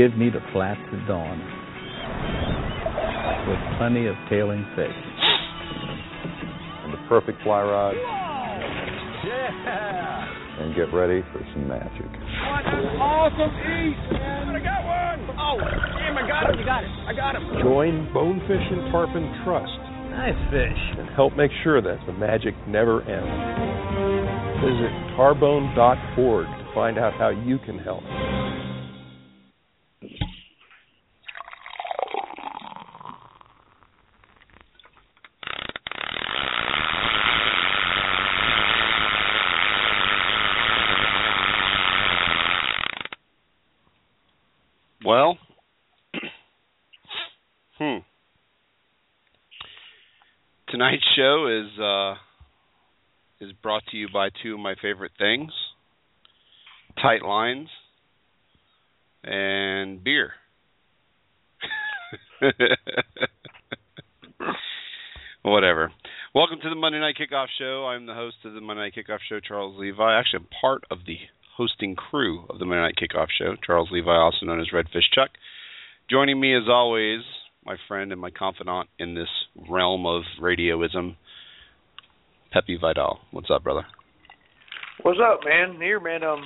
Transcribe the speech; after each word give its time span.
give 0.00 0.16
me 0.16 0.30
the 0.30 0.40
flats 0.50 0.80
at 0.80 1.06
dawn 1.06 1.36
with 3.44 3.60
plenty 3.76 4.08
of 4.08 4.16
tailing 4.30 4.64
fish. 4.72 4.96
And 6.80 6.94
the 6.94 7.02
perfect 7.06 7.36
fly 7.44 7.60
rod. 7.60 7.92
Yeah! 9.28 10.64
And 10.64 10.74
get 10.74 10.88
ready 10.96 11.20
for 11.32 11.44
some 11.52 11.68
magic. 11.68 12.08
What 12.08 12.64
an 12.64 12.96
awesome 12.96 13.52
eat, 13.60 14.00
man! 14.16 14.56
I 14.56 14.64
got 14.64 14.80
one! 14.88 15.36
Oh, 15.36 15.60
damn, 15.60 16.16
I 16.16 16.24
got 16.24 16.48
him, 16.48 16.58
you 16.60 16.64
got 16.64 16.80
it. 16.82 16.90
I 17.04 17.12
got 17.12 17.36
him. 17.36 17.44
Join 17.60 18.08
Bonefish 18.14 18.72
and 18.72 18.90
Tarpon 18.90 19.28
Trust. 19.44 19.80
Nice 20.16 20.40
fish. 20.48 20.80
And 20.96 21.10
help 21.10 21.36
make 21.36 21.52
sure 21.62 21.82
that 21.82 22.00
the 22.06 22.14
magic 22.14 22.54
never 22.66 23.02
ends. 23.02 23.28
Visit 24.64 24.92
tarbone.org 25.20 26.46
to 26.46 26.74
find 26.74 26.96
out 26.98 27.12
how 27.20 27.28
you 27.28 27.58
can 27.58 27.78
help. 27.78 28.02
Well, 45.10 45.38
hmm. 47.78 47.96
Tonight's 50.68 51.02
show 51.16 51.48
is 51.48 51.80
uh, 51.80 52.14
is 53.44 53.50
brought 53.60 53.82
to 53.90 53.96
you 53.96 54.06
by 54.12 54.28
two 54.40 54.54
of 54.54 54.60
my 54.60 54.76
favorite 54.80 55.10
things: 55.18 55.50
tight 57.02 57.24
lines 57.24 57.66
and 59.24 60.04
beer. 60.04 60.30
Whatever. 65.42 65.90
Welcome 66.36 66.60
to 66.62 66.68
the 66.68 66.76
Monday 66.76 67.00
Night 67.00 67.16
Kickoff 67.20 67.48
Show. 67.58 67.86
I'm 67.88 68.06
the 68.06 68.14
host 68.14 68.36
of 68.44 68.52
the 68.52 68.60
Monday 68.60 68.82
Night 68.82 68.94
Kickoff 68.94 69.18
Show, 69.28 69.40
Charles 69.40 69.76
Levi. 69.76 70.16
Actually, 70.16 70.44
I'm 70.44 70.48
part 70.60 70.84
of 70.88 70.98
the 71.04 71.16
hosting 71.56 71.94
crew 71.94 72.44
of 72.48 72.58
the 72.58 72.64
Monday 72.64 72.82
Night 72.82 72.94
Kickoff 72.96 73.28
Show, 73.38 73.56
Charles 73.64 73.88
Levi, 73.92 74.10
also 74.10 74.46
known 74.46 74.60
as 74.60 74.68
Redfish 74.72 75.10
Chuck. 75.14 75.30
Joining 76.08 76.40
me, 76.40 76.56
as 76.56 76.64
always, 76.68 77.20
my 77.64 77.76
friend 77.88 78.12
and 78.12 78.20
my 78.20 78.30
confidant 78.30 78.88
in 78.98 79.14
this 79.14 79.28
realm 79.68 80.06
of 80.06 80.22
radioism, 80.40 81.16
Pepe 82.52 82.78
Vidal. 82.80 83.20
What's 83.30 83.48
up, 83.50 83.62
brother? 83.62 83.86
What's 85.02 85.20
up, 85.20 85.40
man? 85.44 85.76
Here, 85.80 86.00
man. 86.00 86.24
Um, 86.24 86.44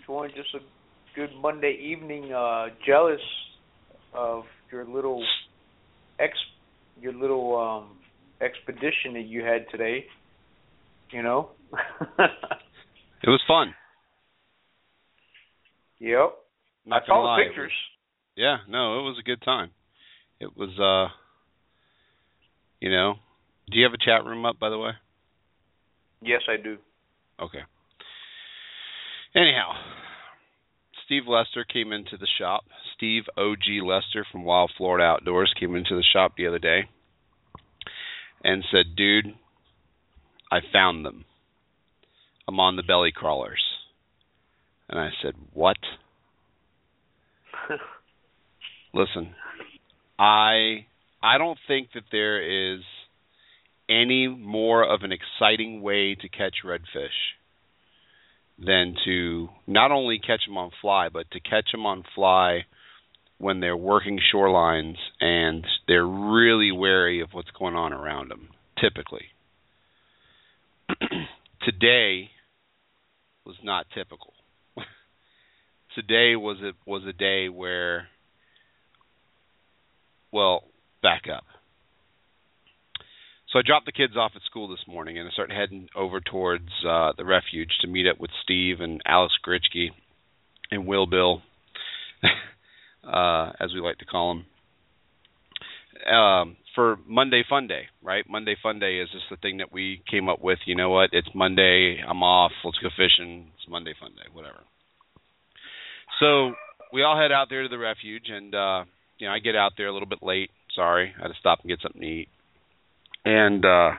enjoying 0.00 0.32
just 0.36 0.54
a 0.54 0.58
good 1.14 1.30
Monday 1.40 1.78
evening. 1.82 2.32
Uh, 2.32 2.66
jealous 2.86 3.20
of 4.14 4.44
your 4.70 4.84
little 4.84 5.24
ex, 6.18 6.32
your 7.00 7.12
little 7.12 7.56
um 7.56 7.96
expedition 8.40 9.14
that 9.14 9.26
you 9.26 9.42
had 9.44 9.66
today. 9.70 10.06
You 11.10 11.22
know. 11.22 11.50
It 13.22 13.28
was 13.30 13.40
fun. 13.46 13.74
Yep. 16.00 16.34
Not 16.86 17.02
I 17.02 17.06
saw 17.06 17.20
lie, 17.20 17.38
the 17.38 17.48
pictures. 17.48 17.72
yeah, 18.36 18.56
no, 18.68 18.98
it 18.98 19.02
was 19.02 19.16
a 19.20 19.22
good 19.22 19.40
time. 19.42 19.70
It 20.40 20.56
was 20.56 20.70
uh 20.78 21.12
you 22.80 22.90
know, 22.90 23.14
do 23.70 23.78
you 23.78 23.84
have 23.84 23.94
a 23.94 24.04
chat 24.04 24.24
room 24.24 24.44
up 24.44 24.58
by 24.58 24.68
the 24.68 24.78
way? 24.78 24.90
Yes, 26.20 26.42
I 26.48 26.60
do. 26.60 26.78
Okay. 27.40 27.60
Anyhow, 29.34 29.72
Steve 31.04 31.22
Lester 31.26 31.64
came 31.64 31.92
into 31.92 32.16
the 32.16 32.26
shop. 32.38 32.64
Steve 32.96 33.22
OG 33.36 33.84
Lester 33.84 34.26
from 34.30 34.44
Wild 34.44 34.72
Florida 34.76 35.04
Outdoors 35.04 35.54
came 35.58 35.74
into 35.76 35.94
the 35.96 36.04
shop 36.12 36.32
the 36.36 36.46
other 36.46 36.58
day 36.58 36.88
and 38.44 38.64
said, 38.70 38.96
"Dude, 38.96 39.34
I 40.50 40.58
found 40.72 41.04
them. 41.06 41.24
I'm 42.48 42.60
on 42.60 42.76
the 42.76 42.82
belly 42.82 43.12
crawlers." 43.12 43.62
And 44.88 44.98
I 44.98 45.10
said, 45.22 45.34
"What?" 45.54 45.78
Listen, 48.94 49.34
I 50.18 50.86
I 51.22 51.38
don't 51.38 51.58
think 51.66 51.88
that 51.94 52.04
there 52.10 52.74
is 52.74 52.80
any 53.88 54.26
more 54.26 54.82
of 54.82 55.02
an 55.02 55.12
exciting 55.12 55.82
way 55.82 56.14
to 56.14 56.28
catch 56.28 56.56
redfish 56.64 57.08
than 58.58 58.96
to 59.04 59.48
not 59.66 59.90
only 59.92 60.18
catch 60.18 60.46
them 60.46 60.56
on 60.56 60.70
fly, 60.80 61.08
but 61.08 61.30
to 61.32 61.40
catch 61.40 61.72
them 61.72 61.86
on 61.86 62.04
fly 62.14 62.64
when 63.38 63.60
they're 63.60 63.76
working 63.76 64.20
shorelines 64.32 64.96
and 65.20 65.66
they're 65.88 66.06
really 66.06 66.70
wary 66.70 67.20
of 67.20 67.30
what's 67.32 67.50
going 67.58 67.74
on 67.74 67.92
around 67.92 68.30
them. 68.30 68.48
Typically, 68.80 69.26
today 71.62 72.30
was 73.44 73.56
not 73.62 73.86
typical. 73.94 74.32
today 75.94 76.36
was 76.36 76.58
a 76.62 76.72
was 76.88 77.02
a 77.08 77.12
day 77.12 77.48
where, 77.48 78.08
well, 80.32 80.64
back 81.02 81.22
up. 81.34 81.44
So 83.52 83.58
I 83.58 83.62
dropped 83.66 83.84
the 83.84 83.92
kids 83.92 84.16
off 84.16 84.32
at 84.34 84.42
school 84.42 84.68
this 84.68 84.86
morning, 84.88 85.18
and 85.18 85.28
I 85.28 85.32
started 85.32 85.54
heading 85.54 85.88
over 85.94 86.20
towards 86.20 86.70
uh, 86.88 87.12
the 87.18 87.24
refuge 87.24 87.70
to 87.82 87.86
meet 87.86 88.06
up 88.08 88.18
with 88.18 88.30
Steve 88.42 88.80
and 88.80 89.02
Alex 89.04 89.34
Gritchke 89.42 89.92
and 90.70 90.86
Will 90.86 91.06
Bill, 91.06 91.42
uh, 93.04 93.52
as 93.60 93.74
we 93.74 93.80
like 93.80 93.98
to 93.98 94.06
call 94.06 94.34
them, 96.06 96.14
um, 96.14 96.56
for 96.74 96.98
Monday 97.06 97.42
Fun 97.48 97.66
Day. 97.66 97.84
Right? 98.02 98.24
Monday 98.28 98.56
Fun 98.62 98.78
Day 98.78 98.98
is 98.98 99.08
just 99.10 99.24
the 99.30 99.36
thing 99.36 99.58
that 99.58 99.72
we 99.72 100.02
came 100.10 100.28
up 100.28 100.42
with. 100.42 100.58
You 100.66 100.74
know 100.74 100.90
what? 100.90 101.10
It's 101.12 101.28
Monday. 101.34 101.98
I'm 102.06 102.22
off. 102.22 102.52
Let's 102.64 102.78
go 102.78 102.88
fishing. 102.96 103.48
It's 103.56 103.68
Monday 103.68 103.94
Fun 104.00 104.12
Day. 104.12 104.28
Whatever. 104.32 104.60
So 106.20 106.52
we 106.92 107.02
all 107.02 107.16
head 107.16 107.32
out 107.32 107.48
there 107.50 107.62
to 107.62 107.68
the 107.68 107.78
refuge, 107.78 108.28
and 108.28 108.54
uh, 108.54 108.84
you 109.18 109.26
know 109.26 109.32
I 109.32 109.38
get 109.38 109.56
out 109.56 109.72
there 109.76 109.86
a 109.86 109.92
little 109.92 110.08
bit 110.08 110.22
late. 110.22 110.50
Sorry, 110.74 111.12
I 111.18 111.22
had 111.22 111.28
to 111.28 111.34
stop 111.40 111.60
and 111.60 111.68
get 111.68 111.80
something 111.82 112.00
to 112.00 112.06
eat 112.06 112.28
and 113.24 113.64
uh, 113.64 113.90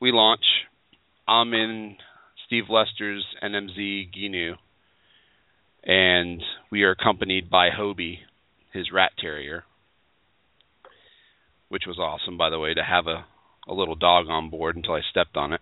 we 0.00 0.12
launch. 0.12 0.44
I'm 1.26 1.52
in 1.52 1.96
Steve 2.46 2.64
Lester's 2.68 3.24
NMZ 3.42 4.08
Gheenoe, 4.14 4.54
and 5.84 6.42
we 6.70 6.82
are 6.82 6.92
accompanied 6.92 7.50
by 7.50 7.68
Hobie, 7.70 8.18
his 8.72 8.90
rat 8.92 9.12
terrier, 9.18 9.64
which 11.68 11.84
was 11.86 11.98
awesome, 11.98 12.36
by 12.36 12.50
the 12.50 12.58
way, 12.58 12.74
to 12.74 12.82
have 12.82 13.06
a 13.06 13.26
a 13.68 13.74
little 13.74 13.94
dog 13.94 14.26
on 14.28 14.50
board 14.50 14.76
until 14.76 14.94
I 14.94 15.00
stepped 15.10 15.36
on 15.36 15.52
it. 15.52 15.60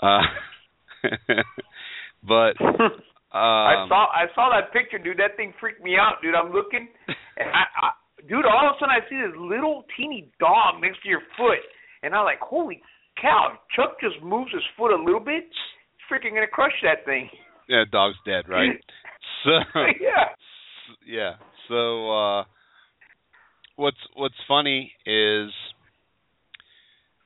Uh, 0.00 0.22
but 2.22 2.54
I 3.32 3.82
um, 3.82 3.88
saw 3.88 4.06
I 4.14 4.26
saw 4.34 4.50
that 4.54 4.72
picture, 4.72 4.98
dude. 4.98 5.18
That 5.18 5.36
thing 5.36 5.52
freaked 5.60 5.82
me 5.82 5.96
out, 5.98 6.22
dude. 6.22 6.34
I'm 6.34 6.52
looking, 6.52 6.88
and 7.08 7.48
I, 7.50 7.64
I, 7.74 7.90
dude, 8.28 8.46
all 8.46 8.70
of 8.70 8.76
a 8.76 8.78
sudden 8.78 8.94
I 8.94 9.02
see 9.10 9.16
this 9.16 9.36
little 9.36 9.84
teeny 9.96 10.30
dog 10.38 10.80
next 10.80 11.02
to 11.02 11.08
your 11.08 11.22
foot, 11.36 11.58
and 12.02 12.14
I'm 12.14 12.24
like, 12.24 12.40
holy 12.40 12.80
cow! 13.20 13.58
Chuck 13.74 13.98
just 14.00 14.22
moves 14.22 14.52
his 14.52 14.62
foot 14.78 14.92
a 14.92 15.02
little 15.02 15.20
bit, 15.20 15.44
he's 15.44 16.06
freaking 16.06 16.34
gonna 16.34 16.46
crush 16.46 16.74
that 16.82 17.04
thing. 17.04 17.28
yeah, 17.68 17.84
dog's 17.90 18.16
dead, 18.24 18.48
right? 18.48 18.70
so 19.44 19.50
yeah. 20.00 20.30
yeah. 21.06 21.32
So 21.68 22.10
uh 22.10 22.44
what's 23.76 23.96
what's 24.14 24.34
funny 24.46 24.92
is 25.06 25.50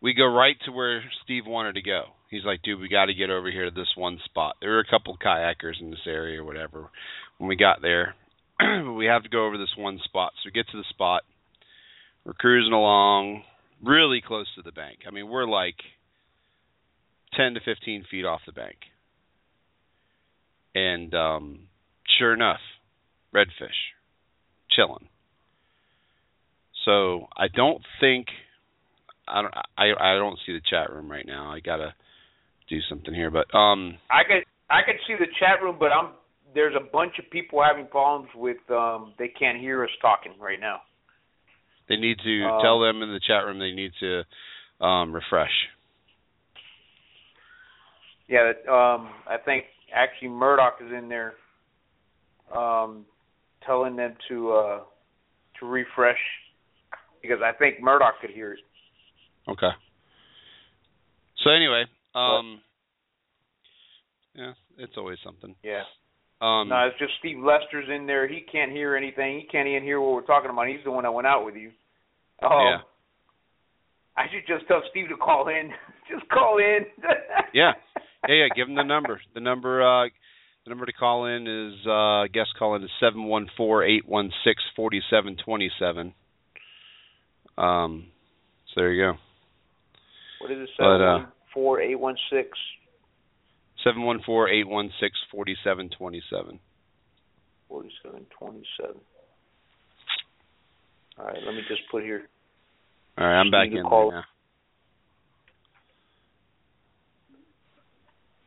we 0.00 0.14
go 0.14 0.26
right 0.26 0.56
to 0.64 0.72
where 0.72 1.02
Steve 1.24 1.44
wanted 1.46 1.74
to 1.74 1.82
go. 1.82 2.04
He's 2.30 2.44
like, 2.44 2.62
dude, 2.62 2.80
we 2.80 2.88
got 2.88 3.06
to 3.06 3.14
get 3.14 3.30
over 3.30 3.50
here 3.50 3.64
to 3.64 3.70
this 3.70 3.92
one 3.96 4.18
spot. 4.24 4.56
There 4.60 4.70
were 4.70 4.80
a 4.80 4.90
couple 4.90 5.16
kayakers 5.16 5.80
in 5.80 5.90
this 5.90 6.06
area 6.06 6.40
or 6.40 6.44
whatever 6.44 6.88
when 7.38 7.48
we 7.48 7.56
got 7.56 7.80
there. 7.82 8.14
we 8.96 9.06
have 9.06 9.22
to 9.22 9.28
go 9.28 9.46
over 9.46 9.56
this 9.56 9.74
one 9.76 9.98
spot. 10.04 10.32
So 10.36 10.46
we 10.46 10.52
get 10.52 10.68
to 10.70 10.76
the 10.76 10.84
spot. 10.90 11.22
We're 12.24 12.34
cruising 12.34 12.72
along 12.72 13.44
really 13.82 14.22
close 14.24 14.46
to 14.56 14.62
the 14.62 14.72
bank. 14.72 14.98
I 15.06 15.10
mean, 15.10 15.28
we're 15.28 15.46
like 15.46 15.76
10 17.34 17.54
to 17.54 17.60
15 17.64 18.04
feet 18.10 18.24
off 18.24 18.40
the 18.46 18.52
bank. 18.52 18.76
And 20.74 21.14
um 21.14 21.60
sure 22.18 22.34
enough, 22.34 22.60
redfish 23.34 23.78
chilling. 24.70 25.08
So 26.88 27.26
I 27.36 27.48
don't 27.48 27.82
think 28.00 28.28
I 29.28 29.42
don't 29.42 29.54
I 29.76 29.92
I 30.00 30.14
don't 30.14 30.38
see 30.46 30.52
the 30.54 30.62
chat 30.70 30.90
room 30.90 31.10
right 31.10 31.26
now. 31.26 31.52
I 31.52 31.60
gotta 31.60 31.94
do 32.70 32.78
something 32.88 33.12
here, 33.12 33.30
but 33.30 33.54
um 33.54 33.98
I 34.10 34.22
could 34.24 34.44
I 34.70 34.80
could 34.86 34.96
see 35.06 35.14
the 35.18 35.26
chat 35.38 35.62
room, 35.62 35.76
but 35.78 35.92
I'm 35.92 36.12
there's 36.54 36.74
a 36.74 36.90
bunch 36.90 37.12
of 37.18 37.30
people 37.30 37.62
having 37.62 37.88
problems 37.88 38.30
with 38.34 38.56
um 38.70 39.12
they 39.18 39.28
can't 39.28 39.58
hear 39.60 39.84
us 39.84 39.90
talking 40.00 40.32
right 40.40 40.58
now. 40.60 40.80
they 41.90 41.96
need 41.96 42.16
to 42.24 42.44
Um, 42.46 42.58
tell 42.62 42.80
them 42.80 43.02
in 43.02 43.12
the 43.12 43.20
chat 43.20 43.44
room 43.44 43.58
they 43.58 43.72
need 43.72 43.92
to 44.00 44.24
um 44.86 45.12
refresh. 45.12 45.52
Yeah, 48.28 48.52
um 48.70 49.10
I 49.28 49.36
think 49.44 49.64
actually 49.94 50.28
Murdoch 50.28 50.76
is 50.80 50.90
in 50.90 51.10
there. 51.10 51.34
um, 52.56 53.04
telling 53.66 53.96
them 53.96 54.14
to 54.28 54.52
uh, 54.52 54.80
to 55.60 55.66
refresh 55.66 56.18
because 57.22 57.38
I 57.44 57.52
think 57.56 57.80
Murdoch 57.80 58.20
could 58.20 58.30
hear 58.30 58.52
it. 58.52 58.60
Okay. 59.48 59.70
So 61.44 61.50
anyway, 61.50 61.84
um, 62.14 62.60
yeah, 64.34 64.52
it's 64.76 64.94
always 64.96 65.18
something. 65.24 65.54
Yeah. 65.62 65.82
Um, 66.40 66.68
no, 66.68 66.86
it's 66.86 66.98
just 66.98 67.12
Steve 67.18 67.38
Lester's 67.38 67.88
in 67.92 68.06
there. 68.06 68.28
He 68.28 68.44
can't 68.50 68.70
hear 68.70 68.96
anything. 68.96 69.40
He 69.40 69.46
can't 69.46 69.68
even 69.68 69.82
hear 69.82 70.00
what 70.00 70.12
we're 70.12 70.26
talking 70.26 70.50
about. 70.50 70.68
He's 70.68 70.84
the 70.84 70.90
one 70.90 71.04
that 71.04 71.12
went 71.12 71.26
out 71.26 71.44
with 71.44 71.56
you. 71.56 71.70
Oh. 72.42 72.70
yeah. 72.70 72.78
I 74.16 74.26
should 74.30 74.46
just 74.46 74.66
tell 74.68 74.82
Steve 74.90 75.08
to 75.08 75.16
call 75.16 75.48
in. 75.48 75.70
just 76.10 76.28
call 76.30 76.58
in. 76.58 76.80
Yeah. 77.54 77.72
Yeah, 78.28 78.34
yeah. 78.34 78.48
Give 78.54 78.68
him 78.68 78.74
the 78.74 78.82
number. 78.82 79.18
The 79.32 79.40
number. 79.40 79.80
Uh, 79.80 80.08
the 80.64 80.70
number 80.70 80.84
to 80.84 80.92
call 80.92 81.24
in 81.24 81.46
is 81.46 81.86
uh, 81.86 82.24
guest 82.30 82.50
call 82.58 82.74
in 82.74 82.84
is 82.84 82.90
seven 83.00 83.24
one 83.24 83.48
four 83.56 83.82
eight 83.84 84.06
one 84.06 84.30
six 84.44 84.62
forty 84.76 85.00
seven 85.08 85.36
twenty 85.42 85.70
seven. 85.80 86.12
Um, 87.58 88.06
so 88.74 88.80
there 88.80 88.92
you 88.92 89.02
go. 89.12 89.18
What 90.40 90.50
is 90.52 90.58
it? 90.60 90.68
But, 90.78 90.84
Seven 90.84 91.02
uh, 91.02 91.12
one 91.18 91.26
four 91.52 91.80
eight 91.80 91.98
one 91.98 92.16
six 92.30 92.50
Seven 93.84 94.02
one 94.02 94.20
four 94.24 94.48
eight 94.48 94.66
one 94.66 94.90
six 95.00 95.16
forty 95.30 95.56
seven 95.64 95.88
twenty 95.96 96.22
seven. 96.30 96.58
forty 97.68 97.90
seven 98.02 98.26
twenty 98.38 98.62
seven. 98.80 98.96
All 101.18 101.26
right, 101.26 101.38
let 101.44 101.54
me 101.54 101.62
just 101.68 101.82
put 101.90 102.02
here. 102.04 102.22
All 103.16 103.26
right, 103.26 103.40
I'm 103.40 103.50
back 103.50 103.68
in 103.72 103.82
call- 103.82 104.10
there 104.10 104.20
now. 104.20 104.24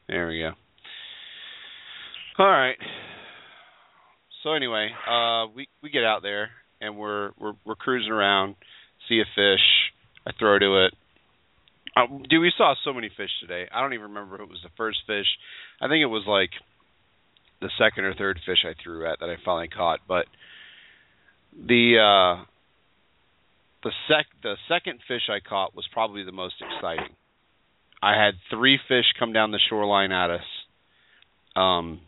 There 0.07 0.28
we 0.28 0.40
go. 0.40 0.52
All 2.38 2.50
right. 2.50 2.78
So 4.44 4.54
anyway, 4.54 4.90
uh, 5.10 5.48
we 5.56 5.68
we 5.84 5.90
get 5.90 6.04
out 6.04 6.22
there 6.22 6.50
and 6.81 6.98
we're 6.98 7.31
we're 7.40 7.54
we're 7.66 7.75
cruising 7.75 8.12
around, 8.12 8.56
see 9.07 9.21
a 9.21 9.25
fish. 9.36 9.65
I 10.25 10.31
throw 10.38 10.59
to 10.59 10.86
it. 10.86 10.94
Uh, 11.95 12.07
dude, 12.30 12.42
we 12.42 12.53
saw 12.57 12.74
so 12.83 12.94
many 12.94 13.09
fish 13.15 13.31
today. 13.42 13.68
I 13.74 13.81
don't 13.81 13.94
even 13.94 14.07
remember 14.13 14.36
if 14.36 14.42
it 14.42 14.50
was 14.50 14.62
the 14.63 14.69
first 14.77 15.00
fish. 15.07 15.25
I 15.81 15.88
think 15.88 16.01
it 16.01 16.06
was 16.06 16.24
like 16.27 16.51
the 17.59 17.69
second 17.77 18.06
or 18.06 18.13
third 18.13 18.39
fish 18.45 18.65
I 18.65 18.74
threw 18.81 19.09
at 19.12 19.19
that 19.19 19.30
I 19.30 19.36
finally 19.44 19.68
caught. 19.68 20.00
But 20.07 20.25
the 21.56 21.98
uh, 22.00 22.45
the 23.83 23.92
sec 24.07 24.25
the 24.44 24.56
second 24.68 25.00
fish 25.07 25.24
I 25.30 25.39
caught 25.47 25.75
was 25.75 25.88
probably 25.92 26.24
the 26.24 26.31
most 26.31 26.56
exciting. 26.62 27.15
I 28.01 28.13
had 28.13 28.36
three 28.50 28.80
fish 28.88 29.06
come 29.19 29.33
down 29.33 29.51
the 29.51 29.59
shoreline 29.69 30.12
at 30.12 30.31
us. 30.31 30.45
Um, 31.56 32.00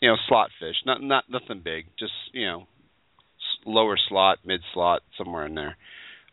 you 0.00 0.08
know, 0.08 0.16
slot 0.28 0.50
fish, 0.60 0.76
not 0.86 1.02
not 1.02 1.24
nothing 1.28 1.62
big, 1.64 1.86
just 1.98 2.12
you 2.32 2.46
know, 2.46 2.66
lower 3.64 3.96
slot, 4.08 4.38
mid 4.44 4.60
slot, 4.72 5.02
somewhere 5.16 5.46
in 5.46 5.54
there. 5.54 5.76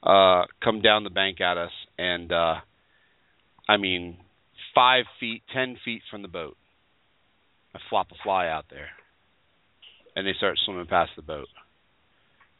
Uh, 0.04 0.46
come 0.64 0.82
down 0.82 1.04
the 1.04 1.10
bank 1.10 1.42
at 1.42 1.58
us, 1.58 1.72
and 1.98 2.32
uh, 2.32 2.56
I 3.68 3.78
mean, 3.78 4.18
five 4.74 5.06
feet, 5.20 5.44
ten 5.54 5.78
feet 5.84 6.02
from 6.10 6.22
the 6.22 6.28
boat. 6.28 6.58
I 7.76 7.80
flop 7.90 8.08
a 8.12 8.16
fly 8.24 8.48
out 8.48 8.66
there, 8.70 8.90
and 10.16 10.26
they 10.26 10.34
start 10.38 10.58
swimming 10.66 10.88
past 10.88 11.12
the 11.16 11.22
boat 11.22 11.48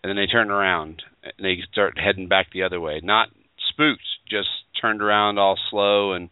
and 0.04 0.10
then 0.10 0.16
they 0.16 0.28
turn 0.32 0.50
around 0.50 1.04
and 1.24 1.34
they 1.40 1.58
start 1.72 1.98
heading 1.98 2.28
back 2.28 2.48
the 2.52 2.64
other 2.64 2.80
way. 2.80 3.00
Not 3.04 3.30
spooked, 3.70 4.02
just 4.30 4.50
turned 4.82 5.02
around 5.02 5.38
all 5.38 5.58
slow 5.70 6.14
and 6.14 6.30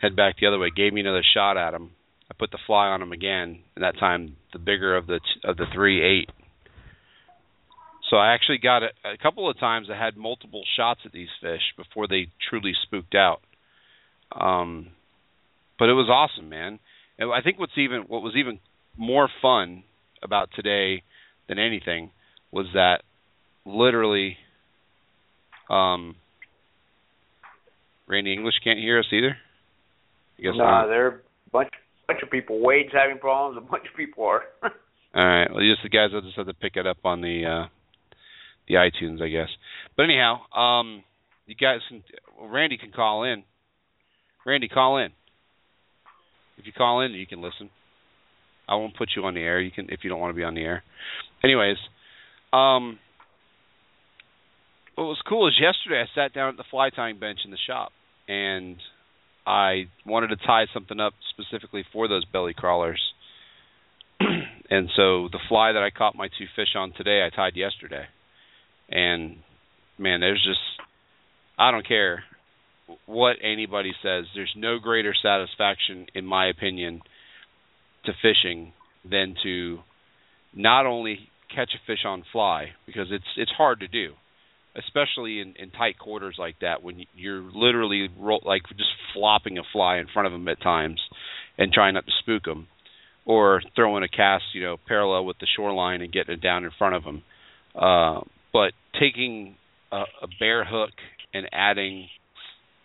head 0.00 0.16
back 0.16 0.36
the 0.40 0.46
other 0.46 0.58
way. 0.58 0.70
Gave 0.74 0.92
me 0.92 1.00
another 1.00 1.24
shot 1.34 1.56
at 1.56 1.74
him. 1.74 1.90
I 2.30 2.34
put 2.36 2.50
the 2.50 2.58
fly 2.66 2.88
on 2.88 3.02
him 3.02 3.12
again, 3.12 3.60
and 3.76 3.84
that 3.84 3.98
time 3.98 4.36
the 4.52 4.58
bigger 4.58 4.96
of 4.96 5.06
the 5.06 5.20
t- 5.20 5.48
of 5.48 5.56
the 5.56 5.66
three 5.72 6.02
ate. 6.02 6.30
So 8.10 8.16
I 8.16 8.34
actually 8.34 8.58
got 8.58 8.82
it 8.84 8.92
a 9.04 9.20
couple 9.20 9.50
of 9.50 9.58
times. 9.58 9.88
I 9.92 9.96
had 9.98 10.16
multiple 10.16 10.62
shots 10.76 11.00
at 11.04 11.12
these 11.12 11.28
fish 11.40 11.62
before 11.76 12.06
they 12.06 12.28
truly 12.48 12.72
spooked 12.84 13.14
out. 13.16 13.40
Um, 14.32 14.88
but 15.78 15.88
it 15.88 15.94
was 15.94 16.08
awesome, 16.08 16.48
man. 16.48 16.78
And 17.18 17.32
I 17.32 17.40
think 17.42 17.58
what's 17.58 17.76
even 17.76 18.02
what 18.06 18.22
was 18.22 18.34
even 18.36 18.60
more 18.96 19.28
fun 19.42 19.82
about 20.22 20.50
today 20.54 21.02
than 21.48 21.58
anything 21.58 22.10
was 22.52 22.66
that 22.74 22.98
literally 23.64 24.36
um 25.68 26.14
Randy 28.06 28.32
English 28.32 28.54
can't 28.62 28.78
hear 28.78 29.00
us 29.00 29.06
either. 29.12 29.36
I 30.38 30.42
guess 30.42 30.52
Nah, 30.54 30.82
not. 30.82 30.86
there 30.86 31.06
are 31.06 31.10
a 31.10 31.50
bunch 31.50 31.70
bunch 32.06 32.20
of 32.22 32.30
people. 32.30 32.60
Wade's 32.62 32.92
having 32.92 33.18
problems. 33.18 33.58
A 33.58 33.68
bunch 33.70 33.84
of 33.90 33.96
people 33.96 34.24
are. 34.24 34.42
All 34.62 35.26
right. 35.26 35.50
Well, 35.50 35.60
just 35.60 35.82
the 35.82 35.88
guys 35.88 36.10
will 36.12 36.20
just 36.22 36.36
have 36.36 36.46
to 36.46 36.54
pick 36.54 36.76
it 36.76 36.86
up 36.86 36.98
on 37.04 37.20
the 37.20 37.44
uh 37.44 37.66
the 38.68 38.74
iTunes, 38.74 39.22
I 39.22 39.28
guess. 39.28 39.48
But 39.96 40.04
anyhow, 40.04 40.40
um 40.52 41.02
you 41.46 41.54
guys 41.54 41.80
can 41.88 42.02
Randy 42.40 42.76
can 42.76 42.92
call 42.92 43.24
in. 43.24 43.44
Randy, 44.44 44.68
call 44.68 44.98
in. 44.98 45.10
If 46.58 46.66
you 46.66 46.72
call 46.72 47.00
in, 47.00 47.12
you 47.12 47.26
can 47.26 47.42
listen. 47.42 47.70
I 48.68 48.74
won't 48.76 48.96
put 48.96 49.10
you 49.16 49.24
on 49.24 49.34
the 49.34 49.40
air. 49.40 49.60
You 49.60 49.70
can 49.70 49.88
if 49.90 50.00
you 50.02 50.10
don't 50.10 50.20
want 50.20 50.32
to 50.32 50.36
be 50.36 50.44
on 50.44 50.54
the 50.54 50.62
air. 50.62 50.82
Anyways, 51.42 51.76
um 52.52 52.98
what 54.94 55.04
was 55.04 55.20
cool 55.28 55.46
is 55.46 55.54
yesterday 55.60 56.00
I 56.00 56.06
sat 56.14 56.32
down 56.32 56.48
at 56.48 56.56
the 56.56 56.64
fly 56.70 56.90
tying 56.90 57.18
bench 57.18 57.40
in 57.44 57.50
the 57.50 57.58
shop 57.66 57.92
and 58.28 58.76
I 59.46 59.84
wanted 60.04 60.28
to 60.28 60.36
tie 60.36 60.66
something 60.74 60.98
up 60.98 61.14
specifically 61.30 61.84
for 61.92 62.08
those 62.08 62.24
belly 62.24 62.54
crawlers. 62.54 63.00
and 64.20 64.88
so 64.96 65.28
the 65.30 65.38
fly 65.48 65.72
that 65.72 65.82
I 65.82 65.90
caught 65.90 66.16
my 66.16 66.28
two 66.28 66.46
fish 66.56 66.74
on 66.74 66.92
today, 66.92 67.24
I 67.24 67.34
tied 67.34 67.56
yesterday. 67.56 68.06
And 68.88 69.36
man, 69.98 70.20
there's 70.20 70.44
just 70.44 70.60
I 71.58 71.70
don't 71.70 71.86
care 71.86 72.24
what 73.06 73.36
anybody 73.42 73.92
says. 74.02 74.24
There's 74.34 74.54
no 74.56 74.78
greater 74.78 75.14
satisfaction 75.20 76.06
in 76.14 76.24
my 76.24 76.48
opinion 76.48 77.00
to 78.04 78.12
fishing 78.22 78.72
than 79.08 79.34
to 79.42 79.78
not 80.54 80.86
only 80.86 81.28
catch 81.54 81.70
a 81.74 81.86
fish 81.86 82.04
on 82.04 82.24
fly 82.32 82.66
because 82.86 83.06
it's 83.10 83.24
it's 83.36 83.52
hard 83.52 83.80
to 83.80 83.88
do 83.88 84.12
especially 84.76 85.40
in, 85.40 85.54
in 85.58 85.70
tight 85.70 85.98
quarters 85.98 86.36
like 86.38 86.56
that 86.60 86.82
when 86.82 87.04
you're 87.14 87.42
literally 87.54 88.08
like 88.44 88.62
just 88.76 88.90
flopping 89.14 89.58
a 89.58 89.62
fly 89.72 89.98
in 89.98 90.06
front 90.12 90.26
of 90.26 90.32
them 90.32 90.46
at 90.48 90.60
times 90.60 91.00
and 91.56 91.72
trying 91.72 91.94
not 91.94 92.04
to 92.04 92.12
spook 92.20 92.44
them 92.44 92.66
or 93.24 93.62
throwing 93.74 94.02
a 94.02 94.08
cast 94.08 94.44
you 94.52 94.62
know 94.62 94.76
parallel 94.86 95.24
with 95.24 95.38
the 95.38 95.46
shoreline 95.56 96.02
and 96.02 96.12
getting 96.12 96.34
it 96.34 96.42
down 96.42 96.64
in 96.64 96.70
front 96.78 96.94
of 96.94 97.04
them 97.04 97.22
uh, 97.74 98.20
but 98.56 98.72
taking 98.98 99.54
a, 99.92 100.04
a 100.22 100.28
bare 100.40 100.64
hook 100.64 100.92
and 101.34 101.46
adding 101.52 102.08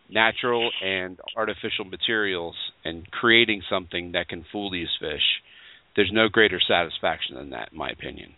natural 0.09 0.69
and 0.83 1.17
artificial 1.37 1.85
materials 1.85 2.55
and 2.83 3.09
creating 3.09 3.61
something 3.69 4.11
that 4.11 4.27
can 4.27 4.43
fool 4.51 4.69
these 4.69 4.89
fish 4.99 5.23
there's 5.95 6.11
no 6.13 6.27
greater 6.27 6.59
satisfaction 6.67 7.35
than 7.35 7.51
that 7.51 7.69
in 7.71 7.77
my 7.77 7.89
opinion 7.89 8.33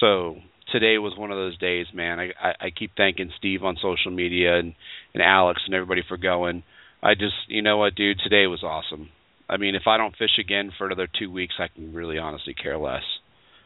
so 0.00 0.36
today 0.70 0.98
was 0.98 1.16
one 1.16 1.30
of 1.30 1.36
those 1.36 1.56
days, 1.58 1.86
man. 1.94 2.18
I, 2.18 2.30
I 2.40 2.66
I 2.66 2.70
keep 2.76 2.92
thanking 2.96 3.30
Steve 3.38 3.62
on 3.62 3.76
social 3.80 4.10
media 4.10 4.58
and 4.58 4.74
and 5.14 5.22
Alex 5.22 5.62
and 5.66 5.74
everybody 5.74 6.02
for 6.06 6.16
going. 6.16 6.62
I 7.02 7.14
just, 7.14 7.34
you 7.48 7.62
know 7.62 7.76
what, 7.76 7.94
dude, 7.94 8.18
today 8.20 8.46
was 8.46 8.62
awesome. 8.62 9.10
I 9.48 9.58
mean, 9.58 9.74
if 9.74 9.82
I 9.86 9.98
don't 9.98 10.16
fish 10.16 10.38
again 10.40 10.72
for 10.76 10.86
another 10.86 11.06
2 11.18 11.30
weeks, 11.30 11.54
I 11.58 11.68
can 11.68 11.92
really 11.92 12.16
honestly 12.16 12.54
care 12.54 12.78
less. 12.78 13.02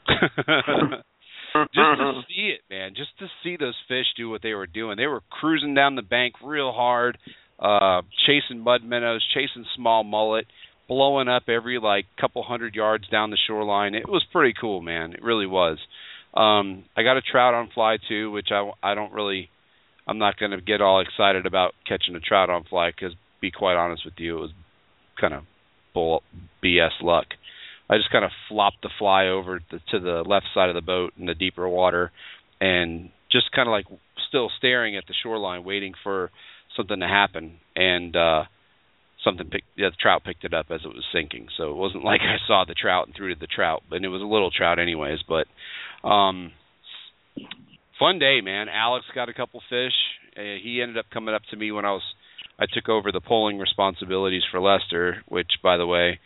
just 1.54 1.74
to 1.74 2.20
see 2.28 2.54
it, 2.54 2.60
man, 2.70 2.92
just 2.96 3.10
to 3.18 3.26
see 3.42 3.56
those 3.56 3.76
fish 3.88 4.06
do 4.16 4.28
what 4.30 4.42
they 4.42 4.54
were 4.54 4.66
doing. 4.66 4.96
They 4.96 5.06
were 5.06 5.22
cruising 5.30 5.74
down 5.74 5.96
the 5.96 6.02
bank 6.02 6.34
real 6.42 6.72
hard, 6.72 7.18
uh 7.58 8.02
chasing 8.26 8.60
mud 8.60 8.84
minnows, 8.84 9.24
chasing 9.34 9.64
small 9.76 10.04
mullet, 10.04 10.46
blowing 10.88 11.28
up 11.28 11.44
every 11.48 11.78
like 11.78 12.06
couple 12.20 12.42
hundred 12.42 12.74
yards 12.74 13.08
down 13.08 13.30
the 13.30 13.38
shoreline. 13.46 13.94
It 13.94 14.08
was 14.08 14.24
pretty 14.32 14.54
cool, 14.58 14.80
man. 14.80 15.12
It 15.12 15.22
really 15.22 15.46
was. 15.46 15.78
Um, 16.34 16.84
I 16.96 17.02
got 17.02 17.16
a 17.16 17.22
trout 17.22 17.54
on 17.54 17.70
fly 17.74 17.96
too, 18.08 18.30
which 18.30 18.48
I 18.50 18.70
I 18.82 18.94
don't 18.94 19.12
really, 19.12 19.48
I'm 20.06 20.18
not 20.18 20.38
going 20.38 20.52
to 20.52 20.60
get 20.60 20.80
all 20.80 21.00
excited 21.00 21.46
about 21.46 21.74
catching 21.86 22.14
a 22.16 22.20
trout 22.20 22.50
on 22.50 22.64
fly 22.64 22.90
because, 22.90 23.14
be 23.40 23.50
quite 23.50 23.76
honest 23.76 24.04
with 24.04 24.14
you, 24.18 24.38
it 24.38 24.40
was 24.40 24.50
kind 25.20 25.34
of 25.34 25.42
bull 25.94 26.22
BS 26.62 27.02
luck. 27.02 27.26
I 27.90 27.96
just 27.96 28.10
kind 28.10 28.24
of 28.24 28.30
flopped 28.48 28.82
the 28.82 28.90
fly 28.98 29.28
over 29.28 29.60
to 29.60 29.98
the 29.98 30.22
left 30.26 30.46
side 30.54 30.68
of 30.68 30.74
the 30.74 30.82
boat 30.82 31.14
in 31.18 31.26
the 31.26 31.34
deeper 31.34 31.68
water, 31.68 32.12
and 32.60 33.10
just 33.30 33.50
kind 33.52 33.68
of 33.68 33.72
like 33.72 33.86
still 34.28 34.50
staring 34.58 34.96
at 34.96 35.04
the 35.06 35.14
shoreline, 35.22 35.64
waiting 35.64 35.94
for 36.02 36.30
something 36.76 37.00
to 37.00 37.08
happen, 37.08 37.58
and 37.74 38.14
uh 38.14 38.44
something 39.24 39.48
picked 39.48 39.66
yeah, 39.76 39.88
the 39.88 39.96
trout 40.00 40.22
picked 40.24 40.44
it 40.44 40.54
up 40.54 40.66
as 40.70 40.80
it 40.84 40.88
was 40.88 41.04
sinking. 41.12 41.48
So 41.56 41.70
it 41.70 41.76
wasn't 41.76 42.04
like 42.12 42.20
I 42.20 42.36
saw 42.46 42.64
the 42.66 42.74
trout 42.74 43.06
and 43.06 43.16
threw 43.16 43.34
to 43.34 43.40
the 43.40 43.46
trout, 43.46 43.82
but 43.88 44.04
it 44.04 44.08
was 44.08 44.22
a 44.22 44.26
little 44.26 44.50
trout 44.50 44.78
anyways, 44.78 45.20
but 45.28 45.46
um 46.06 46.52
fun 47.98 48.18
day, 48.18 48.40
man. 48.42 48.68
Alex 48.68 49.06
got 49.14 49.28
a 49.28 49.34
couple 49.34 49.60
fish. 49.68 49.94
Uh, 50.36 50.60
he 50.62 50.80
ended 50.82 50.98
up 50.98 51.06
coming 51.12 51.34
up 51.34 51.42
to 51.50 51.56
me 51.56 51.72
when 51.72 51.84
I 51.84 51.92
was 51.92 52.02
I 52.58 52.66
took 52.72 52.88
over 52.88 53.12
the 53.12 53.20
poling 53.20 53.58
responsibilities 53.58 54.42
for 54.50 54.60
Lester, 54.60 55.22
which 55.28 55.50
by 55.62 55.76
the 55.76 55.86
way, 55.86 56.18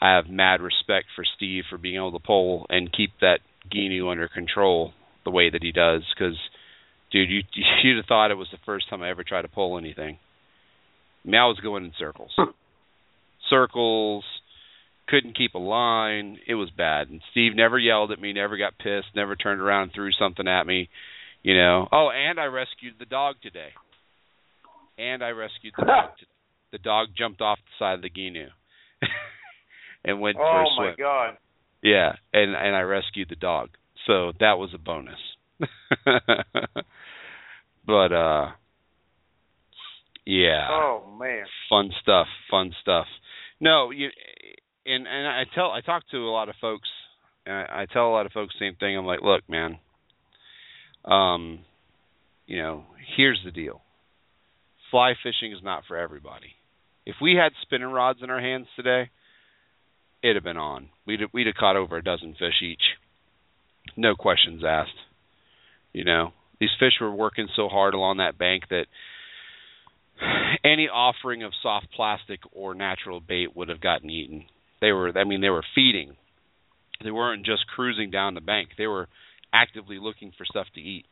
I 0.00 0.16
have 0.16 0.28
mad 0.28 0.60
respect 0.60 1.06
for 1.14 1.24
Steve 1.36 1.64
for 1.70 1.78
being 1.78 1.96
able 1.96 2.12
to 2.12 2.24
pull 2.24 2.66
and 2.68 2.92
keep 2.92 3.12
that 3.20 3.40
Gheenoe 3.74 4.10
under 4.10 4.28
control 4.28 4.92
the 5.24 5.30
way 5.30 5.50
that 5.50 5.62
he 5.62 5.72
does. 5.72 6.02
Because, 6.14 6.36
dude, 7.12 7.30
you 7.30 7.42
you'd 7.82 7.96
have 7.96 8.06
thought 8.06 8.30
it 8.30 8.36
was 8.36 8.48
the 8.52 8.58
first 8.66 8.88
time 8.88 9.02
I 9.02 9.10
ever 9.10 9.24
tried 9.24 9.42
to 9.42 9.48
pull 9.48 9.78
anything. 9.78 10.18
I 11.24 11.28
mean, 11.28 11.40
I 11.40 11.46
was 11.46 11.60
going 11.62 11.84
in 11.84 11.92
circles, 11.98 12.32
circles. 13.48 14.24
Couldn't 15.06 15.36
keep 15.36 15.54
a 15.54 15.58
line. 15.58 16.38
It 16.46 16.54
was 16.54 16.70
bad. 16.70 17.10
And 17.10 17.20
Steve 17.30 17.54
never 17.54 17.78
yelled 17.78 18.10
at 18.10 18.18
me, 18.18 18.32
never 18.32 18.56
got 18.56 18.78
pissed, 18.78 19.08
never 19.14 19.36
turned 19.36 19.60
around 19.60 19.82
and 19.82 19.92
threw 19.92 20.10
something 20.12 20.48
at 20.48 20.66
me. 20.66 20.88
You 21.42 21.54
know. 21.54 21.88
Oh, 21.92 22.08
and 22.08 22.40
I 22.40 22.44
rescued 22.44 22.94
the 22.98 23.04
dog 23.04 23.36
today. 23.42 23.68
And 24.96 25.22
I 25.22 25.30
rescued 25.30 25.74
the 25.76 25.84
dog. 25.84 26.10
Today. 26.18 26.30
The 26.72 26.78
dog 26.78 27.08
jumped 27.16 27.40
off 27.40 27.58
the 27.58 27.84
side 27.84 27.94
of 27.94 28.02
the 28.02 28.10
Gheenoe 28.10 28.48
and 30.04 30.20
went 30.20 30.36
oh 30.38 30.64
for 30.76 30.86
a 30.86 30.90
my. 30.90 30.94
God. 30.96 31.36
Yeah, 31.82 32.12
and 32.32 32.54
and 32.54 32.74
I 32.76 32.80
rescued 32.80 33.28
the 33.28 33.36
dog. 33.36 33.70
So 34.06 34.32
that 34.40 34.58
was 34.58 34.70
a 34.74 34.78
bonus. 34.78 35.18
but 37.86 38.12
uh 38.12 38.50
yeah. 40.26 40.68
Oh 40.70 41.16
man. 41.18 41.44
Fun 41.68 41.90
stuff, 42.02 42.26
fun 42.50 42.72
stuff. 42.82 43.06
No, 43.60 43.90
you 43.90 44.08
and 44.86 45.06
and 45.06 45.28
I 45.28 45.44
tell 45.54 45.70
I 45.70 45.80
talk 45.80 46.02
to 46.10 46.18
a 46.18 46.30
lot 46.30 46.48
of 46.48 46.54
folks 46.60 46.88
and 47.46 47.54
I, 47.54 47.82
I 47.82 47.86
tell 47.92 48.08
a 48.08 48.12
lot 48.12 48.26
of 48.26 48.32
folks 48.32 48.54
the 48.58 48.66
same 48.66 48.76
thing. 48.76 48.96
I'm 48.96 49.06
like, 49.06 49.22
"Look, 49.22 49.48
man, 49.48 49.78
um 51.04 51.60
you 52.46 52.60
know, 52.60 52.84
here's 53.16 53.40
the 53.44 53.50
deal. 53.50 53.80
Fly 54.90 55.14
fishing 55.22 55.52
is 55.52 55.62
not 55.62 55.84
for 55.88 55.96
everybody. 55.96 56.54
If 57.06 57.16
we 57.20 57.34
had 57.34 57.52
spinning 57.62 57.88
rods 57.88 58.20
in 58.22 58.30
our 58.30 58.40
hands 58.40 58.66
today, 58.76 59.10
it'd 60.24 60.36
have 60.36 60.44
been 60.44 60.56
on. 60.56 60.88
We'd 61.06 61.20
have, 61.20 61.30
we'd 61.34 61.46
have 61.46 61.56
caught 61.56 61.76
over 61.76 61.98
a 61.98 62.02
dozen 62.02 62.32
fish 62.32 62.62
each. 62.62 62.82
No 63.96 64.14
questions 64.14 64.62
asked. 64.66 64.90
You 65.92 66.04
know, 66.04 66.32
these 66.58 66.70
fish 66.80 66.94
were 67.00 67.14
working 67.14 67.46
so 67.54 67.68
hard 67.68 67.92
along 67.92 68.16
that 68.16 68.38
bank 68.38 68.64
that 68.70 68.86
any 70.64 70.88
offering 70.88 71.42
of 71.42 71.52
soft 71.62 71.88
plastic 71.94 72.40
or 72.52 72.74
natural 72.74 73.20
bait 73.20 73.54
would 73.54 73.68
have 73.68 73.82
gotten 73.82 74.08
eaten. 74.08 74.46
They 74.80 74.92
were 74.92 75.16
I 75.16 75.24
mean 75.24 75.42
they 75.42 75.50
were 75.50 75.64
feeding. 75.74 76.16
They 77.02 77.10
weren't 77.10 77.44
just 77.44 77.66
cruising 77.66 78.10
down 78.10 78.34
the 78.34 78.40
bank. 78.40 78.70
They 78.78 78.86
were 78.86 79.08
actively 79.52 79.98
looking 80.00 80.32
for 80.36 80.44
stuff 80.46 80.66
to 80.74 80.80
eat. 80.80 81.04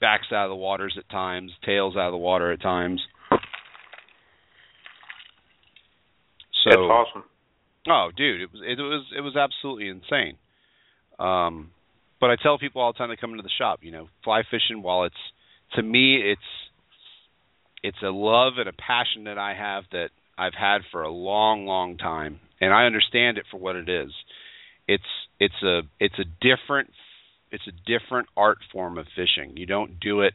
Backs 0.00 0.28
out 0.32 0.44
of 0.44 0.50
the 0.50 0.56
waters 0.56 0.96
at 0.98 1.10
times, 1.10 1.52
tails 1.64 1.94
out 1.94 2.06
of 2.06 2.12
the 2.12 2.18
water 2.18 2.52
at 2.52 2.62
times. 2.62 3.02
So 6.64 6.70
That's 6.70 6.78
awesome. 6.78 7.24
Oh, 7.88 8.10
dude, 8.16 8.40
it 8.40 8.50
was 8.52 8.62
it 8.66 8.80
was 8.80 9.04
it 9.16 9.20
was 9.20 9.36
absolutely 9.36 9.88
insane. 9.88 10.36
Um, 11.18 11.70
but 12.20 12.30
I 12.30 12.36
tell 12.42 12.58
people 12.58 12.80
all 12.80 12.92
the 12.92 12.98
time 12.98 13.10
that 13.10 13.20
come 13.20 13.30
into 13.30 13.42
the 13.42 13.50
shop, 13.58 13.80
you 13.82 13.92
know, 13.92 14.08
fly 14.22 14.42
fishing. 14.50 14.82
While 14.82 15.04
it's 15.04 15.14
to 15.74 15.82
me, 15.82 16.16
it's 16.16 16.40
it's 17.82 18.02
a 18.02 18.08
love 18.10 18.54
and 18.58 18.68
a 18.68 18.72
passion 18.72 19.24
that 19.24 19.36
I 19.36 19.54
have 19.54 19.84
that 19.92 20.08
I've 20.38 20.54
had 20.54 20.82
for 20.90 21.02
a 21.02 21.10
long, 21.10 21.66
long 21.66 21.98
time, 21.98 22.40
and 22.60 22.72
I 22.72 22.86
understand 22.86 23.36
it 23.36 23.44
for 23.50 23.58
what 23.58 23.76
it 23.76 23.88
is. 23.88 24.10
It's 24.88 25.04
it's 25.38 25.62
a 25.62 25.82
it's 26.00 26.18
a 26.18 26.24
different 26.40 26.90
it's 27.52 27.68
a 27.68 27.72
different 27.86 28.28
art 28.36 28.58
form 28.72 28.96
of 28.96 29.06
fishing. 29.14 29.56
You 29.56 29.66
don't 29.66 30.00
do 30.00 30.22
it 30.22 30.32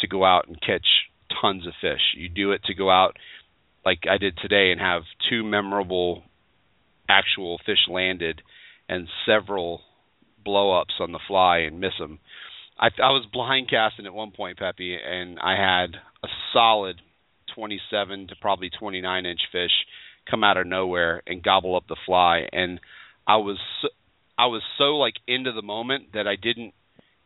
to 0.00 0.08
go 0.08 0.24
out 0.24 0.48
and 0.48 0.60
catch 0.60 0.86
tons 1.40 1.66
of 1.66 1.72
fish. 1.80 2.00
You 2.16 2.28
do 2.28 2.50
it 2.52 2.64
to 2.64 2.74
go 2.74 2.90
out 2.90 3.16
like 3.84 4.00
I 4.10 4.18
did 4.18 4.36
today 4.36 4.72
and 4.72 4.80
have 4.80 5.02
two 5.30 5.44
memorable 5.44 6.24
actual 7.10 7.58
fish 7.66 7.88
landed 7.88 8.42
and 8.88 9.08
several 9.26 9.82
blow 10.44 10.78
ups 10.78 10.94
on 11.00 11.12
the 11.12 11.20
fly 11.26 11.58
and 11.58 11.80
miss 11.80 11.92
them. 11.98 12.18
I 12.78 12.86
I 12.86 13.10
was 13.10 13.26
blind 13.32 13.68
casting 13.68 14.06
at 14.06 14.14
one 14.14 14.30
point, 14.30 14.58
Peppy, 14.58 14.96
and 14.96 15.38
I 15.38 15.52
had 15.52 15.96
a 16.22 16.28
solid 16.52 17.00
27 17.54 18.28
to 18.28 18.36
probably 18.40 18.70
29 18.70 19.26
inch 19.26 19.40
fish 19.52 19.72
come 20.30 20.44
out 20.44 20.56
of 20.56 20.66
nowhere 20.66 21.22
and 21.26 21.42
gobble 21.42 21.76
up 21.76 21.84
the 21.88 21.96
fly, 22.06 22.46
and 22.52 22.80
I 23.26 23.36
was 23.36 23.58
so, 23.82 23.88
I 24.38 24.46
was 24.46 24.62
so 24.78 24.96
like 24.96 25.14
into 25.26 25.52
the 25.52 25.62
moment 25.62 26.12
that 26.14 26.26
I 26.26 26.36
didn't 26.36 26.74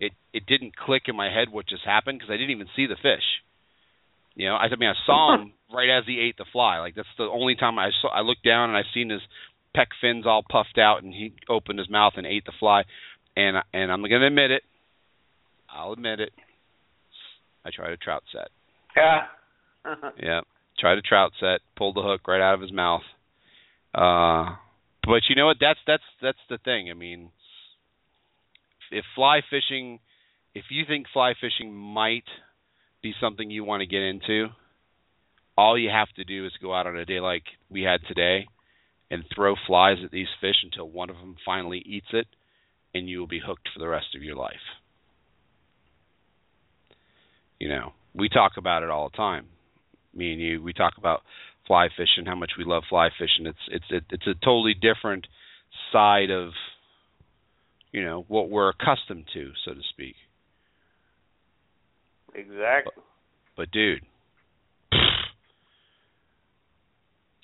it 0.01 0.13
it 0.33 0.47
didn't 0.47 0.77
click 0.77 1.05
in 1.07 1.17
my 1.17 1.31
head 1.33 1.49
what 1.51 1.69
just 1.69 1.85
happened 1.85 2.19
because 2.19 2.33
I 2.33 2.37
didn't 2.37 2.51
even 2.51 2.69
see 2.75 2.87
the 2.87 2.97
fish. 2.97 3.25
You 4.35 4.49
know, 4.49 4.57
I, 4.57 4.65
I 4.65 4.77
mean, 4.77 4.91
I 4.91 5.07
saw 5.07 5.35
him 5.39 5.53
right 5.73 5.91
as 5.91 6.05
he 6.07 6.21
ate 6.21 6.37
the 6.37 6.47
fly. 6.53 6.79
Like 6.79 6.95
that's 6.95 7.09
the 7.17 7.25
only 7.25 7.55
time 7.55 7.79
I 7.79 7.91
saw. 8.03 8.09
I 8.09 8.21
looked 8.21 8.45
down 8.45 8.71
and 8.71 8.77
I 8.77 8.83
seen 8.93 9.11
his 9.11 9.23
pec 9.77 9.89
fins 10.01 10.27
all 10.27 10.43
puffed 10.49 10.79
out, 10.79 11.03
and 11.03 11.13
he 11.13 11.33
opened 11.49 11.79
his 11.79 11.91
mouth 11.91 12.15
and 12.17 12.27
ate 12.27 12.45
the 12.45 12.53
fly. 12.59 12.85
And 13.37 13.57
and 13.73 13.91
I'm 13.91 14.01
going 14.01 14.21
to 14.21 14.27
admit 14.27 14.51
it. 14.51 14.63
I'll 15.69 15.93
admit 15.93 16.21
it. 16.21 16.33
I 17.65 17.71
tried 17.75 17.93
a 17.93 17.97
trout 17.97 18.23
set. 18.33 18.49
Yeah. 18.97 19.23
Yeah, 20.19 20.41
tried 20.79 20.97
a 20.97 21.03
trout 21.03 21.33
set, 21.39 21.61
pulled 21.77 21.97
the 21.97 22.03
hook 22.03 22.27
right 22.27 22.41
out 22.41 22.55
of 22.55 22.63
his 22.63 22.73
mouth. 22.73 23.03
Uh, 23.95 24.57
but 25.05 25.21
you 25.29 25.37
know 25.37 25.45
what? 25.45 25.59
That's 25.61 25.79
that's 25.87 26.03
that's 26.23 26.39
the 26.49 26.57
thing. 26.57 26.91
I 26.91 26.95
mean, 26.95 27.31
if 28.91 29.05
fly 29.15 29.41
fishing, 29.51 29.99
if 30.55 30.65
you 30.71 30.85
think 30.89 31.07
fly 31.13 31.35
fishing 31.39 31.75
might 31.75 32.25
be 33.03 33.13
something 33.21 33.51
you 33.51 33.63
want 33.63 33.83
to 33.83 33.87
get 33.87 34.01
into, 34.01 34.47
all 35.55 35.79
you 35.79 35.91
have 35.91 36.09
to 36.17 36.25
do 36.25 36.47
is 36.47 36.53
go 36.63 36.75
out 36.75 36.87
on 36.87 36.97
a 36.97 37.05
day 37.05 37.21
like 37.21 37.45
we 37.69 37.83
had 37.83 38.01
today 38.09 38.47
and 39.11 39.25
throw 39.35 39.55
flies 39.67 39.99
at 40.05 40.11
these 40.11 40.29
fish 40.41 40.57
until 40.63 40.89
one 40.89 41.11
of 41.11 41.17
them 41.17 41.37
finally 41.45 41.83
eats 41.85 42.07
it, 42.13 42.27
and 42.95 43.09
you 43.09 43.21
will 43.21 43.27
be 43.27 43.41
hooked 43.45 43.69
for 43.73 43.81
the 43.81 43.89
rest 43.89 44.15
of 44.15 44.23
your 44.23 44.37
life. 44.37 44.55
You 47.59 47.69
know, 47.69 47.93
we 48.15 48.29
talk 48.29 48.53
about 48.57 48.83
it 48.83 48.91
all 48.91 49.09
the 49.09 49.17
time. 49.17 49.47
Me 50.15 50.33
and 50.33 50.41
you, 50.41 50.63
we 50.63 50.73
talk 50.73 50.95
about 50.99 51.23
fly 51.67 51.89
fishing, 51.97 52.27
how 52.27 52.35
much 52.35 52.53
we 52.59 52.65
love 52.65 52.85
fly 52.89 53.09
fishing. 53.19 53.47
It's 53.47 53.59
it's 53.69 53.85
it, 53.91 54.05
it's 54.11 54.27
a 54.27 54.35
totally 54.45 54.75
different 54.75 55.27
side 55.93 56.31
of 56.31 56.51
you 57.93 58.05
know 58.05 58.25
what 58.29 58.51
we're 58.51 58.71
accustomed 58.71 59.27
to, 59.35 59.53
so 59.65 59.75
to 59.75 59.81
speak. 59.91 60.17
Exactly. 62.35 63.03
But 63.57 63.71
dude, 63.71 64.03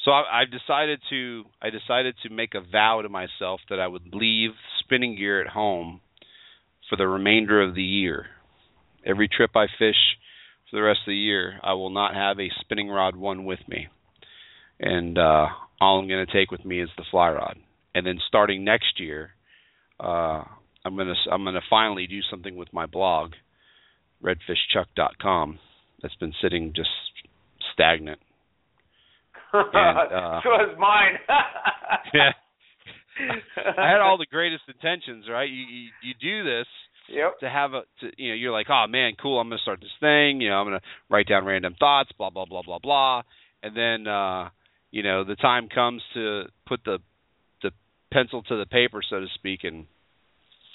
so 0.04 0.10
I, 0.10 0.42
I've 0.42 0.50
decided 0.50 1.00
to 1.10 1.44
I 1.60 1.70
decided 1.70 2.14
to 2.22 2.30
make 2.30 2.54
a 2.54 2.60
vow 2.60 3.02
to 3.02 3.08
myself 3.08 3.60
that 3.68 3.80
I 3.80 3.86
would 3.86 4.14
leave 4.14 4.50
spinning 4.80 5.16
gear 5.16 5.40
at 5.40 5.48
home 5.48 6.00
for 6.88 6.96
the 6.96 7.06
remainder 7.06 7.62
of 7.62 7.74
the 7.74 7.82
year. 7.82 8.26
Every 9.04 9.28
trip 9.28 9.52
I 9.54 9.66
fish 9.78 9.96
for 10.68 10.76
the 10.76 10.82
rest 10.82 11.00
of 11.06 11.12
the 11.12 11.16
year, 11.16 11.58
I 11.62 11.72
will 11.74 11.90
not 11.90 12.14
have 12.14 12.38
a 12.38 12.50
spinning 12.60 12.88
rod 12.88 13.16
one 13.16 13.44
with 13.44 13.60
me, 13.68 13.88
and 14.78 15.16
uh, 15.18 15.46
all 15.80 15.98
I'm 15.98 16.08
going 16.08 16.24
to 16.24 16.32
take 16.32 16.50
with 16.50 16.64
me 16.64 16.80
is 16.80 16.90
the 16.96 17.04
fly 17.10 17.30
rod. 17.30 17.56
And 17.94 18.06
then 18.06 18.18
starting 18.28 18.62
next 18.62 19.00
year, 19.00 19.30
uh, 19.98 20.44
I'm 20.84 20.96
gonna 20.96 21.14
I'm 21.30 21.44
gonna 21.44 21.60
finally 21.68 22.06
do 22.06 22.20
something 22.30 22.56
with 22.56 22.72
my 22.72 22.86
blog, 22.86 23.32
redfishchuck.com. 24.22 25.58
That's 26.00 26.14
been 26.16 26.32
sitting 26.40 26.72
just 26.74 26.90
stagnant. 27.74 28.20
And, 29.52 30.12
uh, 30.12 30.40
so 30.42 30.54
is 30.70 30.78
mine. 30.78 31.18
yeah. 32.14 32.30
I 33.78 33.90
had 33.90 34.00
all 34.00 34.16
the 34.18 34.26
greatest 34.30 34.62
intentions, 34.68 35.26
right? 35.30 35.48
You 35.48 35.62
you, 35.62 35.88
you 36.02 36.14
do 36.20 36.44
this 36.44 36.66
Yep. 37.12 37.40
to 37.40 37.50
have 37.50 37.72
a 37.72 37.82
to, 38.00 38.10
you 38.16 38.28
know 38.28 38.34
you're 38.36 38.52
like 38.52 38.68
oh 38.70 38.84
man 38.88 39.14
cool 39.20 39.40
i'm 39.40 39.48
going 39.48 39.58
to 39.58 39.62
start 39.62 39.80
this 39.80 39.90
thing 39.98 40.40
you 40.40 40.48
know 40.48 40.54
i'm 40.54 40.66
going 40.68 40.78
to 40.78 40.86
write 41.08 41.26
down 41.26 41.44
random 41.44 41.74
thoughts 41.76 42.10
blah 42.16 42.30
blah 42.30 42.44
blah 42.44 42.62
blah 42.62 42.78
blah 42.78 43.22
and 43.64 43.76
then 43.76 44.06
uh 44.06 44.48
you 44.92 45.02
know 45.02 45.24
the 45.24 45.34
time 45.34 45.68
comes 45.68 46.02
to 46.14 46.44
put 46.68 46.78
the 46.84 46.98
the 47.64 47.72
pencil 48.12 48.42
to 48.44 48.56
the 48.56 48.66
paper 48.66 49.00
so 49.08 49.18
to 49.18 49.26
speak 49.34 49.64
and 49.64 49.86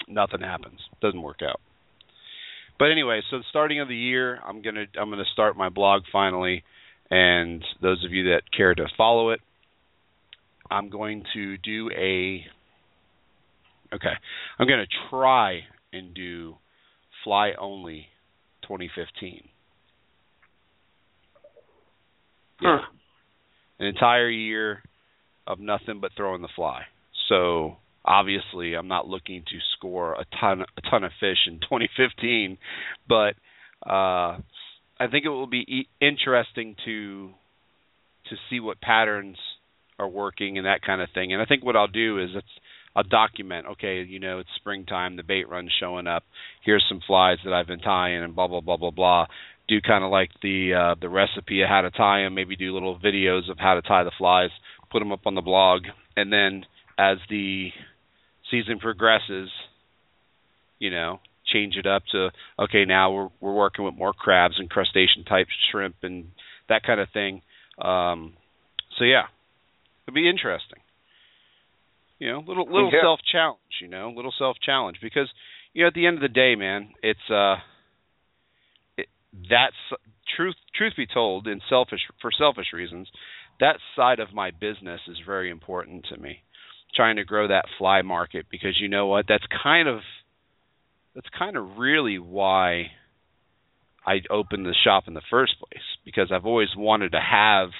nothing 0.08 0.40
happens 0.40 0.78
doesn't 1.00 1.22
work 1.22 1.40
out 1.42 1.60
but 2.78 2.90
anyway 2.90 3.22
so 3.30 3.38
the 3.38 3.44
starting 3.48 3.80
of 3.80 3.88
the 3.88 3.96
year 3.96 4.38
i'm 4.46 4.60
to 4.60 4.84
i'm 5.00 5.08
going 5.08 5.24
to 5.24 5.32
start 5.32 5.56
my 5.56 5.70
blog 5.70 6.02
finally 6.12 6.64
and 7.10 7.64
those 7.82 8.04
of 8.04 8.12
you 8.12 8.24
that 8.30 8.42
care 8.56 8.74
to 8.74 8.86
follow 8.96 9.30
it 9.30 9.40
i'm 10.70 10.88
going 10.88 11.22
to 11.32 11.56
do 11.58 11.90
a 11.90 12.44
okay 13.94 14.14
i'm 14.58 14.66
going 14.66 14.80
to 14.80 15.08
try 15.10 15.60
and 15.92 16.14
do 16.14 16.56
fly 17.24 17.52
only 17.58 18.06
2015. 18.62 19.48
Yeah. 22.60 22.78
Huh. 22.80 22.86
An 23.78 23.86
entire 23.86 24.30
year 24.30 24.82
of 25.46 25.58
nothing 25.60 26.00
but 26.00 26.12
throwing 26.16 26.40
the 26.40 26.48
fly. 26.56 26.82
So 27.28 27.76
obviously 28.04 28.74
I'm 28.74 28.88
not 28.88 29.06
looking 29.06 29.42
to 29.42 29.58
score 29.76 30.14
a 30.14 30.24
ton 30.40 30.62
a 30.62 30.90
ton 30.90 31.04
of 31.04 31.12
fish 31.20 31.38
in 31.46 31.60
2015, 31.60 32.56
but 33.08 33.34
uh 33.88 34.38
I 34.98 35.08
think 35.08 35.24
it 35.24 35.30
will 35.30 35.46
be 35.46 35.88
interesting 36.00 36.76
to 36.84 37.30
to 38.30 38.36
see 38.50 38.60
what 38.60 38.80
patterns 38.80 39.36
are 39.98 40.08
working 40.08 40.58
and 40.58 40.66
that 40.66 40.82
kind 40.82 41.00
of 41.00 41.08
thing. 41.14 41.32
And 41.32 41.40
I 41.40 41.44
think 41.44 41.64
what 41.64 41.76
I'll 41.76 41.86
do 41.86 42.18
is 42.18 42.30
it's 42.34 42.46
I'll 42.94 43.02
document. 43.02 43.66
Okay, 43.72 44.02
you 44.02 44.18
know 44.18 44.38
it's 44.38 44.48
springtime, 44.56 45.16
the 45.16 45.22
bait 45.22 45.48
run's 45.48 45.72
showing 45.78 46.06
up. 46.06 46.24
Here's 46.64 46.84
some 46.88 47.00
flies 47.06 47.38
that 47.44 47.52
I've 47.52 47.66
been 47.66 47.80
tying, 47.80 48.22
and 48.22 48.34
blah 48.34 48.48
blah 48.48 48.60
blah 48.60 48.78
blah 48.78 48.90
blah. 48.90 49.26
Do 49.68 49.80
kind 49.80 50.04
of 50.04 50.10
like 50.10 50.30
the 50.42 50.72
uh, 50.74 50.94
the 51.00 51.08
recipe 51.08 51.62
of 51.62 51.68
how 51.68 51.82
to 51.82 51.90
tie 51.90 52.22
them. 52.22 52.34
Maybe 52.34 52.56
do 52.56 52.72
little 52.72 52.98
videos 52.98 53.50
of 53.50 53.58
how 53.58 53.74
to 53.74 53.82
tie 53.82 54.04
the 54.04 54.12
flies. 54.16 54.50
Put 54.90 55.00
them 55.00 55.12
up 55.12 55.26
on 55.26 55.34
the 55.34 55.42
blog, 55.42 55.82
and 56.16 56.32
then 56.32 56.64
as 56.98 57.18
the 57.28 57.68
season 58.50 58.78
progresses, 58.78 59.50
you 60.78 60.90
know, 60.90 61.20
change 61.56 61.76
it 61.76 61.86
up 61.86 62.02
to 62.12 62.30
okay, 62.58 62.84
now 62.84 63.12
we're 63.12 63.28
we're 63.40 63.54
working 63.54 63.84
with 63.84 63.94
more 63.94 64.12
crabs 64.12 64.54
and 64.58 64.68
crustacean 64.70 65.24
type 65.24 65.46
shrimp 65.70 65.96
and 66.02 66.26
that 66.68 66.82
kind 66.82 67.00
of 67.00 67.08
thing. 67.12 67.42
Um, 67.78 68.34
so 68.98 69.04
yeah, 69.04 69.24
it'd 70.06 70.14
be 70.14 70.28
interesting. 70.28 70.80
You 72.18 72.32
know, 72.32 72.44
little 72.46 72.64
little 72.64 72.90
Yeah. 72.92 73.02
self 73.02 73.20
challenge. 73.30 73.60
You 73.80 73.88
know, 73.88 74.10
little 74.14 74.32
self 74.38 74.56
challenge 74.64 74.98
because 75.02 75.28
you 75.72 75.82
know 75.82 75.88
at 75.88 75.94
the 75.94 76.06
end 76.06 76.16
of 76.16 76.22
the 76.22 76.28
day, 76.28 76.54
man, 76.54 76.90
it's 77.02 77.30
uh, 77.30 77.56
it, 78.96 79.08
that's 79.50 79.76
truth. 80.36 80.56
Truth 80.74 80.94
be 80.96 81.06
told, 81.06 81.46
in 81.46 81.60
selfish 81.68 82.00
for 82.20 82.30
selfish 82.30 82.72
reasons, 82.72 83.08
that 83.60 83.76
side 83.94 84.20
of 84.20 84.32
my 84.32 84.50
business 84.50 85.00
is 85.08 85.18
very 85.26 85.50
important 85.50 86.06
to 86.10 86.16
me. 86.18 86.42
Trying 86.94 87.16
to 87.16 87.24
grow 87.24 87.48
that 87.48 87.66
fly 87.78 88.00
market 88.02 88.46
because 88.50 88.80
you 88.80 88.88
know 88.88 89.06
what, 89.06 89.26
that's 89.28 89.44
kind 89.62 89.88
of 89.88 90.00
that's 91.16 91.28
kind 91.36 91.56
of 91.56 91.78
really 91.78 92.18
why 92.18 92.90
I 94.06 94.20
opened 94.30 94.66
the 94.66 94.74
shop 94.84 95.04
in 95.08 95.14
the 95.14 95.22
first 95.30 95.54
place 95.58 95.82
because 96.04 96.30
I've 96.30 96.44
always 96.44 96.68
wanted 96.76 97.12
to 97.12 97.20
have 97.20 97.70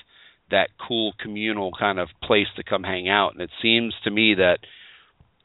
that 0.50 0.70
cool 0.88 1.12
communal 1.20 1.70
kind 1.78 1.98
of 1.98 2.08
place 2.22 2.46
to 2.56 2.64
come 2.64 2.82
hang 2.82 3.08
out 3.08 3.34
and 3.34 3.42
it 3.42 3.50
seems 3.62 3.94
to 4.04 4.10
me 4.10 4.34
that 4.36 4.58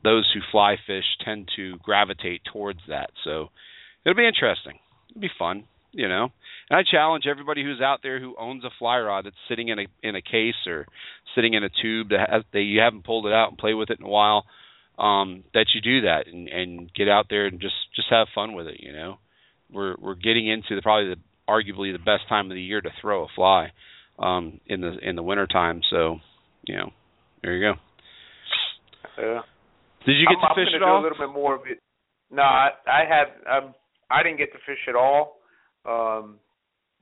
those 0.04 0.32
who 0.34 0.40
fly 0.52 0.78
fish 0.88 1.04
tend 1.24 1.50
to 1.58 1.78
gravitate 1.84 2.42
towards 2.52 2.80
that. 2.88 3.12
So 3.24 3.50
it'll 4.06 4.18
be 4.18 4.26
interesting. 4.26 4.80
It'll 5.10 5.22
be 5.22 5.30
fun, 5.38 5.66
you 5.92 6.08
know. 6.08 6.30
And 6.70 6.80
I 6.80 6.84
challenge 6.90 7.26
everybody 7.30 7.62
who's 7.62 7.82
out 7.82 8.00
there 8.02 8.20
who 8.20 8.36
owns 8.40 8.64
a 8.64 8.70
fly 8.80 9.00
rod 9.00 9.26
that's 9.26 9.36
sitting 9.50 9.68
in 9.68 9.80
a 9.80 9.88
in 10.02 10.16
a 10.16 10.22
case 10.22 10.56
or 10.66 10.88
sitting 11.36 11.54
in 11.54 11.64
a 11.64 11.70
tube 11.82 12.10
that 12.10 12.30
has, 12.30 12.44
that 12.54 12.62
you 12.62 12.80
haven't 12.80 13.04
pulled 13.04 13.28
it 13.28 13.34
out 13.34 13.50
and 13.50 13.58
play 13.58 13.74
with 13.74 13.90
it 13.90 14.00
in 14.00 14.06
a 14.06 14.10
while 14.10 14.46
um 15.02 15.44
that 15.54 15.68
you 15.74 15.82
do 15.82 16.02
that 16.02 16.28
and 16.28 16.48
and 16.48 16.94
get 16.94 17.10
out 17.10 17.26
there 17.30 17.48
and 17.48 17.60
just 17.60 17.76
just 17.96 18.08
have 18.10 18.28
fun 18.36 18.54
with 18.54 18.68
it, 18.68 18.80
you 18.80 18.94
know. 18.94 19.18
We're 19.72 19.96
we're 20.00 20.16
getting 20.16 20.48
into 20.48 20.76
the 20.76 20.82
probably 20.82 21.16
the 21.16 21.22
arguably 21.50 21.92
the 21.92 22.00
best 22.00 22.30
time 22.30 22.52
of 22.52 22.56
the 22.56 22.62
year 22.62 22.82
to 22.82 22.90
throw 23.02 23.24
a 23.24 23.28
fly 23.36 23.72
um 24.20 24.60
in 24.68 24.82
the 24.82 24.98
in 25.02 25.16
the 25.16 25.24
winter 25.24 25.48
time. 25.48 25.82
So, 25.90 26.20
you 26.68 26.76
know, 26.78 26.92
there 27.42 27.56
you 27.56 27.74
go. 27.74 27.80
Yeah. 29.18 29.42
Did 30.06 30.14
you 30.14 30.28
get 30.28 30.38
I'm, 30.42 30.56
to 30.56 30.62
fish 30.62 30.74
I'm 30.76 30.82
at 30.82 30.88
all? 30.88 31.02
a 31.02 31.04
little 31.04 31.18
bit 31.18 31.34
more 31.34 31.56
of 31.56 31.62
it. 31.66 31.80
No, 32.32 32.44
I, 32.44 32.70
I 32.88 33.02
had 33.08 33.28
Um, 33.52 33.76
I 34.10 34.24
didn't 34.24 34.38
get 34.38 34.52
to 34.54 34.60
fish 34.66 34.88
at 34.88 34.96
all. 34.96 35.40
Um, 35.86 36.38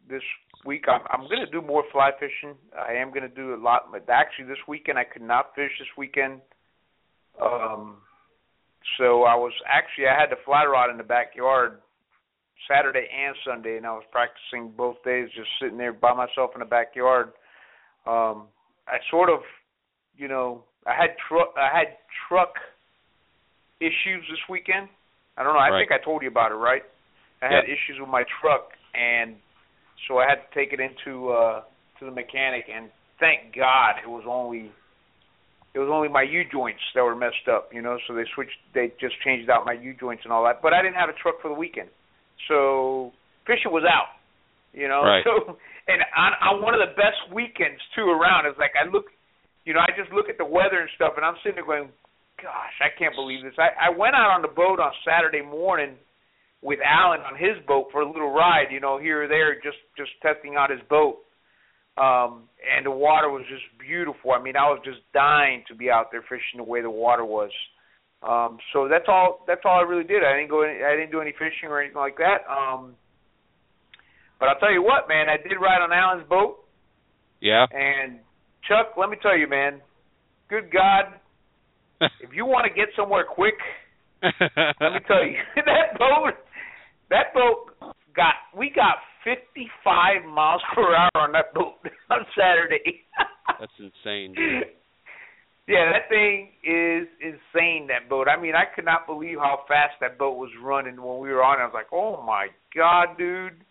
this 0.10 0.22
week, 0.66 0.86
I'm, 0.88 1.02
I'm 1.12 1.28
going 1.28 1.46
to 1.46 1.52
do 1.52 1.62
more 1.62 1.84
fly 1.92 2.12
fishing. 2.20 2.56
I 2.78 2.94
am 2.94 3.10
going 3.10 3.28
to 3.28 3.36
do 3.36 3.54
a 3.54 3.60
lot. 3.62 3.92
But 3.92 4.10
actually, 4.10 4.46
this 4.46 4.64
weekend 4.68 4.98
I 4.98 5.04
could 5.04 5.22
not 5.22 5.54
fish. 5.56 5.72
This 5.80 5.88
weekend, 5.98 6.42
um, 7.41 7.97
so 8.97 9.23
I 9.23 9.36
was 9.36 9.54
actually 9.67 10.08
I 10.08 10.19
had 10.19 10.30
the 10.30 10.41
fly 10.45 10.65
rod 10.65 10.89
in 10.89 10.97
the 10.97 11.04
backyard 11.04 11.80
Saturday 12.67 13.08
and 13.10 13.36
Sunday, 13.45 13.78
and 13.78 13.86
I 13.86 13.91
was 13.91 14.04
practicing 14.12 14.71
both 14.75 14.97
days, 15.04 15.30
just 15.36 15.49
sitting 15.62 15.78
there 15.78 15.93
by 15.93 16.13
myself 16.13 16.52
in 16.56 16.60
the 16.60 16.65
backyard. 16.65 17.30
Um, 18.06 18.47
I 18.88 18.97
sort 19.10 19.30
of, 19.30 19.39
you 20.17 20.28
know, 20.28 20.63
I 20.86 20.93
had 20.93 21.12
truck 21.28 21.54
I 21.58 21.69
had 21.75 21.97
truck 22.28 22.54
issues 23.80 24.25
this 24.30 24.39
weekend. 24.49 24.89
I 25.38 25.43
don't 25.43 25.54
know. 25.54 25.60
I 25.60 25.69
Right. 25.69 25.88
think 25.88 25.91
I 25.91 26.04
told 26.04 26.21
you 26.21 26.28
about 26.28 26.52
it, 26.52 26.56
right? 26.56 26.84
I 27.41 27.47
had 27.47 27.63
issues 27.63 27.99
with 27.99 28.10
my 28.10 28.23
truck, 28.41 28.71
and 28.93 29.38
so 30.08 30.17
I 30.17 30.28
had 30.28 30.43
to 30.43 30.49
take 30.54 30.73
it 30.73 30.80
into 30.80 31.30
uh 31.32 31.63
to 31.99 32.06
the 32.06 32.12
mechanic. 32.12 32.65
And 32.73 32.91
thank 33.19 33.56
God 33.56 33.95
it 34.04 34.10
was 34.10 34.23
only 34.28 34.71
it 35.74 35.80
was 35.80 35.90
only 35.92 36.10
my 36.10 36.24
U 36.24 36.44
joints 36.52 36.82
that 36.96 37.04
were 37.04 37.16
messed 37.16 37.48
up, 37.52 37.70
you 37.72 37.82
know. 37.82 37.98
So 38.08 38.14
they 38.14 38.26
switched, 38.34 38.58
they 38.74 38.92
just 39.00 39.16
changed 39.24 39.50
out 39.50 39.66
my 39.66 39.74
U 39.74 39.94
joints 39.94 40.24
and 40.26 40.34
all 40.34 40.44
that. 40.46 40.62
But 40.62 40.74
I 40.74 40.82
didn't 40.82 40.96
have 40.96 41.10
a 41.10 41.18
truck 41.22 41.42
for 41.42 41.50
the 41.50 41.58
weekend, 41.58 41.90
so 42.48 43.12
fishing 43.46 43.72
was 43.72 43.86
out, 43.86 44.18
you 44.74 44.88
know. 44.88 45.06
Right. 45.06 45.24
So 45.24 45.58
and 45.92 46.02
on, 46.18 46.32
on 46.42 46.56
one 46.62 46.74
of 46.74 46.82
the 46.82 46.94
best 46.98 47.22
weekends 47.34 47.82
too 47.96 48.10
around, 48.10 48.46
it's 48.46 48.58
like 48.58 48.74
I 48.74 48.90
look, 48.90 49.14
you 49.66 49.74
know, 49.74 49.82
I 49.82 49.94
just 49.94 50.12
look 50.12 50.30
at 50.30 50.38
the 50.38 50.46
weather 50.46 50.82
and 50.82 50.90
stuff, 50.96 51.14
and 51.18 51.26
I'm 51.26 51.38
sitting 51.46 51.62
there 51.62 51.66
going, 51.66 51.94
gosh, 52.42 52.76
I 52.82 52.90
can't 52.98 53.14
believe 53.14 53.44
this. 53.44 53.54
I, 53.60 53.70
I 53.78 53.90
went 53.94 54.16
out 54.16 54.34
on 54.34 54.42
the 54.42 54.52
boat 54.52 54.80
on 54.80 54.92
Saturday 55.06 55.46
morning 55.46 56.00
with 56.62 56.80
Alan 56.84 57.22
on 57.22 57.38
his 57.38 57.56
boat 57.68 57.88
for 57.92 58.02
a 58.02 58.10
little 58.10 58.32
ride, 58.32 58.68
you 58.72 58.80
know, 58.80 58.98
here 58.98 59.24
or 59.24 59.28
there, 59.28 59.56
just 59.56 59.80
just 59.96 60.12
testing 60.22 60.56
out 60.58 60.70
his 60.70 60.82
boat. 60.90 61.24
Um, 62.00 62.44
and 62.64 62.86
the 62.86 62.92
water 62.92 63.30
was 63.30 63.44
just 63.50 63.64
beautiful. 63.80 64.32
I 64.32 64.42
mean, 64.42 64.56
I 64.56 64.70
was 64.70 64.80
just 64.86 65.00
dying 65.14 65.64
to 65.68 65.76
be 65.76 65.90
out 65.90 66.08
there 66.12 66.22
fishing 66.22 66.58
the 66.58 66.64
way 66.64 66.82
the 66.82 66.90
water 66.90 67.26
was. 67.26 67.52
Um, 68.22 68.58
so 68.74 68.88
that's 68.90 69.06
all. 69.08 69.44
That's 69.48 69.62
all 69.66 69.80
I 69.80 69.84
really 69.84 70.04
did. 70.04 70.24
I 70.24 70.36
didn't 70.38 70.50
go. 70.50 70.62
Any, 70.62 70.84
I 70.84 70.96
didn't 70.96 71.12
do 71.12 71.22
any 71.22 71.32
fishing 71.32 71.70
or 71.70 71.80
anything 71.82 71.98
like 71.98 72.18
that. 72.18 72.44
Um, 72.52 72.96
but 74.40 74.50
I'll 74.50 74.60
tell 74.60 74.72
you 74.72 74.84
what, 74.84 75.08
man. 75.08 75.28
I 75.30 75.38
did 75.38 75.56
ride 75.60 75.82
on 75.82 75.92
Alan's 75.92 76.28
boat, 76.28 76.64
Yeah. 77.42 77.66
and 77.72 78.20
Chuck, 78.68 78.96
let 78.98 79.10
me 79.10 79.18
tell 79.22 79.38
you, 79.38 79.48
man. 79.48 79.82
Good 80.50 80.72
God, 80.72 81.14
if 82.22 82.32
you 82.34 82.46
want 82.46 82.66
to 82.68 82.74
get 82.74 82.90
somewhere 82.96 83.26
quick, 83.30 83.56
let 84.24 84.94
me 84.94 85.00
tell 85.08 85.24
you, 85.26 85.38
that 85.56 85.98
boat, 85.98 86.34
that 87.10 87.34
boat 87.34 87.94
got, 88.16 88.36
we 88.56 88.70
got 88.74 88.96
55 89.30 90.26
miles 90.26 90.62
per 90.74 90.96
hour 90.96 91.10
on 91.15 91.32
that 91.34 91.54
boat 91.54 91.76
on 92.10 92.26
Saturday. 92.38 93.06
That's 93.60 93.72
insane, 93.80 94.34
dude. 94.34 94.63
Yeah, 95.70 95.86
that 95.94 96.10
thing 96.10 96.50
is 96.65 97.06
insane. 97.22 97.86
That 97.94 98.10
boat. 98.10 98.26
I 98.26 98.42
mean, 98.42 98.58
I 98.58 98.65
could 98.74 98.89
not 98.89 99.06
believe 99.06 99.38
how 99.38 99.62
fast 99.70 100.02
that 100.02 100.18
boat 100.18 100.34
was 100.42 100.50
running 100.65 100.98
when 100.98 101.22
we 101.22 101.30
were 101.30 101.46
on. 101.46 101.62
it. 101.62 101.62
I 101.62 101.70
was 101.70 101.78
like, 101.78 101.94
"Oh 101.94 102.26
my 102.26 102.48
god, 102.74 103.13
dude!" 103.22 103.62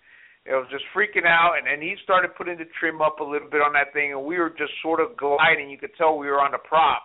It 0.47 0.55
was 0.55 0.71
just 0.71 0.87
freaking 0.94 1.27
out, 1.27 1.59
and 1.59 1.66
and 1.66 1.83
he 1.83 1.99
started 2.07 2.38
putting 2.38 2.55
the 2.55 2.71
trim 2.79 3.03
up 3.03 3.18
a 3.18 3.27
little 3.27 3.51
bit 3.51 3.66
on 3.66 3.75
that 3.75 3.90
thing, 3.92 4.14
and 4.14 4.23
we 4.23 4.38
were 4.38 4.55
just 4.55 4.71
sort 4.79 5.03
of 5.03 5.16
gliding. 5.18 5.75
You 5.75 5.77
could 5.77 5.90
tell 5.99 6.14
we 6.14 6.31
were 6.31 6.38
on 6.38 6.55
the 6.55 6.62
prop, 6.62 7.03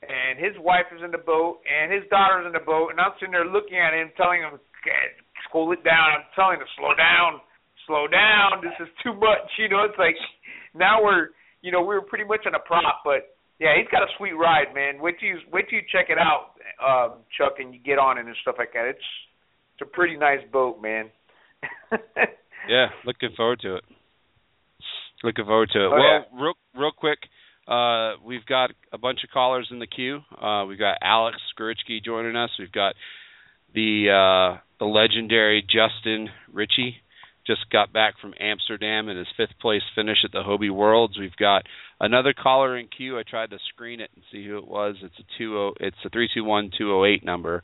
and 0.00 0.40
his 0.40 0.56
wife 0.64 0.88
is 0.96 1.04
in 1.04 1.12
the 1.12 1.20
boat, 1.20 1.60
and 1.68 1.92
his 1.92 2.08
daughter's 2.08 2.48
in 2.48 2.56
the 2.56 2.64
boat, 2.64 2.88
and 2.88 3.04
I'm 3.04 3.12
sitting 3.20 3.36
there 3.36 3.44
looking 3.44 3.76
at 3.76 3.92
him, 3.92 4.16
telling 4.16 4.40
him, 4.40 4.56
"God, 4.80 5.08
"Cool 5.52 5.76
it 5.76 5.84
down." 5.84 6.08
I'm 6.08 6.24
telling 6.32 6.56
him, 6.56 6.64
to 6.64 6.72
"Slow 6.80 6.96
down, 6.96 7.44
slow 7.86 8.06
down. 8.06 8.62
This 8.62 8.74
is 8.80 8.88
too 9.02 9.14
much." 9.14 9.46
You 9.58 9.68
know, 9.68 9.84
it's 9.84 9.98
like 9.98 10.16
now 10.74 11.02
we're, 11.02 11.28
you 11.62 11.70
know, 11.72 11.80
we 11.80 11.94
were 11.94 12.02
pretty 12.02 12.24
much 12.24 12.46
on 12.46 12.54
a 12.54 12.58
prop, 12.58 13.02
but 13.04 13.36
yeah, 13.58 13.74
he's 13.78 13.88
got 13.90 14.02
a 14.02 14.10
sweet 14.18 14.32
ride, 14.32 14.74
man. 14.74 15.00
Wait 15.00 15.18
till 15.20 15.28
you 15.28 15.38
wait 15.52 15.68
till 15.68 15.78
you 15.78 15.84
check 15.90 16.06
it 16.10 16.18
out, 16.18 16.58
um, 16.82 17.22
Chuck, 17.36 17.54
and 17.58 17.72
you 17.72 17.80
get 17.80 17.98
on 17.98 18.18
it 18.18 18.26
and 18.26 18.36
stuff 18.42 18.56
like 18.58 18.72
that. 18.72 18.86
It's 18.86 19.08
it's 19.74 19.82
a 19.82 19.90
pretty 19.90 20.16
nice 20.16 20.40
boat, 20.52 20.82
man. 20.82 21.10
Yeah, 22.68 22.88
looking 23.04 23.30
forward 23.36 23.60
to 23.60 23.76
it. 23.76 23.84
Looking 25.24 25.44
forward 25.44 25.70
to 25.72 25.84
it. 25.84 25.86
Oh, 25.86 25.90
well, 25.90 26.42
real 26.42 26.54
real 26.74 26.90
quick, 26.96 27.18
uh, 27.68 28.14
we've 28.24 28.44
got 28.46 28.70
a 28.92 28.98
bunch 28.98 29.20
of 29.24 29.30
callers 29.30 29.68
in 29.70 29.78
the 29.78 29.86
queue. 29.86 30.20
Uh, 30.40 30.64
we've 30.66 30.78
got 30.78 30.98
Alex 31.02 31.38
Skorichky 31.56 32.04
joining 32.04 32.36
us. 32.36 32.50
We've 32.58 32.72
got 32.72 32.94
the 33.74 34.08
uh, 34.10 34.60
the 34.78 34.84
legendary 34.84 35.62
Justin 35.62 36.28
Ritchie. 36.52 36.96
Just 37.46 37.68
got 37.70 37.92
back 37.92 38.14
from 38.20 38.34
Amsterdam 38.38 39.08
in 39.08 39.16
his 39.16 39.26
fifth 39.36 39.58
place 39.60 39.82
finish 39.94 40.18
at 40.24 40.32
the 40.32 40.42
Hobie 40.42 40.70
Worlds. 40.70 41.18
We've 41.18 41.36
got 41.36 41.64
another 41.98 42.32
caller 42.32 42.76
in 42.78 42.86
queue. 42.86 43.18
I 43.18 43.22
tried 43.28 43.50
to 43.50 43.58
screen 43.72 44.00
it 44.00 44.10
and 44.14 44.24
see 44.30 44.46
who 44.46 44.58
it 44.58 44.68
was. 44.68 44.96
It's 45.02 45.18
a 45.18 45.38
two 45.38 45.58
oh 45.58 45.72
it's 45.80 45.96
a 46.04 46.10
three 46.10 46.28
two 46.32 46.44
one 46.44 46.70
two 46.76 46.92
oh 46.92 47.04
eight 47.04 47.24
number. 47.24 47.62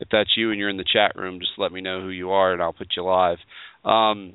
If 0.00 0.08
that's 0.10 0.36
you 0.36 0.50
and 0.50 0.58
you're 0.58 0.68
in 0.68 0.78
the 0.78 0.84
chat 0.84 1.12
room, 1.14 1.38
just 1.38 1.52
let 1.58 1.72
me 1.72 1.80
know 1.80 2.00
who 2.00 2.08
you 2.08 2.30
are 2.30 2.52
and 2.52 2.60
I'll 2.60 2.72
put 2.72 2.88
you 2.96 3.04
live. 3.04 3.38
Um, 3.84 4.34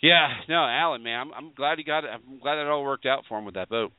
yeah, 0.00 0.28
no, 0.48 0.64
Alan, 0.64 1.02
man, 1.02 1.20
I'm 1.20 1.32
I'm 1.32 1.52
glad 1.54 1.78
he 1.78 1.84
got 1.84 2.04
it. 2.04 2.10
I'm 2.12 2.38
glad 2.38 2.58
it 2.58 2.68
all 2.68 2.84
worked 2.84 3.06
out 3.06 3.24
for 3.28 3.38
him 3.38 3.44
with 3.44 3.54
that 3.54 3.68
boat. 3.68 3.92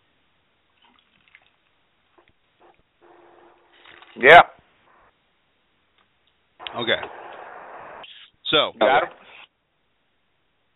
yeah, 4.15 4.41
Okay. 6.75 7.01
So, 8.49 8.71
got 8.79 9.03
him. 9.03 9.10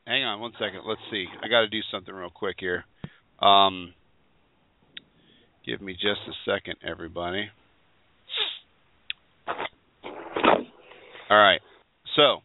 Hang 0.08 0.24
on 0.24 0.39
one 0.39 0.54
second. 0.54 0.82
Let's 0.88 1.02
see. 1.12 1.26
I 1.43 1.48
got 1.48 1.62
to 1.62 1.67
do 1.67 1.82
something 1.91 2.13
real 2.13 2.30
quick 2.30 2.56
here. 2.60 2.86
Um, 3.39 3.93
give 5.65 5.82
me 5.82 5.93
just 5.93 6.22
a 6.28 6.34
second, 6.52 6.76
everybody. 6.84 7.50
All 11.30 11.38
right. 11.38 11.60
So, 12.15 12.38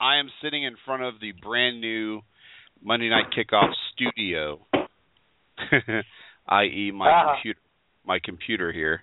I 0.00 0.18
am 0.18 0.28
sitting 0.42 0.62
in 0.64 0.76
front 0.84 1.02
of 1.02 1.14
the 1.20 1.32
brand 1.32 1.80
new 1.80 2.20
Monday 2.84 3.08
Night 3.08 3.26
Kickoff 3.36 3.72
studio 3.94 4.60
i.e., 6.48 6.92
my 6.94 7.10
Ah. 7.10 7.32
computer, 7.34 7.60
my 8.06 8.18
computer 8.22 8.72
here. 8.72 9.02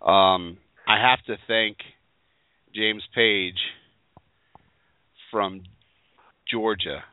Um, 0.00 0.58
I 0.86 0.98
have 1.00 1.22
to 1.26 1.36
thank 1.48 1.78
James 2.74 3.02
Page 3.14 3.58
from 5.30 5.62
Georgia. 6.50 7.04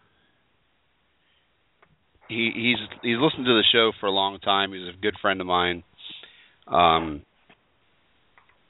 He 2.27 2.51
he's 2.53 2.99
he's 3.01 3.17
listened 3.19 3.45
to 3.45 3.53
the 3.53 3.63
show 3.71 3.91
for 3.99 4.07
a 4.07 4.11
long 4.11 4.39
time. 4.39 4.73
He's 4.73 4.87
a 4.87 4.99
good 4.99 5.15
friend 5.21 5.41
of 5.41 5.47
mine. 5.47 5.83
Um, 6.67 7.21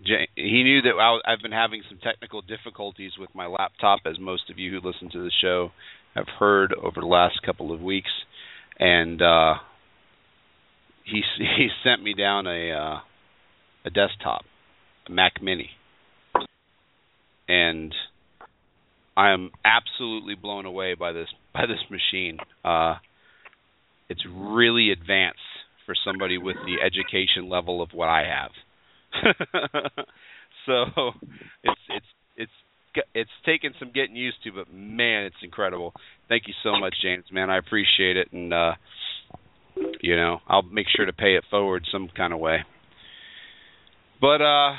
he 0.04 0.64
knew 0.64 0.82
that 0.82 0.96
I, 1.00 1.32
I've 1.32 1.42
been 1.42 1.52
having 1.52 1.82
some 1.90 1.98
technical 2.04 2.42
difficulties 2.42 3.14
with 3.18 3.30
my 3.34 3.48
laptop, 3.48 4.02
as 4.06 4.20
most 4.20 4.50
of 4.50 4.60
you 4.60 4.72
who 4.72 4.88
listen 4.88 5.10
to 5.12 5.20
the 5.20 5.32
show 5.42 5.72
have 6.16 6.28
heard 6.40 6.74
over 6.74 7.00
the 7.00 7.08
last 7.08 7.42
couple 7.46 7.74
of 7.74 7.82
weeks, 7.82 8.12
and 8.78 9.22
uh, 9.22 9.56
he 11.06 11.22
he 11.38 11.70
sent 11.84 12.04
me 12.04 12.14
down 12.14 12.48
a 12.48 12.72
uh, 12.72 13.00
a 13.86 13.90
desktop, 13.90 14.44
a 15.08 15.12
Mac 15.12 15.42
Mini, 15.42 15.70
and 17.48 17.94
I 19.18 19.32
am 19.32 19.52
absolutely 19.64 20.36
blown 20.36 20.66
away 20.66 20.94
by 20.96 21.12
this 21.14 21.28
by 21.54 21.66
this 21.66 21.80
machine. 21.90 22.38
Uh, 22.64 22.96
it's 24.10 24.26
really 24.30 24.92
advanced 24.92 25.40
for 25.86 25.96
somebody 26.06 26.38
with 26.38 26.58
the 26.66 26.84
education 26.86 27.50
level 27.50 27.82
of 27.82 27.90
what 27.94 28.10
I 28.10 28.24
have. 28.24 28.52
so 30.66 31.12
it's 31.64 31.82
it's 31.90 32.06
it's 32.36 32.52
it's 33.14 33.30
taken 33.46 33.74
some 33.80 33.92
getting 33.94 34.16
used 34.16 34.38
to, 34.44 34.52
but 34.52 34.74
man, 34.74 35.24
it's 35.24 35.36
incredible. 35.44 35.94
Thank 36.28 36.44
you 36.48 36.54
so 36.64 36.78
much, 36.78 36.96
James. 37.02 37.26
Man, 37.32 37.50
I 37.50 37.58
appreciate 37.58 38.18
it, 38.18 38.32
and 38.32 38.54
uh, 38.54 38.74
you 40.02 40.16
know 40.16 40.40
I'll 40.48 40.62
make 40.62 40.88
sure 40.96 41.06
to 41.06 41.14
pay 41.14 41.36
it 41.36 41.44
forward 41.50 41.86
some 41.92 42.10
kind 42.16 42.34
of 42.34 42.40
way. 42.40 42.60
But 44.20 44.42
uh, 44.42 44.74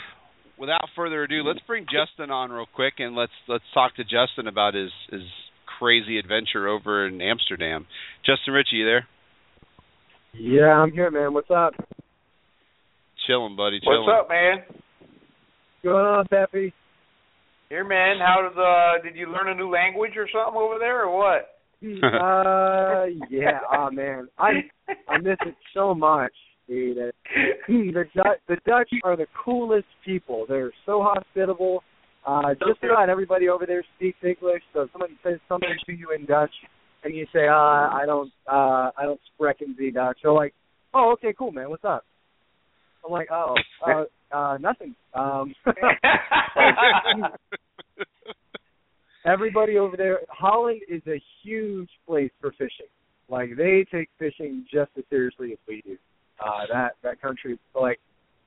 without 0.58 0.88
further 0.94 1.22
ado, 1.24 1.42
let's 1.44 1.60
bring 1.66 1.84
Justin 1.84 2.30
on 2.30 2.50
real 2.50 2.66
quick, 2.74 2.94
and 2.98 3.14
let's 3.14 3.32
let's 3.48 3.64
talk 3.74 3.96
to 3.96 4.04
Justin 4.04 4.48
about 4.48 4.74
his 4.74 4.90
his 5.10 5.22
crazy 5.78 6.18
adventure 6.18 6.68
over 6.68 7.06
in 7.06 7.20
Amsterdam. 7.20 7.86
Justin 8.24 8.54
Ritchie, 8.54 8.76
you 8.76 8.84
there? 8.84 9.06
Yeah, 10.34 10.72
I'm 10.72 10.92
here, 10.92 11.10
man. 11.10 11.32
What's 11.32 11.50
up? 11.50 11.74
Chilling, 13.26 13.56
buddy. 13.56 13.80
Chilling. 13.80 14.06
What's 14.06 14.22
up, 14.22 14.28
man? 14.28 14.64
What's 14.68 15.82
going 15.82 16.06
on, 16.06 16.26
Peppy? 16.26 16.72
Here, 17.68 17.84
man. 17.84 18.18
How 18.18 18.48
did 18.48 18.58
uh 18.58 19.02
did 19.02 19.18
you 19.18 19.32
learn 19.32 19.48
a 19.48 19.54
new 19.54 19.70
language 19.70 20.12
or 20.16 20.28
something 20.32 20.60
over 20.60 20.78
there, 20.78 21.04
or 21.04 21.16
what? 21.16 21.52
uh, 21.82 23.06
yeah. 23.28 23.60
Oh 23.72 23.90
man, 23.90 24.28
I 24.38 24.64
I 25.08 25.18
miss 25.18 25.36
it 25.44 25.54
so 25.74 25.94
much, 25.94 26.32
dude. 27.66 27.94
The 27.94 28.04
Dutch, 28.14 28.38
the 28.48 28.56
Dutch 28.66 28.90
are 29.04 29.16
the 29.16 29.26
coolest 29.44 29.86
people. 30.04 30.46
They're 30.48 30.72
so 30.84 31.02
hospitable. 31.02 31.82
Uh, 32.26 32.54
just 32.54 32.82
about 32.82 33.08
everybody 33.08 33.48
over 33.48 33.66
there 33.66 33.84
speaks 33.96 34.18
English. 34.24 34.62
So 34.74 34.82
if 34.82 34.90
somebody 34.92 35.16
says 35.22 35.38
something 35.48 35.76
to 35.86 35.92
you 35.92 36.08
in 36.18 36.26
Dutch, 36.26 36.50
and 37.04 37.14
you 37.14 37.26
say, 37.32 37.46
uh, 37.46 37.52
"I 37.52 38.02
don't, 38.04 38.32
uh, 38.50 38.90
I 38.98 39.04
don't 39.04 39.20
sprechen 39.34 39.76
the 39.78 39.92
Dutch," 39.92 40.18
they're 40.22 40.32
like, 40.32 40.54
"Oh, 40.92 41.12
okay, 41.12 41.32
cool, 41.38 41.52
man. 41.52 41.70
What's 41.70 41.84
up?" 41.84 42.04
I'm 43.04 43.12
like, 43.12 43.28
"Oh, 43.30 43.54
uh, 43.86 44.04
uh, 44.36 44.58
nothing." 44.58 44.96
Um, 45.14 45.54
everybody 49.24 49.78
over 49.78 49.96
there. 49.96 50.20
Holland 50.28 50.80
is 50.88 51.02
a 51.06 51.22
huge 51.42 51.90
place 52.06 52.30
for 52.40 52.50
fishing. 52.52 52.86
Like 53.28 53.50
they 53.56 53.84
take 53.92 54.08
fishing 54.18 54.64
just 54.72 54.90
as 54.96 55.04
seriously 55.10 55.52
as 55.52 55.58
we 55.68 55.82
do. 55.82 55.96
Uh, 56.44 56.66
that 56.70 56.92
that 57.02 57.20
country, 57.20 57.58
like, 57.74 57.98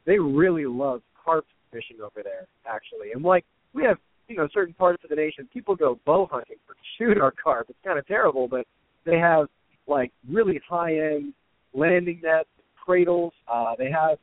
they 0.06 0.20
really 0.20 0.66
love 0.66 1.02
carp 1.24 1.46
fishing 1.72 1.98
over 2.02 2.22
there, 2.24 2.48
actually. 2.66 3.12
And 3.14 3.24
like 3.24 3.46
we 3.74 3.84
have, 3.84 3.98
you 4.28 4.38
know, 4.38 4.48
certain 4.54 4.74
parts 4.74 5.04
of 5.04 5.10
the 5.10 5.16
nation, 5.16 5.48
people 5.54 5.76
go 5.76 6.00
bow 6.06 6.28
hunting 6.32 6.58
for 6.66 6.76
shoot 6.98 7.20
our 7.20 7.32
carp. 7.32 7.68
It's 7.70 7.80
kind 7.84 8.00
of 8.00 8.08
terrible, 8.08 8.48
but 8.48 8.66
they 9.06 9.18
have 9.18 9.48
like 9.88 10.12
really 10.30 10.60
high 10.68 10.96
end 10.96 11.34
landing 11.74 12.22
nets, 12.24 12.50
cradles. 12.84 13.34
Uh, 13.52 13.76
they 13.78 13.92
have 13.92 14.18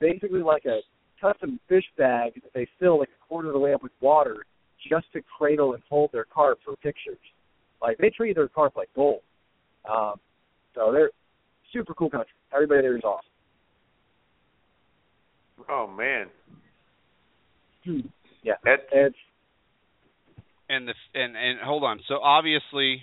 basically 0.00 0.42
like 0.42 0.64
a 0.64 0.80
custom 1.20 1.60
fish 1.68 1.84
bag 1.96 2.34
that 2.34 2.52
they 2.54 2.66
fill 2.78 2.98
like 2.98 3.08
a 3.08 3.26
quarter 3.26 3.48
of 3.48 3.54
the 3.54 3.60
way 3.60 3.72
up 3.72 3.82
with 3.82 3.92
water 4.00 4.44
just 4.88 5.06
to 5.12 5.20
cradle 5.38 5.74
and 5.74 5.82
hold 5.88 6.10
their 6.12 6.24
carp 6.24 6.58
for 6.64 6.74
pictures. 6.76 7.18
Like 7.80 7.98
they 7.98 8.10
treat 8.10 8.34
their 8.34 8.48
carp 8.48 8.76
like 8.76 8.90
gold. 8.94 9.20
Um, 9.90 10.14
so 10.74 10.90
they're 10.92 11.10
super 11.72 11.94
cool 11.94 12.10
country. 12.10 12.34
Everybody 12.52 12.82
there 12.82 12.96
is 12.96 13.02
awesome. 13.04 13.24
oh 15.68 15.86
man, 15.86 16.26
Yeah, 18.42 18.54
that's 18.64 18.82
it's 18.92 19.16
and 20.68 20.88
the 20.88 20.94
and 21.14 21.36
and 21.36 21.60
hold 21.60 21.84
on. 21.84 22.00
So 22.08 22.16
obviously, 22.20 23.02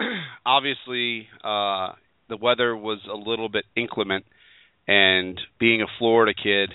obviously, 0.46 1.28
uh, 1.42 1.92
the 2.28 2.36
weather 2.40 2.76
was 2.76 2.98
a 3.10 3.16
little 3.16 3.48
bit 3.48 3.64
inclement, 3.76 4.24
and 4.88 5.40
being 5.58 5.82
a 5.82 5.86
Florida 5.98 6.32
kid, 6.34 6.72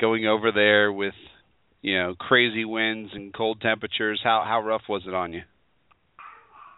going 0.00 0.26
over 0.26 0.52
there 0.52 0.92
with 0.92 1.14
you 1.80 1.98
know 1.98 2.14
crazy 2.18 2.64
winds 2.64 3.10
and 3.14 3.32
cold 3.32 3.60
temperatures, 3.60 4.20
how 4.22 4.42
how 4.46 4.60
rough 4.60 4.82
was 4.88 5.02
it 5.06 5.14
on 5.14 5.32
you? 5.32 5.42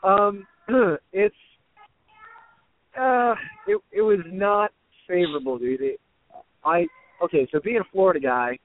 um 0.03 0.47
it's 1.13 1.35
uh 2.99 3.35
it 3.67 3.81
it 3.93 4.03
was 4.03 4.21
not 4.27 4.73
favorable, 5.09 5.59
dude. 5.59 5.81
I 6.65 6.87
okay, 7.23 7.49
so 7.53 7.61
being 7.61 7.79
a 7.79 7.93
Florida 7.93 8.21
guy, 8.21 8.59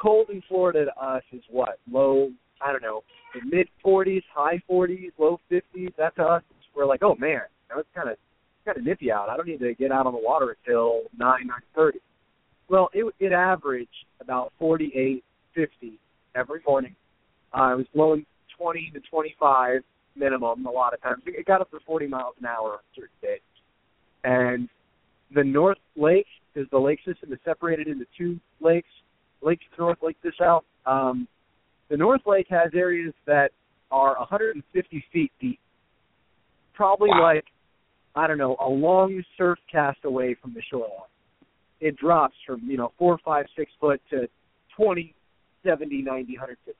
cold 0.00 0.30
in 0.30 0.42
Florida 0.48 0.86
to 0.86 1.04
us 1.04 1.22
is 1.32 1.42
what 1.50 1.78
low. 1.90 2.30
I 2.60 2.72
don't 2.72 2.82
know, 2.82 3.02
mid 3.44 3.68
40s, 3.84 4.22
high 4.34 4.62
40s, 4.70 5.10
low 5.18 5.38
50s. 5.52 5.94
That 5.98 6.16
to 6.16 6.22
us, 6.22 6.42
we're 6.74 6.86
like, 6.86 7.02
oh 7.02 7.14
man, 7.16 7.42
know, 7.70 7.80
it's 7.80 7.88
kind 7.94 8.08
of 8.08 8.16
kind 8.64 8.78
of 8.78 8.84
nippy 8.84 9.10
out. 9.10 9.28
I 9.28 9.36
don't 9.36 9.46
need 9.46 9.60
to 9.60 9.74
get 9.74 9.92
out 9.92 10.06
on 10.06 10.12
the 10.12 10.20
water 10.20 10.56
until 10.66 11.02
nine 11.18 11.46
nine 11.46 11.60
thirty. 11.74 12.00
Well, 12.68 12.88
it 12.92 13.04
it 13.20 13.32
averaged 13.32 13.88
about 14.20 14.52
48, 14.58 15.22
50 15.54 15.98
every 16.34 16.60
morning. 16.66 16.96
Uh, 17.56 17.72
it 17.72 17.76
was 17.76 17.86
blowing 17.94 18.26
20 18.58 18.90
to 18.94 19.00
25 19.08 19.80
minimum 20.16 20.66
a 20.66 20.70
lot 20.70 20.94
of 20.94 21.00
times. 21.00 21.22
It 21.26 21.46
got 21.46 21.60
up 21.60 21.70
to 21.70 21.78
40 21.86 22.08
miles 22.08 22.34
an 22.40 22.46
hour 22.46 22.72
on 22.72 22.78
certain 22.94 23.16
days. 23.22 23.40
And 24.26 24.68
the 25.32 25.44
North 25.44 25.78
Lake 25.96 26.26
is 26.56 26.66
the 26.72 26.78
lake 26.78 26.98
system 27.06 27.32
is 27.32 27.38
separated 27.44 27.86
into 27.86 28.06
two 28.18 28.38
lakes, 28.60 28.88
Lake 29.40 29.60
north, 29.78 29.98
Lake 30.02 30.16
the 30.22 30.32
south. 30.38 30.64
Um, 30.84 31.28
the 31.88 31.96
North 31.96 32.22
Lake 32.26 32.48
has 32.50 32.72
areas 32.74 33.14
that 33.26 33.52
are 33.92 34.16
150 34.18 35.04
feet 35.12 35.30
deep, 35.40 35.60
probably 36.74 37.10
Wow. 37.10 37.22
like 37.22 37.44
I 38.16 38.26
don't 38.26 38.38
know 38.38 38.56
a 38.60 38.68
long 38.68 39.22
surf 39.38 39.58
cast 39.70 39.98
away 40.04 40.34
from 40.34 40.54
the 40.54 40.62
shoreline. 40.68 40.90
It 41.80 41.96
drops 41.96 42.34
from 42.44 42.68
you 42.68 42.76
know 42.76 42.92
four, 42.98 43.18
five, 43.24 43.46
six 43.56 43.70
foot 43.78 44.00
to 44.10 44.28
20, 44.76 45.14
70, 45.64 46.02
90, 46.02 46.32
150. 46.36 46.72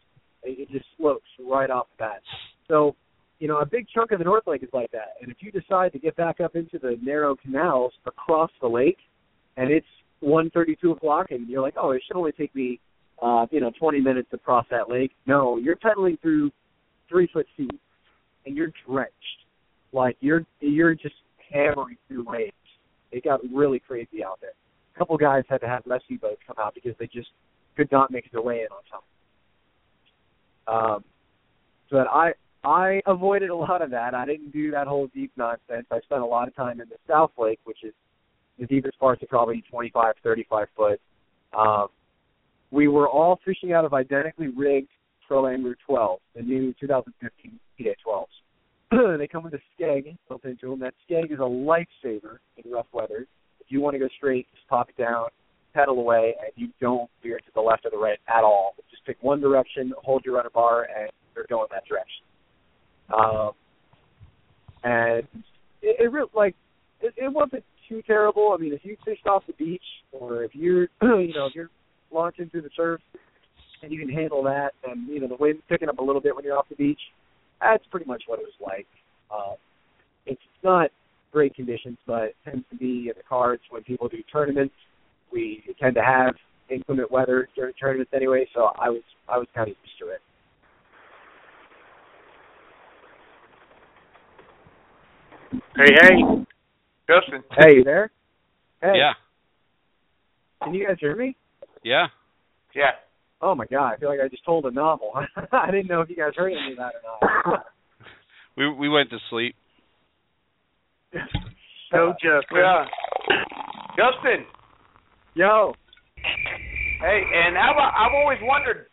It, 0.43 0.63
it 0.63 0.71
just 0.73 0.87
slopes 0.97 1.29
right 1.39 1.71
off 1.71 1.87
the 1.97 2.03
bat. 2.05 2.23
So 2.67 2.97
you 3.39 3.49
know, 3.49 3.59
a 3.59 3.67
big 3.67 3.87
chunk 3.95 4.13
of 4.13 4.19
the 4.19 4.25
North 4.25 4.47
Lake 4.47 4.63
is 4.63 4.71
like 4.73 4.91
that. 4.93 5.15
And 5.21 5.31
if 5.31 5.39
you 5.41 5.53
decide 5.53 5.93
to 5.93 5.99
get 5.99 6.17
back 6.17 6.41
up 6.41 6.57
into 6.57 6.79
the 6.79 6.99
narrow 7.03 7.37
canals 7.37 7.93
across 8.07 8.51
the 8.61 8.69
lake, 8.69 8.99
and 9.57 9.71
it's 9.71 9.87
one 10.21 10.51
thirty, 10.51 10.77
two 10.81 10.93
o'clock, 10.93 11.27
and 11.31 11.49
you're 11.49 11.63
like, 11.63 11.75
oh, 11.77 11.91
it 11.91 12.03
should 12.07 12.17
only 12.17 12.33
take 12.33 12.55
me, 12.55 12.81
uh, 13.21 13.47
you 13.51 13.61
know, 13.61 13.71
20 13.79 14.01
minutes 14.01 14.29
to 14.31 14.39
cross 14.39 14.65
that 14.71 14.89
lake. 14.89 15.13
No, 15.27 15.59
you're 15.59 15.77
pedaling 15.77 16.17
through 16.23 16.51
three 17.09 17.29
foot 17.33 17.47
sea, 17.57 17.69
and 18.47 18.57
you're 18.57 18.73
drenched. 18.87 19.13
Like 19.93 20.17
you're 20.21 20.45
you're 20.61 20.95
just 20.95 21.15
hammering 21.53 21.97
through 22.09 22.25
waves. 22.27 22.53
It 23.13 23.25
got 23.25 23.41
really 23.53 23.79
crazy 23.79 24.25
out 24.25 24.39
there. 24.41 24.53
A 24.95 24.99
couple 24.99 25.17
guys 25.17 25.45
had 25.49 25.61
to 25.61 25.69
have 25.69 25.83
rescue 25.87 26.19
boats 26.19 26.41
come 26.47 26.57
out 26.59 26.75
because 26.75 26.95
they 26.99 27.07
just 27.07 27.29
could 27.77 27.91
not 27.93 28.11
make 28.11 28.31
their 28.33 28.43
way 28.43 28.61
in 28.61 28.69
on 28.73 28.83
time. 28.91 29.01
Um, 30.95 31.05
but 31.91 32.09
I 32.09 32.33
I 32.67 33.01
avoided 33.07 33.51
a 33.51 33.55
lot 33.55 33.81
of 33.81 33.91
that. 33.93 34.13
I 34.13 34.27
didn't 34.27 34.51
do 34.51 34.73
that 34.73 34.89
whole 34.89 35.07
deep 35.15 35.31
nonsense. 35.37 35.87
I 35.93 36.01
spent 36.01 36.21
a 36.21 36.27
lot 36.27 36.49
of 36.49 36.57
time 36.57 36.81
in 36.81 36.89
the 36.89 36.97
South 37.07 37.31
Lake, 37.39 37.61
which 37.63 37.85
is 37.85 37.95
the 38.59 38.67
deepest 38.67 38.99
parts 38.99 39.23
are 39.23 39.27
probably 39.27 39.63
25, 39.71 40.15
35 40.21 40.67
foot. 40.77 41.01
Um, 41.57 41.87
we 42.73 42.89
were 42.89 43.09
all 43.09 43.39
fishing 43.45 43.73
out 43.73 43.85
of 43.85 43.95
identically 43.95 44.49
rigged 44.49 44.89
Pro 45.29 45.47
Angler 45.47 45.77
12, 45.87 46.19
the 46.35 46.43
new 46.43 46.75
2015 46.81 47.61
PDA 47.79 47.95
12s. 48.05 49.19
they 49.19 49.29
come 49.29 49.45
with 49.45 49.55
a 49.55 49.61
skeg 49.81 50.17
built 50.29 50.45
into 50.45 50.71
them. 50.71 50.81
That 50.81 50.95
skeg 51.09 51.33
is 51.33 51.39
a 51.39 51.43
lifesaver 51.43 52.39
in 52.57 52.73
rough 52.73 52.87
weather. 52.93 53.29
If 53.61 53.67
you 53.69 53.81
want 53.81 53.95
to 53.95 54.01
go 54.01 54.09
straight, 54.17 54.49
just 54.53 54.67
pop 54.67 54.89
it 54.89 54.97
down, 55.01 55.27
pedal 55.73 56.01
away, 56.01 56.35
and 56.41 56.51
you 56.57 56.71
don't 56.81 57.09
veer 57.23 57.39
to 57.39 57.51
the 57.55 57.61
left 57.61 57.87
or 57.87 57.91
the 57.91 57.97
right 57.97 58.19
at 58.27 58.43
all. 58.43 58.75
Just 58.91 59.07
pick 59.07 59.23
one 59.23 59.41
direction, 59.41 59.93
hold 60.03 60.25
your 60.25 60.35
rudder 60.35 60.51
bar, 60.51 60.89
and 60.97 61.13
you're 61.37 61.47
going 61.49 61.69
that 61.71 61.85
direction. 61.87 62.25
Um, 63.15 63.53
and 64.85 65.27
it, 65.83 65.97
it 66.01 66.13
really 66.13 66.31
like 66.35 66.55
it, 67.01 67.15
it 67.17 67.33
wasn't 67.33 67.65
too 67.89 68.03
terrible. 68.03 68.55
I 68.57 68.61
mean, 68.61 68.73
if 68.73 68.81
you 68.85 68.97
fished 69.05 69.27
off 69.27 69.45
the 69.47 69.53
beach, 69.53 69.83
or 70.13 70.45
if 70.45 70.55
you're, 70.55 70.89
you 71.03 71.35
know, 71.35 71.47
if 71.47 71.55
you're 71.55 71.71
launching 72.11 72.49
through 72.51 72.63
the 72.63 72.71
surf, 72.77 73.01
and 73.83 73.93
you 73.93 73.99
can 73.99 74.09
handle 74.09 74.43
that, 74.45 74.71
and 74.85 75.09
you 75.09 75.21
know 75.21 75.29
the 75.29 75.37
wind's 75.39 75.63
picking 75.69 75.89
up 75.89 75.99
a 75.99 76.03
little 76.03 76.21
bit 76.21 76.35
when 76.35 76.45
you're 76.45 76.57
off 76.57 76.69
the 76.69 76.77
beach, 76.77 77.01
that's 77.61 77.85
pretty 77.91 78.07
much 78.07 78.23
what 78.27 78.39
it 78.39 78.45
was 78.45 78.55
like. 78.65 78.87
Uh, 79.31 79.55
it's 80.25 80.41
not 80.65 80.91
great 81.33 81.55
conditions, 81.55 81.99
but 82.07 82.23
it 82.23 82.37
tends 82.45 82.65
to 82.71 82.77
be 82.77 83.09
in 83.09 83.13
the 83.17 83.23
cards 83.29 83.63
when 83.71 83.83
people 83.83 84.09
do 84.09 84.19
tournaments. 84.33 84.75
We 85.33 85.63
tend 85.81 85.95
to 85.97 86.03
have 86.03 86.35
inclement 86.71 87.11
weather 87.11 87.49
during 87.55 87.75
tournaments 87.75 88.13
anyway, 88.15 88.49
so 88.55 88.71
I 88.81 88.89
was 88.89 89.03
I 89.29 89.39
was 89.39 89.47
kind 89.55 89.71
of 89.71 89.77
used 89.83 89.99
to 90.01 90.09
it. 90.09 90.21
Hey, 95.53 95.93
hey, 96.01 96.45
Justin. 97.09 97.43
Hey, 97.57 97.75
you 97.77 97.85
there? 97.85 98.11
Hey, 98.81 98.95
Yeah. 98.99 99.13
can 100.63 100.75
you 100.75 100.87
guys 100.87 100.97
hear 101.01 101.15
me? 101.17 101.37
Yeah. 101.83 102.07
Yeah. 102.75 102.93
Oh 103.41 103.55
my 103.55 103.67
god, 103.67 103.93
I 103.93 103.97
feel 103.99 104.09
like 104.09 104.21
I 104.21 104.29
just 104.29 104.45
told 104.45 104.65
a 104.67 104.71
novel. 104.71 105.13
I 105.53 105.71
didn't 105.71 105.89
know 105.89 106.01
if 106.01 106.09
you 106.11 106.17
guys 106.17 106.33
heard 106.37 106.53
any 106.53 106.73
of 106.73 106.79
that 106.79 106.93
or 106.95 107.51
not. 107.53 107.67
We 108.57 108.73
we 108.73 108.89
went 108.89 109.11
to 109.11 109.19
sleep. 109.29 109.55
so 111.93 112.15
Justin. 112.15 112.57
Yeah. 112.57 112.85
Justin. 113.91 114.47
Yo. 115.35 115.75
Hey, 117.03 117.21
and 117.35 117.55
how 117.55 117.73
about, 117.75 117.93
I've 117.93 118.15
always 118.17 118.39
wondered. 118.41 118.87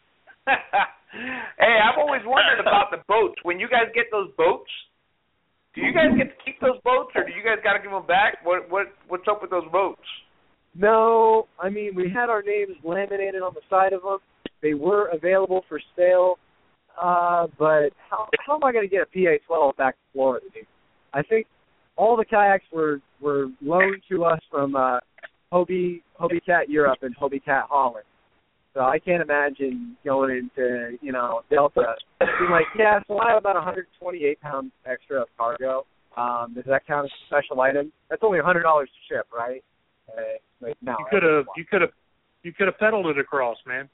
hey, 0.46 1.80
I've 1.80 1.98
always 1.98 2.22
wondered 2.26 2.60
about 2.60 2.92
the 2.92 2.98
boats. 3.08 3.36
When 3.44 3.58
you 3.58 3.70
guys 3.70 3.88
get 3.96 4.08
those 4.12 4.32
boats, 4.38 4.70
do 5.76 5.82
you 5.82 5.94
guys 5.94 6.16
get 6.18 6.30
to 6.30 6.44
keep 6.46 6.60
those 6.62 6.80
boats, 6.84 7.12
or 7.16 7.24
do 7.24 7.32
you 7.32 7.44
guys 7.44 7.64
got 7.64 7.74
to 7.74 7.80
give 7.82 7.92
them 7.92 8.06
back? 8.06 8.38
What 8.44 8.70
what 8.70 8.88
what's 9.08 9.28
up 9.30 9.42
with 9.42 9.52
those 9.52 9.70
boats? 9.72 10.02
No, 10.76 11.48
I 11.60 11.70
mean 11.70 11.94
we 11.96 12.12
had 12.14 12.30
our 12.30 12.42
names 12.42 12.76
laminated 12.84 13.42
on 13.42 13.54
the 13.54 13.62
side 13.70 13.94
of 13.94 14.02
them. 14.02 14.20
They 14.62 14.74
were 14.74 15.08
available 15.08 15.66
for 15.68 15.80
sale, 15.96 16.38
uh, 17.02 17.48
but 17.58 17.90
how 18.10 18.28
how 18.46 18.56
am 18.56 18.64
I 18.64 18.72
going 18.72 18.88
to 18.88 18.90
get 18.90 19.02
a 19.02 19.06
PA-12 19.06 19.76
back 19.76 19.96
to 19.96 20.02
Florida, 20.14 20.46
dude? 20.54 20.66
I 21.14 21.22
think 21.24 21.48
all 21.96 22.16
the 22.16 22.26
kayaks 22.26 22.66
were 22.72 23.02
were 23.20 23.48
loaned 23.62 24.02
to 24.10 24.26
us 24.26 24.40
from 24.50 24.76
uh, 24.76 25.00
Hobie 25.52 26.02
Hobie 26.20 26.44
Cat 26.46 26.70
Europe 26.70 27.00
and 27.02 27.16
Hobie 27.18 27.44
Cat 27.44 27.66
Holland. 27.70 28.06
So 28.74 28.82
I 28.82 28.98
can't 28.98 29.22
imagine 29.22 29.96
going 30.04 30.32
into 30.32 30.98
you 31.02 31.12
know 31.12 31.42
Delta 31.50 31.96
being 32.20 32.52
like, 32.52 32.66
yeah, 32.78 33.00
so 33.08 33.20
I 33.20 33.30
have 33.30 33.38
about 33.38 33.56
128 33.56 34.42
pounds 34.42 34.72
extra 34.86 35.22
of 35.22 35.28
cargo. 35.38 35.86
Um, 36.18 36.54
does 36.56 36.66
that 36.68 36.86
count 36.86 37.06
as 37.06 37.12
a 37.12 37.26
special 37.28 37.62
item? 37.62 37.92
That's 38.10 38.22
only 38.24 38.40
a 38.40 38.44
hundred 38.44 38.64
dollars 38.64 38.90
to 38.90 39.14
ship, 39.14 39.28
right? 39.36 39.64
Uh, 40.10 40.38
like, 40.62 40.76
no, 40.82 40.96
You 41.00 41.06
could 41.10 41.24
have 41.24 41.46
you 41.56 41.66
could 41.70 41.82
have 41.82 41.92
you 42.44 42.54
could 42.54 42.68
have 42.68 42.78
pedaled 42.80 43.08
it 43.08 43.20
across, 43.20 43.58
man. 43.68 43.90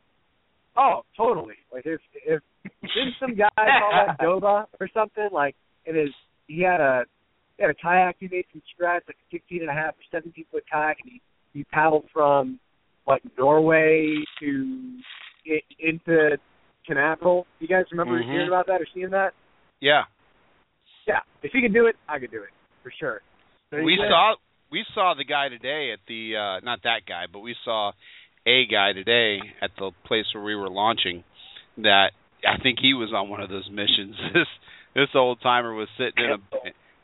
Oh, 0.78 1.02
totally. 1.18 1.56
Like 1.74 1.86
if 1.86 2.00
if 2.26 2.42
didn't 2.82 3.16
some 3.20 3.36
guy 3.36 3.50
call 3.56 4.06
that 4.08 4.20
Doba 4.22 4.66
or 4.80 4.90
something 4.94 5.30
like 5.34 5.56
it 5.86 5.96
is 5.98 6.10
he 6.48 6.62
had 6.62 6.80
a 6.80 7.04
he 7.58 7.64
had 7.64 7.72
a 7.72 7.76
kayak 7.76 8.16
he 8.20 8.30
made 8.32 8.46
from 8.52 8.62
scratch, 8.74 9.04
like 9.08 9.18
a 9.18 9.28
sixteen 9.32 9.62
and 9.62 9.70
a 9.70 9.74
half 9.74 9.94
or 9.96 10.04
seventeen 10.12 10.46
foot 10.52 10.64
kayak 10.72 10.98
and 11.04 11.12
he 11.12 11.22
he 11.54 11.64
paddled 11.66 12.06
from 12.14 12.60
like 13.10 13.24
Norway 13.38 14.24
to 14.40 15.00
i 15.48 15.60
into 15.80 16.38
Canaveral. 16.86 17.46
You 17.60 17.68
guys 17.68 17.86
remember 17.92 18.22
Mhm. 18.22 18.32
hearing 18.32 18.48
about 18.48 18.68
that 18.68 18.82
or 18.82 18.86
seeing 18.94 19.10
that? 19.10 19.34
Yeah. 19.80 20.06
Yeah. 21.08 21.22
If 21.42 21.52
he 21.52 21.62
could 21.62 21.74
do 21.74 21.88
it, 21.88 21.96
I 22.08 22.20
could 22.20 22.32
do 22.32 22.44
it. 22.44 22.50
For 22.84 22.92
sure. 22.92 23.22
So 23.72 23.82
we 23.82 23.98
saw 23.98 24.36
we 24.72 24.86
saw 24.94 25.16
the 25.16 25.24
guy 25.24 25.50
today 25.50 25.92
at 25.92 26.00
the 26.08 26.38
uh 26.38 26.60
not 26.62 26.84
that 26.84 27.06
guy, 27.06 27.26
but 27.32 27.40
we 27.40 27.56
saw 27.66 27.92
a 28.46 28.66
guy 28.66 28.94
today 28.94 29.42
at 29.62 29.72
the 29.78 29.92
place 30.06 30.26
where 30.34 30.44
we 30.44 30.56
were 30.56 30.70
launching 30.70 31.24
that 31.78 32.12
I 32.46 32.58
think 32.58 32.80
he 32.80 32.94
was 32.94 33.12
on 33.14 33.30
one 33.30 33.42
of 33.42 33.50
those 33.50 33.70
missions. 33.70 34.16
This 34.34 34.48
this 34.96 35.10
old 35.16 35.42
timer 35.42 35.74
was 35.74 35.88
sitting 35.98 36.24
in 36.24 36.32
a 36.32 36.40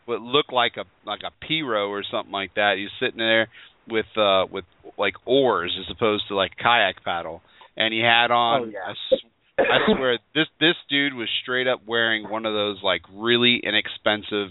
what 0.06 0.22
looked 0.22 0.54
like 0.54 0.78
a 0.78 0.86
like 1.06 1.22
a 1.24 1.32
Piro 1.46 1.90
or 1.90 2.04
something 2.04 2.32
like 2.32 2.54
that. 2.56 2.78
He's 2.78 2.90
sitting 3.00 3.18
there 3.18 3.48
with 3.88 4.06
uh 4.18 4.46
with 4.52 4.66
like 4.98 5.16
oars 5.26 5.76
as 5.80 5.86
opposed 5.96 6.28
to 6.28 6.36
like 6.36 6.52
kayak 6.58 7.04
paddle 7.04 7.42
and 7.78 7.94
he 7.94 8.00
had 8.00 8.32
on 8.32 8.62
Oh, 8.62 8.66
yeah. 8.66 8.80
I 8.88 8.92
s- 8.92 9.22
I 9.58 9.96
swear 9.96 10.18
this 10.34 10.48
this 10.60 10.76
dude 10.90 11.14
was 11.14 11.30
straight 11.44 11.68
up 11.68 11.82
wearing 11.88 12.30
one 12.30 12.46
of 12.46 12.54
those 12.54 12.78
like 12.84 13.02
really 13.14 13.60
inexpensive 13.64 14.50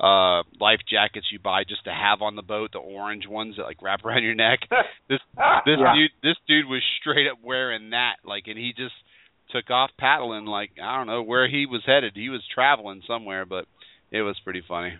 uh 0.00 0.42
life 0.60 0.80
jackets 0.88 1.26
you 1.32 1.38
buy 1.38 1.64
just 1.68 1.84
to 1.84 1.90
have 1.92 2.22
on 2.22 2.36
the 2.36 2.42
boat, 2.42 2.70
the 2.72 2.78
orange 2.78 3.26
ones 3.26 3.56
that 3.56 3.64
like 3.64 3.82
wrap 3.82 4.04
around 4.04 4.22
your 4.22 4.34
neck. 4.34 4.60
This 5.08 5.18
this 5.66 5.78
Yeah. 5.78 5.92
dude 5.94 6.10
this 6.22 6.36
dude 6.46 6.66
was 6.66 6.82
straight 7.00 7.26
up 7.26 7.38
wearing 7.42 7.90
that 7.90 8.16
like 8.24 8.44
and 8.46 8.56
he 8.56 8.72
just 8.76 8.94
took 9.50 9.70
off 9.70 9.90
paddling 9.98 10.44
like 10.46 10.70
I 10.82 10.96
don't 10.96 11.06
know 11.08 11.22
where 11.22 11.48
he 11.48 11.66
was 11.66 11.82
headed. 11.86 12.12
He 12.14 12.28
was 12.28 12.42
traveling 12.54 13.02
somewhere, 13.06 13.44
but 13.44 13.64
it 14.10 14.22
was 14.22 14.36
pretty 14.44 14.62
funny. 14.66 14.92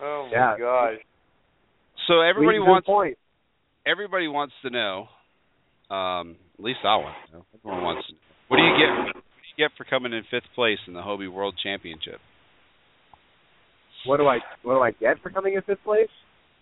Oh 0.00 0.28
my 0.30 0.36
Yeah. 0.36 0.58
gosh. 0.58 0.94
So 2.08 2.20
everybody 2.20 2.58
wants 2.58 2.86
point. 2.86 3.16
everybody 3.86 4.28
wants 4.28 4.54
to 4.62 4.70
know. 4.70 5.06
Um, 5.94 6.36
at 6.58 6.64
least 6.64 6.80
I 6.84 6.96
want 6.96 7.14
to 7.26 7.36
know. 7.36 7.44
Everyone 7.54 7.82
wants 7.82 8.06
to 8.08 8.14
know. 8.14 8.18
What 8.48 8.56
do 8.56 8.62
you 8.62 8.76
get? 8.76 9.06
What 9.06 9.22
do 9.22 9.48
you 9.56 9.68
get 9.68 9.76
for 9.76 9.84
coming 9.84 10.12
in 10.12 10.22
fifth 10.30 10.50
place 10.54 10.78
in 10.86 10.94
the 10.94 11.00
Hobie 11.00 11.32
World 11.32 11.54
Championship? 11.62 12.20
What 14.06 14.16
do 14.16 14.26
I 14.26 14.38
what 14.62 14.74
do 14.74 14.80
I 14.80 14.90
get 14.92 15.22
for 15.22 15.30
coming 15.30 15.54
in 15.54 15.62
fifth 15.62 15.84
place? 15.84 16.10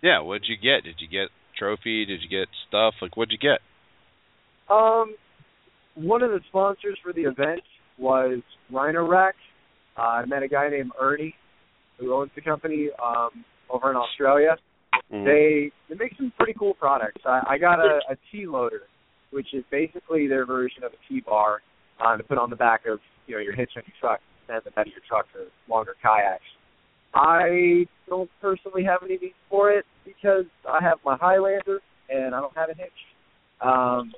Yeah, 0.03 0.21
what'd 0.21 0.47
you 0.49 0.57
get? 0.57 0.85
Did 0.85 0.97
you 0.99 1.09
get 1.09 1.29
trophy? 1.59 2.05
Did 2.05 2.21
you 2.23 2.29
get 2.29 2.49
stuff? 2.69 2.95
Like 3.01 3.17
what'd 3.17 3.33
you 3.33 3.39
get? 3.39 3.61
Um, 4.73 5.15
one 5.95 6.23
of 6.23 6.31
the 6.31 6.41
sponsors 6.49 6.99
for 7.03 7.13
the 7.13 7.23
event 7.23 7.63
was 7.99 8.41
Rhino 8.71 9.07
Rack. 9.07 9.35
Uh, 9.99 10.03
I 10.03 10.27
met 10.27 10.43
a 10.43 10.49
guy 10.49 10.69
named 10.71 10.93
Ernie 11.01 11.35
who 11.99 12.15
owns 12.15 12.31
the 12.35 12.41
company 12.41 12.89
um, 13.05 13.45
over 13.69 13.91
in 13.91 13.97
Australia. 13.97 14.57
Mhm. 15.13 15.25
They 15.25 15.73
they 15.89 15.95
make 15.99 16.17
some 16.17 16.33
pretty 16.37 16.55
cool 16.59 16.75
products. 16.75 17.23
I, 17.25 17.43
I 17.49 17.59
got 17.59 17.81
a, 17.81 18.01
a 18.11 18.17
T 18.31 18.47
loader, 18.47 18.83
which 19.31 19.55
is 19.55 19.65
basically 19.71 20.27
their 20.27 20.47
version 20.47 20.85
of 20.85 20.93
a 20.93 20.97
T 21.09 21.21
bar 21.21 21.63
uh, 22.05 22.17
to 22.17 22.23
put 22.23 22.39
on 22.39 22.51
the 22.51 22.57
back 22.57 22.87
of 22.87 23.01
you 23.27 23.35
know 23.35 23.41
your 23.41 23.55
hitch 23.55 23.71
on 23.77 23.83
your 23.87 23.95
truck 24.01 24.21
and 24.49 24.61
the 24.65 24.71
bed 24.71 24.87
of 24.87 24.93
your 24.93 25.03
truck 25.09 25.27
for 25.33 25.47
longer 25.69 25.95
kayaks. 26.03 26.43
I 27.15 27.87
don't 28.09 28.31
personally 28.41 28.85
have 28.85 29.01
any 29.05 29.19
needs 29.19 29.35
for 29.49 29.71
it 29.73 29.85
because 30.05 30.45
I 30.69 30.83
have 30.83 30.99
my 31.05 31.17
Highlander 31.17 31.81
and 32.09 32.35
I 32.35 32.41
don't 32.41 32.57
have 32.57 32.71
a 32.71 32.75
hitch. 32.75 32.91
Um, 33.61 34.13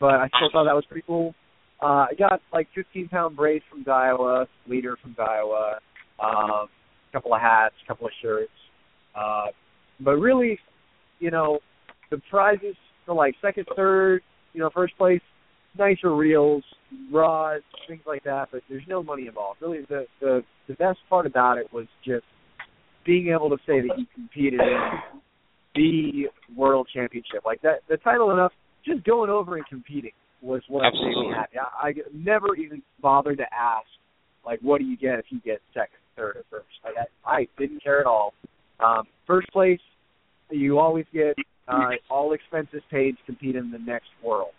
but 0.00 0.14
I 0.14 0.28
still 0.28 0.48
thought 0.52 0.64
that 0.64 0.74
was 0.74 0.84
pretty 0.88 1.04
cool. 1.06 1.34
Uh, 1.82 2.06
I 2.10 2.14
got 2.18 2.40
like 2.52 2.68
15 2.74 3.08
pound 3.08 3.36
brace 3.36 3.62
from 3.70 3.84
Daiwa, 3.84 4.46
leader 4.68 4.96
from 5.02 5.14
Daiwa, 5.14 5.74
um, 6.22 6.50
a 6.50 7.12
couple 7.12 7.34
of 7.34 7.40
hats, 7.40 7.74
a 7.84 7.88
couple 7.88 8.06
of 8.06 8.12
shirts. 8.22 8.50
Uh, 9.14 9.46
but 10.00 10.12
really, 10.12 10.58
you 11.18 11.30
know, 11.30 11.58
the 12.10 12.20
prizes 12.30 12.76
for 13.06 13.14
like 13.14 13.34
second, 13.42 13.66
third, 13.76 14.22
you 14.52 14.60
know, 14.60 14.70
first 14.74 14.96
place, 14.96 15.20
nicer 15.78 16.14
reels, 16.14 16.64
rods, 17.12 17.64
things 17.86 18.02
like 18.06 18.24
that. 18.24 18.48
But 18.52 18.62
there's 18.68 18.86
no 18.88 19.02
money 19.02 19.26
involved. 19.26 19.60
Really, 19.60 19.80
the 19.88 20.06
the 20.20 20.42
the 20.68 20.74
best 20.74 20.98
part 21.08 21.26
about 21.26 21.58
it 21.58 21.72
was 21.72 21.86
just 22.04 22.24
being 23.04 23.28
able 23.28 23.50
to 23.50 23.56
say 23.66 23.80
that 23.80 23.98
you 23.98 24.06
competed 24.14 24.60
in 24.60 25.00
the 25.74 26.24
world 26.56 26.88
championship. 26.94 27.44
Like 27.44 27.62
that, 27.62 27.80
the 27.88 27.96
title 27.98 28.30
enough. 28.30 28.52
Just 28.86 29.04
going 29.04 29.28
over 29.28 29.56
and 29.56 29.66
competing 29.66 30.12
was 30.40 30.62
what 30.68 30.82
made 30.82 30.88
Absolutely. 30.88 31.28
me 31.28 31.34
happy. 31.34 31.56
I, 31.58 31.88
I 31.88 31.92
never 32.14 32.54
even 32.56 32.80
bothered 33.02 33.38
to 33.38 33.44
ask, 33.52 33.86
like, 34.46 34.60
what 34.62 34.78
do 34.78 34.86
you 34.86 34.96
get 34.96 35.18
if 35.18 35.26
you 35.30 35.40
get 35.40 35.60
second, 35.74 35.98
third, 36.16 36.36
or 36.36 36.42
first? 36.48 36.68
Like, 36.84 36.94
I, 36.96 37.30
I 37.30 37.46
didn't 37.58 37.82
care 37.82 38.00
at 38.00 38.06
all. 38.06 38.32
Um, 38.80 39.04
first 39.26 39.48
place, 39.52 39.80
you 40.50 40.78
always 40.78 41.04
get 41.12 41.36
uh, 41.66 41.90
all 42.10 42.32
expenses 42.32 42.82
paid 42.90 43.16
to 43.16 43.22
compete 43.26 43.56
in 43.56 43.70
the 43.70 43.78
next 43.78 44.08
worlds. 44.22 44.52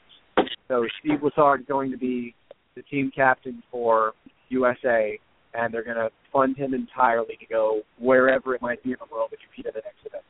So 0.67 0.85
Steve 0.99 1.23
Lazard 1.23 1.61
is 1.61 1.67
going 1.67 1.91
to 1.91 1.97
be 1.97 2.35
the 2.75 2.83
team 2.83 3.11
captain 3.15 3.63
for 3.71 4.13
USA, 4.49 5.19
and 5.53 5.73
they're 5.73 5.83
going 5.83 5.97
to 5.97 6.09
fund 6.31 6.55
him 6.57 6.73
entirely 6.73 7.35
to 7.39 7.45
go 7.47 7.81
wherever 7.99 8.53
it 8.53 8.61
might 8.61 8.83
be 8.83 8.91
in 8.91 8.97
the 8.99 9.13
world 9.13 9.31
to 9.31 9.37
compete 9.37 9.65
at 9.65 9.73
the 9.73 9.81
next 9.83 10.05
event, 10.05 10.23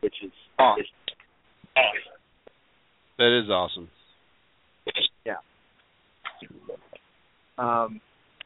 which 0.00 0.14
is 0.24 0.32
Awesome. 0.58 0.82
is 0.82 0.88
That 3.18 3.40
is 3.42 3.50
awesome. 3.50 3.88
Yeah. 5.24 5.34
Um, 7.58 8.00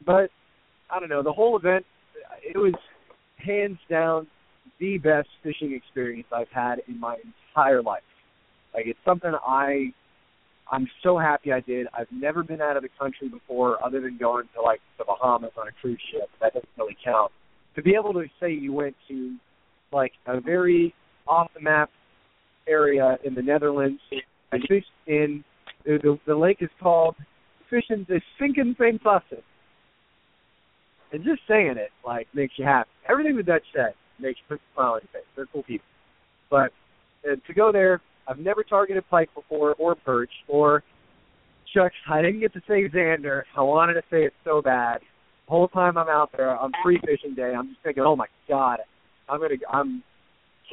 but 0.05 0.29
I 0.89 0.99
don't 0.99 1.09
know. 1.09 1.23
The 1.23 1.33
whole 1.33 1.57
event, 1.57 1.85
it 2.43 2.57
was 2.57 2.73
hands 3.37 3.77
down 3.89 4.27
the 4.79 4.97
best 4.97 5.29
fishing 5.43 5.73
experience 5.73 6.27
I've 6.31 6.49
had 6.51 6.81
in 6.87 6.99
my 6.99 7.17
entire 7.23 7.81
life. 7.81 8.03
Like 8.73 8.85
it's 8.87 8.99
something 9.05 9.31
I, 9.45 9.91
I'm 10.71 10.87
so 11.03 11.17
happy 11.17 11.51
I 11.51 11.61
did. 11.61 11.87
I've 11.97 12.11
never 12.11 12.43
been 12.43 12.61
out 12.61 12.77
of 12.77 12.83
the 12.83 12.89
country 12.99 13.29
before, 13.29 13.83
other 13.83 14.01
than 14.01 14.17
going 14.17 14.45
to 14.55 14.61
like 14.61 14.81
the 14.97 15.05
Bahamas 15.05 15.51
on 15.59 15.67
a 15.67 15.71
cruise 15.81 16.01
ship. 16.11 16.29
That 16.41 16.53
doesn't 16.53 16.69
really 16.77 16.97
count. 17.03 17.31
To 17.75 17.81
be 17.81 17.95
able 17.95 18.13
to 18.13 18.25
say 18.39 18.51
you 18.51 18.73
went 18.73 18.95
to 19.07 19.35
like 19.91 20.11
a 20.25 20.39
very 20.41 20.93
off 21.27 21.49
the 21.53 21.61
map 21.61 21.89
area 22.67 23.17
in 23.23 23.33
the 23.33 23.41
Netherlands. 23.41 23.99
I 24.51 24.57
fished 24.67 24.87
in 25.07 25.43
the, 25.85 25.97
the, 26.01 26.19
the 26.27 26.35
lake 26.35 26.57
is 26.61 26.69
called 26.81 27.15
fishing 27.69 28.05
the 28.07 28.21
Sinken 28.39 28.75
St. 28.77 29.01
Plassen. 29.03 29.41
And 31.11 31.23
just 31.23 31.41
saying 31.47 31.75
it 31.77 31.91
like 32.05 32.27
makes 32.33 32.53
you 32.57 32.65
happy. 32.65 32.89
Everything 33.09 33.35
the 33.37 33.43
Dutch 33.43 33.63
said 33.73 33.93
makes 34.19 34.39
you 34.39 34.45
put 34.55 34.61
smile 34.73 34.93
on 34.93 34.99
your 35.03 35.09
face. 35.13 35.27
They're 35.35 35.45
cool 35.51 35.63
people. 35.63 35.85
But 36.49 36.71
uh, 37.29 37.35
to 37.45 37.53
go 37.53 37.71
there, 37.71 38.01
I've 38.27 38.39
never 38.39 38.63
targeted 38.63 39.03
pike 39.09 39.29
before 39.35 39.75
or 39.79 39.95
perch 39.95 40.31
or 40.47 40.83
shucks. 41.73 41.95
I 42.09 42.21
didn't 42.21 42.39
get 42.41 42.53
to 42.53 42.61
say 42.67 42.87
zander. 42.89 43.43
I 43.57 43.61
wanted 43.61 43.93
to 43.95 44.03
say 44.11 44.23
it 44.25 44.33
so 44.43 44.61
bad. 44.61 44.99
The 45.47 45.51
whole 45.51 45.67
time 45.69 45.97
I'm 45.97 46.09
out 46.09 46.31
there 46.35 46.49
on 46.57 46.71
free 46.83 46.99
fishing 47.05 47.35
day, 47.35 47.53
I'm 47.57 47.69
just 47.69 47.81
thinking, 47.83 48.03
oh 48.05 48.15
my 48.15 48.27
god, 48.49 48.79
I'm 49.29 49.39
gonna, 49.39 49.55
I'm, 49.71 50.03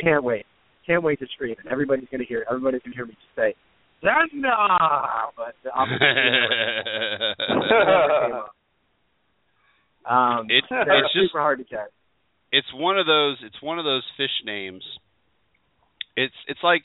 can't 0.00 0.24
wait, 0.24 0.46
can't 0.86 1.02
wait 1.02 1.18
to 1.20 1.26
scream 1.34 1.52
it. 1.52 1.58
Everybody's 1.70 2.08
gonna 2.10 2.24
hear 2.24 2.40
it. 2.40 2.46
Everybody's 2.50 2.82
gonna 2.82 2.96
hear 2.96 3.06
me 3.06 3.14
just 3.14 3.36
say 3.36 3.54
zander, 4.02 4.50
but 5.36 5.54
the 5.62 5.70
opposite. 5.74 6.00
um, 10.10 10.46
It's- 10.50 10.68
it's 10.70 11.12
just- 11.14 11.26
super 11.30 11.40
hard 11.40 11.58
to 11.58 11.64
catch. 11.64 11.90
It's 12.54 12.72
one 12.72 12.98
of 13.00 13.06
those 13.06 13.38
it's 13.42 13.60
one 13.60 13.80
of 13.80 13.84
those 13.84 14.04
fish 14.16 14.30
names. 14.44 14.84
It's 16.16 16.34
it's 16.46 16.62
like 16.62 16.84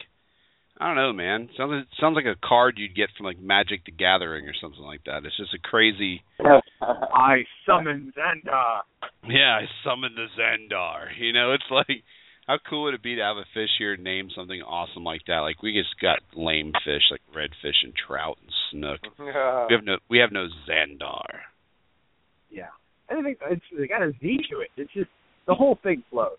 I 0.79 0.87
don't 0.87 0.95
know, 0.95 1.13
man. 1.13 1.49
Sounds 1.55 1.83
it 1.83 1.87
sounds 2.01 2.15
like 2.15 2.25
a 2.25 2.39
card 2.43 2.75
you'd 2.77 2.95
get 2.95 3.09
from 3.15 3.27
like 3.27 3.39
Magic 3.39 3.85
the 3.85 3.91
Gathering 3.91 4.47
or 4.47 4.53
something 4.59 4.81
like 4.81 5.03
that. 5.05 5.25
It's 5.25 5.37
just 5.37 5.53
a 5.53 5.59
crazy 5.59 6.23
I 6.81 7.45
summon 7.67 8.11
Zendar. 8.17 8.81
Yeah, 9.27 9.59
I 9.61 9.65
summoned 9.83 10.17
the 10.17 10.25
Zendar. 10.41 11.09
You 11.19 11.33
know, 11.33 11.53
it's 11.53 11.69
like 11.69 12.01
how 12.47 12.57
cool 12.67 12.85
would 12.85 12.95
it 12.95 13.03
be 13.03 13.17
to 13.17 13.21
have 13.21 13.37
a 13.37 13.45
fish 13.53 13.69
here 13.77 13.95
named 13.95 14.31
something 14.35 14.61
awesome 14.63 15.03
like 15.03 15.21
that? 15.27 15.41
Like 15.41 15.61
we 15.61 15.73
just 15.73 16.01
got 16.01 16.17
lame 16.35 16.73
fish 16.83 17.03
like 17.11 17.21
redfish 17.29 17.83
and 17.83 17.93
trout 17.93 18.39
and 18.41 18.51
snook. 18.71 19.01
We 19.69 19.75
have 19.75 19.85
no 19.85 19.97
we 20.09 20.17
have 20.17 20.31
no 20.31 20.47
zander. 20.67 21.45
Yeah, 22.49 22.73
I 23.07 23.21
think 23.21 23.37
it's 23.51 23.61
they 23.77 23.85
got 23.85 24.01
a 24.01 24.13
Z 24.19 24.39
to 24.49 24.61
it. 24.61 24.69
It's 24.75 24.91
just 24.93 25.09
the 25.49 25.55
whole 25.55 25.79
thing 25.81 26.03
flows. 26.11 26.37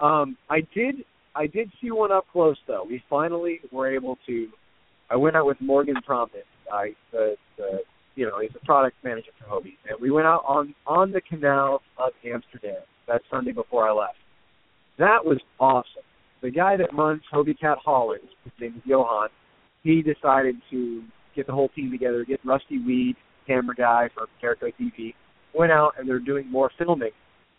Um, 0.00 0.36
I 0.50 0.60
did 0.74 0.96
I 1.36 1.46
did 1.46 1.70
see 1.80 1.92
one 1.92 2.10
up 2.10 2.26
close 2.32 2.56
though. 2.66 2.84
We 2.86 3.02
finally 3.08 3.60
were 3.72 3.94
able 3.94 4.18
to. 4.26 4.48
I 5.08 5.16
went 5.16 5.36
out 5.36 5.46
with 5.46 5.58
Morgan 5.60 5.94
Promnitz, 6.06 6.50
I 6.72 6.90
the 7.12 7.36
the 7.56 7.78
you 8.16 8.26
know 8.26 8.40
he's 8.40 8.52
the 8.52 8.58
product 8.60 8.96
manager 9.04 9.30
for 9.38 9.44
Hobie, 9.44 9.76
and 9.88 9.98
we 10.00 10.10
went 10.10 10.26
out 10.26 10.42
on 10.46 10.74
on 10.86 11.12
the 11.12 11.20
canal 11.20 11.82
of 11.98 12.12
Amsterdam 12.26 12.82
that 13.06 13.22
Sunday 13.30 13.52
before 13.52 13.88
I 13.88 13.92
left. 13.92 14.18
That 14.98 15.24
was 15.24 15.38
awesome. 15.60 16.02
The 16.42 16.50
guy 16.50 16.76
that 16.76 16.92
runs 16.92 17.22
Hobie 17.32 17.58
Cat 17.58 17.78
Holland, 17.84 18.22
his 18.44 18.52
name 18.60 18.74
is 18.76 18.82
Johan. 18.84 19.28
He 19.84 20.02
decided 20.02 20.56
to 20.70 21.04
get 21.36 21.46
the 21.46 21.52
whole 21.52 21.68
team 21.68 21.92
together, 21.92 22.24
get 22.24 22.40
Rusty 22.44 22.78
Weed, 22.84 23.14
camera 23.46 23.74
guy 23.74 24.08
for 24.14 24.26
Character 24.40 24.70
TV, 24.80 25.14
went 25.54 25.70
out 25.70 25.92
and 25.98 26.08
they're 26.08 26.18
doing 26.18 26.50
more 26.50 26.70
filming 26.76 27.12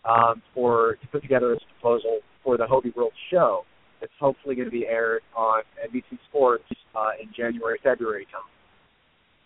um, 0.04 0.42
for 0.54 0.96
to 1.00 1.06
put 1.08 1.22
together 1.22 1.54
this 1.54 1.62
proposal 1.80 2.20
for 2.42 2.56
the 2.56 2.64
Hobie 2.64 2.94
World 2.94 3.12
show. 3.30 3.64
That's 4.00 4.12
hopefully 4.18 4.56
going 4.56 4.66
to 4.66 4.72
be 4.72 4.86
aired 4.86 5.22
on 5.36 5.62
NBC 5.88 6.18
Sports 6.28 6.64
uh, 6.94 7.10
in 7.22 7.28
January, 7.36 7.78
February 7.82 8.26
time. 8.32 8.42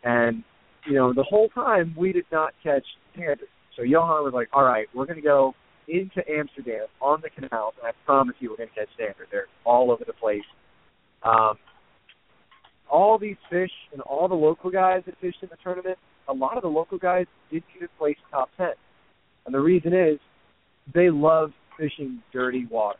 And 0.03 0.45
you 0.87 0.95
know, 0.95 1.13
the 1.13 1.25
whole 1.25 1.49
time 1.51 1.95
we 1.99 2.13
did 2.13 2.25
not 2.33 2.55
catch 2.63 2.85
zander. 3.17 3.37
So 3.77 3.83
Johan 3.83 4.25
was 4.25 4.33
like, 4.33 4.49
"All 4.53 4.65
right, 4.65 4.87
we're 4.95 5.05
going 5.05 5.17
to 5.17 5.23
go 5.23 5.55
into 5.89 6.23
Amsterdam 6.31 6.87
on 7.01 7.21
the 7.23 7.31
canal, 7.31 7.75
and 7.79 7.87
I 7.87 7.93
promise 8.07 8.35
you, 8.39 8.51
we're 8.51 8.57
going 8.57 8.71
to 8.71 8.75
catch 8.75 8.89
zander. 8.99 9.29
They're 9.31 9.47
all 9.65 9.91
over 9.91 10.05
the 10.07 10.15
place." 10.15 10.45
Um, 11.23 11.59
all 12.91 13.19
these 13.19 13.37
fish 13.51 13.73
and 13.93 14.01
all 14.03 14.29
the 14.29 14.35
local 14.35 14.71
guys 14.71 15.03
that 15.07 15.17
fished 15.21 15.39
in 15.43 15.49
the 15.51 15.57
tournament, 15.63 15.99
a 16.29 16.33
lot 16.33 16.57
of 16.57 16.63
the 16.63 16.69
local 16.69 16.99
guys 16.99 17.27
didn't 17.51 17.65
get 17.79 17.91
place 17.99 18.17
top 18.31 18.49
ten. 18.57 18.73
And 19.45 19.55
the 19.55 19.61
reason 19.61 19.93
is 19.93 20.19
they 20.95 21.11
love 21.11 21.51
fishing 21.79 22.23
dirty 22.33 22.67
water. 22.71 22.99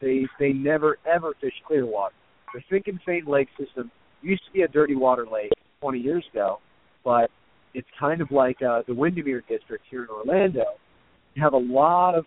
They 0.00 0.26
they 0.38 0.52
never 0.52 0.98
ever 1.06 1.32
fish 1.40 1.54
clear 1.66 1.86
water. 1.86 2.14
The 2.54 2.60
Finken 2.70 2.98
Saint 3.06 3.28
Lake 3.28 3.48
system 3.58 3.90
used 4.20 4.44
to 4.46 4.52
be 4.52 4.62
a 4.62 4.68
dirty 4.68 4.94
water 4.94 5.26
lake 5.30 5.52
20 5.80 5.98
years 5.98 6.24
ago, 6.32 6.58
but 7.04 7.30
it's 7.74 7.88
kind 7.98 8.20
of 8.20 8.30
like 8.30 8.60
uh, 8.62 8.82
the 8.86 8.94
Windermere 8.94 9.42
district 9.48 9.84
here 9.90 10.04
in 10.04 10.10
Orlando. 10.10 10.64
You 11.34 11.42
have 11.42 11.54
a 11.54 11.58
lot 11.58 12.14
of 12.14 12.26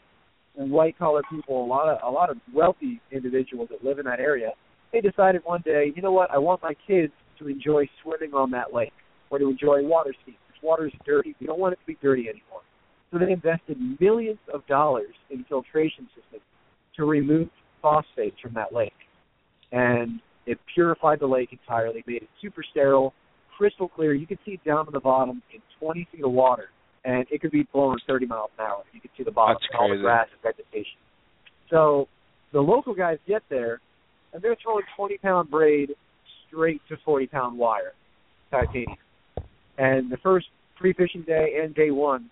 white 0.55 0.97
collar 0.97 1.21
people, 1.29 1.63
a 1.63 1.67
lot 1.67 1.89
of 1.89 1.99
a 2.03 2.09
lot 2.09 2.29
of 2.29 2.37
wealthy 2.53 3.01
individuals 3.11 3.69
that 3.71 3.83
live 3.83 3.99
in 3.99 4.05
that 4.05 4.19
area. 4.19 4.51
They 4.91 5.01
decided 5.01 5.41
one 5.43 5.61
day, 5.65 5.91
you 5.95 6.01
know 6.01 6.11
what, 6.11 6.31
I 6.31 6.37
want 6.37 6.63
my 6.63 6.73
kids 6.87 7.11
to 7.39 7.47
enjoy 7.49 7.87
swimming 8.01 8.33
on 8.33 8.51
that 8.51 8.73
lake 8.73 8.93
or 9.29 9.39
to 9.39 9.49
enjoy 9.49 9.83
water 9.83 10.13
skiing. 10.21 10.37
This 10.47 10.63
water 10.63 10.87
is 10.87 10.93
dirty. 11.05 11.35
We 11.39 11.47
don't 11.47 11.59
want 11.59 11.73
it 11.73 11.79
to 11.81 11.85
be 11.85 11.97
dirty 12.01 12.29
anymore. 12.29 12.61
So 13.11 13.19
they 13.19 13.31
invested 13.31 13.77
millions 13.99 14.39
of 14.53 14.65
dollars 14.67 15.13
in 15.29 15.45
filtration 15.47 16.07
systems 16.15 16.43
to 16.97 17.05
remove 17.05 17.49
phosphates 17.81 18.39
from 18.41 18.53
that 18.55 18.73
lake. 18.73 18.93
And 19.71 20.19
it 20.45 20.57
purified 20.73 21.19
the 21.19 21.27
lake 21.27 21.49
entirely, 21.51 22.03
made 22.07 22.23
it 22.23 22.29
super 22.41 22.63
sterile, 22.71 23.13
crystal 23.57 23.87
clear. 23.87 24.13
You 24.13 24.27
could 24.27 24.39
see 24.45 24.59
down 24.65 24.85
to 24.85 24.91
the 24.91 24.99
bottom 24.99 25.41
in 25.53 25.61
20 25.79 26.07
feet 26.11 26.23
of 26.23 26.31
water, 26.31 26.69
and 27.03 27.25
it 27.31 27.41
could 27.41 27.51
be 27.51 27.67
blowing 27.73 27.97
30 28.07 28.25
miles 28.25 28.51
an 28.57 28.65
hour. 28.65 28.83
You 28.93 29.01
could 29.01 29.11
see 29.17 29.23
the 29.23 29.31
bottom 29.31 29.57
That's 29.59 29.67
and 29.71 29.79
all 29.79 29.95
the 29.95 30.01
grass 30.01 30.27
and 30.31 30.41
vegetation. 30.41 30.97
So 31.69 32.07
the 32.53 32.59
local 32.59 32.93
guys 32.93 33.17
get 33.27 33.41
there, 33.49 33.79
and 34.33 34.41
they're 34.41 34.57
throwing 34.61 34.83
20 34.95 35.17
pound 35.17 35.49
braid 35.49 35.91
straight 36.47 36.81
to 36.89 36.97
40 37.03 37.27
pound 37.27 37.57
wire, 37.57 37.93
titanium. 38.51 38.97
And 39.77 40.11
the 40.11 40.17
first 40.17 40.47
pre 40.77 40.93
fishing 40.93 41.23
day 41.23 41.59
and 41.61 41.73
day 41.75 41.91
one, 41.91 42.29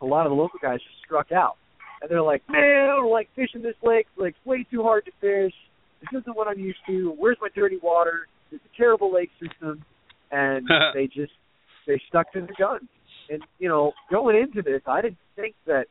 a 0.00 0.06
lot 0.06 0.26
of 0.26 0.30
the 0.30 0.36
local 0.36 0.58
guys 0.60 0.78
just 0.78 1.04
struck 1.04 1.32
out. 1.32 1.56
And 2.00 2.10
they're 2.10 2.22
like, 2.22 2.42
man, 2.48 2.88
I 2.90 2.96
don't 2.96 3.10
like 3.10 3.28
fishing 3.34 3.62
this 3.62 3.74
lake. 3.82 4.06
Like, 4.16 4.34
it's 4.36 4.46
way 4.46 4.66
too 4.70 4.82
hard 4.82 5.04
to 5.06 5.10
fish. 5.20 5.54
This 6.00 6.20
isn't 6.20 6.36
what 6.36 6.46
I'm 6.46 6.60
used 6.60 6.78
to. 6.86 7.14
Where's 7.18 7.38
my 7.40 7.48
dirty 7.54 7.78
water? 7.82 8.28
It's 8.52 8.62
a 8.64 8.76
terrible 8.76 9.12
lake 9.12 9.30
system. 9.40 9.84
And 10.30 10.68
they 10.94 11.06
just, 11.06 11.32
they 11.86 12.00
stuck 12.08 12.32
to 12.32 12.40
their 12.40 12.54
guns. 12.58 12.88
And, 13.30 13.42
you 13.58 13.68
know, 13.68 13.92
going 14.10 14.36
into 14.36 14.62
this, 14.62 14.80
I 14.86 15.02
didn't 15.02 15.18
think 15.34 15.54
that 15.66 15.86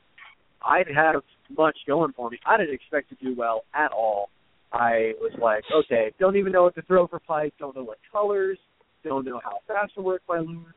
I'd 0.66 0.88
have 0.94 1.22
much 1.56 1.78
going 1.86 2.14
for 2.16 2.30
me. 2.30 2.40
I 2.46 2.58
didn't 2.58 2.74
expect 2.74 3.10
to 3.10 3.16
do 3.16 3.36
well 3.38 3.64
at 3.74 3.92
all. 3.92 4.30
I 4.74 5.14
was 5.22 5.32
like, 5.42 5.64
okay, 5.74 6.12
don't 6.20 6.36
even 6.36 6.52
know 6.52 6.64
what 6.64 6.76
to 6.76 6.82
throw 6.84 7.08
for 7.08 7.20
pike, 7.20 7.54
don't 7.58 7.76
know 7.76 7.84
what 7.84 8.00
colors, 8.12 8.58
don't 9.04 9.26
know 9.26 9.40
how 9.44 9.60
fast 9.68 9.96
to 9.96 10.02
work 10.02 10.22
my 10.28 10.40
lures. 10.40 10.74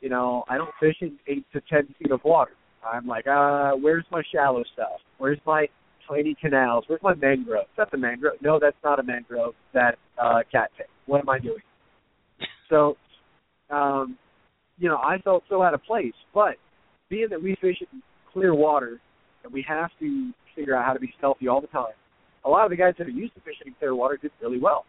You 0.00 0.08
know, 0.08 0.44
I 0.48 0.56
don't 0.56 0.70
fish 0.80 0.96
in 1.00 1.18
eight 1.26 1.44
to 1.52 1.60
ten 1.70 1.94
feet 1.98 2.10
of 2.10 2.20
water. 2.24 2.52
I'm 2.84 3.06
like, 3.06 3.26
uh, 3.26 3.72
where's 3.72 4.04
my 4.10 4.22
shallow 4.32 4.64
stuff? 4.72 5.00
Where's 5.18 5.38
my 5.46 5.66
tiny 6.08 6.36
canals? 6.40 6.84
Where's 6.86 7.02
my 7.02 7.14
mangrove? 7.14 7.64
Is 7.64 7.76
that 7.76 7.90
the 7.90 7.98
mangrove? 7.98 8.36
No, 8.40 8.58
that's 8.60 8.76
not 8.82 8.98
a 8.98 9.02
mangrove. 9.02 9.54
That's 9.74 9.96
uh, 10.22 10.40
cattail. 10.50 10.86
What 11.06 11.20
am 11.20 11.28
I 11.28 11.38
doing? 11.38 11.60
So, 12.68 12.96
um, 13.70 14.16
you 14.78 14.88
know, 14.88 14.96
I 14.96 15.18
felt 15.18 15.42
so 15.48 15.62
out 15.62 15.74
of 15.74 15.82
place. 15.84 16.14
But 16.34 16.56
being 17.08 17.28
that 17.30 17.42
we 17.42 17.56
fish 17.60 17.76
in 17.80 18.02
clear 18.32 18.54
water 18.54 19.00
and 19.44 19.52
we 19.52 19.64
have 19.68 19.90
to 20.00 20.32
figure 20.54 20.76
out 20.76 20.84
how 20.84 20.92
to 20.92 21.00
be 21.00 21.12
stealthy 21.18 21.48
all 21.48 21.60
the 21.60 21.66
time, 21.68 21.94
a 22.44 22.48
lot 22.48 22.64
of 22.64 22.70
the 22.70 22.76
guys 22.76 22.94
that 22.98 23.06
are 23.06 23.10
used 23.10 23.34
to 23.34 23.40
fishing 23.40 23.66
in 23.66 23.74
clear 23.78 23.94
water 23.94 24.18
did 24.20 24.30
really 24.40 24.58
well. 24.58 24.84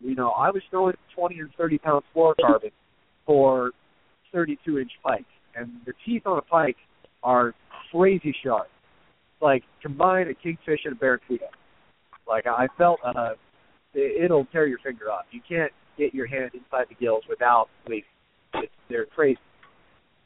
You 0.00 0.14
know, 0.14 0.30
I 0.30 0.50
was 0.50 0.62
throwing 0.70 0.94
20 1.16 1.38
and 1.38 1.50
30 1.56 1.78
pound 1.78 2.04
fluorocarbon 2.14 2.72
for 3.24 3.70
32 4.32 4.78
inch 4.78 4.90
pike, 5.02 5.24
and 5.56 5.70
the 5.86 5.92
teeth 6.04 6.22
on 6.26 6.38
a 6.38 6.42
pike 6.42 6.76
are 7.24 7.54
crazy 7.90 8.34
sharp. 8.44 8.68
Like 9.40 9.62
combine 9.82 10.28
a 10.28 10.34
kingfish 10.34 10.80
and 10.84 10.92
a 10.92 10.96
barracuda. 10.96 11.46
Like 12.28 12.46
I 12.46 12.68
felt, 12.78 13.00
uh, 13.04 13.30
it, 13.94 14.24
it'll 14.24 14.46
tear 14.46 14.66
your 14.66 14.78
finger 14.78 15.10
off. 15.10 15.24
You 15.30 15.40
can't 15.46 15.72
get 15.98 16.14
your 16.14 16.26
hand 16.26 16.50
inside 16.54 16.86
the 16.88 16.94
gills 16.94 17.24
without 17.28 17.68
bleeding. 17.86 18.04
It's, 18.54 18.72
they're 18.88 19.06
crazy. 19.06 19.38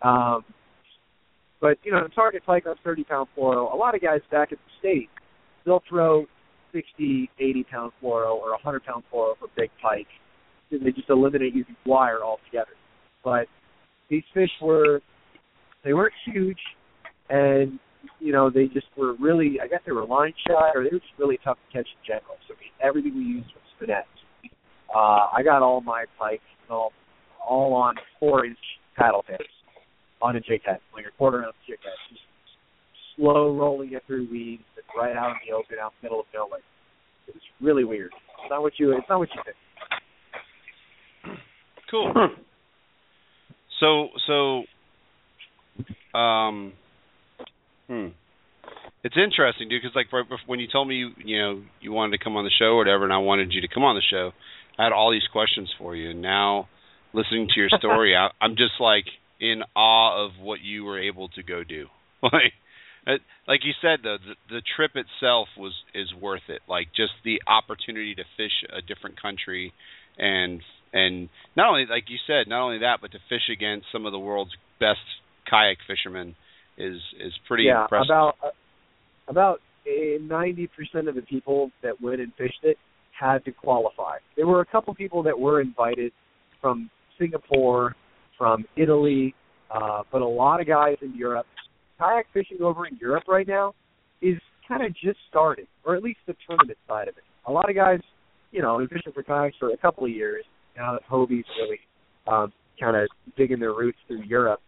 Um, 0.02 0.44
but 1.60 1.78
you 1.82 1.92
know, 1.92 2.06
target 2.14 2.42
pike 2.44 2.66
on 2.66 2.76
30 2.84 3.04
pound 3.04 3.28
fluoro. 3.36 3.72
A 3.72 3.76
lot 3.76 3.94
of 3.94 4.00
guys 4.00 4.20
back 4.30 4.52
at 4.52 4.58
the 4.58 4.78
state, 4.78 5.08
they'll 5.64 5.82
throw 5.88 6.26
60, 6.72 7.30
80 7.38 7.64
pound 7.70 7.92
fluoro 8.02 8.34
or 8.34 8.50
100 8.50 8.84
pound 8.84 9.02
fluoro 9.12 9.36
for 9.38 9.48
big 9.56 9.70
pike. 9.82 10.06
And 10.70 10.84
they 10.84 10.92
just 10.92 11.08
eliminate 11.08 11.54
using 11.54 11.76
wire 11.86 12.22
altogether. 12.22 12.72
But 13.24 13.46
these 14.10 14.22
fish 14.34 14.50
were, 14.62 15.00
they 15.84 15.94
weren't 15.94 16.14
huge, 16.30 16.58
and 17.30 17.78
you 18.20 18.32
know 18.32 18.50
they 18.50 18.66
just 18.66 18.86
were 18.96 19.14
really. 19.14 19.58
I 19.62 19.68
guess 19.68 19.80
they 19.86 19.92
were 19.92 20.06
line 20.06 20.34
shy, 20.46 20.70
or 20.74 20.82
they 20.84 20.90
were 20.92 21.00
just 21.00 21.18
really 21.18 21.38
tough 21.44 21.58
to 21.58 21.78
catch 21.78 21.88
in 21.88 22.06
general. 22.06 22.36
So 22.48 22.54
we, 22.58 22.66
everything 22.86 23.14
we 23.14 23.22
used 23.22 23.48
was 23.48 23.62
finesse. 23.78 24.04
Uh, 24.94 25.28
I 25.36 25.42
got 25.44 25.62
all 25.62 25.80
my 25.80 26.04
pike 26.18 26.40
all, 26.70 26.92
all 27.46 27.74
on 27.74 27.94
four 28.18 28.44
inch 28.44 28.58
paddle 28.96 29.22
pins 29.26 29.40
on 30.20 30.36
a 30.36 30.40
jig 30.40 30.60
head, 30.64 30.78
like 30.94 31.04
a 31.06 31.16
quarter 31.16 31.44
ounce 31.44 31.56
jig 31.66 31.78
head, 31.82 31.92
just 32.10 32.20
slow 33.16 33.56
rolling 33.56 33.92
it 33.92 34.02
through 34.06 34.28
weeds 34.30 34.62
and 34.76 34.84
right 34.96 35.16
out 35.16 35.30
in 35.30 35.36
the 35.46 35.54
open, 35.54 35.76
out 35.80 35.92
in 35.92 35.98
the 36.00 36.06
middle 36.06 36.20
of 36.20 36.26
nowhere. 36.34 36.60
It 37.26 37.34
was 37.34 37.42
really 37.60 37.84
weird. 37.84 38.12
It's 38.42 38.50
not 38.50 38.62
what 38.62 38.72
you. 38.78 38.92
It's 38.92 39.08
not 39.08 39.18
what 39.18 39.28
you 39.34 39.42
think. 39.44 39.56
Cool. 41.90 42.12
so 43.80 44.08
so 44.26 46.18
um 46.18 46.72
hmm. 47.88 48.08
It's 49.04 49.16
interesting, 49.16 49.68
dude, 49.68 49.82
because 49.82 49.94
like 49.94 50.06
when 50.46 50.60
you 50.60 50.66
told 50.70 50.88
me 50.88 50.96
you 50.96 51.10
you 51.24 51.38
know 51.38 51.62
you 51.80 51.92
wanted 51.92 52.18
to 52.18 52.24
come 52.24 52.36
on 52.36 52.44
the 52.44 52.50
show 52.50 52.74
or 52.74 52.78
whatever, 52.78 53.04
and 53.04 53.12
I 53.12 53.18
wanted 53.18 53.52
you 53.52 53.60
to 53.60 53.68
come 53.68 53.84
on 53.84 53.94
the 53.94 54.02
show, 54.02 54.32
I 54.78 54.84
had 54.84 54.92
all 54.92 55.12
these 55.12 55.26
questions 55.30 55.72
for 55.78 55.94
you, 55.94 56.10
and 56.10 56.20
now 56.20 56.68
listening 57.12 57.48
to 57.54 57.60
your 57.60 57.70
story, 57.78 58.16
I, 58.16 58.28
I'm 58.40 58.56
just 58.56 58.80
like 58.80 59.04
in 59.40 59.62
awe 59.76 60.24
of 60.24 60.32
what 60.40 60.60
you 60.60 60.84
were 60.84 61.00
able 61.00 61.28
to 61.28 61.42
go 61.42 61.62
do. 61.62 61.86
like, 62.22 62.52
like 63.46 63.60
you 63.64 63.72
said, 63.80 64.00
though, 64.02 64.18
the, 64.18 64.56
the 64.56 64.62
trip 64.76 64.92
itself 64.96 65.48
was 65.56 65.72
is 65.94 66.12
worth 66.12 66.48
it. 66.48 66.62
Like 66.68 66.88
just 66.94 67.12
the 67.24 67.40
opportunity 67.46 68.14
to 68.16 68.24
fish 68.36 68.64
a 68.76 68.82
different 68.82 69.20
country, 69.20 69.72
and 70.18 70.60
and 70.92 71.28
not 71.56 71.68
only 71.68 71.86
like 71.88 72.04
you 72.08 72.18
said, 72.26 72.48
not 72.48 72.62
only 72.62 72.78
that, 72.78 72.98
but 73.00 73.12
to 73.12 73.18
fish 73.28 73.48
against 73.50 73.86
some 73.92 74.06
of 74.06 74.12
the 74.12 74.18
world's 74.18 74.56
best 74.80 75.00
kayak 75.48 75.78
fishermen 75.86 76.34
is 76.78 76.96
is 77.20 77.32
pretty 77.46 77.64
yeah, 77.64 77.82
impressive. 77.82 78.06
about 78.10 78.34
about 79.28 79.60
ninety 80.20 80.68
percent 80.68 81.08
of 81.08 81.14
the 81.14 81.22
people 81.22 81.70
that 81.82 82.00
went 82.00 82.20
and 82.20 82.32
fished 82.38 82.60
it 82.62 82.76
had 83.18 83.44
to 83.44 83.52
qualify. 83.52 84.16
There 84.36 84.46
were 84.46 84.60
a 84.60 84.66
couple 84.66 84.94
people 84.94 85.22
that 85.24 85.38
were 85.38 85.60
invited 85.60 86.12
from 86.60 86.88
Singapore, 87.18 87.96
from 88.36 88.64
Italy, 88.76 89.34
uh, 89.74 90.02
but 90.12 90.22
a 90.22 90.26
lot 90.26 90.60
of 90.60 90.66
guys 90.66 90.96
in 91.02 91.14
Europe. 91.16 91.46
Kayak 91.98 92.26
fishing 92.32 92.58
over 92.62 92.86
in 92.86 92.96
Europe 93.00 93.24
right 93.26 93.46
now 93.46 93.74
is 94.22 94.38
kind 94.68 94.84
of 94.84 94.92
just 94.94 95.18
starting, 95.28 95.66
or 95.84 95.96
at 95.96 96.02
least 96.02 96.20
the 96.26 96.34
tournament 96.46 96.78
side 96.86 97.08
of 97.08 97.16
it. 97.16 97.24
A 97.46 97.52
lot 97.52 97.68
of 97.68 97.74
guys, 97.74 98.00
you 98.52 98.62
know, 98.62 98.78
have 98.78 98.88
been 98.88 98.98
fishing 98.98 99.12
for 99.12 99.22
kayaks 99.22 99.56
for 99.58 99.70
a 99.70 99.76
couple 99.76 100.04
of 100.04 100.10
years 100.10 100.44
now 100.76 100.92
that 100.92 101.02
Hobie's 101.08 101.44
really 101.60 101.80
um, 102.26 102.52
kind 102.78 102.96
of 102.96 103.08
digging 103.36 103.58
their 103.58 103.72
roots 103.72 103.98
through 104.06 104.22
Europe. 104.22 104.60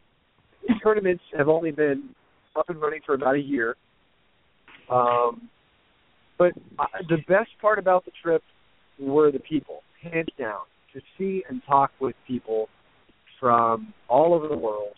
Tournaments 0.82 1.22
have 1.36 1.48
only 1.48 1.70
been 1.70 2.10
up 2.56 2.68
and 2.68 2.80
running 2.80 3.00
for 3.04 3.14
about 3.14 3.34
a 3.34 3.40
year. 3.40 3.76
Um, 4.90 5.48
but 6.38 6.52
uh, 6.78 6.86
the 7.08 7.18
best 7.28 7.50
part 7.60 7.78
about 7.78 8.04
the 8.04 8.12
trip 8.22 8.42
were 8.98 9.30
the 9.30 9.38
people, 9.38 9.82
hands 10.02 10.28
down. 10.38 10.60
To 10.94 11.00
see 11.16 11.44
and 11.48 11.62
talk 11.68 11.92
with 12.00 12.16
people 12.26 12.68
from 13.38 13.94
all 14.08 14.34
over 14.34 14.48
the 14.48 14.56
world, 14.56 14.94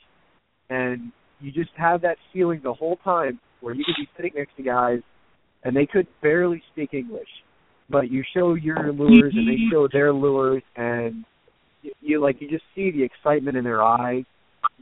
and 0.70 1.12
you 1.38 1.52
just 1.52 1.68
have 1.76 2.00
that 2.00 2.16
feeling 2.32 2.62
the 2.64 2.72
whole 2.72 2.96
time 3.04 3.38
where 3.60 3.74
you 3.74 3.84
could 3.84 3.96
be 3.98 4.08
sitting 4.16 4.32
next 4.34 4.56
to 4.56 4.62
guys 4.62 5.00
and 5.64 5.76
they 5.76 5.86
could 5.86 6.06
barely 6.22 6.62
speak 6.72 6.94
English, 6.94 7.28
but 7.88 8.10
you 8.10 8.22
show 8.34 8.54
your 8.54 8.92
lures 8.92 9.34
and 9.36 9.48
they 9.48 9.58
show 9.70 9.88
their 9.92 10.12
lures, 10.12 10.62
and 10.76 11.24
you, 11.82 11.92
you 12.00 12.20
like 12.20 12.40
you 12.40 12.48
just 12.48 12.64
see 12.74 12.90
the 12.90 13.02
excitement 13.02 13.56
in 13.56 13.64
their 13.64 13.82
eyes. 13.82 14.24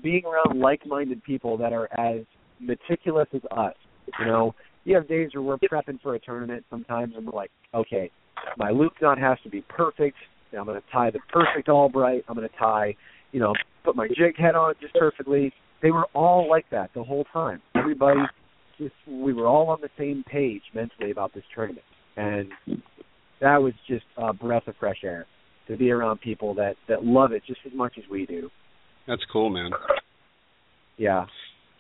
Being 0.03 0.25
around 0.25 0.61
like-minded 0.61 1.23
people 1.25 1.57
that 1.59 1.73
are 1.73 1.89
as 1.99 2.25
meticulous 2.59 3.29
as 3.35 3.43
us, 3.51 3.75
you 4.19 4.27
know, 4.27 4.55
you 4.85 4.95
have 4.95 5.09
days 5.09 5.31
where 5.35 5.43
we're 5.43 5.59
prepping 5.59 6.01
for 6.01 6.15
a 6.15 6.19
tournament 6.19 6.65
sometimes 6.71 7.15
and 7.17 7.27
we're 7.27 7.37
like, 7.37 7.51
okay, 7.75 8.11
my 8.57 8.71
loop 8.71 8.93
knot 9.01 9.19
has 9.19 9.39
to 9.45 9.51
be 9.51 9.63
perfect. 9.69 10.17
I'm 10.57 10.65
going 10.65 10.81
to 10.81 10.87
tie 10.91 11.11
the 11.11 11.21
perfect 11.33 11.69
Albright. 11.69 12.25
I'm 12.29 12.35
going 12.35 12.49
to 12.49 12.57
tie, 12.57 12.97
you 13.33 13.41
know, 13.41 13.53
put 13.85 13.95
my 13.95 14.09
jig 14.09 14.37
head 14.37 14.55
on 14.55 14.73
it 14.73 14.79
just 14.81 14.95
perfectly. 14.95 15.53
They 15.83 15.91
were 15.91 16.07
all 16.15 16.49
like 16.49 16.67
that 16.71 16.91
the 16.95 17.05
whole 17.05 17.25
time. 17.33 17.61
Everybody 17.77 18.21
just 18.79 18.95
we 19.07 19.33
were 19.33 19.47
all 19.47 19.69
on 19.69 19.79
the 19.81 19.91
same 19.99 20.25
page 20.27 20.63
mentally 20.75 21.11
about 21.11 21.35
this 21.35 21.45
tournament, 21.55 21.85
and 22.17 22.49
that 23.41 23.63
was 23.63 23.73
just 23.87 24.05
a 24.17 24.33
breath 24.33 24.67
of 24.67 24.75
fresh 24.81 24.99
air 25.05 25.27
to 25.69 25.77
be 25.77 25.91
around 25.91 26.21
people 26.21 26.55
that 26.55 26.75
that 26.89 27.05
love 27.05 27.33
it 27.33 27.43
just 27.47 27.61
as 27.67 27.73
much 27.75 27.95
as 27.99 28.05
we 28.11 28.27
do. 28.27 28.51
That's 29.11 29.25
cool, 29.33 29.51
man. 29.51 29.73
Yeah. 30.97 31.27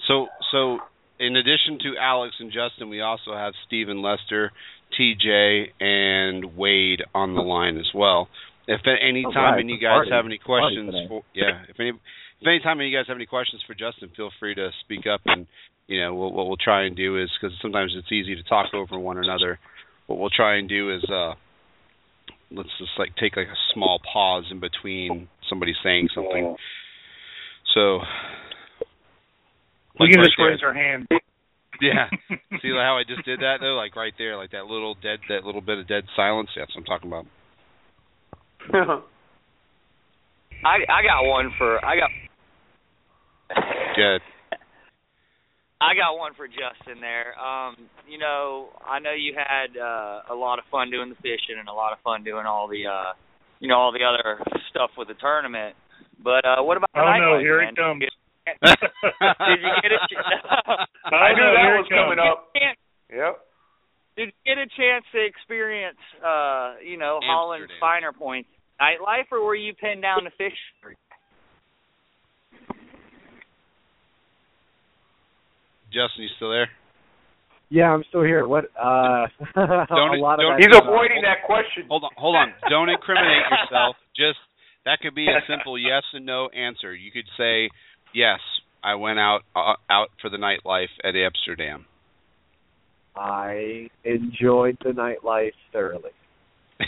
So 0.09 0.27
so 0.51 0.79
in 1.21 1.37
addition 1.37 1.79
to 1.83 1.95
Alex 1.97 2.35
and 2.41 2.51
Justin, 2.51 2.89
we 2.89 3.01
also 3.01 3.33
have 3.35 3.53
Stephen 3.69 4.03
Lester, 4.03 4.51
TJ, 4.99 5.67
and 5.79 6.57
Wade 6.57 7.03
on 7.15 7.35
the 7.35 7.41
line 7.41 7.77
as 7.79 7.87
well. 7.95 8.29
If 8.67 8.81
at 8.85 8.99
any 9.01 9.25
All 9.25 9.33
time 9.33 9.55
right, 9.55 9.61
any 9.61 9.79
guys 9.79 10.11
party. 10.11 10.11
have 10.11 10.27
any 10.27 10.39
questions 10.39 10.93
for 11.07 11.23
yeah, 11.33 11.63
if 11.69 11.79
any 11.79 11.91
if 11.91 12.47
any 12.47 12.59
time 12.59 12.81
any 12.81 12.91
guys 12.91 13.05
have 13.07 13.17
any 13.17 13.27
questions 13.27 13.63
for 13.65 13.75
Justin, 13.75 14.11
feel 14.17 14.31
free 14.41 14.57
to 14.57 14.71
speak 14.83 15.07
up 15.07 15.21
and 15.27 15.47
you 15.87 16.01
know 16.01 16.13
what, 16.15 16.33
what 16.33 16.49
we'll 16.49 16.57
try 16.57 16.85
and 16.87 16.97
do 16.97 17.23
is 17.23 17.31
because 17.41 17.57
sometimes 17.63 17.95
it's 17.97 18.11
easy 18.11 18.35
to 18.35 18.43
talk 18.43 18.75
over 18.75 18.99
one 18.99 19.19
another. 19.19 19.61
What 20.09 20.19
we'll 20.19 20.31
try 20.35 20.57
and 20.57 20.69
do 20.69 20.93
is 20.93 21.05
uh 21.09 21.35
let's 22.51 22.71
just 22.79 22.91
like 22.99 23.15
take 23.21 23.37
like 23.37 23.47
a 23.47 23.61
small 23.73 24.01
pause 24.13 24.47
in 24.51 24.59
between 24.59 25.29
somebody 25.49 25.75
saying 25.85 26.09
something. 26.13 26.57
So 27.75 28.01
We 29.99 30.07
like 30.07 30.11
can 30.13 30.21
right 30.21 30.27
just 30.27 30.37
there. 30.39 30.49
raise 30.51 30.63
our 30.63 30.75
hand. 30.75 31.07
Yeah. 31.83 32.11
See 32.61 32.69
how 32.77 32.99
I 32.99 33.05
just 33.09 33.25
did 33.25 33.41
that 33.41 33.57
though? 33.63 33.73
Like 33.75 33.97
right 33.97 34.13
there, 34.19 34.37
like 34.37 34.51
that 34.51 34.67
little 34.67 34.97
dead 35.01 35.19
that 35.31 35.45
little 35.45 35.63
bit 35.63 35.79
of 35.79 35.89
dead 35.89 36.05
silence. 36.15 36.51
That's 36.55 36.71
what 36.77 36.81
I'm 36.83 36.85
talking 36.85 37.09
about. 37.09 37.25
I 40.63 40.77
I 40.93 41.03
got 41.03 41.25
one 41.25 41.51
for 41.57 41.83
I 41.83 41.97
got 41.97 42.11
Good. 43.97 44.21
I 45.81 45.95
got 45.97 46.19
one 46.19 46.35
for 46.37 46.47
Justin 46.47 47.01
there. 47.01 47.33
Um, 47.41 47.77
you 48.07 48.19
know, 48.19 48.69
I 48.87 48.99
know 48.99 49.13
you 49.17 49.33
had 49.35 49.75
uh, 49.81 50.21
a 50.31 50.35
lot 50.37 50.59
of 50.59 50.67
fun 50.71 50.91
doing 50.91 51.09
the 51.09 51.15
fishing 51.17 51.57
and 51.59 51.69
a 51.69 51.73
lot 51.73 51.93
of 51.95 51.99
fun 52.05 52.23
doing 52.23 52.45
all 52.45 52.69
the 52.69 52.87
uh 52.87 53.13
you 53.59 53.69
know, 53.69 53.77
all 53.77 53.93
the 53.93 54.05
other 54.05 54.39
stuff 54.71 54.91
with 54.99 55.09
the 55.09 55.15
tournament. 55.15 55.75
But 56.23 56.45
uh 56.45 56.63
what 56.63 56.77
about 56.77 56.91
the 56.95 57.01
Oh 57.01 57.05
no, 57.05 57.11
nightlife, 57.11 57.41
here 57.41 57.59
man? 57.61 57.69
it 57.73 57.77
comes. 57.77 58.03
Did 58.51 59.61
you 59.63 59.73
get 59.83 59.93
a 59.93 60.01
Oh, 61.11 61.17
I 61.17 61.33
knew 61.35 61.49
that 61.55 61.77
was 61.81 61.87
coming 61.89 62.19
up. 62.19 62.51
Yep. 63.11 63.35
Did 64.17 64.27
you 64.29 64.33
get 64.45 64.59
a 64.59 64.67
chance 64.77 65.05
to 65.13 65.25
experience 65.25 65.99
uh, 66.25 66.75
you 66.85 66.97
know, 66.99 67.21
Holland's 67.23 67.71
finer 67.81 68.13
points 68.13 68.49
nightlife 68.81 69.31
or 69.33 69.45
were 69.45 69.55
you 69.55 69.73
pinned 69.75 70.03
down 70.03 70.25
to 70.25 70.31
fish? 70.37 70.57
Justin, 75.93 76.23
you 76.25 76.29
still 76.37 76.51
there? 76.51 76.69
Yeah, 77.71 77.91
I'm 77.91 78.05
still 78.09 78.23
here. 78.23 78.47
What? 78.47 78.67
Uh, 78.79 79.27
Don't- 79.55 80.15
a 80.15 80.23
lot 80.23 80.39
of 80.39 80.47
don't- 80.47 80.59
that 80.59 80.61
He's 80.61 80.75
avoiding 80.75 81.23
that 81.23 81.47
question. 81.47 81.85
Hold 81.89 82.05
on, 82.05 82.11
hold 82.17 82.37
on. 82.37 82.53
Don't 82.69 82.89
incriminate 82.89 83.43
yourself. 83.51 83.97
Just 84.17 84.39
that 84.85 85.01
could 85.01 85.15
be 85.15 85.27
a 85.27 85.41
simple 85.49 85.79
yes 85.79 86.03
and 86.13 86.27
no 86.27 86.49
answer. 86.49 86.95
You 86.95 87.11
could 87.11 87.27
say, 87.37 87.71
"Yes, 88.15 88.41
I 88.83 88.95
went 88.95 89.19
out 89.19 89.41
uh, 89.55 89.75
out 89.91 90.09
for 90.21 90.31
the 90.31 90.37
nightlife 90.37 90.89
at 91.05 91.15
Amsterdam." 91.17 91.87
I 93.17 93.89
enjoyed 94.05 94.79
the 94.85 94.91
nightlife 94.91 95.53
thoroughly. 95.73 96.11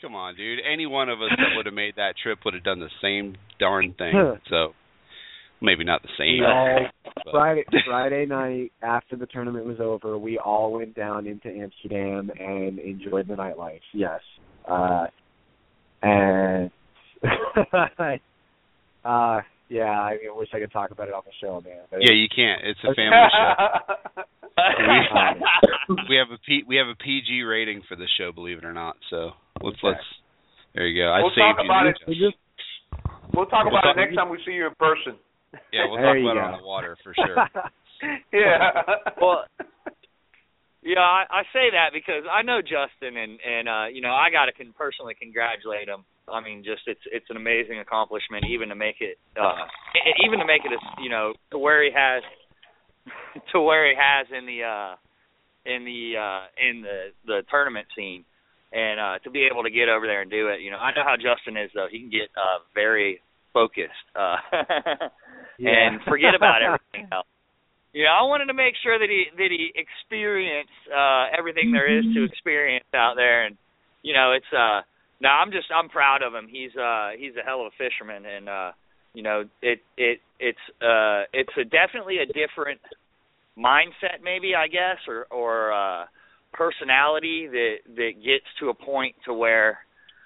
Come 0.00 0.14
on, 0.14 0.36
dude. 0.36 0.60
Any 0.70 0.86
one 0.86 1.08
of 1.08 1.20
us 1.22 1.30
that 1.36 1.56
would 1.56 1.66
have 1.66 1.74
made 1.74 1.96
that 1.96 2.14
trip 2.22 2.38
would 2.44 2.54
have 2.54 2.62
done 2.62 2.78
the 2.78 2.90
same 3.02 3.36
darn 3.58 3.94
thing. 3.96 4.14
So 4.50 4.74
maybe 5.60 5.84
not 5.84 6.02
the 6.02 6.08
same. 6.18 6.40
We 6.40 6.44
all 6.46 6.86
Friday 7.30 7.64
Friday 7.86 8.26
night 8.26 8.72
after 8.82 9.16
the 9.16 9.26
tournament 9.26 9.64
was 9.66 9.78
over, 9.80 10.18
we 10.18 10.38
all 10.38 10.72
went 10.72 10.94
down 10.94 11.26
into 11.26 11.48
Amsterdam 11.48 12.30
and 12.38 12.78
enjoyed 12.78 13.28
the 13.28 13.34
nightlife. 13.34 13.80
Yes. 13.92 14.20
Uh 14.68 15.06
and 16.02 16.70
uh 19.04 19.40
yeah, 19.70 19.84
I, 19.84 20.10
mean, 20.12 20.30
I 20.30 20.36
wish 20.36 20.48
I 20.52 20.58
could 20.60 20.70
talk 20.72 20.90
about 20.90 21.08
it 21.08 21.14
on 21.14 21.22
the 21.24 21.32
show, 21.40 21.60
man. 21.64 21.84
But 21.90 22.00
yeah, 22.02 22.12
you 22.12 22.28
can't. 22.34 22.60
It's 22.64 22.78
a 22.84 22.94
family 22.94 23.16
show. 23.32 23.54
We 26.08 26.16
have 26.16 26.28
a 26.32 26.38
P, 26.46 26.62
we 26.66 26.76
have 26.76 26.86
a 26.88 26.94
PG 26.94 27.42
rating 27.42 27.82
for 27.88 27.96
the 27.96 28.06
show, 28.18 28.32
believe 28.32 28.58
it 28.58 28.64
or 28.64 28.72
not. 28.72 28.96
So 29.10 29.32
let's 29.62 29.76
Okay. 29.78 29.88
let's. 29.88 30.04
There 30.74 30.86
you 30.86 31.02
go. 31.02 31.08
I 31.10 31.20
We'll 31.20 31.30
saved 31.30 31.38
talk 31.40 31.56
you. 31.58 31.64
about 31.64 31.82
the 31.84 31.90
it. 31.90 31.98
we 32.08 32.14
just 32.14 32.36
We'll 33.34 33.46
talk 33.46 33.64
We'll 33.64 33.74
about 33.74 33.82
talk- 33.92 33.96
it 33.96 34.00
next 34.00 34.14
time 34.16 34.28
we 34.30 34.38
see 34.46 34.52
you 34.52 34.66
in 34.66 34.74
person. 34.78 35.16
Yeah, 35.72 35.86
we'll 35.88 35.98
talk 35.98 36.16
you 36.16 36.30
about 36.30 36.36
it 36.36 36.54
on 36.54 36.60
the 36.60 36.66
water 36.66 36.96
for 37.02 37.14
sure. 37.14 37.36
yeah. 38.32 38.82
well, 39.20 39.44
yeah, 40.84 41.00
I, 41.00 41.24
I 41.30 41.42
say 41.52 41.72
that 41.72 41.96
because 41.96 42.28
I 42.30 42.42
know 42.42 42.60
Justin, 42.60 43.16
and 43.16 43.40
and 43.40 43.68
uh, 43.68 43.86
you 43.88 44.02
know 44.02 44.12
I 44.12 44.28
got 44.28 44.46
to 44.46 44.52
con- 44.52 44.74
personally 44.76 45.16
congratulate 45.18 45.88
him. 45.88 46.04
I 46.28 46.40
mean, 46.44 46.64
just 46.64 46.82
it's 46.86 47.00
it's 47.10 47.24
an 47.30 47.36
amazing 47.36 47.80
accomplishment, 47.80 48.44
even 48.52 48.68
to 48.68 48.74
make 48.74 49.00
it, 49.00 49.16
uh, 49.40 49.64
even 50.24 50.38
to 50.40 50.46
make 50.46 50.60
it, 50.64 50.72
a, 50.72 51.02
you 51.02 51.08
know, 51.08 51.32
to 51.50 51.58
where 51.58 51.82
he 51.82 51.90
has, 51.94 52.22
to 53.52 53.60
where 53.60 53.88
he 53.88 53.94
has 53.96 54.26
in 54.28 54.46
the, 54.46 54.60
uh, 54.64 54.96
in 55.64 55.84
the, 55.84 56.20
uh, 56.20 56.44
in 56.60 56.82
the 56.82 57.16
the 57.26 57.42
tournament 57.50 57.86
scene, 57.96 58.24
and 58.72 59.00
uh, 59.00 59.18
to 59.24 59.30
be 59.30 59.48
able 59.50 59.62
to 59.64 59.70
get 59.70 59.88
over 59.88 60.06
there 60.06 60.22
and 60.22 60.30
do 60.30 60.48
it. 60.48 60.60
You 60.60 60.70
know, 60.70 60.78
I 60.78 60.92
know 60.92 61.04
how 61.04 61.16
Justin 61.16 61.56
is 61.56 61.70
though. 61.74 61.88
He 61.90 62.00
can 62.00 62.10
get 62.10 62.28
uh, 62.36 62.60
very 62.74 63.20
focused 63.54 64.06
uh, 64.18 64.36
Yeah. 65.56 65.70
and 65.70 66.02
forget 66.10 66.34
about 66.34 66.62
everything 66.66 67.06
else. 67.14 67.30
you 67.94 68.02
know, 68.02 68.10
I 68.10 68.26
wanted 68.26 68.46
to 68.50 68.54
make 68.58 68.74
sure 68.82 68.98
that 68.98 69.08
he 69.08 69.30
that 69.38 69.50
he 69.54 69.70
experienced 69.78 70.74
uh 70.90 71.30
everything 71.38 71.70
there 71.70 71.86
is 71.86 72.04
to 72.14 72.24
experience 72.26 72.84
out 72.92 73.14
there 73.14 73.46
and 73.46 73.56
you 74.02 74.12
know, 74.12 74.32
it's 74.32 74.50
uh 74.52 74.82
no, 75.22 75.28
I'm 75.30 75.52
just 75.52 75.70
I'm 75.70 75.88
proud 75.88 76.22
of 76.26 76.34
him. 76.34 76.48
He's 76.50 76.74
uh 76.76 77.10
he's 77.16 77.32
a 77.40 77.44
hell 77.46 77.60
of 77.62 77.70
a 77.72 77.76
fisherman 77.78 78.26
and 78.26 78.48
uh 78.48 78.70
you 79.14 79.22
know, 79.22 79.44
it 79.62 79.78
it 79.96 80.18
it's 80.40 80.58
uh 80.82 81.30
it's 81.32 81.54
a 81.56 81.62
definitely 81.64 82.18
a 82.18 82.26
different 82.26 82.80
mindset 83.56 84.22
maybe, 84.26 84.54
I 84.58 84.66
guess, 84.66 84.98
or 85.06 85.26
or 85.30 85.72
uh 85.72 86.06
personality 86.52 87.46
that 87.46 87.76
that 87.94 88.12
gets 88.18 88.46
to 88.58 88.70
a 88.70 88.74
point 88.74 89.14
to 89.26 89.32
where 89.32 89.78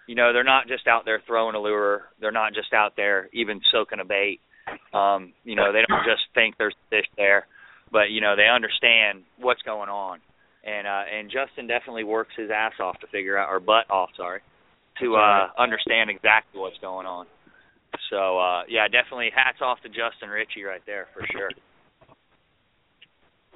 you 0.09 0.17
know 0.17 0.33
they're 0.33 0.43
not 0.43 0.67
just 0.67 0.89
out 0.89 1.05
there 1.05 1.23
throwing 1.27 1.55
a 1.55 1.61
lure. 1.61 2.07
They're 2.21 2.33
not 2.33 2.55
just 2.55 2.73
out 2.73 2.95
there 2.97 3.29
even 3.33 3.61
soaking 3.71 4.01
a 4.01 4.05
bait. 4.05 4.41
Um 4.93 5.35
you 5.45 5.55
know 5.55 5.73
they 5.73 5.83
don't 5.87 6.05
just 6.05 6.23
think 6.35 6.57
there's 6.59 6.75
fish 6.91 7.07
there 7.17 7.47
but 7.91 8.11
you 8.11 8.21
know 8.21 8.37
they 8.37 8.49
understand 8.49 9.25
what's 9.39 9.63
going 9.63 9.89
on. 9.89 10.21
And 10.65 10.87
uh 10.87 11.03
and 11.13 11.31
Justin 11.31 11.67
definitely 11.67 12.05
works 12.05 12.33
his 12.37 12.51
ass 12.51 12.73
off 12.81 12.99
to 13.01 13.07
figure 13.09 13.39
out 13.39 13.51
or 13.51 13.61
butt 13.61 13.91
off 13.91 14.11
sorry 14.17 14.41
to 15.01 15.17
uh 15.17 15.49
understand 15.59 16.11
exactly 16.11 16.61
what's 16.61 16.79
going 16.79 17.07
on. 17.07 17.27
So 18.11 18.39
uh 18.39 18.63
yeah 18.69 18.89
definitely 18.89 19.31
hats 19.35 19.59
off 19.61 19.79
to 19.83 19.89
Justin 19.89 20.31
Ritchie 20.31 20.65
right 20.65 20.83
there 20.87 21.07
for 21.15 21.25
sure. 21.33 21.51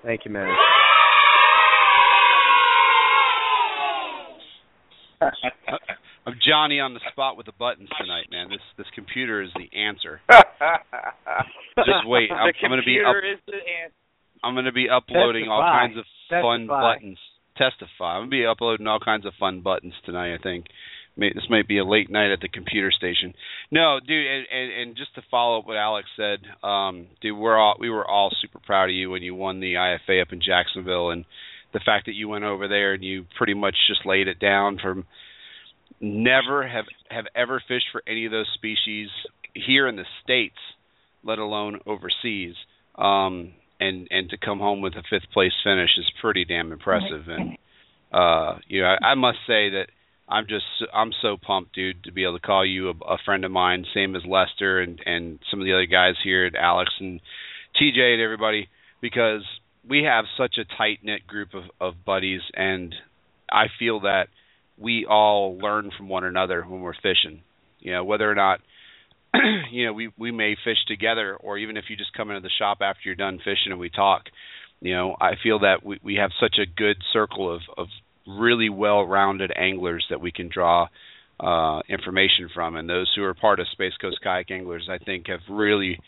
Thank 0.03 0.25
you, 0.25 0.33
man. 0.33 0.49
I'm 6.27 6.39
Johnny 6.47 6.79
on 6.79 6.95
the 6.95 7.01
spot 7.11 7.37
with 7.37 7.47
the 7.47 7.53
buttons 7.59 7.89
tonight, 8.01 8.27
man. 8.31 8.49
This 8.49 8.63
this 8.79 8.87
computer 8.95 9.43
is 9.43 9.51
the 9.55 9.77
answer. 9.77 10.21
Just 11.77 12.07
wait. 12.07 12.31
I'm, 12.31 12.53
I'm 12.63 12.71
going 12.71 12.81
to 12.81 12.87
be 12.87 13.01
up, 13.01 13.17
is 13.19 13.41
the. 13.47 13.59
I'm 14.45 14.55
going 14.55 14.67
to 14.67 14.73
be 14.73 14.89
uploading 14.89 15.49
all 15.49 15.63
kinds 15.63 15.99
of 15.99 16.05
fun 16.29 16.67
buttons. 16.67 17.19
Testify. 17.57 18.17
I'm 18.17 18.21
going 18.23 18.31
to 18.31 18.37
be 18.37 18.47
uploading 18.47 18.87
all 18.87 19.01
kinds 19.01 19.27
of 19.27 19.33
fun 19.39 19.63
buttons 19.63 19.95
tonight. 20.07 20.35
I 20.35 20.39
think 20.39 20.67
May, 21.17 21.33
this 21.33 21.45
might 21.51 21.69
be 21.69 21.79
a 21.79 21.85
late 21.85 22.11
night 22.11 22.33
at 22.33 22.41
the 22.41 22.49
computer 22.49 22.91
station. 22.91 23.35
No, 23.71 23.99
dude, 24.01 24.27
and, 24.27 24.47
and, 24.51 24.73
and 24.73 24.97
just 24.97 25.15
to 25.17 25.23
follow 25.31 25.59
up 25.59 25.67
what 25.67 25.77
Alex 25.77 26.09
said, 26.17 26.39
um, 26.67 27.09
dude, 27.21 27.37
we're 27.37 27.59
all 27.59 27.77
we 27.79 27.91
were 27.91 28.09
all 28.09 28.31
super 28.41 28.61
proud 28.65 28.89
of 28.89 28.95
you 28.95 29.11
when 29.11 29.23
you 29.23 29.35
won 29.35 29.61
the 29.61 29.75
IFA 29.75 30.23
up 30.23 30.33
in 30.33 30.41
Jacksonville, 30.41 31.11
and 31.11 31.25
the 31.73 31.81
fact 31.85 32.07
that 32.07 32.15
you 32.15 32.29
went 32.29 32.45
over 32.45 32.69
there 32.69 32.95
and 32.95 33.05
you 33.05 33.27
pretty 33.37 33.55
much 33.55 33.77
just 33.89 34.07
laid 34.07 34.29
it 34.29 34.39
down 34.39 34.79
from 34.83 35.05
never 36.01 36.67
have 36.67 36.87
have 37.11 37.27
ever 37.35 37.63
fished 37.67 37.87
for 37.93 38.03
any 38.07 38.27
of 38.27 38.33
those 38.33 38.49
species 38.55 39.09
here 39.55 39.87
in 39.89 39.97
the 39.97 40.05
states, 40.23 40.57
let 41.23 41.39
alone 41.39 41.81
overseas. 41.87 42.55
Um, 42.97 43.53
and 43.81 44.07
and 44.11 44.31
to 44.31 44.37
come 44.37 44.59
home 44.59 44.81
with 44.81 44.95
a 44.95 45.03
fifth 45.09 45.31
place 45.33 45.53
finish 45.65 45.91
is 45.99 46.11
pretty 46.21 46.45
damn 46.45 46.73
impressive. 46.73 47.27
And 47.27 47.59
uh, 48.13 48.59
you 48.69 48.83
know, 48.83 48.89
I, 48.89 49.09
I 49.09 49.15
must 49.15 49.39
say 49.47 49.71
that 49.71 49.87
I'm 50.29 50.47
just 50.49 50.65
I'm 50.95 51.13
so 51.21 51.37
pumped, 51.37 51.75
dude, 51.75 52.05
to 52.05 52.13
be 52.13 52.25
able 52.25 52.39
to 52.39 52.47
call 52.47 52.65
you 52.65 52.91
a, 52.91 53.15
a 53.15 53.19
friend 53.25 53.45
of 53.45 53.51
mine, 53.51 53.85
same 53.95 54.15
as 54.15 54.23
Lester 54.27 54.81
and 54.81 55.01
and 55.05 55.39
some 55.51 55.61
of 55.61 55.67
the 55.67 55.73
other 55.73 55.87
guys 55.87 56.15
here, 56.23 56.47
at 56.47 56.55
Alex 56.55 56.91
and 57.01 57.21
TJ 57.81 58.15
and 58.15 58.23
everybody, 58.23 58.69
because 59.01 59.43
we 59.89 60.05
have 60.05 60.25
such 60.37 60.57
a 60.59 60.77
tight 60.77 61.01
knit 61.03 61.27
group 61.27 61.55
of 61.55 61.65
of 61.81 62.05
buddies, 62.05 62.43
and 62.55 62.95
I 63.51 63.67
feel 63.79 64.01
that 64.01 64.29
we 64.79 65.07
all 65.09 65.59
learn 65.59 65.91
from 65.97 66.09
one 66.09 66.25
another 66.25 66.63
when 66.63 66.81
we're 66.81 66.95
fishing. 66.95 67.43
You 67.81 67.93
know, 67.93 68.05
whether 68.05 68.31
or 68.31 68.35
not 68.35 68.61
you 69.71 69.87
know 69.87 69.93
we 69.93 70.11
we 70.19 70.31
may 70.31 70.57
fish 70.65 70.79
together, 70.87 71.37
or 71.37 71.59
even 71.59 71.77
if 71.77 71.85
you 71.89 71.97
just 71.97 72.15
come 72.15 72.31
into 72.31 72.43
the 72.43 72.51
shop 72.59 72.79
after 72.81 73.01
you're 73.05 73.15
done 73.15 73.39
fishing 73.39 73.71
and 73.71 73.81
we 73.81 73.91
talk. 73.91 74.25
You 74.81 74.95
know, 74.95 75.17
I 75.21 75.33
feel 75.43 75.61
that 75.61 75.85
we 75.85 75.99
we 76.03 76.15
have 76.17 76.31
such 76.41 76.57
a 76.59 76.67
good 76.67 76.97
circle 77.13 77.55
of 77.55 77.63
of 77.77 77.89
really 78.27 78.69
well-rounded 78.69 79.53
anglers 79.57 80.07
that 80.11 80.21
we 80.21 80.31
can 80.31 80.49
draw 80.53 80.87
uh, 81.41 81.81
information 81.89 82.49
from, 82.55 82.77
and 82.77 82.89
those 82.89 83.11
who 83.17 83.25
are 83.25 83.35
part 83.35 83.59
of 83.59 83.67
Space 83.73 83.95
Coast 84.01 84.21
Kayak 84.23 84.51
Anglers, 84.51 84.89
I 84.89 84.99
think, 84.99 85.27
have 85.27 85.41
really 85.49 85.99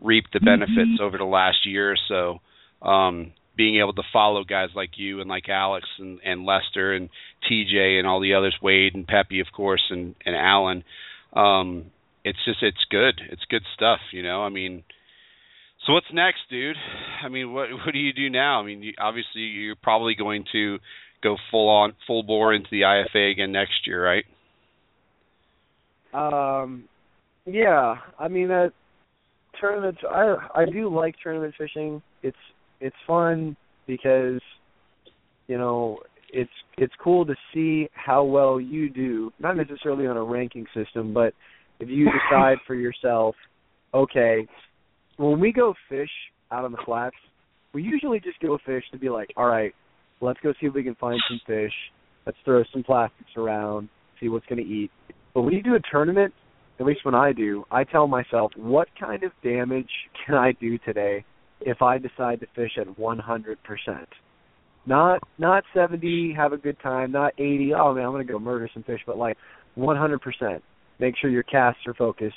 reaped 0.00 0.32
the 0.32 0.40
benefits 0.40 1.00
over 1.00 1.16
the 1.16 1.24
last 1.24 1.64
year 1.64 1.92
or 1.92 1.96
so. 2.08 2.86
Um, 2.86 3.32
being 3.56 3.78
able 3.80 3.92
to 3.92 4.02
follow 4.12 4.44
guys 4.44 4.70
like 4.74 4.90
you 4.96 5.20
and 5.20 5.28
like 5.28 5.48
Alex 5.48 5.86
and, 5.98 6.20
and 6.24 6.44
Lester 6.44 6.94
and 6.94 7.10
TJ 7.50 7.98
and 7.98 8.06
all 8.06 8.20
the 8.20 8.34
others, 8.34 8.56
Wade 8.62 8.94
and 8.94 9.06
Peppy, 9.06 9.40
of 9.40 9.48
course, 9.54 9.82
and 9.90 10.14
and 10.24 10.34
Alan. 10.36 10.84
Um, 11.32 11.86
it's 12.24 12.38
just 12.44 12.62
it's 12.62 12.84
good. 12.90 13.20
It's 13.30 13.44
good 13.50 13.62
stuff, 13.74 14.00
you 14.12 14.22
know. 14.22 14.42
I 14.42 14.48
mean, 14.48 14.84
so 15.86 15.92
what's 15.94 16.06
next, 16.12 16.40
dude? 16.50 16.76
I 17.24 17.28
mean, 17.28 17.52
what 17.52 17.70
what 17.70 17.92
do 17.92 17.98
you 17.98 18.12
do 18.12 18.30
now? 18.30 18.60
I 18.60 18.66
mean, 18.66 18.82
you, 18.82 18.92
obviously 18.98 19.42
you're 19.42 19.76
probably 19.76 20.14
going 20.14 20.44
to 20.52 20.78
go 21.22 21.36
full 21.50 21.68
on 21.68 21.94
full 22.06 22.22
bore 22.22 22.52
into 22.54 22.68
the 22.70 22.82
IFA 22.82 23.32
again 23.32 23.52
next 23.52 23.86
year, 23.86 24.04
right? 24.04 24.24
Um, 26.14 26.84
yeah, 27.46 27.96
I 28.18 28.28
mean 28.28 28.48
that 28.48 28.72
tournaments. 29.60 30.00
I 30.08 30.36
I 30.54 30.64
do 30.66 30.94
like 30.94 31.16
tournament 31.22 31.54
fishing. 31.58 32.02
It's 32.22 32.36
it's 32.82 32.96
fun 33.06 33.56
because 33.86 34.40
you 35.46 35.56
know 35.56 36.00
it's 36.32 36.50
it's 36.76 36.92
cool 37.02 37.24
to 37.24 37.34
see 37.54 37.88
how 37.94 38.24
well 38.24 38.60
you 38.60 38.90
do. 38.90 39.32
Not 39.38 39.56
necessarily 39.56 40.06
on 40.06 40.16
a 40.16 40.22
ranking 40.22 40.66
system, 40.74 41.14
but 41.14 41.32
if 41.78 41.88
you 41.88 42.10
decide 42.30 42.58
for 42.66 42.74
yourself, 42.74 43.34
okay, 43.94 44.46
when 45.16 45.38
we 45.38 45.52
go 45.52 45.74
fish 45.88 46.10
out 46.50 46.64
on 46.64 46.72
the 46.72 46.82
flats, 46.84 47.16
we 47.72 47.82
usually 47.82 48.20
just 48.20 48.40
go 48.40 48.58
fish 48.66 48.84
to 48.92 48.98
be 48.98 49.08
like, 49.08 49.30
all 49.36 49.46
right, 49.46 49.72
let's 50.20 50.40
go 50.42 50.52
see 50.60 50.66
if 50.66 50.74
we 50.74 50.82
can 50.82 50.96
find 50.96 51.20
some 51.28 51.40
fish. 51.46 51.72
Let's 52.26 52.38
throw 52.44 52.62
some 52.72 52.82
plastics 52.82 53.30
around, 53.36 53.88
see 54.20 54.28
what's 54.28 54.46
going 54.46 54.62
to 54.62 54.68
eat. 54.68 54.90
But 55.34 55.42
when 55.42 55.54
you 55.54 55.62
do 55.62 55.74
a 55.74 55.80
tournament, 55.90 56.32
at 56.78 56.86
least 56.86 57.04
when 57.04 57.14
I 57.14 57.32
do, 57.32 57.64
I 57.70 57.84
tell 57.84 58.06
myself, 58.06 58.52
what 58.56 58.88
kind 58.98 59.22
of 59.22 59.32
damage 59.42 59.90
can 60.26 60.34
I 60.34 60.52
do 60.52 60.78
today 60.78 61.24
if 61.66 61.82
I 61.82 61.98
decide 61.98 62.40
to 62.40 62.46
fish 62.54 62.72
at 62.80 62.86
100%? 62.86 63.56
Not 64.84 65.20
not 65.38 65.62
70, 65.74 66.34
have 66.36 66.52
a 66.52 66.56
good 66.56 66.76
time, 66.80 67.12
not 67.12 67.34
80, 67.38 67.72
oh 67.74 67.94
man, 67.94 68.04
I'm 68.04 68.10
going 68.10 68.26
to 68.26 68.32
go 68.32 68.38
murder 68.38 68.68
some 68.74 68.82
fish, 68.82 69.00
but 69.06 69.16
like 69.16 69.36
100%. 69.78 70.60
Make 70.98 71.14
sure 71.20 71.30
your 71.30 71.44
casts 71.44 71.86
are 71.86 71.94
focused 71.94 72.34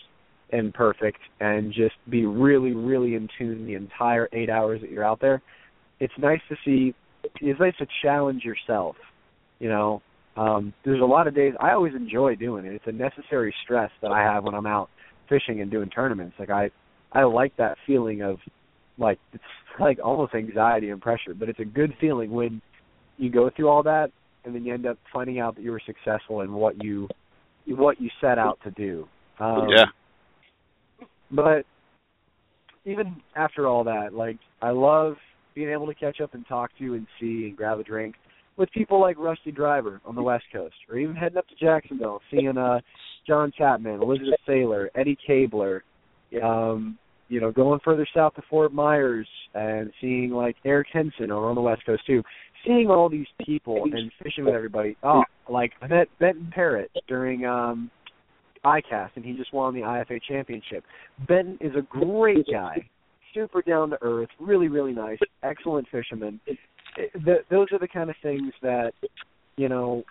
and 0.51 0.71
perfect 0.73 1.19
and 1.39 1.73
just 1.73 1.95
be 2.07 2.25
really 2.25 2.73
really 2.73 3.15
in 3.15 3.27
tune 3.37 3.65
the 3.65 3.73
entire 3.73 4.29
8 4.31 4.49
hours 4.49 4.81
that 4.81 4.91
you're 4.91 5.03
out 5.03 5.19
there. 5.19 5.41
It's 5.99 6.13
nice 6.19 6.41
to 6.49 6.55
see 6.63 6.93
it's 7.41 7.59
nice 7.59 7.75
to 7.79 7.87
challenge 8.03 8.43
yourself. 8.43 8.95
You 9.59 9.69
know, 9.69 10.01
um, 10.37 10.73
there's 10.83 11.01
a 11.01 11.05
lot 11.05 11.27
of 11.27 11.33
days 11.33 11.53
I 11.59 11.71
always 11.71 11.95
enjoy 11.95 12.35
doing 12.35 12.65
it. 12.65 12.73
It's 12.73 12.87
a 12.87 12.91
necessary 12.91 13.53
stress 13.63 13.89
that 14.01 14.11
I 14.11 14.21
have 14.21 14.43
when 14.43 14.53
I'm 14.53 14.67
out 14.67 14.89
fishing 15.29 15.61
and 15.61 15.71
doing 15.71 15.89
tournaments. 15.89 16.35
Like 16.37 16.49
I, 16.49 16.69
I 17.11 17.23
like 17.23 17.55
that 17.57 17.77
feeling 17.87 18.21
of 18.21 18.37
like 18.97 19.19
it's 19.33 19.43
like 19.79 19.99
almost 20.03 20.33
anxiety 20.33 20.89
and 20.89 21.01
pressure, 21.01 21.33
but 21.33 21.49
it's 21.49 21.59
a 21.59 21.65
good 21.65 21.93
feeling 21.99 22.31
when 22.31 22.61
you 23.17 23.29
go 23.29 23.49
through 23.55 23.69
all 23.69 23.83
that 23.83 24.11
and 24.43 24.53
then 24.53 24.63
you 24.63 24.73
end 24.73 24.85
up 24.85 24.97
finding 25.11 25.39
out 25.39 25.55
that 25.55 25.63
you 25.63 25.71
were 25.71 25.81
successful 25.85 26.41
in 26.41 26.53
what 26.53 26.83
you 26.83 27.07
what 27.67 27.99
you 27.99 28.09
set 28.21 28.37
out 28.37 28.59
to 28.63 28.71
do. 28.71 29.07
Um, 29.39 29.67
yeah. 29.69 29.85
But 31.31 31.65
even 32.85 33.17
after 33.35 33.67
all 33.67 33.83
that, 33.85 34.13
like 34.13 34.37
I 34.61 34.69
love 34.69 35.15
being 35.55 35.69
able 35.69 35.87
to 35.87 35.95
catch 35.95 36.21
up 36.21 36.33
and 36.33 36.47
talk 36.47 36.69
to 36.77 36.93
and 36.93 37.07
see 37.19 37.45
and 37.47 37.57
grab 37.57 37.79
a 37.79 37.83
drink 37.83 38.15
with 38.57 38.71
people 38.71 39.01
like 39.01 39.17
Rusty 39.17 39.51
Driver 39.51 39.99
on 40.05 40.15
the 40.15 40.21
West 40.21 40.45
Coast, 40.53 40.75
or 40.89 40.97
even 40.97 41.15
heading 41.15 41.37
up 41.37 41.47
to 41.47 41.55
Jacksonville, 41.55 42.21
seeing 42.31 42.57
uh 42.57 42.79
John 43.27 43.51
Chapman, 43.57 44.01
Elizabeth 44.01 44.39
Saylor, 44.47 44.87
Eddie 44.93 45.17
Cabler, 45.25 45.83
um, 46.43 46.97
you 47.27 47.41
know, 47.41 47.51
going 47.51 47.79
further 47.83 48.07
south 48.13 48.35
to 48.35 48.41
Fort 48.49 48.73
Myers 48.73 49.27
and 49.53 49.91
seeing 49.99 50.31
like 50.31 50.55
Eric 50.65 50.87
Henson 50.91 51.31
over 51.31 51.47
on 51.47 51.55
the 51.55 51.61
West 51.61 51.85
Coast 51.85 52.05
too. 52.05 52.21
Seeing 52.65 52.89
all 52.89 53.09
these 53.09 53.27
people 53.45 53.83
and 53.83 54.11
fishing 54.21 54.45
with 54.45 54.55
everybody. 54.55 54.97
Oh, 55.03 55.23
like 55.49 55.73
I 55.81 55.87
met 55.87 56.07
Benton 56.19 56.51
Parrott 56.53 56.91
during 57.07 57.45
um 57.45 57.91
ICAST 58.63 59.11
and 59.15 59.25
he 59.25 59.33
just 59.33 59.53
won 59.53 59.73
the 59.73 59.81
IFA 59.81 60.19
championship. 60.27 60.83
Benton 61.27 61.57
is 61.61 61.73
a 61.75 61.81
great 61.81 62.45
guy. 62.51 62.87
Super 63.33 63.61
down 63.61 63.89
to 63.91 63.97
earth, 64.01 64.29
really, 64.39 64.67
really 64.67 64.93
nice, 64.93 65.19
excellent 65.43 65.87
fisherman. 65.91 66.39
The, 66.45 67.37
those 67.51 67.67
are 67.71 67.79
the 67.79 67.87
kind 67.87 68.09
of 68.09 68.15
things 68.23 68.53
that 68.61 68.93
you 69.57 69.69
know 69.69 70.03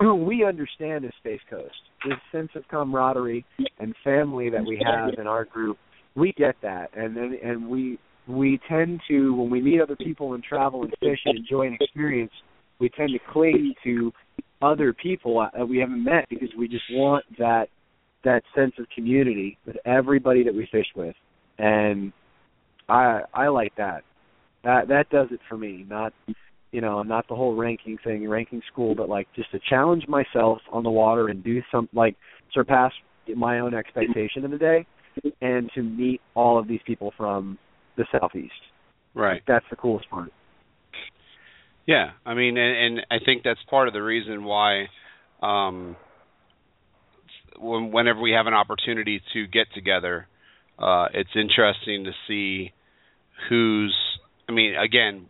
we 0.00 0.44
understand 0.44 1.04
as 1.04 1.12
Space 1.20 1.40
Coast. 1.48 1.74
This 2.06 2.18
sense 2.32 2.50
of 2.56 2.66
camaraderie 2.68 3.44
and 3.78 3.94
family 4.02 4.50
that 4.50 4.64
we 4.66 4.82
have 4.84 5.14
in 5.18 5.26
our 5.26 5.44
group, 5.44 5.78
we 6.14 6.32
get 6.36 6.56
that, 6.62 6.90
and 6.94 7.16
and, 7.16 7.34
and 7.34 7.68
we 7.68 7.98
we 8.28 8.60
tend 8.68 9.00
to 9.08 9.34
when 9.34 9.50
we 9.50 9.60
meet 9.60 9.80
other 9.80 9.96
people 9.96 10.34
and 10.34 10.42
travel 10.42 10.82
and 10.82 10.92
fish 11.00 11.18
and 11.24 11.38
enjoy 11.38 11.66
an 11.66 11.76
experience, 11.80 12.32
we 12.78 12.88
tend 12.90 13.10
to 13.10 13.32
cling 13.32 13.74
to 13.84 14.12
other 14.60 14.92
people 14.92 15.46
that 15.56 15.68
we 15.68 15.78
haven't 15.78 16.04
met 16.04 16.28
because 16.28 16.50
we 16.56 16.68
just 16.68 16.84
want 16.90 17.24
that 17.38 17.66
that 18.24 18.42
sense 18.54 18.72
of 18.78 18.86
community 18.94 19.58
with 19.66 19.76
everybody 19.84 20.44
that 20.44 20.54
we 20.54 20.68
fish 20.70 20.86
with, 20.94 21.16
and 21.58 22.12
I 22.88 23.22
I 23.34 23.48
like 23.48 23.74
that. 23.76 24.02
That 24.64 24.88
that 24.88 25.10
does 25.10 25.28
it 25.30 25.40
for 25.48 25.56
me. 25.56 25.84
Not 25.88 26.12
you 26.72 26.80
know, 26.80 27.02
not 27.02 27.28
the 27.28 27.34
whole 27.34 27.54
ranking 27.54 27.98
thing, 28.02 28.26
ranking 28.28 28.62
school, 28.72 28.94
but 28.94 29.08
like 29.08 29.28
just 29.34 29.50
to 29.52 29.60
challenge 29.68 30.04
myself 30.08 30.58
on 30.70 30.82
the 30.82 30.90
water 30.90 31.28
and 31.28 31.42
do 31.42 31.60
some 31.70 31.88
like 31.92 32.16
surpass 32.52 32.92
my 33.36 33.60
own 33.60 33.74
expectation 33.74 34.44
of 34.44 34.50
the 34.50 34.58
day 34.58 34.86
and 35.40 35.70
to 35.74 35.82
meet 35.82 36.20
all 36.34 36.58
of 36.58 36.68
these 36.68 36.80
people 36.86 37.12
from 37.16 37.58
the 37.96 38.04
southeast. 38.12 38.52
Right. 39.14 39.42
That's 39.46 39.64
the 39.70 39.76
coolest 39.76 40.08
part. 40.08 40.30
Yeah, 41.86 42.10
I 42.24 42.34
mean, 42.34 42.56
and, 42.56 42.98
and 42.98 43.06
I 43.10 43.24
think 43.24 43.42
that's 43.42 43.60
part 43.68 43.88
of 43.88 43.94
the 43.94 44.02
reason 44.02 44.44
why, 44.44 44.86
um, 45.42 45.96
when, 47.58 47.90
whenever 47.90 48.20
we 48.20 48.32
have 48.32 48.46
an 48.46 48.54
opportunity 48.54 49.20
to 49.32 49.46
get 49.46 49.66
together, 49.74 50.28
uh, 50.78 51.06
it's 51.12 51.30
interesting 51.34 52.04
to 52.04 52.12
see 52.28 52.72
who's. 53.48 53.94
I 54.48 54.52
mean, 54.52 54.74
again, 54.76 55.26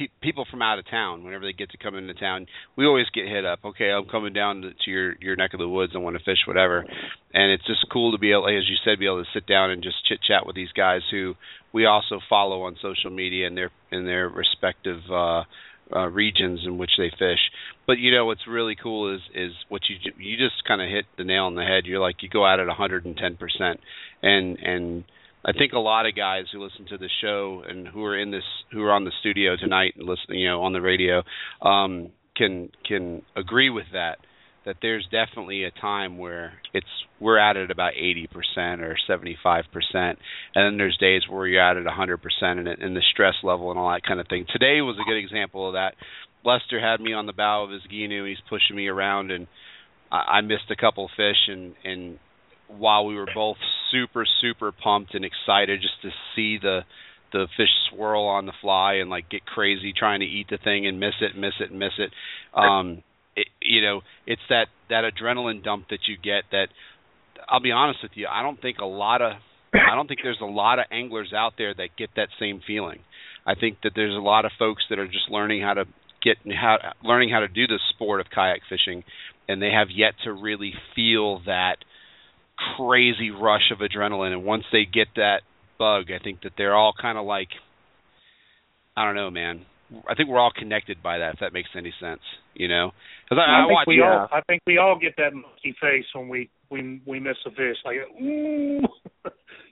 pe- 0.00 0.08
people 0.20 0.46
from 0.50 0.62
out 0.62 0.78
of 0.78 0.88
town, 0.88 1.22
whenever 1.24 1.44
they 1.44 1.52
get 1.52 1.70
to 1.70 1.76
come 1.78 1.94
into 1.94 2.14
town, 2.14 2.46
we 2.76 2.86
always 2.86 3.06
get 3.14 3.26
hit 3.26 3.44
up. 3.44 3.60
Okay, 3.64 3.90
I'm 3.90 4.06
coming 4.06 4.32
down 4.32 4.62
to, 4.62 4.70
to 4.70 4.90
your 4.90 5.14
your 5.20 5.36
neck 5.36 5.52
of 5.52 5.60
the 5.60 5.68
woods. 5.68 5.92
I 5.94 5.98
want 5.98 6.16
to 6.16 6.24
fish, 6.24 6.38
whatever. 6.46 6.84
And 7.34 7.52
it's 7.52 7.66
just 7.66 7.86
cool 7.92 8.12
to 8.12 8.18
be 8.18 8.32
able, 8.32 8.48
as 8.48 8.68
you 8.68 8.76
said, 8.84 8.98
be 8.98 9.06
able 9.06 9.22
to 9.22 9.30
sit 9.32 9.46
down 9.46 9.70
and 9.70 9.82
just 9.82 9.96
chit 10.08 10.20
chat 10.26 10.46
with 10.46 10.56
these 10.56 10.72
guys 10.72 11.02
who 11.10 11.34
we 11.72 11.86
also 11.86 12.18
follow 12.28 12.62
on 12.62 12.76
social 12.82 13.10
media 13.10 13.46
and 13.46 13.56
their 13.56 13.70
in 13.92 14.06
their 14.06 14.28
respective. 14.28 15.00
uh 15.10 15.44
uh, 15.92 16.06
regions 16.06 16.60
in 16.64 16.78
which 16.78 16.92
they 16.96 17.10
fish. 17.10 17.40
But 17.84 17.98
you 17.98 18.14
know 18.14 18.24
what's 18.24 18.46
really 18.46 18.76
cool 18.80 19.12
is 19.12 19.20
is 19.34 19.52
what 19.68 19.82
you 19.88 19.96
you 20.18 20.36
just 20.36 20.62
kind 20.66 20.80
of 20.80 20.88
hit 20.88 21.04
the 21.18 21.24
nail 21.24 21.46
on 21.46 21.56
the 21.56 21.64
head. 21.64 21.84
You're 21.84 22.00
like 22.00 22.22
you 22.22 22.28
go 22.28 22.46
out 22.46 22.60
at 22.60 22.68
110 22.68 23.36
percent, 23.36 23.80
and 24.22 24.56
and 24.58 25.04
I 25.44 25.52
think 25.52 25.72
a 25.72 25.78
lot 25.78 26.06
of 26.06 26.14
guys 26.14 26.44
who 26.52 26.62
listen 26.62 26.86
to 26.90 26.98
the 26.98 27.08
show 27.22 27.62
and 27.66 27.88
who 27.88 28.04
are 28.04 28.18
in 28.18 28.30
this 28.30 28.44
who 28.72 28.82
are 28.82 28.92
on 28.92 29.04
the 29.04 29.12
studio 29.20 29.56
tonight 29.56 29.94
and 29.96 30.06
listen, 30.06 30.34
you 30.34 30.48
know, 30.48 30.62
on 30.62 30.72
the 30.72 30.80
radio, 30.80 31.22
um, 31.62 32.10
can 32.36 32.70
can 32.86 33.22
agree 33.36 33.70
with 33.70 33.86
that. 33.92 34.18
That 34.66 34.76
there's 34.82 35.08
definitely 35.10 35.64
a 35.64 35.70
time 35.70 36.18
where 36.18 36.52
it's 36.74 36.86
we're 37.18 37.38
at 37.38 37.56
it 37.56 37.70
about 37.70 37.94
80% 37.94 38.28
or 38.80 38.94
75%, 39.08 39.64
and 39.94 40.16
then 40.54 40.76
there's 40.76 40.98
days 40.98 41.22
where 41.28 41.46
you're 41.46 41.62
at 41.62 41.78
it 41.78 41.86
100% 41.86 42.18
and, 42.42 42.68
and 42.68 42.94
the 42.94 43.02
stress 43.10 43.34
level 43.42 43.70
and 43.70 43.78
all 43.80 43.90
that 43.90 44.02
kind 44.06 44.20
of 44.20 44.28
thing. 44.28 44.44
Today 44.52 44.82
was 44.82 44.96
a 45.00 45.08
good 45.08 45.18
example 45.18 45.66
of 45.66 45.72
that. 45.74 45.94
Lester 46.44 46.78
had 46.78 47.00
me 47.00 47.14
on 47.14 47.24
the 47.24 47.32
bow 47.32 47.64
of 47.64 47.70
his 47.70 47.80
Gheenoe, 47.90 48.18
and 48.18 48.28
he's 48.28 48.38
pushing 48.50 48.76
me 48.76 48.88
around, 48.88 49.30
and 49.30 49.46
I, 50.12 50.16
I 50.16 50.40
missed 50.42 50.70
a 50.70 50.76
couple 50.76 51.08
fish, 51.16 51.48
and 51.48 51.74
and 51.82 52.18
while 52.68 53.06
we 53.06 53.16
were 53.16 53.28
both 53.34 53.56
super 53.90 54.24
super 54.40 54.72
pumped 54.72 55.14
and 55.14 55.24
excited 55.24 55.80
just 55.80 56.00
to 56.02 56.10
see 56.34 56.58
the 56.60 56.80
the 57.32 57.46
fish 57.56 57.70
swirl 57.90 58.24
on 58.24 58.46
the 58.46 58.52
fly 58.60 58.94
and 58.94 59.08
like 59.08 59.30
get 59.30 59.44
crazy 59.46 59.92
trying 59.96 60.20
to 60.20 60.26
eat 60.26 60.46
the 60.50 60.58
thing 60.58 60.86
and 60.86 60.98
miss 60.98 61.14
it 61.20 61.36
miss 61.36 61.54
it 61.60 61.72
miss 61.72 61.92
it. 61.98 62.10
Um 62.58 63.02
it, 63.36 63.46
you 63.60 63.82
know 63.82 64.00
it's 64.26 64.42
that 64.48 64.66
that 64.88 65.04
adrenaline 65.04 65.62
dump 65.62 65.88
that 65.90 66.00
you 66.08 66.16
get 66.16 66.44
that 66.50 66.66
I'll 67.48 67.60
be 67.60 67.72
honest 67.72 68.00
with 68.02 68.12
you 68.14 68.26
I 68.26 68.42
don't 68.42 68.60
think 68.60 68.78
a 68.78 68.86
lot 68.86 69.22
of 69.22 69.32
I 69.72 69.94
don't 69.94 70.08
think 70.08 70.20
there's 70.22 70.40
a 70.42 70.46
lot 70.46 70.78
of 70.78 70.86
anglers 70.90 71.32
out 71.32 71.54
there 71.56 71.72
that 71.74 71.90
get 71.96 72.10
that 72.16 72.28
same 72.40 72.60
feeling. 72.66 73.00
I 73.46 73.54
think 73.54 73.78
that 73.84 73.92
there's 73.94 74.16
a 74.16 74.20
lot 74.20 74.44
of 74.44 74.50
folks 74.58 74.82
that 74.90 74.98
are 74.98 75.06
just 75.06 75.30
learning 75.30 75.62
how 75.62 75.74
to 75.74 75.84
get 76.22 76.36
how 76.52 76.76
learning 77.02 77.30
how 77.30 77.40
to 77.40 77.48
do 77.48 77.66
the 77.66 77.78
sport 77.94 78.20
of 78.20 78.26
kayak 78.34 78.60
fishing 78.68 79.04
and 79.48 79.60
they 79.62 79.70
have 79.70 79.88
yet 79.94 80.14
to 80.24 80.32
really 80.32 80.72
feel 80.94 81.40
that 81.46 81.76
crazy 82.76 83.30
rush 83.30 83.70
of 83.72 83.78
adrenaline. 83.78 84.32
And 84.32 84.44
once 84.44 84.64
they 84.72 84.84
get 84.84 85.08
that 85.16 85.40
bug 85.78 86.10
i 86.10 86.22
think 86.22 86.42
that 86.42 86.52
they're 86.58 86.74
all 86.76 86.92
kind 87.00 87.16
of 87.16 87.24
like 87.24 87.48
i 88.96 89.04
don't 89.04 89.14
know 89.14 89.30
man. 89.30 89.64
I 90.08 90.14
think 90.14 90.28
we're 90.28 90.38
all 90.38 90.52
connected 90.56 91.02
by 91.02 91.18
that 91.18 91.34
if 91.34 91.40
that 91.40 91.52
makes 91.52 91.70
any 91.76 91.92
sense 92.00 92.20
you 92.54 92.68
know? 92.68 92.90
Because 93.24 93.42
I, 93.46 93.50
I, 93.50 93.54
I, 93.54 93.66
think 93.66 93.72
watch 93.72 93.86
we 93.86 94.02
all 94.02 94.28
I 94.32 94.40
think 94.42 94.62
we 94.66 94.78
all 94.78 94.98
get 95.00 95.14
that 95.16 95.32
monkey 95.32 95.74
face 95.80 96.04
when 96.14 96.28
we 96.28 96.50
we 96.70 97.00
we 97.06 97.18
miss 97.20 97.36
a 97.46 97.50
fish. 97.50 97.76
Like 97.84 97.96
ooh. 98.20 98.80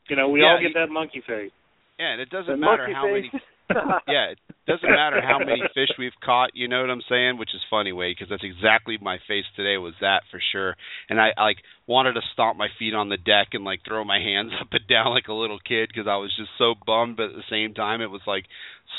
You 0.08 0.16
know 0.16 0.30
we 0.30 0.40
Yeah, 0.40 0.46
all 0.56 0.60
get 0.62 0.72
that 0.74 0.88
monkey 0.90 1.22
face. 1.26 1.50
Yeah 1.98 2.12
and 2.12 2.20
it 2.22 2.30
doesn't 2.30 2.50
The 2.52 2.56
matter 2.56 2.88
how 2.94 3.04
face. 3.04 3.26
many 3.32 3.42
yeah, 4.08 4.32
it 4.32 4.38
doesn't 4.66 4.88
matter 4.88 5.20
how 5.20 5.38
many 5.38 5.62
fish 5.74 5.90
we've 5.98 6.16
caught. 6.24 6.50
You 6.54 6.68
know 6.68 6.80
what 6.80 6.90
I'm 6.90 7.02
saying? 7.08 7.38
Which 7.38 7.54
is 7.54 7.60
funny, 7.68 7.92
way 7.92 8.12
because 8.12 8.28
that's 8.30 8.44
exactly 8.44 8.98
my 9.00 9.18
face 9.28 9.44
today 9.56 9.76
was 9.76 9.94
that 10.00 10.22
for 10.30 10.40
sure. 10.52 10.74
And 11.10 11.20
I, 11.20 11.30
I 11.36 11.44
like 11.44 11.58
wanted 11.86 12.14
to 12.14 12.20
stomp 12.32 12.56
my 12.56 12.68
feet 12.78 12.94
on 12.94 13.08
the 13.08 13.16
deck 13.16 13.48
and 13.52 13.64
like 13.64 13.80
throw 13.86 14.04
my 14.04 14.18
hands 14.22 14.52
up 14.60 14.68
and 14.72 14.86
down 14.88 15.12
like 15.12 15.28
a 15.28 15.34
little 15.34 15.58
kid 15.58 15.90
because 15.92 16.08
I 16.08 16.16
was 16.16 16.34
just 16.36 16.50
so 16.56 16.74
bummed. 16.86 17.16
But 17.16 17.30
at 17.30 17.36
the 17.36 17.50
same 17.50 17.74
time, 17.74 18.00
it 18.00 18.10
was 18.10 18.22
like 18.26 18.44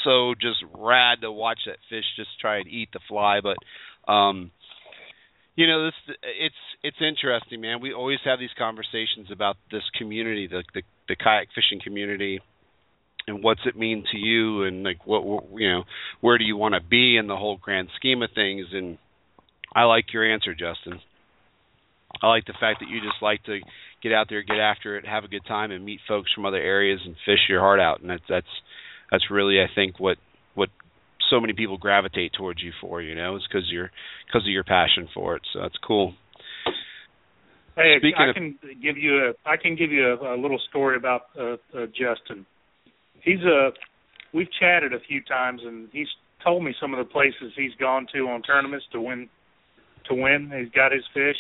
so 0.03 0.33
just 0.39 0.63
rad 0.75 1.21
to 1.21 1.31
watch 1.31 1.59
that 1.65 1.77
fish 1.89 2.05
just 2.15 2.39
try 2.39 2.57
and 2.57 2.67
eat 2.67 2.89
the 2.93 2.99
fly. 3.07 3.39
But 3.41 3.57
um, 4.11 4.51
you 5.55 5.67
know, 5.67 5.85
this 5.85 6.15
it's 6.23 6.61
it's 6.83 7.01
interesting, 7.01 7.61
man. 7.61 7.81
We 7.81 7.93
always 7.93 8.19
have 8.25 8.39
these 8.39 8.53
conversations 8.57 9.31
about 9.31 9.57
this 9.71 9.83
community, 9.97 10.47
the 10.47 10.63
the, 10.75 10.83
the 11.07 11.15
kayak 11.15 11.49
fishing 11.55 11.81
community 11.83 12.39
and 13.29 13.43
what's 13.43 13.61
it 13.65 13.77
mean 13.77 14.03
to 14.11 14.17
you 14.17 14.63
and 14.63 14.83
like 14.83 15.05
what, 15.05 15.23
you 15.55 15.69
know 15.71 15.83
where 16.21 16.37
do 16.37 16.43
you 16.43 16.57
want 16.57 16.73
to 16.75 16.81
be 16.81 17.15
in 17.17 17.27
the 17.27 17.35
whole 17.37 17.57
grand 17.57 17.89
scheme 17.95 18.21
of 18.21 18.29
things? 18.35 18.67
And 18.73 18.97
i 19.75 19.83
like 19.83 20.11
your 20.13 20.29
answer 20.29 20.53
justin. 20.53 20.99
I 22.21 22.27
like 22.27 22.45
the 22.45 22.53
fact 22.59 22.79
that 22.81 22.89
you 22.89 22.99
just 22.99 23.21
like 23.21 23.43
to 23.43 23.59
get 24.03 24.11
out 24.11 24.27
there 24.29 24.41
get 24.41 24.57
after 24.59 24.97
it 24.97 25.05
have 25.05 25.23
a 25.23 25.27
good 25.27 25.45
time 25.47 25.71
and 25.71 25.85
meet 25.85 25.99
folks 26.07 26.31
from 26.33 26.45
other 26.45 26.57
areas 26.57 26.99
and 27.05 27.15
fish 27.25 27.39
your 27.47 27.59
heart 27.61 27.79
out. 27.79 28.01
And 28.01 28.09
that's 28.09 28.23
that's 28.27 28.53
that's 29.11 29.31
really 29.31 29.59
i 29.61 29.67
think 29.73 29.99
what 29.99 30.17
what 30.55 30.69
so 31.29 31.39
many 31.39 31.53
people 31.53 31.77
gravitate 31.77 32.33
towards 32.33 32.61
you 32.63 32.71
for 32.81 33.01
you 33.01 33.13
know 33.15 33.35
is 33.35 33.43
because 33.47 33.67
you're 33.71 33.91
because 34.27 34.41
of 34.43 34.51
your 34.51 34.63
passion 34.63 35.07
for 35.13 35.35
it. 35.35 35.43
So 35.53 35.59
that's 35.61 35.77
cool. 35.85 36.13
Hey, 37.75 37.95
Speaking 37.99 38.15
I 38.19 38.29
of- 38.29 38.35
can 38.35 38.57
give 38.81 38.97
you 38.97 39.29
a 39.29 39.33
I 39.49 39.55
can 39.57 39.75
give 39.75 39.91
you 39.91 40.05
a, 40.07 40.35
a 40.35 40.37
little 40.37 40.59
story 40.69 40.97
about 40.97 41.21
uh, 41.39 41.53
uh, 41.77 41.85
Justin. 41.87 42.45
He's 43.23 43.41
a 43.41 43.71
we've 44.33 44.51
chatted 44.59 44.93
a 44.93 44.99
few 44.99 45.21
times, 45.23 45.61
and 45.63 45.89
he's 45.91 46.07
told 46.43 46.63
me 46.63 46.73
some 46.79 46.93
of 46.93 46.99
the 46.99 47.11
places 47.11 47.53
he's 47.55 47.75
gone 47.79 48.07
to 48.13 48.27
on 48.27 48.41
tournaments 48.41 48.85
to 48.91 49.01
win 49.01 49.29
to 50.07 50.15
win. 50.15 50.51
He's 50.57 50.71
got 50.71 50.91
his 50.91 51.03
fish, 51.13 51.37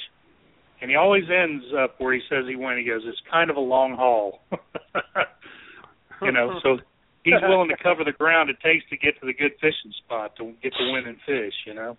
and 0.81 0.89
he 0.89 0.95
always 0.95 1.25
ends 1.29 1.65
up 1.77 1.95
where 1.99 2.13
he 2.13 2.21
says 2.29 2.45
he 2.47 2.55
went. 2.55 2.79
He 2.79 2.85
goes, 2.85 3.01
"It's 3.05 3.21
kind 3.31 3.49
of 3.49 3.55
a 3.55 3.61
long 3.61 3.95
haul," 3.95 4.41
you 6.21 6.31
know. 6.31 6.59
So 6.63 6.77
he's 7.23 7.41
willing 7.47 7.69
to 7.69 7.77
cover 7.81 8.03
the 8.03 8.11
ground 8.11 8.49
it 8.49 8.57
takes 8.63 8.83
to 8.89 8.97
get 8.97 9.19
to 9.19 9.25
the 9.25 9.33
good 9.33 9.53
fishing 9.61 9.93
spot 10.05 10.35
to 10.37 10.53
get 10.63 10.73
the 10.77 10.91
winning 10.91 11.19
fish, 11.25 11.53
you 11.65 11.73
know. 11.73 11.97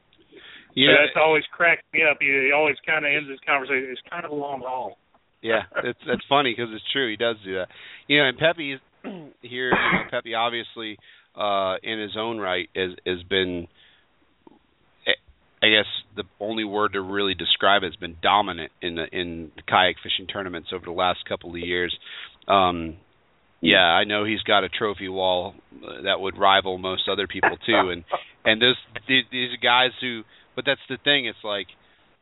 yeah 0.74 0.89
So 0.89 0.93
that's 1.01 1.16
always 1.16 1.45
cracked 1.53 1.85
me 1.93 2.01
up. 2.03 2.18
He, 2.20 2.26
he 2.26 2.53
always 2.55 2.76
kind 2.87 3.05
of 3.05 3.12
ends 3.12 3.28
his 3.28 3.39
conversation. 3.47 3.89
It's 3.91 4.01
kind 4.09 4.24
of 4.24 4.31
a 4.31 4.35
long 4.35 4.61
haul. 4.64 4.99
Yeah, 5.43 5.62
it's 5.85 5.99
that's 6.07 6.24
funny 6.28 6.53
because 6.53 6.72
it's 6.74 6.85
true. 6.93 7.09
He 7.09 7.16
does 7.16 7.37
do 7.45 7.55
that. 7.57 7.68
You 8.09 8.18
know, 8.18 8.28
and 8.28 8.39
Pepe 8.39 8.76
here. 9.42 9.70
You 9.70 9.70
know, 9.70 10.05
Pepe 10.11 10.34
obviously, 10.34 10.98
uh, 11.36 11.76
in 11.82 11.98
his 12.01 12.16
own 12.18 12.38
right, 12.38 12.68
has 12.74 12.92
has 13.07 13.22
been. 13.28 13.68
eh, 15.07 15.12
I 15.62 15.68
guess 15.70 15.86
the 16.16 16.24
only 16.40 16.64
word 16.64 16.94
to 16.94 17.01
really 17.01 17.34
describe 17.34 17.82
it 17.82 17.86
has 17.86 17.96
been 17.96 18.16
dominant 18.22 18.72
in 18.82 18.96
the 18.96 19.07
in 19.12 19.51
the 19.57 19.62
kayak 19.62 19.96
fishing 20.03 20.26
tournaments 20.26 20.70
over 20.74 20.84
the 20.84 20.92
last 20.92 21.20
couple 21.28 21.51
of 21.51 21.59
years. 21.59 21.96
Um, 22.48 22.96
yeah, 23.61 23.84
I 23.84 24.05
know 24.05 24.24
he's 24.24 24.42
got 24.42 24.64
a 24.64 24.68
trophy 24.68 25.09
wall 25.09 25.55
uh, 25.86 26.03
that 26.05 26.20
would 26.20 26.38
rival 26.38 26.78
most 26.78 27.09
other 27.11 27.26
people 27.26 27.57
too, 27.66 27.90
and 27.90 28.05
and 28.44 28.61
those 28.61 28.76
these, 29.09 29.24
these 29.30 29.51
guys 29.62 29.90
who. 30.01 30.22
But 30.57 30.64
that's 30.66 30.80
the 30.88 30.98
thing. 31.03 31.26
It's 31.26 31.38
like, 31.44 31.68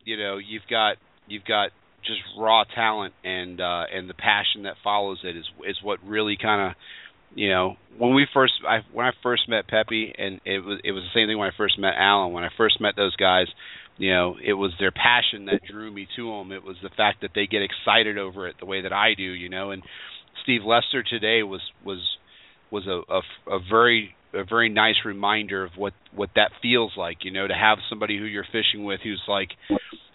you 0.05 0.17
know, 0.17 0.37
you've 0.39 0.67
got 0.71 0.97
you've 1.27 1.45
got 1.45 1.71
just 2.05 2.21
raw 2.39 2.65
talent 2.65 3.15
and 3.25 3.61
uh 3.61 3.85
and 3.93 4.09
the 4.09 4.15
passion 4.15 4.63
that 4.65 4.75
follows 4.83 5.19
it 5.25 5.37
is 5.37 5.45
is 5.67 5.77
what 5.83 5.99
really 6.05 6.37
kind 6.41 6.71
of 6.71 6.77
you 7.35 7.51
know 7.51 7.77
when 7.99 8.15
we 8.15 8.27
first 8.33 8.55
I 8.67 8.79
when 8.93 9.07
I 9.07 9.11
first 9.23 9.49
met 9.49 9.69
Pepe 9.69 10.15
and 10.17 10.41
it 10.45 10.61
was 10.61 10.81
it 10.85 10.93
was 10.93 11.03
the 11.03 11.19
same 11.19 11.29
thing 11.29 11.39
when 11.39 11.49
I 11.49 11.57
first 11.57 11.79
met 11.79 11.95
Alan. 11.97 12.33
When 12.33 12.45
I 12.45 12.51
first 12.57 12.81
met 12.81 12.97
those 12.97 13.17
guys 13.17 13.47
you 13.97 14.13
know 14.13 14.37
it 14.43 14.55
was 14.55 14.73
their 14.79 14.93
passion 14.93 15.47
that 15.47 15.61
drew 15.71 15.91
me 15.91 16.07
to 16.17 16.31
them 16.31 16.53
it 16.53 16.63
was 16.63 16.77
the 16.83 16.91
fact 16.91 17.23
that 17.23 17.31
they 17.35 17.47
get 17.47 17.63
excited 17.63 18.17
over 18.17 18.49
it 18.49 18.57
the 18.61 18.67
way 18.67 18.83
that 18.83 18.93
I 18.93 19.15
do 19.15 19.23
you 19.23 19.49
know 19.49 19.71
and 19.71 19.83
Steve 20.43 20.63
Lester 20.65 21.03
today 21.03 21.43
was 21.43 21.61
was 21.85 22.01
was 22.71 22.87
a 22.87 23.03
a, 23.13 23.57
a 23.57 23.59
very 23.69 24.15
a 24.35 24.45
very 24.45 24.69
nice 24.69 24.97
reminder 25.05 25.65
of 25.65 25.73
what 25.77 25.95
what 26.15 26.31
that 26.37 26.51
feels 26.61 26.93
like 26.97 27.19
you 27.25 27.31
know 27.31 27.47
to 27.47 27.55
have 27.55 27.79
somebody 27.89 28.19
who 28.19 28.25
you're 28.25 28.47
fishing 28.51 28.85
with 28.85 29.01
who's 29.03 29.23
like 29.29 29.51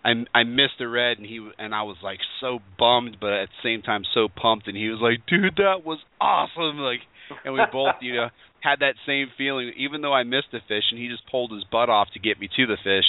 I 0.06 0.12
I 0.34 0.44
missed 0.44 0.78
the 0.80 0.88
red 0.88 1.18
and 1.18 1.26
he 1.26 1.48
and 1.58 1.74
I 1.74 1.84
was 1.84 1.98
like 2.04 2.20
so 2.40 2.60
bummed 2.78 3.18
but 3.20 3.34
at 3.34 3.50
the 3.50 3.68
same 3.68 3.82
time 3.82 4.04
so 4.14 4.28
pumped 4.28 4.68
and 4.68 4.78
he 4.78 4.90
was 4.90 5.00
like 5.02 5.26
dude 5.28 5.56
that 5.58 5.86
was 5.86 6.00
awesome 6.22 6.80
like 6.80 7.00
and 7.44 7.54
we 7.54 7.62
both 7.72 7.96
you 8.02 8.16
know 8.16 8.30
had 8.62 8.80
that 8.80 8.96
same 9.06 9.28
feeling. 9.38 9.74
Even 9.78 10.02
though 10.02 10.14
I 10.14 10.24
missed 10.24 10.52
the 10.54 10.60
fish 10.68 10.84
and 10.92 11.00
he 11.00 11.10
just 11.10 11.30
pulled 11.30 11.52
his 11.52 11.66
butt 11.70 11.90
off 11.90 12.08
to 12.14 12.20
get 12.20 12.40
me 12.40 12.50
to 12.56 12.66
the 12.66 12.78
fish 12.84 13.06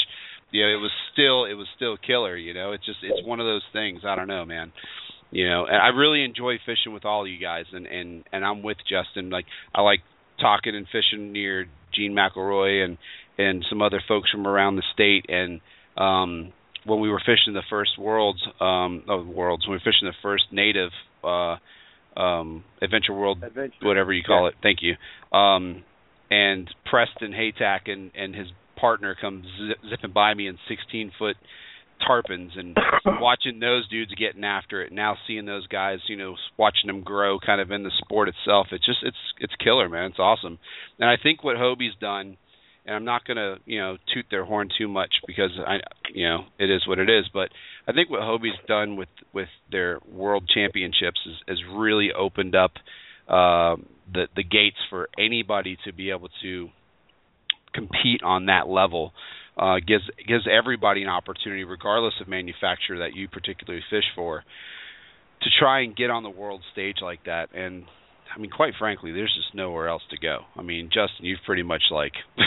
you 0.50 0.62
know 0.62 0.68
it 0.68 0.80
was 0.80 0.92
still 1.12 1.44
it 1.44 1.54
was 1.54 1.66
still 1.76 1.96
killer 1.96 2.36
you 2.36 2.54
know? 2.54 2.72
It's 2.72 2.84
just 2.86 2.98
it's 3.02 3.26
one 3.26 3.40
of 3.40 3.46
those 3.46 3.64
things. 3.72 4.02
I 4.06 4.14
don't 4.14 4.28
know 4.28 4.44
man. 4.44 4.72
You 5.30 5.48
know 5.48 5.66
and 5.66 5.76
I 5.76 5.88
really 5.88 6.24
enjoy 6.24 6.56
fishing 6.64 6.92
with 6.92 7.04
all 7.04 7.26
you 7.26 7.38
guys 7.38 7.66
and 7.72 7.86
and 7.86 8.24
and 8.32 8.44
I'm 8.44 8.62
with 8.62 8.78
Justin. 8.88 9.30
Like 9.30 9.46
I 9.74 9.82
like 9.82 10.00
talking 10.40 10.74
and 10.74 10.86
fishing 10.86 11.32
near 11.32 11.66
Gene 11.94 12.12
McElroy 12.12 12.84
and 12.84 12.98
and 13.36 13.64
some 13.68 13.82
other 13.82 14.02
folks 14.06 14.30
from 14.30 14.46
around 14.46 14.76
the 14.76 14.82
state. 14.92 15.26
And 15.28 15.60
um 15.96 16.52
when 16.84 17.00
we 17.00 17.08
were 17.08 17.20
fishing 17.20 17.54
the 17.54 17.62
first 17.70 17.98
worlds 17.98 18.42
um 18.60 19.02
oh 19.08 19.22
worlds 19.24 19.66
when 19.66 19.72
we 19.72 19.76
were 19.76 19.80
fishing 19.92 20.08
the 20.08 20.12
first 20.22 20.44
native 20.50 20.90
uh 21.22 21.56
um 22.20 22.64
adventure 22.82 23.12
world 23.12 23.42
Adventure. 23.42 23.74
whatever 23.82 24.12
you 24.12 24.22
call 24.22 24.46
it 24.46 24.54
thank 24.62 24.78
you. 24.82 24.94
Um 25.36 25.82
and 26.30 26.68
Preston 26.90 27.32
Haytack 27.32 27.90
and 27.90 28.10
and 28.14 28.34
his 28.34 28.48
partner 28.76 29.16
comes 29.18 29.46
zip, 29.68 29.78
zipping 29.88 30.12
by 30.12 30.34
me 30.34 30.46
in 30.48 30.58
16 30.68 31.12
foot 31.18 31.36
tarpons 32.06 32.52
and 32.56 32.76
watching 33.20 33.60
those 33.60 33.88
dudes 33.88 34.14
getting 34.14 34.44
after 34.44 34.82
it 34.82 34.92
now 34.92 35.16
seeing 35.26 35.46
those 35.46 35.66
guys 35.66 35.98
you 36.08 36.16
know 36.16 36.36
watching 36.56 36.86
them 36.86 37.02
grow 37.02 37.38
kind 37.38 37.60
of 37.60 37.70
in 37.70 37.82
the 37.82 37.90
sport 37.98 38.28
itself 38.28 38.68
it's 38.72 38.84
just 38.84 38.98
it's 39.02 39.16
it's 39.40 39.54
killer 39.62 39.88
man. 39.88 40.10
It's 40.10 40.18
awesome. 40.18 40.58
And 40.98 41.08
i 41.08 41.16
think 41.20 41.42
what 41.42 41.56
hobie's 41.56 41.94
done 42.00 42.36
and 42.86 42.94
i'm 42.94 43.04
not 43.04 43.24
going 43.24 43.36
to 43.36 43.56
you 43.64 43.80
know 43.80 43.96
toot 44.12 44.26
their 44.30 44.44
horn 44.44 44.68
too 44.76 44.88
much 44.88 45.14
because 45.26 45.50
i 45.66 45.76
you 46.12 46.28
know 46.28 46.44
it 46.58 46.70
is 46.70 46.86
what 46.86 46.98
it 46.98 47.08
is 47.08 47.24
but 47.32 47.48
i 47.88 47.92
think 47.92 48.10
what 48.10 48.20
hobie's 48.22 48.52
done 48.66 48.96
with 48.96 49.08
with 49.32 49.48
their 49.70 49.98
world 50.10 50.44
championships 50.52 51.20
is 51.26 51.34
has 51.48 51.58
really 51.74 52.10
opened 52.12 52.54
up 52.54 52.72
uh, 53.28 53.76
the 54.12 54.28
the 54.36 54.44
gates 54.44 54.76
for 54.90 55.08
anybody 55.18 55.78
to 55.84 55.92
be 55.92 56.10
able 56.10 56.28
to 56.42 56.68
compete 57.72 58.22
on 58.22 58.46
that 58.46 58.68
level 58.68 59.12
uh, 59.56 59.76
gives 59.86 60.04
gives 60.26 60.46
everybody 60.50 61.02
an 61.02 61.08
opportunity, 61.08 61.64
regardless 61.64 62.14
of 62.20 62.28
manufacturer 62.28 62.98
that 62.98 63.14
you 63.14 63.28
particularly 63.28 63.82
fish 63.90 64.04
for, 64.14 64.44
to 65.42 65.50
try 65.58 65.82
and 65.82 65.96
get 65.96 66.10
on 66.10 66.22
the 66.22 66.30
world 66.30 66.62
stage 66.72 66.96
like 67.02 67.24
that. 67.24 67.54
And 67.54 67.84
I 68.34 68.40
mean, 68.40 68.50
quite 68.50 68.74
frankly, 68.78 69.12
there's 69.12 69.34
just 69.34 69.54
nowhere 69.54 69.88
else 69.88 70.02
to 70.10 70.16
go. 70.16 70.40
I 70.56 70.62
mean, 70.62 70.88
Justin, 70.88 71.26
you've 71.26 71.38
pretty 71.46 71.62
much 71.62 71.82
like 71.90 72.12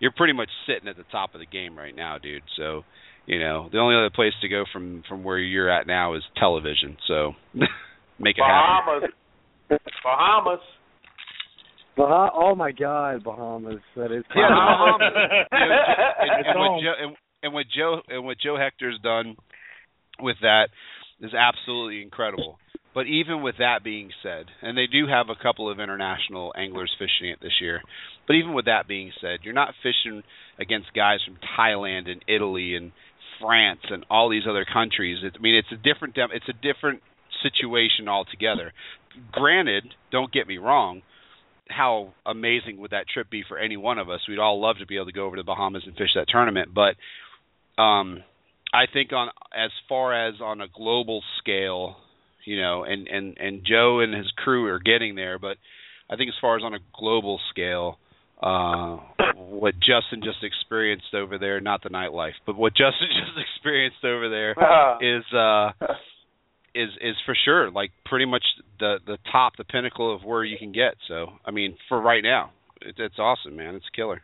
you're 0.00 0.12
pretty 0.12 0.32
much 0.32 0.48
sitting 0.66 0.88
at 0.88 0.96
the 0.96 1.04
top 1.12 1.34
of 1.34 1.40
the 1.40 1.46
game 1.46 1.76
right 1.76 1.94
now, 1.94 2.18
dude. 2.18 2.42
So 2.56 2.82
you 3.26 3.38
know, 3.38 3.68
the 3.70 3.78
only 3.78 3.96
other 3.96 4.10
place 4.10 4.32
to 4.42 4.48
go 4.48 4.64
from 4.72 5.02
from 5.08 5.22
where 5.24 5.38
you're 5.38 5.70
at 5.70 5.86
now 5.86 6.14
is 6.14 6.22
television. 6.36 6.96
So 7.06 7.32
make 8.18 8.38
it 8.38 8.44
happen. 8.44 9.10
Bahamas! 9.68 9.80
Bahamas. 10.02 10.60
Bahamas. 11.96 12.30
Bah- 12.32 12.38
oh 12.40 12.54
my 12.54 12.72
God, 12.72 13.24
Bahamas. 13.24 13.80
That 13.96 14.12
is. 14.12 14.24
Yeah, 14.34 14.48
Bahamas. 14.48 15.12
You 15.52 15.58
know, 15.58 15.76
and, 16.18 16.40
It's 16.40 16.48
and, 16.48 16.58
what. 16.58 16.82
Joe, 16.82 16.94
and, 17.02 17.16
and 17.42 17.54
what 17.54 17.66
Joe 17.74 18.00
and 18.08 18.24
what 18.24 18.36
Joe 18.42 18.56
Hector's 18.56 18.98
done 19.02 19.36
with 20.20 20.36
that 20.42 20.68
is 21.20 21.32
absolutely 21.34 22.02
incredible. 22.02 22.58
But 22.92 23.06
even 23.06 23.42
with 23.42 23.58
that 23.58 23.84
being 23.84 24.10
said, 24.22 24.46
and 24.62 24.76
they 24.76 24.88
do 24.90 25.06
have 25.06 25.26
a 25.28 25.40
couple 25.40 25.70
of 25.70 25.78
international 25.78 26.52
anglers 26.56 26.90
fishing 26.98 27.30
it 27.30 27.38
this 27.40 27.60
year, 27.60 27.80
but 28.26 28.34
even 28.34 28.52
with 28.52 28.64
that 28.64 28.88
being 28.88 29.12
said, 29.20 29.40
you're 29.44 29.54
not 29.54 29.74
fishing 29.82 30.22
against 30.58 30.92
guys 30.92 31.20
from 31.24 31.38
Thailand 31.56 32.10
and 32.10 32.24
Italy 32.26 32.74
and 32.74 32.90
France 33.40 33.80
and 33.90 34.04
all 34.10 34.28
these 34.28 34.42
other 34.48 34.66
countries. 34.70 35.18
It, 35.22 35.34
I 35.38 35.40
mean, 35.40 35.54
it's 35.54 35.70
a 35.72 35.76
different 35.76 36.14
dem- 36.14 36.32
it's 36.32 36.48
a 36.48 36.52
different 36.52 37.00
situation 37.42 38.08
altogether. 38.08 38.72
Granted, 39.32 39.84
don't 40.10 40.32
get 40.32 40.48
me 40.48 40.58
wrong, 40.58 41.02
how 41.70 42.12
amazing 42.26 42.78
would 42.78 42.90
that 42.90 43.08
trip 43.12 43.30
be 43.30 43.44
for 43.46 43.58
any 43.58 43.76
one 43.76 43.98
of 43.98 44.10
us? 44.10 44.20
We'd 44.28 44.38
all 44.38 44.60
love 44.60 44.76
to 44.80 44.86
be 44.86 44.96
able 44.96 45.06
to 45.06 45.12
go 45.12 45.26
over 45.26 45.36
to 45.36 45.42
the 45.42 45.46
Bahamas 45.46 45.82
and 45.86 45.96
fish 45.96 46.10
that 46.14 46.26
tournament, 46.28 46.70
but 46.74 46.96
um 47.80 48.22
I 48.72 48.84
think 48.92 49.12
on 49.12 49.28
as 49.56 49.70
far 49.88 50.28
as 50.28 50.34
on 50.40 50.60
a 50.60 50.66
global 50.68 51.22
scale, 51.40 51.96
you 52.44 52.60
know, 52.60 52.84
and 52.84 53.08
and 53.08 53.36
and 53.38 53.62
Joe 53.66 54.00
and 54.00 54.14
his 54.14 54.30
crew 54.36 54.66
are 54.66 54.78
getting 54.78 55.14
there, 55.14 55.38
but 55.38 55.56
I 56.10 56.16
think 56.16 56.28
as 56.28 56.34
far 56.40 56.56
as 56.56 56.62
on 56.62 56.74
a 56.74 56.78
global 56.98 57.40
scale, 57.50 57.98
uh 58.42 58.98
what 59.36 59.74
Justin 59.74 60.22
just 60.22 60.42
experienced 60.42 61.14
over 61.14 61.38
there, 61.38 61.60
not 61.60 61.82
the 61.82 61.88
nightlife, 61.88 62.34
but 62.46 62.56
what 62.56 62.72
Justin 62.72 63.08
just 63.26 63.38
experienced 63.56 64.04
over 64.04 64.28
there 64.28 64.52
is 65.00 65.24
uh 65.32 65.72
is 66.74 66.90
is 67.00 67.16
for 67.24 67.36
sure 67.44 67.70
like 67.70 67.90
pretty 68.04 68.26
much 68.26 68.44
the 68.78 68.96
the 69.06 69.18
top 69.30 69.54
the 69.56 69.64
pinnacle 69.64 70.14
of 70.14 70.22
where 70.22 70.44
you 70.44 70.56
can 70.58 70.72
get 70.72 70.94
so 71.08 71.26
i 71.44 71.50
mean 71.50 71.76
for 71.88 72.00
right 72.00 72.22
now 72.22 72.50
it, 72.80 72.94
it's 72.98 73.18
awesome 73.18 73.56
man 73.56 73.74
it's 73.74 73.86
killer 73.94 74.22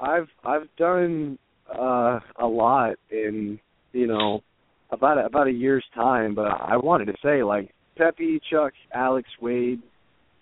I've 0.00 0.28
I've 0.44 0.68
done 0.76 1.38
uh 1.68 2.20
a 2.40 2.46
lot 2.46 2.96
in 3.10 3.58
you 3.92 4.06
know 4.06 4.42
about 4.90 5.18
a, 5.18 5.26
about 5.26 5.48
a 5.48 5.52
year's 5.52 5.84
time, 5.94 6.34
but 6.34 6.46
I 6.46 6.76
wanted 6.76 7.06
to 7.06 7.14
say 7.22 7.42
like 7.42 7.74
Pepe, 7.96 8.40
Chuck, 8.50 8.72
Alex, 8.94 9.28
Wade, 9.40 9.82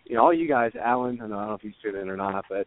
you 0.05 0.17
know, 0.17 0.23
all 0.23 0.35
you 0.35 0.49
guys, 0.49 0.73
Alan, 0.81 1.17
I 1.17 1.29
don't 1.29 1.31
know 1.31 1.55
if 1.55 1.63
he's 1.63 1.73
tuning 1.83 2.03
in 2.03 2.09
or 2.09 2.17
not, 2.17 2.45
but 2.49 2.67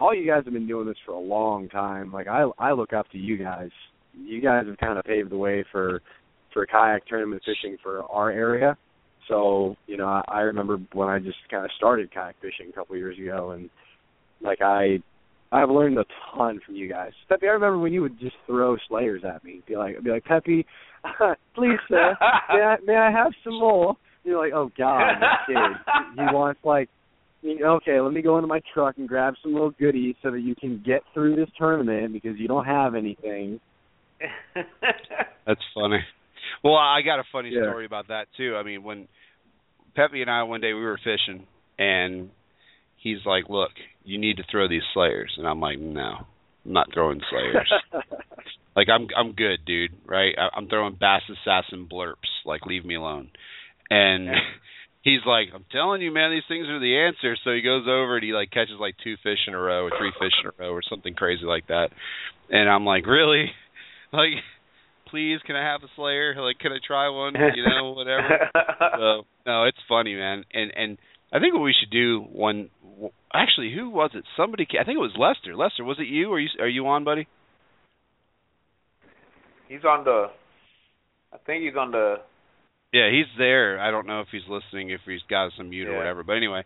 all 0.00 0.14
you 0.14 0.26
guys 0.26 0.42
have 0.44 0.52
been 0.52 0.66
doing 0.66 0.86
this 0.86 0.96
for 1.06 1.12
a 1.12 1.20
long 1.20 1.68
time. 1.68 2.12
Like 2.12 2.28
I 2.28 2.46
I 2.58 2.72
look 2.72 2.92
up 2.92 3.10
to 3.10 3.18
you 3.18 3.36
guys. 3.36 3.70
You 4.14 4.40
guys 4.40 4.66
have 4.66 4.76
kind 4.78 4.98
of 4.98 5.04
paved 5.04 5.30
the 5.30 5.38
way 5.38 5.64
for 5.70 6.02
for 6.52 6.66
kayak 6.66 7.06
tournament 7.06 7.42
fishing 7.44 7.76
for 7.82 8.02
our 8.10 8.30
area. 8.30 8.76
So, 9.28 9.76
you 9.86 9.96
know, 9.96 10.06
I, 10.06 10.22
I 10.28 10.40
remember 10.40 10.78
when 10.92 11.08
I 11.08 11.18
just 11.18 11.38
kind 11.50 11.64
of 11.64 11.70
started 11.76 12.12
kayak 12.12 12.36
fishing 12.40 12.70
a 12.70 12.72
couple 12.72 12.94
of 12.94 12.98
years 12.98 13.18
ago 13.18 13.52
and 13.52 13.70
like 14.40 14.60
I 14.60 14.98
I've 15.52 15.68
learned 15.68 15.98
a 15.98 16.04
ton 16.34 16.60
from 16.64 16.76
you 16.76 16.88
guys. 16.88 17.12
Peppy, 17.28 17.46
I 17.46 17.52
remember 17.52 17.78
when 17.78 17.92
you 17.92 18.00
would 18.00 18.18
just 18.18 18.36
throw 18.46 18.76
slayers 18.88 19.22
at 19.22 19.44
me. 19.44 19.60
Be 19.68 19.76
like, 19.76 20.02
be 20.02 20.10
like, 20.10 20.24
Peppy, 20.24 20.64
please, 21.54 21.78
sir, 21.88 22.16
may 22.50 22.60
I, 22.60 22.76
may 22.86 22.96
I 22.96 23.10
have 23.10 23.32
some 23.44 23.60
more? 23.60 23.94
You're 24.24 24.42
like, 24.42 24.54
oh 24.54 24.70
God, 24.78 25.14
kid. 25.46 25.56
He 26.16 26.22
wants 26.32 26.60
like, 26.64 26.88
okay, 27.44 28.00
let 28.00 28.14
me 28.14 28.22
go 28.22 28.38
into 28.38 28.48
my 28.48 28.60
truck 28.72 28.96
and 28.96 29.06
grab 29.06 29.34
some 29.42 29.52
little 29.52 29.72
goodies 29.72 30.14
so 30.22 30.30
that 30.30 30.40
you 30.40 30.54
can 30.54 30.82
get 30.86 31.02
through 31.12 31.36
this 31.36 31.50
tournament 31.58 32.14
because 32.14 32.38
you 32.38 32.48
don't 32.48 32.64
have 32.64 32.94
anything. 32.94 33.60
that's 35.46 35.60
funny 35.74 35.98
well 36.62 36.74
i 36.74 37.00
got 37.02 37.18
a 37.18 37.24
funny 37.32 37.50
Yeah. 37.52 37.62
story 37.64 37.84
about 37.86 38.08
that 38.08 38.26
too. 38.36 38.56
I 38.56 38.62
mean 38.62 38.82
when 38.82 39.08
pepe 39.94 40.20
and 40.22 40.30
i 40.30 40.42
one 40.42 40.60
day 40.60 40.72
we 40.72 40.82
were 40.82 40.98
fishing 41.02 41.46
and 41.78 42.30
he's 42.96 43.18
like 43.26 43.48
look 43.48 43.70
you 44.04 44.18
need 44.18 44.36
to 44.38 44.44
throw 44.50 44.68
these 44.68 44.82
slayers. 44.94 45.34
And 45.38 45.46
i'm 45.46 45.60
like 45.60 45.78
no 45.78 46.26
i'm 46.64 46.72
not 46.72 46.88
throwing 46.92 47.20
slayers. 47.30 47.70
Like 48.74 48.88
i'm 48.88 49.06
i'm 49.14 49.32
good 49.32 49.66
dude 49.66 49.92
right? 50.06 50.34
I, 50.38 50.48
i'm 50.56 50.66
throwing 50.66 50.96
bass 50.98 51.20
assassin 51.28 51.86
blurps 51.92 52.30
like 52.46 52.64
leave 52.64 52.86
me 52.86 52.94
alone. 52.94 53.28
And 53.90 54.30
he's 55.02 55.20
like 55.26 55.48
i'm 55.54 55.66
telling 55.70 56.00
you 56.00 56.10
man 56.10 56.30
these 56.30 56.42
things 56.48 56.66
are 56.68 56.80
the 56.80 56.96
answer. 57.06 57.36
So 57.44 57.52
he 57.52 57.60
goes 57.60 57.84
over 57.86 58.14
and 58.16 58.24
he 58.24 58.32
like 58.32 58.50
catches 58.50 58.76
like 58.80 58.94
two 59.04 59.16
fish 59.22 59.40
in 59.46 59.52
a 59.52 59.58
row 59.58 59.84
or 59.84 59.90
three 59.98 60.12
fish 60.18 60.32
in 60.42 60.48
a 60.48 60.52
row 60.58 60.72
or 60.72 60.80
something 60.88 61.12
crazy 61.12 61.44
like 61.44 61.66
that. 61.66 61.88
And 62.50 62.68
i'm 62.70 62.86
like 62.86 63.04
really? 63.06 63.50
Like 64.14 64.40
please 65.12 65.38
can 65.46 65.54
i 65.54 65.62
have 65.62 65.82
a 65.84 65.90
slayer 65.94 66.34
like 66.40 66.58
can 66.58 66.72
i 66.72 66.78
try 66.84 67.08
one 67.08 67.34
you 67.54 67.62
know 67.62 67.92
whatever 67.92 68.50
so 68.98 69.22
no 69.46 69.64
it's 69.64 69.78
funny 69.88 70.16
man 70.16 70.42
and 70.52 70.72
and 70.74 70.98
i 71.32 71.38
think 71.38 71.54
what 71.54 71.62
we 71.62 71.74
should 71.78 71.92
do 71.92 72.20
one 72.32 72.68
actually 73.32 73.72
who 73.72 73.88
was 73.88 74.10
it 74.14 74.24
somebody 74.36 74.66
i 74.80 74.82
think 74.82 74.96
it 74.96 74.98
was 74.98 75.14
lester 75.16 75.54
lester 75.54 75.84
was 75.84 75.98
it 76.00 76.08
you 76.08 76.32
are 76.32 76.40
you 76.40 76.48
are 76.58 76.68
you 76.68 76.84
on 76.88 77.04
buddy 77.04 77.28
he's 79.72 79.84
on 79.84 80.04
the. 80.04 80.26
I 81.32 81.38
think 81.46 81.64
he's 81.64 81.76
on 81.76 81.92
the. 81.92 82.16
Yeah, 82.92 83.10
he's 83.10 83.26
there. 83.38 83.80
I 83.80 83.90
don't 83.90 84.06
know 84.06 84.20
if 84.20 84.28
he's 84.30 84.42
listening, 84.48 84.90
if 84.90 85.00
he's 85.06 85.22
got 85.30 85.46
us 85.46 85.52
on 85.58 85.70
mute 85.70 85.88
or 85.88 85.96
whatever. 85.96 86.22
But 86.22 86.36
anyway, 86.36 86.64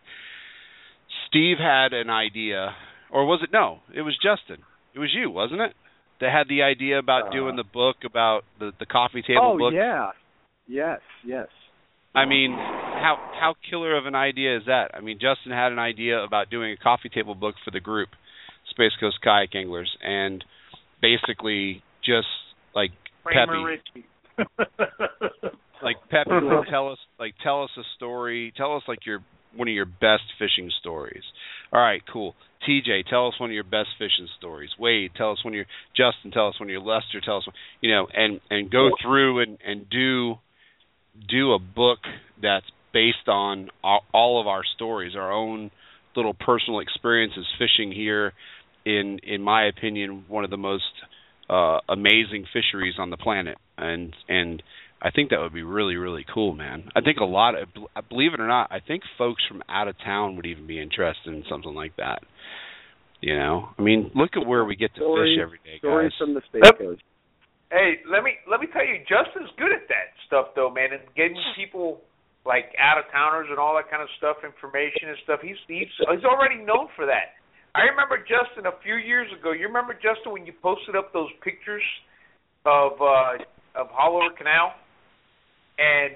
Steve 1.27 1.57
had 1.57 1.93
an 1.93 2.09
idea, 2.09 2.75
or 3.09 3.25
was 3.25 3.39
it 3.41 3.49
no? 3.53 3.79
It 3.95 4.01
was 4.01 4.17
Justin. 4.21 4.63
It 4.93 4.99
was 4.99 5.13
you, 5.13 5.31
wasn't 5.31 5.61
it? 5.61 5.73
That 6.19 6.31
had 6.31 6.47
the 6.49 6.63
idea 6.63 6.97
about 6.99 7.27
Uh, 7.27 7.31
doing 7.31 7.55
the 7.55 7.63
book 7.63 7.97
about 8.03 8.43
the 8.59 8.71
the 8.79 8.85
coffee 8.85 9.21
table 9.21 9.53
oh 9.53 9.57
book. 9.57 9.73
yeah, 9.73 10.11
yes, 10.67 10.99
yes. 11.23 11.47
I 12.15 12.25
mean, 12.25 12.51
how 12.53 13.17
how 13.39 13.53
killer 13.69 13.95
of 13.95 14.05
an 14.07 14.15
idea 14.15 14.57
is 14.57 14.63
that? 14.65 14.91
I 14.95 15.01
mean, 15.01 15.19
Justin 15.19 15.51
had 15.51 15.71
an 15.71 15.79
idea 15.79 16.23
about 16.23 16.49
doing 16.49 16.71
a 16.71 16.77
coffee 16.77 17.09
table 17.09 17.35
book 17.35 17.55
for 17.63 17.69
the 17.71 17.79
group, 17.79 18.09
Space 18.71 18.93
Coast 18.99 19.17
Kayak 19.21 19.53
Anglers, 19.55 19.95
and 20.01 20.43
basically 21.01 21.83
just 22.03 22.27
like 22.73 22.91
Kramer 23.23 23.77
Pepe, 23.77 24.07
like 25.83 25.97
Pepe 26.09 26.31
would 26.31 26.67
tell 26.69 26.91
us 26.91 26.97
like 27.19 27.33
tell 27.43 27.63
us 27.63 27.69
a 27.77 27.83
story 27.95 28.53
tell 28.57 28.75
us 28.75 28.83
like 28.87 29.05
your 29.05 29.19
one 29.55 29.67
of 29.67 29.73
your 29.73 29.85
best 29.85 30.23
fishing 30.39 30.71
stories 30.79 31.23
all 31.71 31.81
right 31.81 32.01
cool. 32.11 32.35
Tj 32.67 33.07
tell 33.09 33.27
us 33.27 33.39
one 33.39 33.49
of 33.49 33.53
your 33.53 33.63
best 33.63 33.89
fishing 33.97 34.27
stories. 34.37 34.69
Wade 34.79 35.11
tell 35.15 35.31
us 35.31 35.43
one 35.43 35.53
of 35.53 35.55
your 35.55 35.65
justin 35.95 36.31
tell 36.31 36.47
us 36.47 36.59
one 36.59 36.69
of 36.69 36.71
your 36.71 36.81
lester 36.81 37.21
tell 37.23 37.37
us 37.37 37.47
one, 37.47 37.55
you 37.81 37.91
know 37.91 38.07
and 38.13 38.39
and 38.49 38.71
go 38.71 38.89
through 39.01 39.41
and 39.41 39.57
and 39.65 39.89
do 39.89 40.35
do 41.29 41.53
a 41.53 41.59
book 41.59 41.99
that's 42.41 42.65
based 42.93 43.27
on 43.27 43.69
all, 43.83 44.01
all 44.13 44.41
of 44.41 44.47
our 44.47 44.63
stories 44.75 45.15
our 45.15 45.31
own 45.31 45.71
little 46.15 46.33
personal 46.33 46.79
experiences 46.79 47.45
fishing 47.59 47.91
here. 47.91 48.33
In 48.85 49.19
in 49.23 49.41
my 49.41 49.67
opinion 49.67 50.25
one 50.27 50.43
of 50.43 50.49
the 50.49 50.57
most 50.57 50.83
uh 51.49 51.79
amazing 51.87 52.45
fisheries 52.51 52.95
on 52.97 53.09
the 53.09 53.17
planet. 53.17 53.57
And 53.77 54.15
and 54.27 54.63
I 55.01 55.11
think 55.11 55.29
that 55.29 55.39
would 55.39 55.53
be 55.53 55.63
really 55.63 55.95
really 55.95 56.25
cool, 56.33 56.53
man. 56.53 56.89
I 56.95 57.01
think 57.01 57.17
a 57.19 57.25
lot 57.25 57.53
of 57.55 57.67
believe 58.09 58.33
it 58.33 58.39
or 58.39 58.47
not, 58.47 58.71
I 58.71 58.79
think 58.79 59.03
folks 59.17 59.43
from 59.47 59.61
out 59.69 59.87
of 59.87 59.95
town 60.03 60.35
would 60.35 60.45
even 60.45 60.65
be 60.67 60.81
interested 60.81 61.33
in 61.33 61.43
something 61.49 61.73
like 61.73 61.95
that. 61.97 62.19
You 63.21 63.35
know, 63.37 63.69
I 63.77 63.81
mean, 63.81 64.11
look 64.13 64.31
at 64.37 64.45
where 64.45 64.63
we 64.65 64.75
get 64.75 64.93
to 64.95 65.01
stories, 65.01 65.37
fish 65.37 65.41
every 65.41 65.57
day, 65.65 65.77
Stories 65.79 66.11
guys. 66.13 66.17
from 66.21 66.33
the 66.35 66.41
Space 66.49 66.61
Yep. 66.65 66.77
Coast. 66.77 67.01
Hey, 67.71 67.99
let 68.09 68.23
me 68.23 68.37
let 68.49 68.59
me 68.61 68.67
tell 68.71 68.85
you, 68.85 69.01
Justin's 69.09 69.49
good 69.57 69.73
at 69.73 69.89
that 69.89 70.13
stuff 70.25 70.53
though, 70.55 70.69
man, 70.69 70.93
and 70.93 71.01
getting 71.15 71.37
people 71.55 72.01
like 72.45 72.71
out 72.79 72.97
of 72.97 73.05
towners 73.11 73.47
and 73.49 73.59
all 73.59 73.75
that 73.75 73.89
kind 73.91 74.01
of 74.01 74.07
stuff, 74.17 74.37
information 74.45 75.09
and 75.09 75.17
stuff. 75.25 75.41
He's 75.43 75.57
he's 75.67 75.89
he's 75.97 76.23
already 76.25 76.57
known 76.63 76.87
for 76.95 77.05
that. 77.05 77.37
I 77.75 77.85
remember 77.91 78.17
Justin 78.17 78.65
a 78.65 78.73
few 78.81 78.95
years 78.95 79.27
ago. 79.37 79.51
You 79.51 79.67
remember 79.67 79.93
Justin 79.93 80.31
when 80.33 80.45
you 80.47 80.53
posted 80.63 80.95
up 80.95 81.11
those 81.13 81.29
pictures 81.43 81.83
of 82.65 82.93
uh 83.01 83.41
of 83.75 83.91
Hollower 83.91 84.31
Canal 84.37 84.73
and 85.77 86.15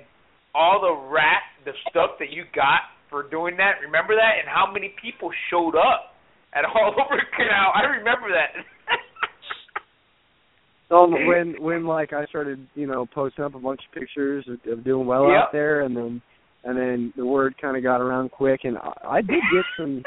all 0.54 0.82
the 0.82 1.10
rat 1.10 1.42
the 1.66 1.72
stuff 1.90 2.12
that 2.20 2.32
you 2.32 2.44
got 2.56 2.82
for 3.10 3.30
doing 3.30 3.58
that. 3.58 3.82
Remember 3.84 4.16
that? 4.16 4.40
And 4.42 4.50
how 4.50 4.72
many 4.72 4.94
people 5.02 5.30
showed 5.50 5.76
up 5.76 6.16
at 6.54 6.66
Hollower 6.68 7.22
Canal? 7.36 7.72
I 7.76 7.84
remember 7.98 8.30
that. 8.30 8.62
So 10.90 11.08
when 11.26 11.56
when 11.62 11.86
like 11.86 12.12
I 12.12 12.26
started, 12.26 12.68
you 12.76 12.86
know, 12.86 13.06
posting 13.16 13.46
up 13.46 13.56
a 13.56 13.60
bunch 13.60 13.80
of 13.88 13.98
pictures 13.98 14.46
of, 14.50 14.74
of 14.74 14.84
doing 14.84 15.08
well 15.08 15.30
Yep. 15.30 15.38
out 15.38 15.52
there, 15.54 15.84
and 15.84 15.96
then 15.96 16.22
and 16.66 16.78
then 16.78 17.14
the 17.16 17.26
word 17.26 17.56
kind 17.62 17.78
of 17.78 17.84
got 17.84 18.02
around 18.02 18.30
quick, 18.32 18.62
and 18.66 18.78
I, 18.78 18.92
I 19.06 19.22
did 19.22 19.42
get 19.54 19.64
some, 19.78 20.04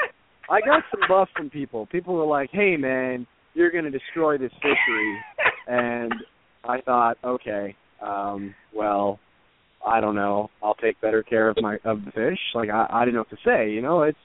I 0.51 0.61
got 0.61 0.83
some 0.91 1.01
buff 1.09 1.31
from 1.35 1.49
people. 1.49 1.87
People 1.87 2.15
were 2.15 2.27
like, 2.27 2.51
"Hey, 2.53 2.77
man, 2.77 3.27
you're 3.55 3.71
going 3.71 3.85
to 3.85 3.91
destroy 3.91 4.37
this 4.37 4.53
fishery," 4.61 5.19
and 5.67 6.13
I 6.65 6.83
thought, 6.83 7.17
okay, 7.25 7.75
um, 8.03 8.55
well, 8.75 9.19
I 9.87 10.01
don't 10.01 10.15
know, 10.15 10.51
I'll 10.63 10.75
take 10.75 11.01
better 11.01 11.23
care 11.23 11.49
of 11.49 11.57
my 11.61 11.77
of 11.85 12.05
the 12.05 12.11
fish. 12.13 12.39
Like 12.55 12.71
I, 12.71 12.87
I 12.91 13.05
didn't 13.05 13.15
know 13.15 13.21
what 13.21 13.31
to 13.31 13.37
say, 13.45 13.71
you 13.71 13.83
know. 13.83 14.03
It's 14.03 14.19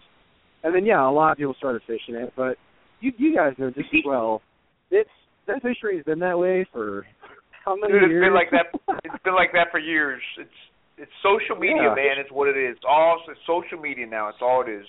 and 0.64 0.74
then 0.74 0.86
yeah, 0.86 1.08
a 1.08 1.12
lot 1.12 1.32
of 1.32 1.38
people 1.38 1.56
started 1.58 1.82
fishing 1.88 2.16
it, 2.16 2.34
but 2.36 2.58
you 3.02 3.12
you 3.18 3.36
guys 3.36 3.54
know 3.58 3.70
just 3.70 3.90
as 3.94 4.02
well. 4.06 4.42
It's 4.92 5.10
that 5.48 5.62
fishery 5.62 5.98
has 5.98 6.06
been 6.06 6.20
that 6.20 6.38
way 6.40 6.66
for 6.72 7.06
how 7.66 7.76
many 7.76 7.94
Dude, 7.94 8.04
it's 8.04 8.10
years? 8.12 8.26
been 8.26 8.34
like 8.34 8.52
that. 8.52 9.00
It's 9.04 9.24
been 9.24 9.36
like 9.36 9.52
that 9.54 9.68
for 9.72 9.80
years. 9.80 10.22
It's 10.40 10.50
it's 10.98 11.12
social 11.24 11.56
media, 11.60 11.84
Yeah. 11.84 11.96
man. 11.96 12.16
It's 12.20 12.32
what 12.32 12.48
it 12.50 12.58
is. 12.58 12.76
It's 12.76 12.86
All 12.88 13.22
it's 13.28 13.40
social 13.48 13.80
media 13.82 14.06
now. 14.08 14.30
It's 14.30 14.40
all 14.42 14.64
it 14.66 14.70
is. 14.70 14.86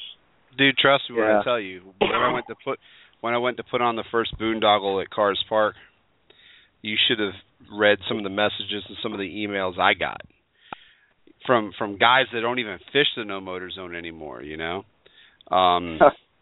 Dude, 0.58 0.76
trust 0.78 1.04
me 1.10 1.16
when 1.16 1.26
Yeah. 1.28 1.40
I 1.40 1.44
tell 1.44 1.60
you. 1.60 1.82
When 2.00 2.10
I 2.10 2.32
went 2.32 2.46
to 2.48 2.54
put 2.64 2.78
when 3.20 3.34
I 3.34 3.38
went 3.38 3.56
to 3.58 3.64
put 3.64 3.80
on 3.80 3.96
the 3.96 4.04
first 4.10 4.38
boondoggle 4.38 5.02
at 5.02 5.10
Kars 5.10 5.42
Park, 5.48 5.74
you 6.82 6.96
should 7.08 7.18
have 7.18 7.34
read 7.72 7.98
some 8.08 8.16
of 8.18 8.24
the 8.24 8.30
messages 8.30 8.82
and 8.88 8.96
some 9.02 9.12
of 9.12 9.18
the 9.18 9.28
emails 9.28 9.78
I 9.78 9.94
got 9.94 10.20
from 11.50 11.72
from 11.76 11.98
guys 11.98 12.26
that 12.32 12.42
don't 12.42 12.60
even 12.60 12.78
fish 12.92 13.08
the 13.16 13.24
no 13.24 13.40
motor 13.40 13.72
zone 13.72 13.96
anymore. 13.96 14.40
You 14.40 14.56
know, 14.56 14.84
um, 15.50 15.98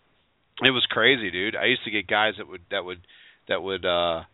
it 0.62 0.70
was 0.70 0.86
crazy, 0.90 1.30
dude. 1.30 1.56
I 1.56 1.64
used 1.64 1.82
to 1.84 1.90
get 1.90 2.06
guys 2.06 2.34
that 2.36 2.46
would 2.46 2.60
that 2.70 2.84
would 2.84 3.00
that 3.48 3.62
would 3.62 3.86
uh 3.86 4.24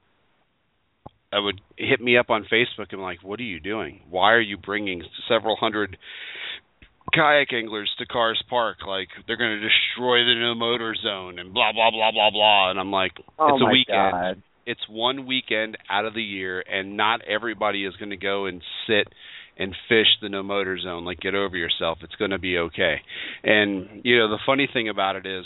that 1.31 1.39
would 1.39 1.61
hit 1.79 2.01
me 2.01 2.19
up 2.19 2.29
on 2.29 2.45
Facebook 2.53 2.91
and 2.91 3.01
like, 3.01 3.23
"What 3.23 3.39
are 3.39 3.45
you 3.45 3.61
doing? 3.61 4.01
Why 4.11 4.33
are 4.33 4.41
you 4.41 4.57
bringing 4.57 5.05
several 5.29 5.55
hundred 5.55 5.97
kayak 7.15 7.53
anglers 7.53 7.93
to 8.01 8.07
Kars 8.07 8.43
Park? 8.51 8.79
Like 8.85 9.09
they're 9.29 9.37
going 9.37 9.61
to 9.61 9.69
destroy 9.69 10.25
the 10.25 10.35
no 10.35 10.57
motor 10.57 10.97
zone 11.01 11.39
and 11.39 11.55
blah 11.55 11.73
blah 11.73 11.93
blah 11.93 12.11
blah 12.11 12.31
blah." 12.33 12.71
And 12.73 12.81
I'm 12.81 12.91
like, 12.91 13.13
oh 13.39 13.55
"It's 13.55 13.63
a 13.63 13.71
weekend. 13.71 14.13
God. 14.13 14.43
It's 14.67 14.89
one 14.89 15.27
weekend 15.27 15.79
out 15.89 16.05
of 16.05 16.15
the 16.15 16.23
year, 16.23 16.65
and 16.69 16.97
not 16.97 17.21
everybody 17.23 17.85
is 17.85 17.95
going 17.95 18.11
to 18.11 18.17
go 18.17 18.47
and 18.47 18.61
sit." 18.89 19.07
And 19.57 19.73
fish 19.89 20.09
the 20.21 20.29
no 20.29 20.43
motor 20.43 20.77
zone. 20.79 21.05
Like, 21.05 21.21
get 21.21 21.37
over 21.37 21.57
yourself. 21.57 21.99
It's 22.03 22.17
going 22.17 22.33
to 22.33 22.41
be 22.41 22.59
okay. 22.59 22.97
And 23.45 24.01
you 24.03 24.19
know, 24.19 24.29
the 24.29 24.39
funny 24.45 24.69
thing 24.73 24.89
about 24.89 25.15
it 25.15 25.27
is, 25.27 25.45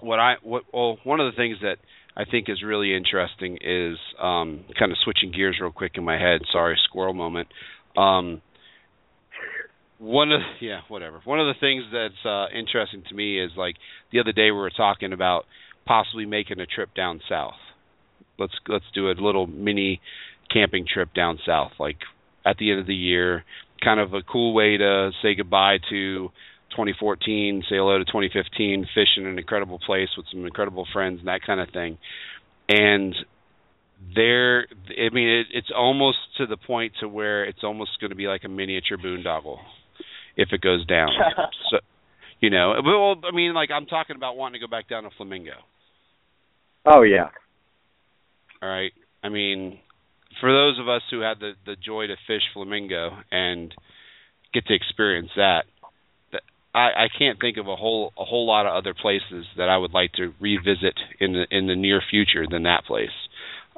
what 0.00 0.18
I 0.18 0.34
what 0.42 0.64
well 0.72 0.98
one 1.04 1.20
of 1.20 1.32
the 1.32 1.36
things 1.36 1.58
that 1.62 1.76
I 2.16 2.24
think 2.24 2.48
is 2.48 2.62
really 2.62 2.94
interesting 2.94 3.58
is 3.60 3.96
um 4.20 4.64
kind 4.78 4.92
of 4.92 4.98
switching 5.02 5.32
gears 5.32 5.58
real 5.60 5.72
quick 5.72 5.92
in 5.94 6.04
my 6.04 6.18
head. 6.18 6.40
Sorry, 6.52 6.78
squirrel 6.84 7.14
moment. 7.14 7.48
Um 7.96 8.42
one 9.98 10.32
of 10.32 10.40
yeah, 10.60 10.80
whatever. 10.88 11.20
One 11.24 11.40
of 11.40 11.46
the 11.46 11.58
things 11.58 11.84
that's 11.92 12.26
uh 12.26 12.46
interesting 12.56 13.02
to 13.08 13.14
me 13.14 13.40
is 13.42 13.52
like 13.56 13.76
the 14.12 14.20
other 14.20 14.32
day 14.32 14.50
we 14.50 14.58
were 14.58 14.70
talking 14.70 15.12
about 15.12 15.44
possibly 15.86 16.26
making 16.26 16.60
a 16.60 16.66
trip 16.66 16.94
down 16.94 17.20
south. 17.28 17.54
Let's 18.38 18.54
let's 18.68 18.84
do 18.94 19.10
a 19.10 19.14
little 19.18 19.46
mini 19.46 20.00
camping 20.52 20.86
trip 20.92 21.12
down 21.14 21.38
south 21.44 21.72
like 21.80 21.98
at 22.46 22.56
the 22.58 22.70
end 22.70 22.80
of 22.80 22.86
the 22.86 22.94
year, 22.94 23.44
kind 23.82 24.00
of 24.00 24.14
a 24.14 24.22
cool 24.22 24.54
way 24.54 24.76
to 24.76 25.10
say 25.22 25.34
goodbye 25.34 25.78
to 25.90 26.28
2014, 26.70 27.62
say 27.68 27.76
hello 27.76 27.98
to 27.98 28.04
2015, 28.04 28.86
fish 28.94 29.08
in 29.16 29.26
an 29.26 29.38
incredible 29.38 29.78
place 29.84 30.08
with 30.16 30.26
some 30.32 30.44
incredible 30.44 30.86
friends 30.92 31.18
and 31.18 31.28
that 31.28 31.40
kind 31.44 31.60
of 31.60 31.68
thing. 31.70 31.98
And 32.68 33.14
there, 34.14 34.66
I 34.90 35.12
mean, 35.12 35.28
it, 35.28 35.46
it's 35.52 35.70
almost 35.76 36.18
to 36.38 36.46
the 36.46 36.56
point 36.56 36.92
to 37.00 37.08
where 37.08 37.44
it's 37.44 37.64
almost 37.64 37.92
going 38.00 38.10
to 38.10 38.16
be 38.16 38.26
like 38.26 38.44
a 38.44 38.48
miniature 38.48 38.98
boondoggle 38.98 39.58
if 40.36 40.48
it 40.52 40.60
goes 40.60 40.86
down. 40.86 41.08
so, 41.70 41.78
you 42.40 42.50
know, 42.50 42.74
well, 42.84 43.16
I 43.26 43.34
mean, 43.34 43.54
like 43.54 43.70
I'm 43.70 43.86
talking 43.86 44.16
about 44.16 44.36
wanting 44.36 44.60
to 44.60 44.66
go 44.66 44.70
back 44.70 44.88
down 44.88 45.04
to 45.04 45.10
Flamingo. 45.16 45.52
Oh 46.84 47.02
yeah. 47.02 47.30
All 48.62 48.68
right. 48.68 48.92
I 49.22 49.28
mean, 49.28 49.80
for 50.40 50.52
those 50.52 50.78
of 50.78 50.88
us 50.88 51.02
who 51.10 51.20
had 51.20 51.40
the 51.40 51.52
the 51.64 51.76
joy 51.76 52.06
to 52.06 52.16
fish 52.26 52.42
flamingo 52.52 53.10
and 53.30 53.74
get 54.52 54.66
to 54.66 54.74
experience 54.74 55.30
that, 55.36 55.64
that 56.32 56.42
I, 56.74 57.04
I 57.04 57.06
can't 57.18 57.40
think 57.40 57.56
of 57.58 57.68
a 57.68 57.76
whole 57.76 58.12
a 58.18 58.24
whole 58.24 58.46
lot 58.46 58.66
of 58.66 58.74
other 58.74 58.94
places 58.94 59.46
that 59.56 59.68
I 59.68 59.76
would 59.76 59.92
like 59.92 60.12
to 60.12 60.32
revisit 60.40 60.94
in 61.20 61.32
the 61.32 61.44
in 61.50 61.66
the 61.66 61.76
near 61.76 62.02
future 62.10 62.46
than 62.50 62.64
that 62.64 62.84
place. 62.86 63.10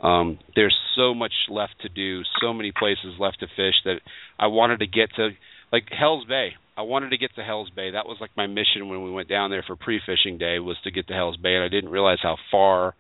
Um, 0.03 0.39
there's 0.55 0.77
so 0.97 1.13
much 1.13 1.33
left 1.49 1.81
to 1.83 1.89
do, 1.89 2.23
so 2.41 2.53
many 2.53 2.73
places 2.73 3.15
left 3.19 3.41
to 3.41 3.47
fish 3.47 3.75
that 3.85 3.97
I 4.39 4.47
wanted 4.47 4.79
to 4.79 4.87
get 4.87 5.11
to, 5.17 5.31
like 5.73 5.85
Hell's 5.91 6.25
Bay. 6.25 6.51
I 6.77 6.83
wanted 6.83 7.11
to 7.11 7.19
get 7.19 7.35
to 7.35 7.43
Hell's 7.43 7.71
Bay. 7.71 7.91
That 7.91 8.07
was 8.07 8.19
like 8.21 8.31
my 8.37 8.47
mission 8.47 8.89
when 8.89 9.03
we 9.03 9.11
went 9.11 9.29
down 9.29 9.51
there 9.51 9.65
for 9.67 9.75
pre-fishing 9.75 10.39
day 10.39 10.61
was 10.61 10.77
to 10.85 10.93
get 10.93 11.09
to 11.09 11.15
Hell's 11.15 11.37
Bay, 11.37 11.57
and 11.57 11.65
I 11.65 11.69
didn't 11.69 11.91
realize 11.91 12.19
how 12.23 12.37
far 12.53 12.95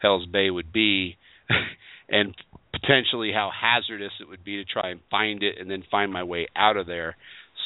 Hell's 0.00 0.26
Bay 0.26 0.50
would 0.50 0.72
be, 0.72 1.16
and 2.08 2.34
potentially 2.80 3.32
how 3.32 3.50
hazardous 3.50 4.12
it 4.20 4.28
would 4.28 4.44
be 4.44 4.56
to 4.56 4.64
try 4.64 4.90
and 4.90 5.00
find 5.10 5.42
it 5.42 5.56
and 5.60 5.70
then 5.70 5.82
find 5.90 6.12
my 6.12 6.22
way 6.22 6.48
out 6.56 6.76
of 6.76 6.86
there. 6.86 7.16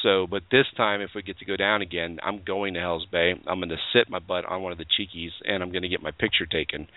So, 0.03 0.27
but 0.29 0.43
this 0.51 0.65
time, 0.77 1.01
if 1.01 1.11
we 1.15 1.21
get 1.23 1.39
to 1.39 1.45
go 1.45 1.55
down 1.55 1.81
again, 1.81 2.19
I'm 2.21 2.41
going 2.45 2.73
to 2.75 2.79
Hell's 2.79 3.07
Bay. 3.11 3.33
I'm 3.47 3.59
going 3.59 3.69
to 3.69 3.77
sit 3.93 4.09
my 4.09 4.19
butt 4.19 4.45
on 4.45 4.61
one 4.61 4.71
of 4.71 4.77
the 4.77 4.85
chickees, 4.85 5.31
and 5.43 5.63
I'm 5.63 5.71
going 5.71 5.83
to 5.83 5.89
get 5.89 6.03
my 6.03 6.11
picture 6.11 6.45
taken 6.45 6.87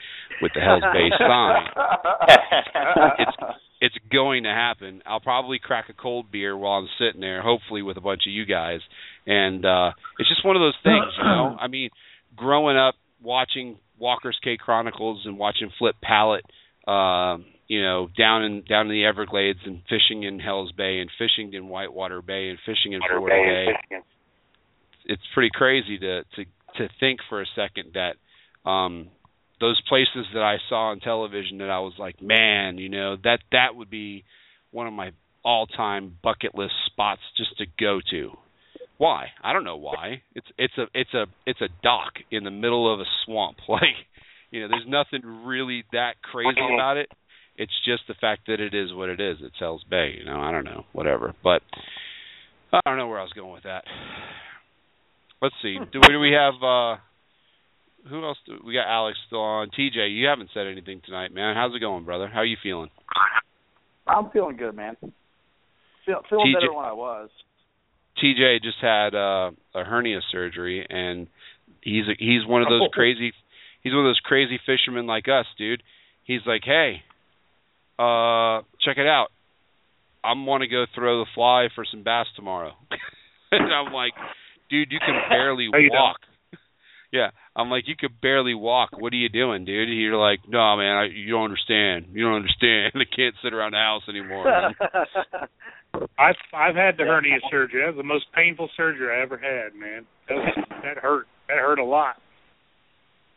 with 0.43 0.53
the 0.55 0.61
Hell's 0.61 0.83
Bay 0.93 1.09
sign. 1.19 1.67
It's 3.19 3.59
it's 3.81 3.95
going 4.11 4.43
to 4.43 4.51
happen. 4.51 5.03
I'll 5.07 5.21
probably 5.21 5.61
crack 5.63 5.89
a 5.89 5.93
cold 5.93 6.33
beer 6.33 6.57
while 6.57 6.81
I'm 6.81 6.89
sitting 6.99 7.21
there, 7.21 7.43
hopefully 7.43 7.83
with 7.83 7.97
a 7.97 8.01
bunch 8.01 8.23
of 8.27 8.33
you 8.33 8.45
guys. 8.45 8.81
And 9.27 9.65
uh 9.65 9.93
it's 10.19 10.29
just 10.29 10.45
one 10.45 10.57
of 10.57 10.61
those 10.61 10.77
things, 10.83 11.05
you 11.17 11.25
know. 11.25 11.57
I 11.61 11.69
mean, 11.69 11.91
growing 12.37 12.77
up 12.77 12.95
watching 13.23 13.79
Walker's 13.99 14.39
Cay 14.43 14.57
Chronicles 14.57 15.23
and 15.25 15.39
watching 15.39 15.71
Flip 15.79 15.95
Pallot 16.03 16.45
um 16.87 17.45
you 17.69 17.83
know, 17.83 18.09
down 18.17 18.45
in 18.45 18.63
down 18.63 18.87
in 18.87 18.93
the 18.93 19.05
Everglades 19.05 19.61
and 19.65 19.83
fishing 19.89 20.25
in 20.25 20.41
Hell's 20.41 20.73
Bay 20.73 21.01
and 21.01 21.11
fishing 21.19 21.53
in 21.53 21.69
Whitewater 21.69 22.23
Bay 22.23 22.49
and 22.49 22.59
fishing 22.65 22.95
in 22.95 23.01
Florida 23.07 23.37
Bay. 23.91 23.97
It's 25.05 25.23
pretty 25.35 25.51
crazy 25.53 25.99
to 25.99 26.23
to 26.25 26.45
to 26.79 26.89
think 26.99 27.21
for 27.29 27.43
a 27.43 27.47
second 27.55 27.95
that 27.95 28.69
um 28.69 29.09
those 29.61 29.81
places 29.89 30.27
that 30.35 30.43
I 30.43 30.57
saw 30.69 30.91
on 30.91 31.01
television 31.01 31.59
that 31.59 31.71
I 31.71 31.81
was 31.81 31.93
like, 31.99 32.23
man, 32.23 32.79
you 32.79 32.89
know, 32.89 33.17
that 33.25 33.41
that 33.53 33.75
would 33.75 33.91
be 33.91 34.25
one 34.71 34.87
of 34.87 34.93
my 34.93 35.11
all-time 35.45 36.17
bucket 36.23 36.55
list 36.55 36.75
spots 36.87 37.21
just 37.37 37.57
to 37.59 37.67
go 37.79 38.01
to. 38.11 38.33
Why? 38.99 39.27
I 39.43 39.53
don't 39.53 39.65
know 39.65 39.77
why. 39.77 40.23
It's 40.35 40.47
it's 40.59 40.77
a 40.77 40.87
it's 40.95 41.15
a 41.15 41.27
it's 41.47 41.61
a 41.61 41.69
dock 41.83 42.15
in 42.31 42.45
the 42.45 42.51
middle 42.51 42.93
of 42.93 43.01
a 43.01 43.05
swamp. 43.25 43.59
Like, 43.69 43.97
you 44.51 44.63
know, 44.63 44.69
there's 44.69 44.89
nothing 44.89 45.45
really 45.45 45.85
that 45.93 46.15
crazy 46.23 46.59
about 46.75 46.97
it. 46.97 47.11
It's 47.59 47.73
just 47.85 48.03
the 48.07 48.15
fact 48.15 48.47
that 48.47 48.61
it 48.61 48.73
is 48.73 48.95
what 48.95 49.09
it 49.09 49.21
is. 49.21 49.39
It's 49.43 49.57
Hell's 49.59 49.85
Bay, 49.91 50.15
you 50.17 50.25
know. 50.25 50.41
I 50.41 50.53
don't 50.53 50.65
know, 50.65 50.85
whatever. 50.93 51.35
But 51.43 51.61
I 52.73 52.81
don't 52.87 52.97
know 52.97 53.09
where 53.09 53.19
I 53.19 53.25
was 53.25 53.33
going 53.33 53.53
with 53.53 53.65
that. 53.65 53.83
Let's 55.43 55.57
see. 55.61 55.77
Do, 55.93 56.01
do 56.01 56.21
we 56.21 56.33
have 56.33 56.55
uh 56.63 56.97
who 58.09 58.25
else? 58.25 58.39
Do, 58.47 58.59
we 58.65 58.75
got 58.75 58.87
Alex 58.87 59.19
still 59.27 59.41
on. 59.41 59.71
TJ, 59.71 60.17
you 60.17 60.29
haven't 60.29 60.51
said 60.55 60.67
anything 60.67 61.03
tonight, 61.05 61.35
man. 61.35 61.57
How's 61.57 61.75
it 61.75 61.81
going, 61.81 62.05
brother? 62.05 62.29
How 62.29 62.41
are 62.41 62.47
you 62.47 62.57
feeling? 62.63 62.91
I'm 64.07 64.31
feeling 64.31 64.57
good, 64.57 64.75
man. 64.75 64.97
Feel, 66.07 66.23
feeling 66.31 66.47
TJ 66.47 66.55
better 66.55 66.73
than 66.75 66.85
I 66.85 66.93
was. 66.93 67.29
TJ 68.23 68.63
just 68.63 68.79
had 68.81 69.15
uh, 69.15 69.51
a 69.75 69.85
hernia 69.85 70.21
surgery, 70.33 70.87
and 70.89 71.27
he's 71.83 72.05
a, 72.05 72.15
he's 72.19 72.47
one 72.47 72.63
of 72.63 72.69
those 72.69 72.89
crazy 72.93 73.33
he's 73.83 73.93
one 73.93 74.05
of 74.05 74.09
those 74.09 74.21
crazy 74.23 74.59
fishermen 74.65 75.07
like 75.07 75.27
us, 75.29 75.47
dude. 75.57 75.83
He's 76.25 76.41
like, 76.47 76.63
hey, 76.65 77.03
uh, 77.99 78.63
check 78.85 78.97
it 78.99 79.07
out. 79.07 79.29
I'm 80.25 80.47
want 80.47 80.63
to 80.63 80.69
go 80.69 80.85
throw 80.95 81.21
the 81.21 81.27
fly 81.35 81.69
for 81.75 81.85
some 81.91 82.03
bass 82.03 82.27
tomorrow. 82.37 82.73
and 83.53 83.73
I'm 83.73 83.93
like, 83.93 84.13
dude, 84.71 84.91
you 84.91 84.99
can 84.99 85.15
barely 85.29 85.69
No, 85.71 85.79
you 85.79 85.91
don't. 85.91 85.99
walk. 85.99 86.17
Yeah, 87.11 87.31
I'm 87.57 87.71
like, 87.71 87.85
you 87.89 87.95
could 87.99 88.21
barely 88.21 88.53
walk. 88.53 88.91
What 88.93 89.15
are 89.15 89.17
you 89.17 89.31
doing, 89.31 89.65
dude? 89.65 89.89
You're 89.89 90.19
like, 90.19 90.41
no, 90.47 90.77
man, 90.77 90.95
I, 90.95 91.05
you 91.07 91.31
don't 91.31 91.45
understand. 91.45 92.05
You 92.13 92.25
don't 92.25 92.35
understand. 92.35 92.93
I 92.97 93.09
can't 93.17 93.35
sit 93.43 93.55
around 93.55 93.73
the 93.73 93.79
house 93.79 94.03
anymore. 94.11 94.45
I've 96.19 96.37
I've 96.53 96.77
had 96.77 96.99
the 96.99 97.05
hernia 97.05 97.39
surgery. 97.51 97.81
That 97.81 97.97
was 97.97 98.05
the 98.05 98.07
most 98.07 98.27
painful 98.35 98.69
surgery 98.77 99.09
I 99.09 99.23
ever 99.23 99.39
had, 99.39 99.75
man. 99.75 100.05
That 100.29 100.35
was, 100.35 100.65
that 100.85 100.99
hurt. 100.99 101.27
That 101.49 101.57
hurt 101.57 101.79
a 101.79 101.85
lot. 101.85 102.17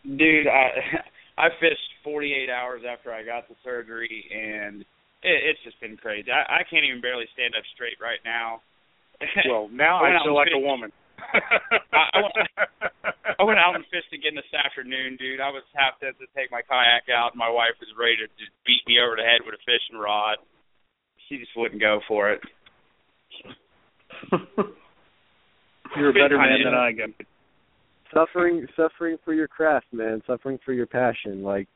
Dude, 0.04 0.48
I 0.48 0.68
I 1.38 1.50
fished 1.60 1.92
48 2.04 2.50
hours 2.50 2.82
after 2.88 3.14
I 3.14 3.24
got 3.24 3.48
the 3.48 3.56
surgery, 3.64 4.26
and 4.32 4.82
it, 5.24 5.38
it's 5.54 5.64
just 5.64 5.80
been 5.80 5.98
crazy. 5.98 6.32
I, 6.32 6.62
I 6.62 6.68
can't 6.68 6.86
even 6.86 7.02
barely 7.02 7.26
stand 7.34 7.54
up 7.56 7.64
straight 7.74 7.98
right 8.02 8.22
now. 8.26 8.62
Well, 9.46 9.70
now 9.70 10.02
I 10.02 10.18
I 10.18 10.26
feel 10.26 10.34
was 10.34 10.50
like 10.50 10.56
a 10.58 10.58
woman. 10.58 10.90
I, 11.94 12.10
I, 12.10 12.20
went, 12.26 12.34
I 13.38 13.44
went 13.46 13.62
out 13.62 13.78
and 13.78 13.86
fished 13.94 14.10
again 14.10 14.34
this 14.34 14.50
afternoon, 14.50 15.14
dude. 15.22 15.38
I 15.38 15.54
was 15.54 15.62
half 15.78 16.02
tempted 16.02 16.26
to 16.26 16.30
take 16.34 16.50
my 16.50 16.66
kayak 16.66 17.06
out, 17.14 17.38
and 17.38 17.40
my 17.40 17.50
wife 17.50 17.78
was 17.78 17.94
ready 17.94 18.18
to 18.18 18.26
just 18.42 18.50
beat 18.66 18.82
me 18.90 18.98
over 18.98 19.14
the 19.14 19.22
head 19.22 19.46
with 19.46 19.54
a 19.54 19.62
fishing 19.62 20.02
rod. 20.02 20.42
She 21.30 21.38
just 21.38 21.54
wouldn't 21.56 21.80
go 21.80 22.02
for 22.10 22.34
it. 22.34 22.42
You're 25.96 26.10
a 26.10 26.18
better 26.18 26.38
man 26.42 26.66
than 26.66 26.74
I 26.74 26.90
am. 26.98 27.14
Suffering 28.14 28.66
suffering 28.76 29.18
for 29.24 29.34
your 29.34 29.48
craft, 29.48 29.88
man, 29.92 30.22
suffering 30.28 30.60
for 30.66 30.74
your 30.74 30.88
passion, 30.88 31.44
like 31.44 31.68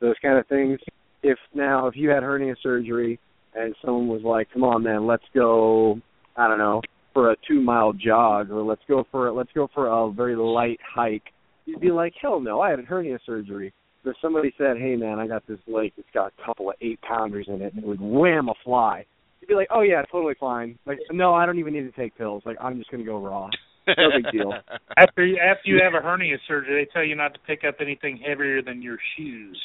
those 0.00 0.16
kind 0.22 0.38
of 0.38 0.46
things. 0.46 0.78
If 1.22 1.38
now 1.54 1.86
if 1.86 1.96
you 1.96 2.10
had 2.10 2.22
hernia 2.22 2.54
surgery 2.62 3.18
and 3.54 3.74
someone 3.84 4.08
was 4.08 4.22
like, 4.22 4.50
"Come 4.52 4.64
on, 4.64 4.82
man, 4.82 5.06
let's 5.06 5.24
go," 5.34 6.00
I 6.36 6.48
don't 6.48 6.58
know, 6.58 6.82
for 7.12 7.32
a 7.32 7.36
two 7.46 7.60
mile 7.60 7.92
jog, 7.92 8.50
or 8.50 8.62
let's 8.62 8.82
go 8.88 9.06
for 9.10 9.30
let's 9.32 9.52
go 9.52 9.68
for 9.74 9.88
a 9.88 10.10
very 10.10 10.36
light 10.36 10.80
hike, 10.82 11.32
you'd 11.66 11.80
be 11.80 11.90
like, 11.90 12.14
"Hell 12.20 12.40
no, 12.40 12.60
I 12.60 12.70
had 12.70 12.80
hernia 12.80 13.18
surgery." 13.26 13.72
But 14.02 14.16
somebody 14.22 14.54
said, 14.56 14.78
"Hey, 14.78 14.96
man, 14.96 15.18
I 15.18 15.26
got 15.26 15.46
this 15.46 15.60
lake. 15.66 15.92
It's 15.98 16.08
got 16.14 16.32
a 16.38 16.42
couple 16.44 16.70
of 16.70 16.76
eight 16.80 17.00
pounders 17.02 17.46
in 17.48 17.60
it, 17.60 17.74
and 17.74 17.82
it 17.82 17.86
would 17.86 18.00
wham 18.00 18.48
a 18.48 18.54
fly," 18.64 19.04
you'd 19.40 19.48
be 19.48 19.54
like, 19.54 19.68
"Oh 19.70 19.82
yeah, 19.82 20.02
totally 20.10 20.34
fine." 20.40 20.78
Like, 20.86 20.98
no, 21.10 21.34
I 21.34 21.44
don't 21.44 21.58
even 21.58 21.74
need 21.74 21.82
to 21.82 21.92
take 21.92 22.16
pills. 22.16 22.42
Like, 22.46 22.56
I'm 22.60 22.78
just 22.78 22.90
gonna 22.90 23.04
go 23.04 23.18
raw. 23.18 23.50
No 23.98 24.10
big 24.14 24.30
deal. 24.32 24.52
After 24.96 25.24
you, 25.24 25.38
after 25.38 25.70
you 25.70 25.80
have 25.82 25.94
a 25.94 26.02
hernia 26.04 26.36
surgery, 26.46 26.84
they 26.84 26.90
tell 26.92 27.04
you 27.04 27.14
not 27.14 27.32
to 27.34 27.40
pick 27.46 27.60
up 27.66 27.76
anything 27.80 28.18
heavier 28.18 28.60
than 28.62 28.82
your 28.82 28.98
shoes. 29.16 29.58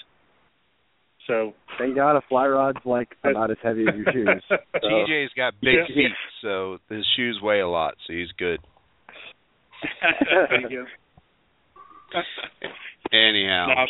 So 1.28 1.53
Thank 1.80 1.95
God 1.95 2.15
a 2.15 2.21
fly 2.30 2.47
rod's 2.47 2.78
like 2.86 3.09
about 3.23 3.51
as 3.51 3.57
heavy 3.63 3.86
as 3.89 3.95
your 3.95 4.13
shoes. 4.13 4.43
So, 4.82 4.88
TJ's 4.88 5.32
got 5.36 5.53
big 5.61 5.76
Yeah. 5.76 5.88
feet, 5.88 6.11
so 6.41 6.78
his 6.89 7.03
shoes 7.17 7.39
weigh 7.41 7.59
a 7.61 7.67
lot, 7.67 7.95
so 8.05 8.13
he's 8.13 8.32
good. 8.38 8.59
there 10.30 10.61
you 10.61 10.69
go. 10.69 10.86
Anyhow, 13.11 13.67
No, 13.73 13.86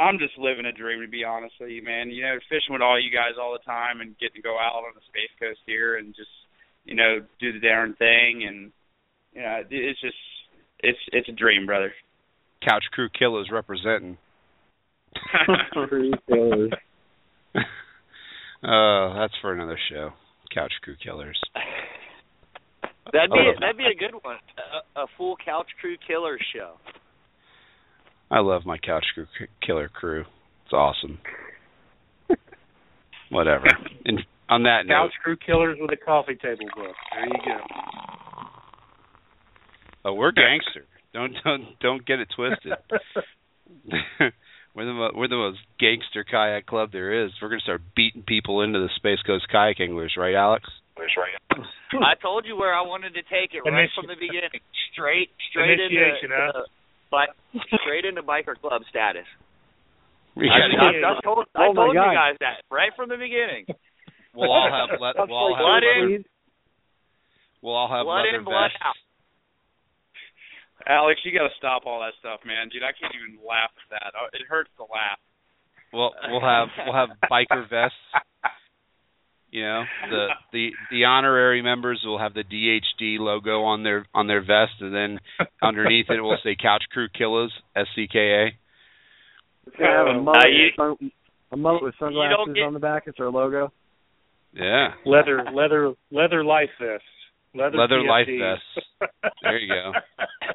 I'm 0.00 0.18
just 0.18 0.36
living 0.38 0.66
a 0.66 0.72
dream 0.72 1.00
to 1.00 1.08
be 1.08 1.24
honest 1.24 1.54
with 1.60 1.70
you, 1.70 1.82
man. 1.82 2.10
You 2.10 2.22
know, 2.22 2.38
fishing 2.48 2.72
with 2.72 2.82
all 2.82 3.00
you 3.00 3.10
guys 3.10 3.34
all 3.40 3.52
the 3.52 3.64
time 3.64 4.00
and 4.00 4.16
getting 4.18 4.36
to 4.36 4.42
go 4.42 4.56
out 4.58 4.74
on 4.76 4.92
the 4.94 5.00
space 5.08 5.32
coast 5.40 5.60
here 5.66 5.96
and 5.96 6.14
just, 6.14 6.30
you 6.84 6.94
know, 6.94 7.18
do 7.40 7.52
the 7.52 7.60
darn 7.60 7.94
thing 7.94 8.44
and 8.46 8.70
you 9.32 9.42
know, 9.42 9.62
it's 9.70 10.00
just 10.00 10.14
it's 10.80 10.98
it's 11.12 11.28
a 11.28 11.32
dream, 11.32 11.66
brother. 11.66 11.92
Couch 12.66 12.84
Crew 12.92 13.08
Killers 13.16 13.48
representing. 13.52 14.16
True 15.72 16.12
killers. 16.28 16.70
Uh, 17.54 19.14
that's 19.20 19.34
for 19.40 19.52
another 19.52 19.78
show. 19.90 20.10
Couch 20.52 20.72
Crew 20.82 20.96
Killers. 21.02 21.38
That'd 23.12 23.30
be 23.30 23.38
Oh. 23.38 23.52
that'd 23.60 23.76
be 23.76 23.84
a 23.86 23.94
good 23.94 24.14
one. 24.22 24.36
A, 24.96 25.02
a 25.02 25.06
full 25.16 25.36
couch 25.42 25.68
crew 25.80 25.96
killer 26.06 26.38
show. 26.54 26.74
I 28.30 28.40
love 28.40 28.66
my 28.66 28.76
Couch 28.76 29.04
Crew 29.14 29.26
Killer 29.64 29.88
crew. 29.88 30.24
It's 30.64 30.72
awesome. 30.72 31.18
Whatever. 33.30 33.66
And 34.04 34.20
on 34.48 34.62
that 34.62 34.86
note, 34.86 35.10
Couch 35.10 35.12
crew 35.22 35.36
killers 35.36 35.76
with 35.80 35.90
a 35.92 35.96
coffee 35.96 36.34
table 36.36 36.64
book. 36.74 36.94
There 37.14 37.26
you 37.26 37.40
go. 37.44 37.58
Oh, 40.08 40.14
we're 40.14 40.32
gangster. 40.32 40.84
Don't 41.12 41.34
don't 41.44 41.64
don't 41.80 42.06
get 42.06 42.20
it 42.20 42.28
twisted. 42.34 42.72
we're 44.74 44.84
the 44.84 44.92
mo- 44.92 45.12
we're 45.14 45.28
the 45.28 45.36
most 45.36 45.58
gangster 45.78 46.24
kayak 46.24 46.66
club 46.66 46.92
there 46.92 47.24
is. 47.24 47.30
We're 47.40 47.48
gonna 47.48 47.60
start 47.60 47.82
beating 47.96 48.22
people 48.26 48.62
into 48.62 48.78
the 48.80 48.88
Space 48.96 49.20
Coast 49.26 49.46
kayak 49.52 49.80
anglers, 49.80 50.14
right, 50.16 50.34
Alex? 50.34 50.64
Right. 50.98 51.62
I 52.02 52.14
told 52.20 52.44
you 52.44 52.56
where 52.56 52.74
I 52.74 52.82
wanted 52.82 53.14
to 53.14 53.22
take 53.22 53.54
it 53.54 53.62
right 53.62 53.86
Initi- 53.88 53.94
from 53.94 54.06
the 54.08 54.18
beginning. 54.18 54.50
Straight 54.92 55.30
straight 55.50 55.78
Initiation, 55.78 56.32
into 56.34 56.50
huh? 56.52 56.58
uh, 56.58 56.66
bi- 57.10 57.34
straight 57.82 58.04
into 58.04 58.22
biker 58.22 58.58
club 58.58 58.82
status. 58.90 59.26
We 60.34 60.50
I, 60.50 60.58
gotta 60.70 61.06
I, 61.06 61.18
I 61.18 61.20
told, 61.22 61.46
I 61.54 61.66
Oh 61.70 61.74
told 61.74 61.94
you 61.94 62.02
God. 62.02 62.14
guys 62.14 62.36
that 62.40 62.62
right 62.70 62.90
from 62.94 63.08
the 63.08 63.16
beginning. 63.16 63.66
We'll 64.34 64.50
all 64.52 64.70
have 64.70 64.98
le- 65.00 65.14
we'll 65.26 65.34
all 65.38 65.54
have 65.54 65.62
Blood 65.62 65.82
have 65.86 66.10
in, 66.10 66.24
we'll 67.62 67.74
all 67.74 67.88
have 67.90 68.04
blood 68.04 68.26
leather 68.26 68.38
in, 68.38 68.44
blood 68.44 68.70
out. 68.82 68.94
Alex, 70.88 71.20
you 71.24 71.32
got 71.36 71.46
to 71.48 71.54
stop 71.58 71.82
all 71.86 72.00
that 72.00 72.14
stuff, 72.18 72.40
man. 72.46 72.68
Dude, 72.72 72.82
I 72.82 72.92
can't 72.98 73.12
even 73.14 73.38
laugh 73.46 73.70
at 73.76 73.90
that. 74.00 74.12
Uh, 74.16 74.26
It 74.32 74.42
hurts 74.48 74.70
to 74.78 74.84
laugh. 74.84 75.18
We'll 75.92 76.12
we'll 76.28 76.40
have 76.40 76.68
we'll 76.84 76.94
have 76.94 77.08
biker 77.30 77.68
vests. 77.68 77.96
You 79.50 79.62
know, 79.62 79.82
the 80.10 80.26
the 80.52 80.68
the 80.90 81.04
honorary 81.04 81.62
members 81.62 82.02
will 82.04 82.18
have 82.18 82.34
the 82.34 82.44
DHD 82.44 83.18
logo 83.18 83.62
on 83.62 83.82
their 83.82 84.04
on 84.12 84.26
their 84.26 84.40
vest, 84.42 84.80
and 84.80 84.94
then 84.94 85.18
underneath 85.62 86.10
it 86.10 86.20
will 86.20 86.36
say 86.44 86.54
Couch 86.60 86.84
Crew 86.92 87.08
Killers 87.16 87.52
S 87.74 87.86
C 87.94 88.06
K 88.12 88.18
A. 88.18 88.46
It's 89.66 89.76
gonna 89.76 89.90
have 89.90 90.06
a 90.06 90.10
Uh, 90.30 90.46
you- 90.48 90.64
with 90.66 90.76
sun, 90.76 91.10
a 91.52 91.56
mullet 91.56 91.82
with 91.82 91.94
sunglasses 91.98 92.54
get- 92.54 92.64
on 92.64 92.74
the 92.74 92.80
back. 92.80 93.04
It's 93.06 93.18
our 93.20 93.30
logo. 93.30 93.72
Yeah, 94.52 94.92
Leather 95.06 95.42
leather 95.52 95.94
leather 96.10 96.44
life 96.44 96.70
vests. 96.78 97.06
Leather, 97.54 97.76
Leather 97.76 98.02
life 98.02 98.26
vests. 98.28 98.86
There 99.42 99.58
you 99.58 99.68
go. 99.68 99.92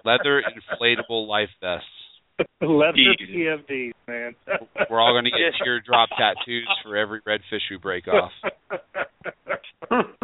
leather 0.06 0.44
inflatable 0.44 1.28
life 1.28 1.50
vests. 1.62 1.88
leather 2.62 2.94
Jesus. 3.18 3.34
TFDs, 3.36 3.91
man. 4.08 4.36
We're 4.89 5.00
all 5.02 5.14
going 5.14 5.24
to 5.26 5.32
get 5.32 5.54
teardrop 5.64 6.10
tattoos 6.10 6.68
for 6.84 6.96
every 6.98 7.22
redfish 7.22 7.62
we 7.72 7.78
break 7.78 8.06
off. 8.08 8.32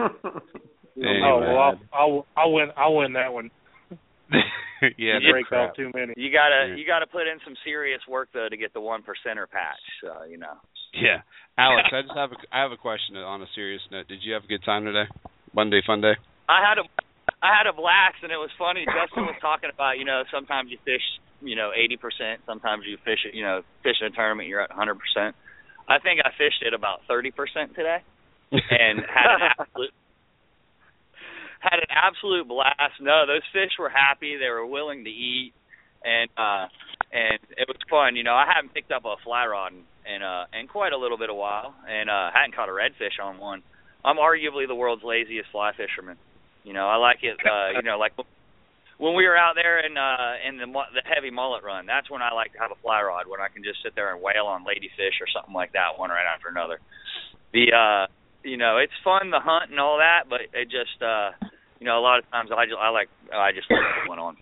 Anyway. 0.98 1.22
Oh 1.24 1.40
well, 1.40 1.58
I'll, 1.58 1.80
I'll 1.94 2.26
I'll 2.36 2.52
win. 2.54 2.68
I'll 2.76 2.96
win 2.98 3.14
that 3.14 3.32
one. 3.32 3.50
yeah, 4.98 5.20
You 5.22 5.32
break 5.32 5.46
crap. 5.46 5.70
off 5.70 5.76
too 5.78 5.90
many. 5.96 6.14
You 6.18 6.30
gotta 6.30 6.68
Yeah. 6.70 6.76
you 6.76 6.86
gotta 6.86 7.08
put 7.08 7.22
in 7.28 7.40
some 7.46 7.56
serious 7.64 8.02
work 8.10 8.28
though 8.34 8.50
to 8.50 8.58
get 8.58 8.74
the 8.74 8.82
one 8.82 9.02
percenter 9.02 9.50
patch. 9.50 9.80
So 10.04 10.26
you 10.30 10.38
know. 10.38 10.56
Yeah, 10.94 11.22
Alex, 11.58 11.88
I 11.94 12.02
just 12.02 12.16
have 12.18 12.32
a 12.34 12.36
I 12.52 12.62
have 12.64 12.72
a 12.74 12.78
question 12.78 13.16
on 13.16 13.42
a 13.42 13.46
serious 13.56 13.82
note. 13.92 14.10
Did 14.10 14.20
you 14.24 14.34
have 14.34 14.44
a 14.44 14.48
good 14.48 14.64
time 14.66 14.84
today? 14.84 15.06
Monday 15.56 15.82
fun 15.88 16.02
day. 16.02 16.14
I 16.50 16.66
had 16.66 16.82
a 16.82 16.86
I 17.45 17.54
had 17.54 17.70
a 17.70 17.74
blast 17.78 18.26
and 18.26 18.34
it 18.34 18.41
was 18.41 18.50
funny. 18.58 18.84
Justin 18.89 19.30
was 19.30 19.38
talking 19.39 19.70
about 19.70 20.02
you 20.02 20.06
know 20.06 20.26
sometimes 20.34 20.74
you 20.74 20.82
fish 20.82 21.06
you 21.45 21.56
know 21.56 21.70
eighty 21.70 21.95
percent, 21.95 22.41
sometimes 22.50 22.89
you 22.89 22.97
fish 23.06 23.22
it 23.30 23.38
you 23.38 23.45
know 23.45 23.62
fish 23.86 24.02
in 24.02 24.10
a 24.10 24.16
tournament 24.18 24.50
you're 24.50 24.66
at 24.66 24.74
hundred 24.74 24.97
percent. 24.97 25.38
I 25.86 26.02
think 26.02 26.20
I 26.26 26.34
fished 26.34 26.66
at 26.66 26.74
about 26.74 27.06
thirty 27.08 27.30
percent 27.30 27.78
today 27.78 28.02
and 28.52 29.06
had 29.06 29.30
an 29.30 29.41
absolute 29.60 29.93
had 31.62 31.80
an 31.86 31.91
absolute 31.91 32.47
blast. 32.47 32.97
No, 33.00 33.28
those 33.28 33.45
fish 33.54 33.78
were 33.78 33.89
happy. 33.89 34.38
They 34.39 34.50
were 34.50 34.66
willing 34.66 35.04
to 35.04 35.12
eat, 35.12 35.54
and 36.04 36.30
uh, 36.34 36.66
and 37.14 37.39
it 37.56 37.68
was 37.68 37.78
fun. 37.89 38.16
You 38.16 38.24
know, 38.24 38.34
I 38.34 38.50
haven't 38.50 38.74
picked 38.74 38.91
up 38.91 39.06
a 39.06 39.16
fly 39.24 39.45
rod 39.45 39.74
in, 39.74 39.84
in 40.08 40.24
uh 40.24 40.45
in 40.58 40.68
quite 40.68 40.93
a 40.93 40.97
little 40.97 41.18
bit 41.18 41.30
of 41.30 41.36
while, 41.36 41.76
and 41.88 42.10
uh, 42.10 42.32
hadn't 42.34 42.56
caught 42.56 42.70
a 42.70 42.72
redfish 42.74 43.22
on 43.22 43.39
one. 43.39 43.62
I'm 44.04 44.18
arguably 44.18 44.68
the 44.68 44.76
world's 44.76 45.04
laziest 45.04 45.52
fly 45.52 45.72
fisherman. 45.76 46.18
You 46.64 46.74
know, 46.74 46.88
I 46.88 46.95
like 46.97 47.20
it. 47.24 47.38
Uh, 47.39 47.78
you 47.78 47.84
know, 47.84 47.97
like 47.97 48.14
when 48.97 49.16
we 49.16 49.26
were 49.26 49.38
out 49.38 49.55
there 49.55 49.80
in 49.80 49.95
uh 49.97 50.36
in 50.47 50.57
the 50.57 50.68
the 50.68 51.01
heavy 51.07 51.32
mullet 51.32 51.64
run, 51.64 51.86
that's 51.86 52.10
when 52.12 52.22
I 52.22 52.34
like 52.34 52.53
to 52.53 52.60
have 52.60 52.72
a 52.72 52.80
fly 52.84 53.01
rod 53.01 53.28
when 53.28 53.39
I 53.39 53.47
can 53.47 53.64
just 53.64 53.82
sit 53.82 53.95
there 53.95 54.14
and 54.14 54.22
wail 54.22 54.45
on 54.45 54.66
ladyfish 54.66 55.18
or 55.24 55.28
something 55.34 55.53
like 55.55 55.72
that, 55.74 55.97
one 55.97 56.10
right 56.10 56.28
after 56.28 56.49
another. 56.49 56.80
The 57.53 57.72
uh, 57.74 58.07
you 58.43 58.57
know, 58.57 58.78
it's 58.78 58.93
fun 59.03 59.32
the 59.32 59.39
hunt 59.39 59.72
and 59.72 59.80
all 59.80 59.97
that, 59.97 60.30
but 60.30 60.41
it 60.53 60.66
just 60.70 61.01
uh, 61.01 61.32
you 61.80 61.88
know, 61.88 61.97
a 61.97 62.03
lot 62.03 62.20
of 62.20 62.30
times 62.30 62.51
I 62.51 62.66
just 62.66 62.78
I 62.78 62.89
like 62.89 63.10
I 63.34 63.51
just 63.51 63.72
let 63.72 63.80
it 63.80 64.10
went 64.10 64.20
on. 64.20 64.36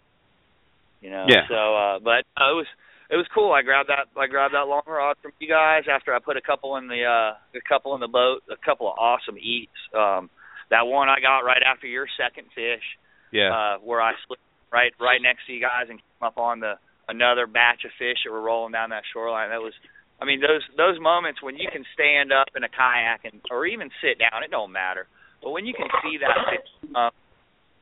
You 1.01 1.11
know, 1.11 1.25
Yeah. 1.29 1.45
so 1.47 1.55
uh, 1.77 1.99
but 1.99 2.25
uh, 2.33 2.49
it 2.49 2.57
was 2.57 2.67
it 3.09 3.15
was 3.15 3.27
cool. 3.33 3.53
I 3.53 3.61
grabbed 3.61 3.89
that 3.89 4.09
I 4.19 4.25
grabbed 4.25 4.55
that 4.55 4.67
long 4.67 4.81
rod 4.87 5.15
from 5.21 5.31
you 5.39 5.47
guys 5.47 5.83
after 5.85 6.13
I 6.13 6.19
put 6.19 6.35
a 6.35 6.41
couple 6.41 6.75
in 6.77 6.87
the 6.87 7.05
uh 7.05 7.37
a 7.55 7.61
couple 7.69 7.93
in 7.93 8.01
the 8.01 8.07
boat, 8.09 8.41
a 8.49 8.57
couple 8.65 8.89
of 8.89 8.97
awesome 8.97 9.37
eats. 9.37 9.77
Um 9.95 10.29
that 10.69 10.87
one 10.87 11.09
I 11.09 11.19
got 11.19 11.39
right 11.41 11.61
after 11.63 11.87
your 11.87 12.07
second 12.17 12.47
fish, 12.55 12.83
Yeah. 13.31 13.51
uh 13.53 13.77
where 13.79 14.01
I 14.01 14.13
slipped 14.27 14.41
right 14.71 14.91
right 14.99 15.21
next 15.21 15.45
to 15.47 15.53
you 15.53 15.61
guys 15.61 15.87
and 15.89 15.99
came 15.99 16.23
up 16.23 16.37
on 16.37 16.59
the 16.59 16.75
another 17.07 17.47
batch 17.47 17.85
of 17.85 17.91
fish 17.97 18.17
that 18.25 18.31
were 18.31 18.41
rolling 18.41 18.73
down 18.73 18.89
that 18.91 19.03
shoreline. 19.13 19.49
That 19.49 19.61
was 19.61 19.73
I 20.21 20.25
mean 20.25 20.41
those 20.41 20.63
those 20.75 20.99
moments 20.99 21.41
when 21.41 21.55
you 21.57 21.69
can 21.71 21.85
stand 21.93 22.31
up 22.33 22.47
in 22.55 22.63
a 22.63 22.69
kayak 22.69 23.21
and 23.25 23.41
or 23.51 23.65
even 23.65 23.89
sit 24.01 24.19
down, 24.19 24.43
it 24.43 24.51
don't 24.51 24.71
matter. 24.71 25.07
But 25.43 25.51
when 25.51 25.65
you 25.65 25.73
can 25.73 25.87
see 26.03 26.17
that 26.19 26.35
fish 26.49 26.91
up 26.95 27.13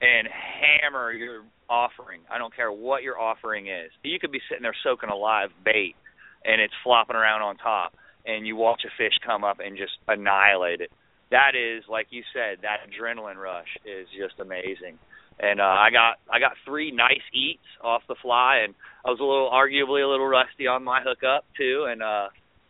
and 0.01 0.27
hammer 0.27 1.11
your 1.11 1.43
offering, 1.69 2.21
I 2.29 2.37
don't 2.37 2.53
care 2.55 2.71
what 2.71 3.01
your 3.01 3.17
offering 3.19 3.67
is. 3.67 3.89
You 4.03 4.19
could 4.19 4.31
be 4.31 4.41
sitting 4.49 4.61
there 4.63 4.75
soaking 4.83 5.09
a 5.09 5.15
live 5.15 5.49
bait 5.63 5.95
and 6.43 6.61
it's 6.61 6.73
flopping 6.83 7.15
around 7.15 7.41
on 7.41 7.57
top 7.57 7.93
and 8.27 8.45
you 8.45 8.55
watch 8.55 8.81
a 8.85 8.91
fish 8.97 9.13
come 9.25 9.43
up 9.43 9.59
and 9.63 9.77
just 9.77 9.93
annihilate 10.07 10.81
it. 10.81 10.91
That 11.31 11.55
is 11.55 11.83
like 11.89 12.07
you 12.11 12.23
said, 12.33 12.59
that 12.61 12.85
adrenaline 12.85 13.37
rush 13.37 13.69
is 13.85 14.07
just 14.13 14.39
amazing. 14.39 14.99
And 15.39 15.59
uh 15.59 15.63
I 15.63 15.89
got 15.91 16.17
I 16.31 16.39
got 16.39 16.53
three 16.65 16.91
nice 16.91 17.25
eats 17.33 17.65
off 17.83 18.03
the 18.07 18.15
fly 18.21 18.61
and 18.63 18.73
I 19.03 19.09
was 19.09 19.19
a 19.19 19.23
little 19.23 19.49
arguably 19.51 20.03
a 20.03 20.07
little 20.07 20.27
rusty 20.27 20.67
on 20.67 20.83
my 20.83 21.01
hookup 21.01 21.45
too 21.57 21.87
and 21.89 22.01
uh 22.01 22.27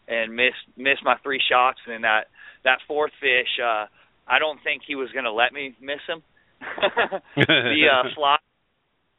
and 0.07 0.35
missed 0.35 0.65
missed 0.77 1.03
my 1.03 1.15
three 1.21 1.41
shots 1.49 1.79
and 1.85 1.93
then 1.93 2.01
that 2.01 2.27
that 2.63 2.79
fourth 2.87 3.11
fish 3.19 3.59
uh 3.61 3.85
I 4.27 4.39
don't 4.39 4.59
think 4.63 4.81
he 4.87 4.95
was 4.95 5.11
going 5.11 5.25
to 5.25 5.31
let 5.31 5.53
me 5.53 5.75
miss 5.79 6.01
him. 6.09 6.23
the 7.37 7.85
uh 7.85 8.09
fly 8.15 8.37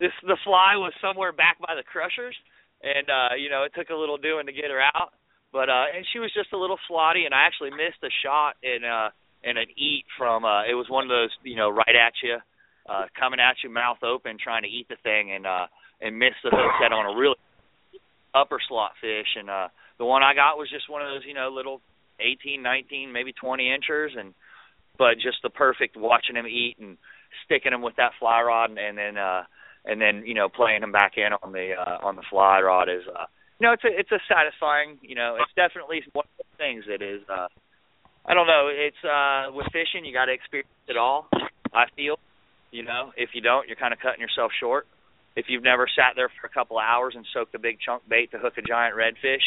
this 0.00 0.12
the 0.22 0.36
fly 0.42 0.74
was 0.76 0.92
somewhere 1.00 1.32
back 1.32 1.58
by 1.60 1.74
the 1.76 1.84
crushers 1.84 2.34
and 2.82 3.06
uh 3.08 3.36
you 3.38 3.50
know 3.50 3.62
it 3.62 3.72
took 3.76 3.90
a 3.90 3.94
little 3.94 4.16
doing 4.16 4.46
to 4.46 4.52
get 4.52 4.70
her 4.70 4.80
out 4.80 5.12
but 5.52 5.68
uh 5.68 5.86
and 5.94 6.04
she 6.12 6.18
was 6.18 6.32
just 6.34 6.52
a 6.52 6.58
little 6.58 6.78
slotty 6.90 7.26
and 7.26 7.34
I 7.34 7.46
actually 7.46 7.70
missed 7.70 8.02
a 8.02 8.10
shot 8.24 8.56
and 8.64 8.84
uh 8.84 9.08
and 9.46 9.56
an 9.56 9.66
eat 9.78 10.04
from 10.18 10.44
uh 10.44 10.64
it 10.64 10.74
was 10.74 10.90
one 10.90 11.04
of 11.04 11.08
those 11.08 11.30
you 11.44 11.56
know 11.56 11.70
right 11.70 11.94
at 11.94 12.12
you 12.22 12.36
uh 12.90 13.06
coming 13.18 13.40
at 13.40 13.56
you 13.62 13.70
mouth 13.70 14.02
open 14.02 14.36
trying 14.42 14.62
to 14.62 14.68
eat 14.68 14.88
the 14.88 14.96
thing 15.02 15.30
and 15.32 15.46
uh 15.46 15.66
and 16.02 16.18
missed 16.18 16.42
the 16.42 16.50
hook 16.50 16.72
set 16.82 16.92
on 16.92 17.06
a 17.06 17.16
really 17.16 17.38
upper 18.34 18.58
slot 18.68 18.92
fish 19.00 19.38
and 19.38 19.48
uh 19.48 19.68
the 19.98 20.04
one 20.04 20.22
I 20.22 20.34
got 20.34 20.58
was 20.58 20.68
just 20.68 20.90
one 20.90 21.00
of 21.00 21.08
those 21.08 21.22
you 21.26 21.32
know 21.32 21.48
little 21.48 21.80
18 22.20 22.60
19 22.62 23.12
maybe 23.12 23.32
20 23.32 23.72
inchers 23.72 24.12
and 24.18 24.34
but 24.98 25.14
just 25.14 25.38
the 25.42 25.50
perfect 25.50 25.96
watching 25.96 26.36
him 26.36 26.46
eat 26.46 26.76
and 26.80 26.98
sticking 27.44 27.72
him 27.72 27.82
with 27.82 27.96
that 27.96 28.12
fly 28.18 28.42
rod 28.42 28.70
and, 28.70 28.78
and 28.78 28.98
then 28.98 29.16
uh 29.16 29.42
and 29.86 30.00
then 30.00 30.24
you 30.26 30.34
know 30.34 30.48
playing 30.48 30.82
him 30.82 30.92
back 30.92 31.12
in 31.16 31.32
on 31.42 31.52
the 31.52 31.72
uh, 31.78 31.98
on 32.02 32.16
the 32.16 32.26
fly 32.28 32.60
rod 32.60 32.88
is 32.88 33.06
uh 33.08 33.24
you 33.60 33.66
know 33.66 33.72
it's 33.72 33.84
a 33.84 33.92
it's 33.92 34.12
a 34.12 34.20
satisfying 34.28 34.98
you 35.02 35.14
know 35.14 35.36
it's 35.40 35.52
definitely 35.54 36.02
one 36.12 36.26
of 36.38 36.44
the 36.44 36.56
things 36.58 36.84
that 36.88 37.00
is 37.00 37.22
uh 37.30 37.48
I 38.26 38.34
don't 38.34 38.46
know. 38.46 38.68
It's 38.70 39.02
uh 39.04 39.54
with 39.54 39.66
fishing 39.72 40.04
you 40.04 40.12
got 40.12 40.26
to 40.26 40.32
experience 40.32 40.68
it 40.88 40.96
all 40.96 41.28
I 41.72 41.86
feel. 41.94 42.18
You 42.72 42.82
know 42.82 43.12
if 43.16 43.30
you 43.34 43.40
don't 43.40 43.66
you're 43.68 43.76
kind 43.76 43.92
of 43.92 44.00
cutting 44.00 44.20
yourself 44.20 44.50
short. 44.58 44.86
If 45.36 45.46
you've 45.48 45.62
never 45.62 45.86
sat 45.86 46.16
there 46.16 46.30
for 46.40 46.46
a 46.46 46.50
couple 46.50 46.78
hours 46.78 47.14
and 47.14 47.26
soaked 47.32 47.54
a 47.54 47.58
big 47.58 47.78
chunk 47.84 48.02
bait 48.08 48.30
to 48.32 48.38
hook 48.38 48.54
a 48.58 48.62
giant 48.62 48.96
redfish 48.96 49.44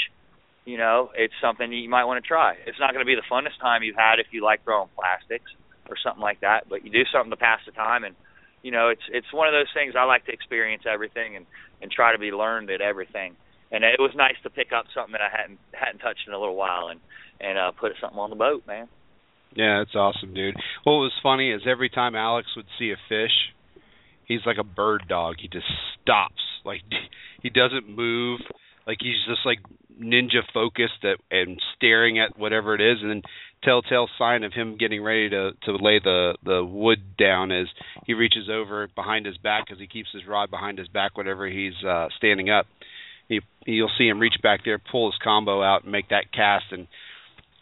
you 0.65 0.77
know 0.77 1.09
it's 1.15 1.33
something 1.41 1.71
you 1.71 1.89
might 1.89 2.05
want 2.05 2.23
to 2.23 2.27
try. 2.27 2.55
It's 2.65 2.79
not 2.79 2.93
going 2.93 3.03
to 3.03 3.09
be 3.09 3.15
the 3.15 3.27
funnest 3.29 3.59
time 3.59 3.83
you've 3.83 3.95
had 3.95 4.19
if 4.19 4.27
you 4.31 4.43
like 4.43 4.63
throwing 4.63 4.89
plastics 4.95 5.51
or 5.89 5.95
something 6.03 6.21
like 6.21 6.41
that 6.41 6.69
but 6.69 6.85
you 6.85 6.91
do 6.91 7.03
something 7.11 7.31
to 7.31 7.37
pass 7.37 7.59
the 7.65 7.71
time 7.71 8.03
and 8.03 8.15
you 8.61 8.71
know 8.71 8.89
it's 8.89 9.03
it's 9.11 9.31
one 9.33 9.47
of 9.47 9.53
those 9.53 9.71
things 9.73 9.95
I 9.97 10.03
like 10.03 10.25
to 10.25 10.31
experience 10.31 10.83
everything 10.87 11.35
and 11.35 11.45
and 11.81 11.91
try 11.91 12.11
to 12.13 12.19
be 12.19 12.31
learned 12.31 12.69
at 12.69 12.81
everything. 12.81 13.35
And 13.71 13.83
it 13.83 13.99
was 13.99 14.11
nice 14.15 14.35
to 14.43 14.49
pick 14.49 14.71
up 14.73 14.85
something 14.95 15.13
that 15.13 15.21
I 15.21 15.29
hadn't 15.29 15.59
hadn't 15.73 15.99
touched 15.99 16.27
in 16.27 16.33
a 16.33 16.39
little 16.39 16.55
while 16.55 16.87
and 16.87 16.99
and 17.39 17.57
uh 17.57 17.71
put 17.71 17.93
something 18.01 18.19
on 18.19 18.29
the 18.29 18.35
boat, 18.35 18.63
man. 18.67 18.87
Yeah, 19.55 19.81
it's 19.81 19.95
awesome, 19.95 20.33
dude. 20.33 20.55
What 20.83 20.93
was 20.93 21.11
funny 21.23 21.51
is 21.51 21.61
every 21.67 21.89
time 21.89 22.15
Alex 22.15 22.47
would 22.55 22.67
see 22.77 22.91
a 22.91 22.97
fish, 23.09 23.31
he's 24.25 24.41
like 24.45 24.57
a 24.59 24.63
bird 24.63 25.03
dog. 25.09 25.35
He 25.39 25.47
just 25.47 25.65
stops. 26.01 26.41
Like 26.63 26.81
he 27.41 27.49
doesn't 27.49 27.89
move. 27.89 28.41
Like 28.85 28.97
he's 29.01 29.17
just 29.27 29.45
like 29.45 29.59
ninja 30.01 30.41
focused 30.53 31.03
at, 31.03 31.17
and 31.29 31.59
staring 31.75 32.19
at 32.19 32.37
whatever 32.37 32.73
it 32.73 32.81
is 32.81 32.99
and 33.01 33.09
then 33.09 33.21
telltale 33.63 34.07
sign 34.17 34.43
of 34.43 34.53
him 34.53 34.77
getting 34.77 35.03
ready 35.03 35.29
to 35.29 35.51
to 35.63 35.75
lay 35.75 35.99
the 35.99 36.37
the 36.43 36.63
wood 36.63 37.17
down 37.17 37.51
is 37.51 37.67
he 38.05 38.13
reaches 38.13 38.49
over 38.49 38.87
behind 38.95 39.25
his 39.25 39.37
back 39.37 39.65
because 39.65 39.79
he 39.79 39.87
keeps 39.87 40.07
his 40.13 40.25
rod 40.25 40.49
behind 40.49 40.77
his 40.77 40.87
back 40.87 41.17
whenever 41.17 41.47
he's 41.47 41.73
uh 41.85 42.07
standing 42.17 42.49
up 42.49 42.65
he 43.27 43.41
you'll 43.65 43.91
see 43.97 44.07
him 44.07 44.19
reach 44.19 44.37
back 44.41 44.61
there 44.63 44.79
pull 44.79 45.11
his 45.11 45.19
combo 45.21 45.61
out 45.61 45.83
and 45.83 45.91
make 45.91 46.07
that 46.09 46.31
cast 46.31 46.65
and 46.71 46.87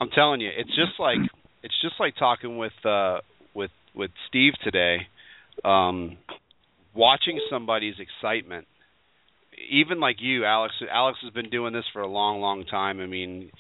i'm 0.02 0.10
telling 0.10 0.42
you 0.42 0.50
it's 0.56 0.76
just 0.76 1.00
like 1.00 1.20
it's 1.64 1.80
just 1.82 1.96
like 2.00 2.16
talking 2.18 2.58
with 2.58 2.74
uh 2.86 3.20
with 3.54 3.72
with 3.96 4.12
steve 4.28 4.54
today 4.64 5.08
um 5.64 6.18
watching 6.98 7.40
somebody's 7.50 7.96
excitement. 8.00 8.68
Even 9.70 10.00
like 10.00 10.18
you 10.20 10.46
alex 10.46 10.74
alex 10.92 11.20
has 11.24 11.32
been 11.34 11.50
doing 11.50 11.74
this 11.74 11.86
for 11.94 12.02
a 12.02 12.08
long 12.08 12.42
long 12.42 12.66
time. 12.66 13.00
I 13.00 13.06
mean 13.06 13.52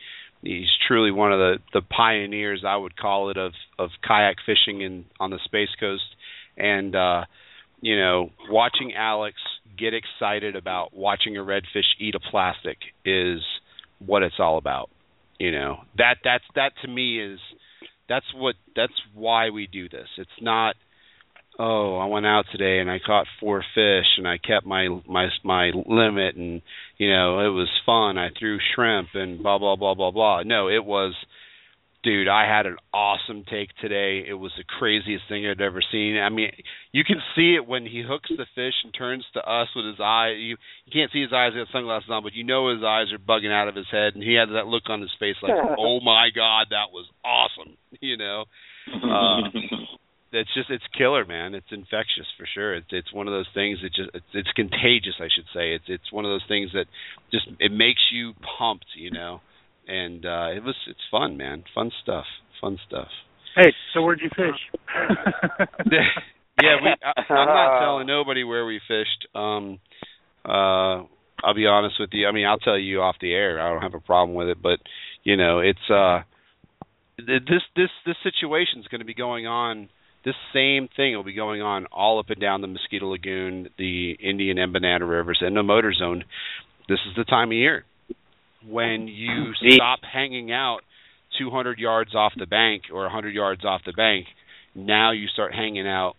he's 0.41 0.67
truly 0.87 1.11
one 1.11 1.31
of 1.31 1.39
the 1.39 1.57
the 1.73 1.81
pioneers 1.81 2.63
I 2.67 2.75
would 2.75 2.97
call 2.97 3.29
it 3.29 3.37
of 3.37 3.53
of 3.79 3.89
kayak 4.07 4.37
fishing 4.45 4.81
in 4.81 5.05
on 5.19 5.29
the 5.29 5.39
space 5.45 5.73
coast. 5.79 6.03
And 6.57 6.95
uh 6.95 7.25
you 7.81 7.97
know 7.97 8.31
watching 8.49 8.93
Alex 8.95 9.35
get 9.77 9.93
excited 9.93 10.55
about 10.55 10.95
watching 10.95 11.37
a 11.37 11.41
redfish 11.41 11.89
eat 11.99 12.15
a 12.15 12.19
plastic 12.19 12.77
is 13.05 13.41
what 14.05 14.23
it's 14.23 14.39
all 14.39 14.57
about 14.57 14.89
you 15.39 15.51
know 15.51 15.77
that 15.97 16.17
that's 16.23 16.43
that 16.55 16.71
to 16.81 16.87
me 16.87 17.19
is 17.21 17.39
that's 18.09 18.25
what 18.35 18.55
that's 18.75 18.93
why 19.13 19.49
we 19.49 19.67
do 19.67 19.89
this 19.89 20.07
it's 20.17 20.29
not 20.41 20.75
oh, 21.59 21.97
I 21.97 22.05
went 22.05 22.25
out 22.25 22.45
today 22.51 22.79
and 22.79 22.89
I 22.89 22.99
caught 23.03 23.25
four 23.39 23.63
fish 23.73 24.05
and 24.17 24.27
I 24.27 24.37
kept 24.37 24.65
my 24.65 24.87
my 25.07 25.27
my 25.43 25.71
limit 25.85 26.35
and 26.35 26.61
you 26.97 27.11
know 27.11 27.39
it 27.39 27.49
was 27.49 27.69
fun. 27.85 28.17
I 28.17 28.29
threw 28.37 28.59
shrimp 28.75 29.09
and 29.13 29.41
blah 29.41 29.57
blah 29.57 29.75
blah 29.75 29.95
blah 29.95 30.11
blah. 30.11 30.43
No, 30.43 30.69
it 30.69 30.83
was, 30.85 31.13
dude. 32.07 32.29
I 32.29 32.47
had 32.47 32.65
an 32.65 32.77
awesome 32.93 33.43
take 33.51 33.75
today. 33.81 34.23
It 34.25 34.33
was 34.33 34.53
the 34.57 34.63
craziest 34.63 35.27
thing 35.27 35.45
I'd 35.45 35.59
ever 35.59 35.83
seen. 35.91 36.17
I 36.17 36.29
mean, 36.29 36.51
you 36.93 37.03
can 37.03 37.17
see 37.35 37.55
it 37.55 37.67
when 37.67 37.85
he 37.85 38.01
hooks 38.01 38.29
the 38.29 38.47
fish 38.55 38.75
and 38.85 38.93
turns 38.97 39.25
to 39.33 39.41
us 39.41 39.67
with 39.75 39.85
his 39.85 39.99
eye. 39.99 40.31
You 40.37 40.55
you 40.85 40.91
can't 40.93 41.11
see 41.11 41.21
his 41.21 41.33
eyes; 41.35 41.51
he 41.51 41.59
has 41.59 41.67
sunglasses 41.73 42.09
on, 42.09 42.23
but 42.23 42.33
you 42.33 42.45
know 42.45 42.71
his 42.71 42.81
eyes 42.81 43.11
are 43.11 43.19
bugging 43.19 43.51
out 43.51 43.67
of 43.67 43.75
his 43.75 43.91
head, 43.91 44.15
and 44.15 44.23
he 44.23 44.35
had 44.35 44.55
that 44.55 44.67
look 44.71 44.87
on 44.87 45.01
his 45.01 45.11
face 45.19 45.35
like, 45.43 45.51
"Oh 45.77 45.99
my 45.99 46.29
god, 46.33 46.67
that 46.71 46.95
was 46.95 47.05
awesome!" 47.25 47.75
You 47.99 48.15
know. 48.15 48.45
Uh, 48.87 49.51
it's 50.31 50.53
just 50.53 50.69
it's 50.69 50.83
killer, 50.97 51.25
man. 51.25 51.55
It's 51.55 51.71
infectious 51.71 52.27
for 52.37 52.47
sure. 52.53 52.75
It's 52.75 52.87
it's 52.91 53.13
one 53.13 53.27
of 53.27 53.33
those 53.33 53.49
things 53.53 53.79
that 53.81 53.93
just 53.93 54.11
it's, 54.13 54.31
it's 54.33 54.51
contagious, 54.55 55.19
I 55.19 55.27
should 55.33 55.47
say. 55.53 55.73
It's 55.73 55.85
it's 55.87 56.11
one 56.11 56.23
of 56.23 56.31
those 56.31 56.47
things 56.47 56.71
that 56.73 56.85
just 57.31 57.47
it 57.59 57.71
makes 57.71 58.01
you 58.13 58.33
pumped, 58.57 58.87
you 58.95 59.11
know. 59.11 59.41
And 59.87 60.25
uh 60.25 60.49
it 60.55 60.63
was 60.63 60.75
it's 60.87 60.99
fun, 61.09 61.37
man. 61.37 61.63
Fun 61.73 61.91
stuff. 62.03 62.25
Fun 62.61 62.77
stuff. 62.87 63.07
Hey, 63.55 63.73
so 63.93 64.01
where'd 64.01 64.21
you 64.21 64.29
fish? 64.29 64.59
yeah, 66.61 66.75
we 66.81 66.89
I, 67.03 67.33
I'm 67.33 67.47
not 67.47 67.79
telling 67.79 68.07
nobody 68.07 68.43
where 68.43 68.65
we 68.65 68.79
fished. 68.87 69.27
Um 69.35 69.79
uh 70.45 71.03
I'll 71.43 71.53
be 71.53 71.67
honest 71.67 71.95
with 71.99 72.09
you. 72.13 72.27
I 72.27 72.31
mean, 72.31 72.47
I'll 72.47 72.57
tell 72.57 72.77
you 72.77 73.01
off 73.01 73.15
the 73.21 73.31
air. 73.31 73.61
I 73.61 73.71
don't 73.71 73.83
have 73.83 73.93
a 73.93 73.99
problem 73.99 74.35
with 74.35 74.47
it, 74.47 74.61
but 74.61 74.79
you 75.23 75.37
know, 75.37 75.59
it's 75.59 75.89
uh 75.89 76.21
this 77.17 77.63
this 77.75 77.89
this 78.05 78.15
situation 78.23 78.79
is 78.79 78.87
going 78.87 78.99
to 78.99 79.05
be 79.05 79.13
going 79.13 79.47
on 79.47 79.89
this 80.27 80.35
same 80.53 80.89
thing 80.97 81.15
will 81.15 81.23
be 81.23 81.33
going 81.33 81.61
on 81.61 81.85
all 81.85 82.19
up 82.19 82.29
and 82.29 82.41
down 82.41 82.59
the 82.59 82.67
Mosquito 82.67 83.07
Lagoon, 83.11 83.69
the 83.77 84.11
Indian 84.21 84.57
and 84.57 84.73
Banana 84.73 85.05
Rivers, 85.05 85.39
and 85.41 85.55
the 85.55 85.63
Motor 85.63 85.93
Zone. 85.93 86.25
This 86.89 86.99
is 87.09 87.15
the 87.15 87.23
time 87.23 87.47
of 87.49 87.53
year 87.53 87.85
when 88.65 89.07
you 89.07 89.53
stop 89.73 89.99
hanging 90.01 90.51
out 90.51 90.79
200 91.37 91.79
yards 91.79 92.15
off 92.15 92.33
the 92.37 92.45
bank 92.45 92.83
or 92.91 93.01
100 93.03 93.33
yards 93.33 93.65
off 93.65 93.81
the 93.85 93.93
bank. 93.93 94.25
Now 94.75 95.11
you 95.11 95.27
start 95.27 95.53
hanging 95.53 95.87
out 95.87 96.15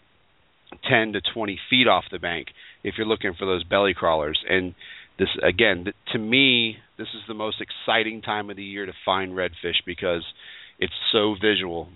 10 0.88 1.14
to 1.14 1.20
20 1.34 1.58
feet 1.70 1.88
off 1.88 2.04
the 2.10 2.18
bank 2.18 2.48
if 2.84 2.94
you're 2.96 3.06
looking 3.06 3.34
for 3.38 3.46
those 3.46 3.64
belly 3.64 3.94
crawlers. 3.94 4.38
And 4.48 4.74
this 5.18 5.28
again, 5.42 5.86
to 6.12 6.18
me, 6.18 6.76
this 6.96 7.08
is 7.14 7.22
the 7.26 7.34
most 7.34 7.60
exciting 7.60 8.22
time 8.22 8.50
of 8.50 8.56
the 8.56 8.64
year 8.64 8.86
to 8.86 8.92
find 9.04 9.32
redfish 9.32 9.76
because 9.86 10.24
it's 10.78 10.92
so 11.12 11.34
visual 11.40 11.88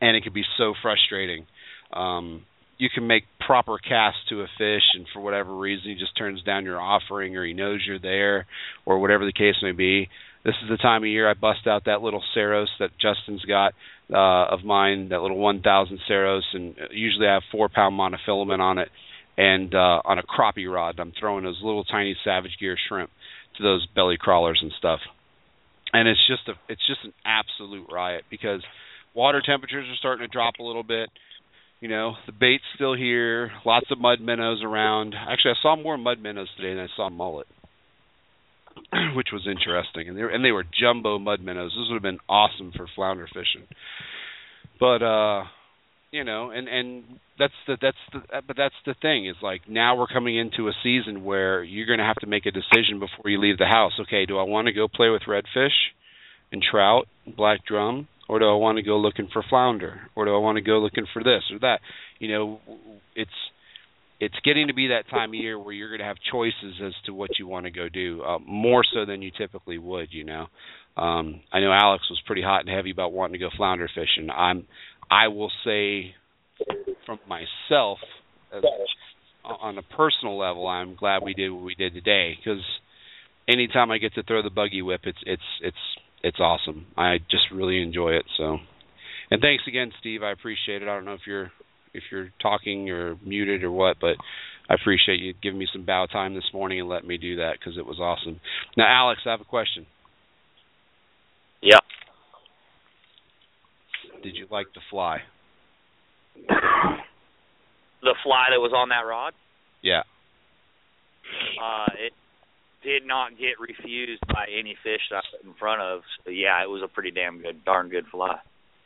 and 0.00 0.16
it 0.16 0.22
can 0.22 0.32
be 0.32 0.44
so 0.56 0.74
frustrating. 0.80 1.46
Um, 1.92 2.44
you 2.78 2.88
can 2.92 3.06
make 3.06 3.24
proper 3.44 3.76
casts 3.78 4.20
to 4.28 4.42
a 4.42 4.46
fish, 4.56 4.82
and 4.94 5.06
for 5.12 5.20
whatever 5.20 5.54
reason, 5.54 5.90
he 5.90 5.94
just 5.96 6.16
turns 6.16 6.42
down 6.42 6.64
your 6.64 6.80
offering, 6.80 7.36
or 7.36 7.44
he 7.44 7.52
knows 7.52 7.84
you're 7.86 7.98
there, 7.98 8.46
or 8.86 9.00
whatever 9.00 9.24
the 9.26 9.32
case 9.32 9.56
may 9.62 9.72
be. 9.72 10.08
This 10.44 10.54
is 10.62 10.70
the 10.70 10.76
time 10.76 11.02
of 11.02 11.08
year 11.08 11.28
I 11.28 11.34
bust 11.34 11.66
out 11.66 11.86
that 11.86 12.02
little 12.02 12.22
Saros 12.32 12.70
that 12.78 12.90
Justin's 13.00 13.44
got 13.44 13.74
uh, 14.12 14.54
of 14.54 14.64
mine, 14.64 15.08
that 15.08 15.20
little 15.20 15.36
1,000 15.38 15.98
Saros, 16.06 16.46
and 16.54 16.76
usually 16.92 17.26
I 17.26 17.34
have 17.34 17.42
four 17.50 17.68
pound 17.68 17.98
monofilament 17.98 18.60
on 18.60 18.78
it, 18.78 18.88
and 19.36 19.74
uh, 19.74 20.00
on 20.04 20.18
a 20.18 20.22
crappie 20.22 20.72
rod, 20.72 21.00
I'm 21.00 21.12
throwing 21.18 21.44
those 21.44 21.60
little 21.62 21.84
tiny 21.84 22.16
Savage 22.24 22.56
Gear 22.60 22.76
shrimp 22.88 23.10
to 23.56 23.62
those 23.62 23.86
belly 23.94 24.16
crawlers 24.18 24.60
and 24.62 24.72
stuff, 24.78 25.00
and 25.92 26.08
it's 26.08 26.24
just 26.28 26.48
a, 26.48 26.52
it's 26.72 26.86
just 26.86 27.00
an 27.04 27.12
absolute 27.26 27.88
riot 27.90 28.24
because 28.30 28.62
water 29.14 29.42
temperatures 29.44 29.86
are 29.88 29.96
starting 29.96 30.26
to 30.26 30.32
drop 30.32 30.54
a 30.60 30.62
little 30.62 30.84
bit. 30.84 31.10
You 31.80 31.88
know, 31.88 32.14
the 32.26 32.32
bait's 32.32 32.64
still 32.74 32.94
here. 32.94 33.52
Lots 33.64 33.86
of 33.90 33.98
mud 34.00 34.20
minnows 34.20 34.62
around. 34.64 35.14
Actually, 35.14 35.52
I 35.52 35.62
saw 35.62 35.76
more 35.76 35.96
mud 35.96 36.20
minnows 36.20 36.48
today 36.56 36.74
than 36.74 36.84
I 36.84 36.96
saw 36.96 37.08
mullet. 37.08 37.46
which 39.14 39.28
was 39.32 39.46
interesting. 39.46 40.08
And 40.08 40.16
they 40.16 40.22
were, 40.22 40.28
and 40.28 40.44
they 40.44 40.52
were 40.52 40.64
jumbo 40.64 41.18
mud 41.18 41.40
minnows. 41.40 41.72
Those 41.76 41.88
would 41.90 41.96
have 41.96 42.02
been 42.02 42.20
awesome 42.28 42.72
for 42.76 42.86
flounder 42.94 43.26
fishing. 43.26 43.66
But 44.80 45.02
uh 45.02 45.44
you 46.10 46.24
know, 46.24 46.50
and 46.50 46.68
and 46.68 47.04
that's 47.38 47.52
the 47.66 47.76
that's 47.80 47.96
the 48.12 48.20
but 48.46 48.56
that's 48.56 48.74
the 48.86 48.94
thing 49.02 49.26
is 49.26 49.36
like 49.42 49.68
now 49.68 49.96
we're 49.96 50.06
coming 50.06 50.38
into 50.38 50.68
a 50.68 50.72
season 50.82 51.22
where 51.24 51.62
you're 51.62 51.86
going 51.86 51.98
to 51.98 52.04
have 52.04 52.16
to 52.16 52.26
make 52.26 52.46
a 52.46 52.50
decision 52.50 52.98
before 52.98 53.30
you 53.30 53.38
leave 53.38 53.58
the 53.58 53.66
house. 53.66 53.92
Okay, 54.00 54.24
do 54.24 54.38
I 54.38 54.44
want 54.44 54.66
to 54.66 54.72
go 54.72 54.88
play 54.88 55.10
with 55.10 55.22
redfish 55.28 55.92
and 56.50 56.62
trout, 56.62 57.08
black 57.36 57.66
drum, 57.66 58.08
or 58.28 58.38
do 58.38 58.44
I 58.44 58.54
want 58.54 58.76
to 58.76 58.82
go 58.82 58.98
looking 58.98 59.28
for 59.32 59.42
flounder, 59.48 60.00
or 60.14 60.26
do 60.26 60.34
I 60.34 60.38
want 60.38 60.56
to 60.56 60.62
go 60.62 60.78
looking 60.78 61.06
for 61.12 61.24
this 61.24 61.42
or 61.50 61.58
that? 61.60 61.80
You 62.18 62.28
know, 62.28 62.60
it's 63.16 63.30
it's 64.20 64.34
getting 64.44 64.66
to 64.66 64.74
be 64.74 64.88
that 64.88 65.08
time 65.08 65.30
of 65.30 65.34
year 65.34 65.58
where 65.58 65.72
you're 65.72 65.88
going 65.88 66.00
to 66.00 66.04
have 66.04 66.16
choices 66.30 66.80
as 66.84 66.92
to 67.06 67.14
what 67.14 67.30
you 67.38 67.46
want 67.46 67.66
to 67.66 67.70
go 67.70 67.88
do, 67.88 68.22
uh, 68.22 68.38
more 68.40 68.84
so 68.92 69.04
than 69.04 69.22
you 69.22 69.30
typically 69.36 69.78
would. 69.78 70.08
You 70.10 70.24
know, 70.24 70.46
um, 70.96 71.40
I 71.52 71.60
know 71.60 71.72
Alex 71.72 72.04
was 72.10 72.20
pretty 72.26 72.42
hot 72.42 72.60
and 72.60 72.68
heavy 72.68 72.90
about 72.90 73.12
wanting 73.12 73.34
to 73.34 73.38
go 73.38 73.50
flounder 73.56 73.88
fishing. 73.94 74.28
I'm 74.30 74.66
I 75.10 75.28
will 75.28 75.50
say 75.64 76.14
from 77.06 77.18
myself, 77.28 77.98
as, 78.54 78.62
on 79.44 79.78
a 79.78 79.82
personal 79.82 80.36
level, 80.36 80.66
I'm 80.66 80.94
glad 80.96 81.22
we 81.24 81.32
did 81.32 81.50
what 81.50 81.62
we 81.62 81.74
did 81.74 81.94
today 81.94 82.36
because 82.36 82.62
anytime 83.48 83.90
I 83.90 83.98
get 83.98 84.14
to 84.14 84.22
throw 84.22 84.42
the 84.42 84.50
buggy 84.50 84.82
whip, 84.82 85.02
it's 85.04 85.18
it's 85.24 85.42
it's 85.62 85.76
it's 86.22 86.40
awesome. 86.40 86.86
I 86.96 87.18
just 87.30 87.44
really 87.52 87.82
enjoy 87.82 88.10
it. 88.10 88.24
So, 88.36 88.58
and 89.30 89.40
thanks 89.40 89.64
again, 89.68 89.92
Steve. 90.00 90.22
I 90.22 90.32
appreciate 90.32 90.82
it. 90.82 90.88
I 90.88 90.94
don't 90.94 91.04
know 91.04 91.14
if 91.14 91.26
you're 91.26 91.50
if 91.94 92.04
you're 92.10 92.28
talking 92.40 92.90
or 92.90 93.16
muted 93.24 93.64
or 93.64 93.70
what, 93.70 93.96
but 94.00 94.16
I 94.68 94.74
appreciate 94.74 95.20
you 95.20 95.34
giving 95.42 95.58
me 95.58 95.66
some 95.72 95.84
bow 95.84 96.06
time 96.06 96.34
this 96.34 96.50
morning 96.52 96.80
and 96.80 96.88
letting 96.88 97.08
me 97.08 97.16
do 97.16 97.36
that 97.36 97.52
because 97.58 97.78
it 97.78 97.86
was 97.86 97.98
awesome. 97.98 98.40
Now, 98.76 98.86
Alex, 98.86 99.22
I 99.26 99.30
have 99.30 99.40
a 99.40 99.44
question. 99.44 99.86
Yeah. 101.62 101.78
Did 104.22 104.36
you 104.36 104.46
like 104.50 104.66
the 104.74 104.80
fly? 104.90 105.18
The 108.00 108.14
fly 108.22 108.46
that 108.54 108.60
was 108.60 108.70
on 108.72 108.90
that 108.90 109.02
rod? 109.02 109.32
Yeah. 109.82 110.02
Uh 111.60 111.86
it 111.98 112.12
did 112.88 113.06
not 113.06 113.36
get 113.36 113.60
refused 113.60 114.24
by 114.26 114.46
any 114.48 114.74
fish 114.82 115.04
that 115.10 115.16
I 115.16 115.36
put 115.36 115.44
in 115.44 115.54
front 115.60 115.82
of. 115.82 116.00
So 116.24 116.30
yeah, 116.30 116.64
it 116.64 116.70
was 116.72 116.80
a 116.82 116.88
pretty 116.88 117.10
damn 117.10 117.42
good 117.42 117.62
darn 117.64 117.90
good 117.90 118.06
fly. 118.10 118.40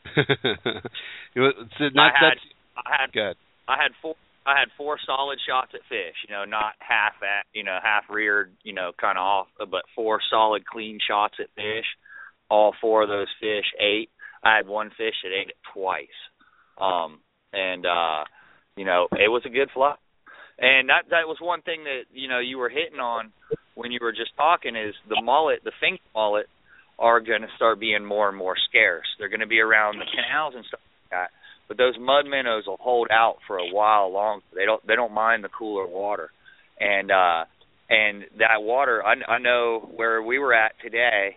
it's 0.16 1.94
not, 1.94 2.10
I 2.10 2.18
had 2.18 2.38
I 2.76 2.90
had 2.98 3.12
good. 3.12 3.36
I 3.68 3.76
had 3.78 3.92
four 4.02 4.16
I 4.44 4.58
had 4.58 4.68
four 4.76 4.98
solid 5.06 5.38
shots 5.46 5.70
at 5.74 5.86
fish, 5.88 6.18
you 6.26 6.34
know, 6.34 6.44
not 6.44 6.74
half 6.80 7.14
at, 7.22 7.46
you 7.54 7.62
know, 7.62 7.78
half 7.80 8.10
reared, 8.10 8.50
you 8.64 8.72
know, 8.72 8.90
kind 9.00 9.16
of 9.16 9.22
off, 9.22 9.46
but 9.70 9.82
four 9.94 10.18
solid 10.28 10.66
clean 10.66 10.98
shots 11.06 11.34
at 11.38 11.54
fish. 11.54 11.86
All 12.50 12.74
four 12.80 13.04
of 13.04 13.08
those 13.08 13.28
fish 13.40 13.66
ate. 13.80 14.10
I 14.42 14.56
had 14.56 14.66
one 14.66 14.90
fish 14.90 15.14
that 15.22 15.30
ate 15.30 15.50
it 15.50 15.56
twice. 15.72 16.18
Um 16.80 17.20
and 17.52 17.86
uh 17.86 18.24
you 18.76 18.84
know, 18.84 19.06
it 19.12 19.28
was 19.28 19.42
a 19.46 19.50
good 19.50 19.70
fly. 19.72 19.94
And 20.62 20.88
that 20.88 21.10
that 21.10 21.26
was 21.26 21.38
one 21.40 21.62
thing 21.62 21.84
that, 21.84 22.04
you 22.14 22.28
know, 22.28 22.38
you 22.38 22.56
were 22.56 22.70
hitting 22.70 23.00
on 23.00 23.32
when 23.74 23.90
you 23.90 23.98
were 24.00 24.12
just 24.12 24.30
talking 24.36 24.76
is 24.76 24.94
the 25.08 25.20
mullet, 25.20 25.64
the 25.64 25.72
fink 25.80 26.00
mullet 26.14 26.46
are 26.98 27.20
going 27.20 27.42
to 27.42 27.48
start 27.56 27.80
being 27.80 28.04
more 28.04 28.28
and 28.28 28.38
more 28.38 28.54
scarce. 28.68 29.06
They're 29.18 29.28
going 29.28 29.40
to 29.40 29.46
be 29.46 29.60
around 29.60 29.98
the 29.98 30.06
canals 30.06 30.54
and 30.54 30.64
stuff 30.64 30.80
like 30.80 31.10
that 31.10 31.30
but 31.72 31.78
those 31.78 31.94
mud 31.98 32.26
minnows 32.26 32.64
will 32.66 32.76
hold 32.78 33.08
out 33.10 33.36
for 33.46 33.56
a 33.56 33.72
while 33.72 34.12
long. 34.12 34.42
They 34.54 34.66
don't 34.66 34.86
they 34.86 34.94
don't 34.94 35.12
mind 35.12 35.42
the 35.42 35.48
cooler 35.48 35.86
water, 35.86 36.30
and 36.78 37.10
uh, 37.10 37.44
and 37.88 38.24
that 38.38 38.60
water 38.62 39.02
I, 39.02 39.14
I 39.26 39.38
know 39.38 39.90
where 39.94 40.22
we 40.22 40.38
were 40.38 40.52
at 40.52 40.72
today 40.82 41.36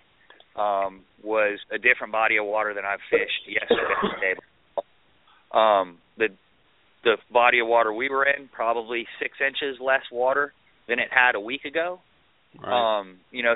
um, 0.58 1.04
was 1.24 1.60
a 1.72 1.78
different 1.78 2.12
body 2.12 2.38
of 2.38 2.46
water 2.46 2.74
than 2.74 2.84
I've 2.84 3.00
fished 3.10 3.48
yesterday. 3.48 4.36
um, 5.54 6.00
the 6.18 6.28
the 7.06 7.16
body 7.32 7.60
of 7.60 7.68
water 7.68 7.94
we 7.94 8.10
were 8.10 8.26
in 8.26 8.50
probably 8.52 9.06
six 9.22 9.38
inches 9.40 9.78
less 9.80 10.02
water 10.12 10.52
than 10.90 11.00
it 11.00 11.08
had 11.12 11.36
a 11.36 11.40
week 11.40 11.64
ago. 11.64 12.00
Right. 12.62 13.00
Um, 13.00 13.18
you 13.32 13.44
know, 13.44 13.54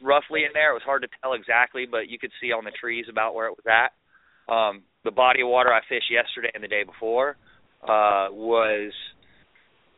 roughly 0.00 0.44
in 0.44 0.50
there. 0.54 0.70
It 0.70 0.74
was 0.74 0.82
hard 0.84 1.02
to 1.02 1.08
tell 1.20 1.32
exactly, 1.34 1.86
but 1.90 2.08
you 2.08 2.18
could 2.18 2.30
see 2.40 2.52
on 2.52 2.64
the 2.64 2.70
trees 2.70 3.06
about 3.10 3.34
where 3.34 3.48
it 3.48 3.56
was 3.56 3.66
at. 3.66 4.52
Um, 4.52 4.82
the 5.04 5.10
body 5.10 5.42
of 5.42 5.48
water 5.48 5.72
I 5.72 5.80
fished 5.88 6.10
yesterday 6.10 6.50
and 6.54 6.62
the 6.62 6.68
day 6.68 6.84
before 6.84 7.36
uh, 7.82 8.28
was 8.30 8.92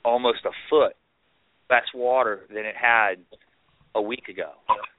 almost 0.04 0.44
a 0.44 0.50
foot 0.68 0.94
less 1.68 1.86
water 1.94 2.40
than 2.48 2.64
it 2.64 2.74
had 2.80 3.16
a 3.94 4.02
week 4.02 4.28
ago. 4.28 4.52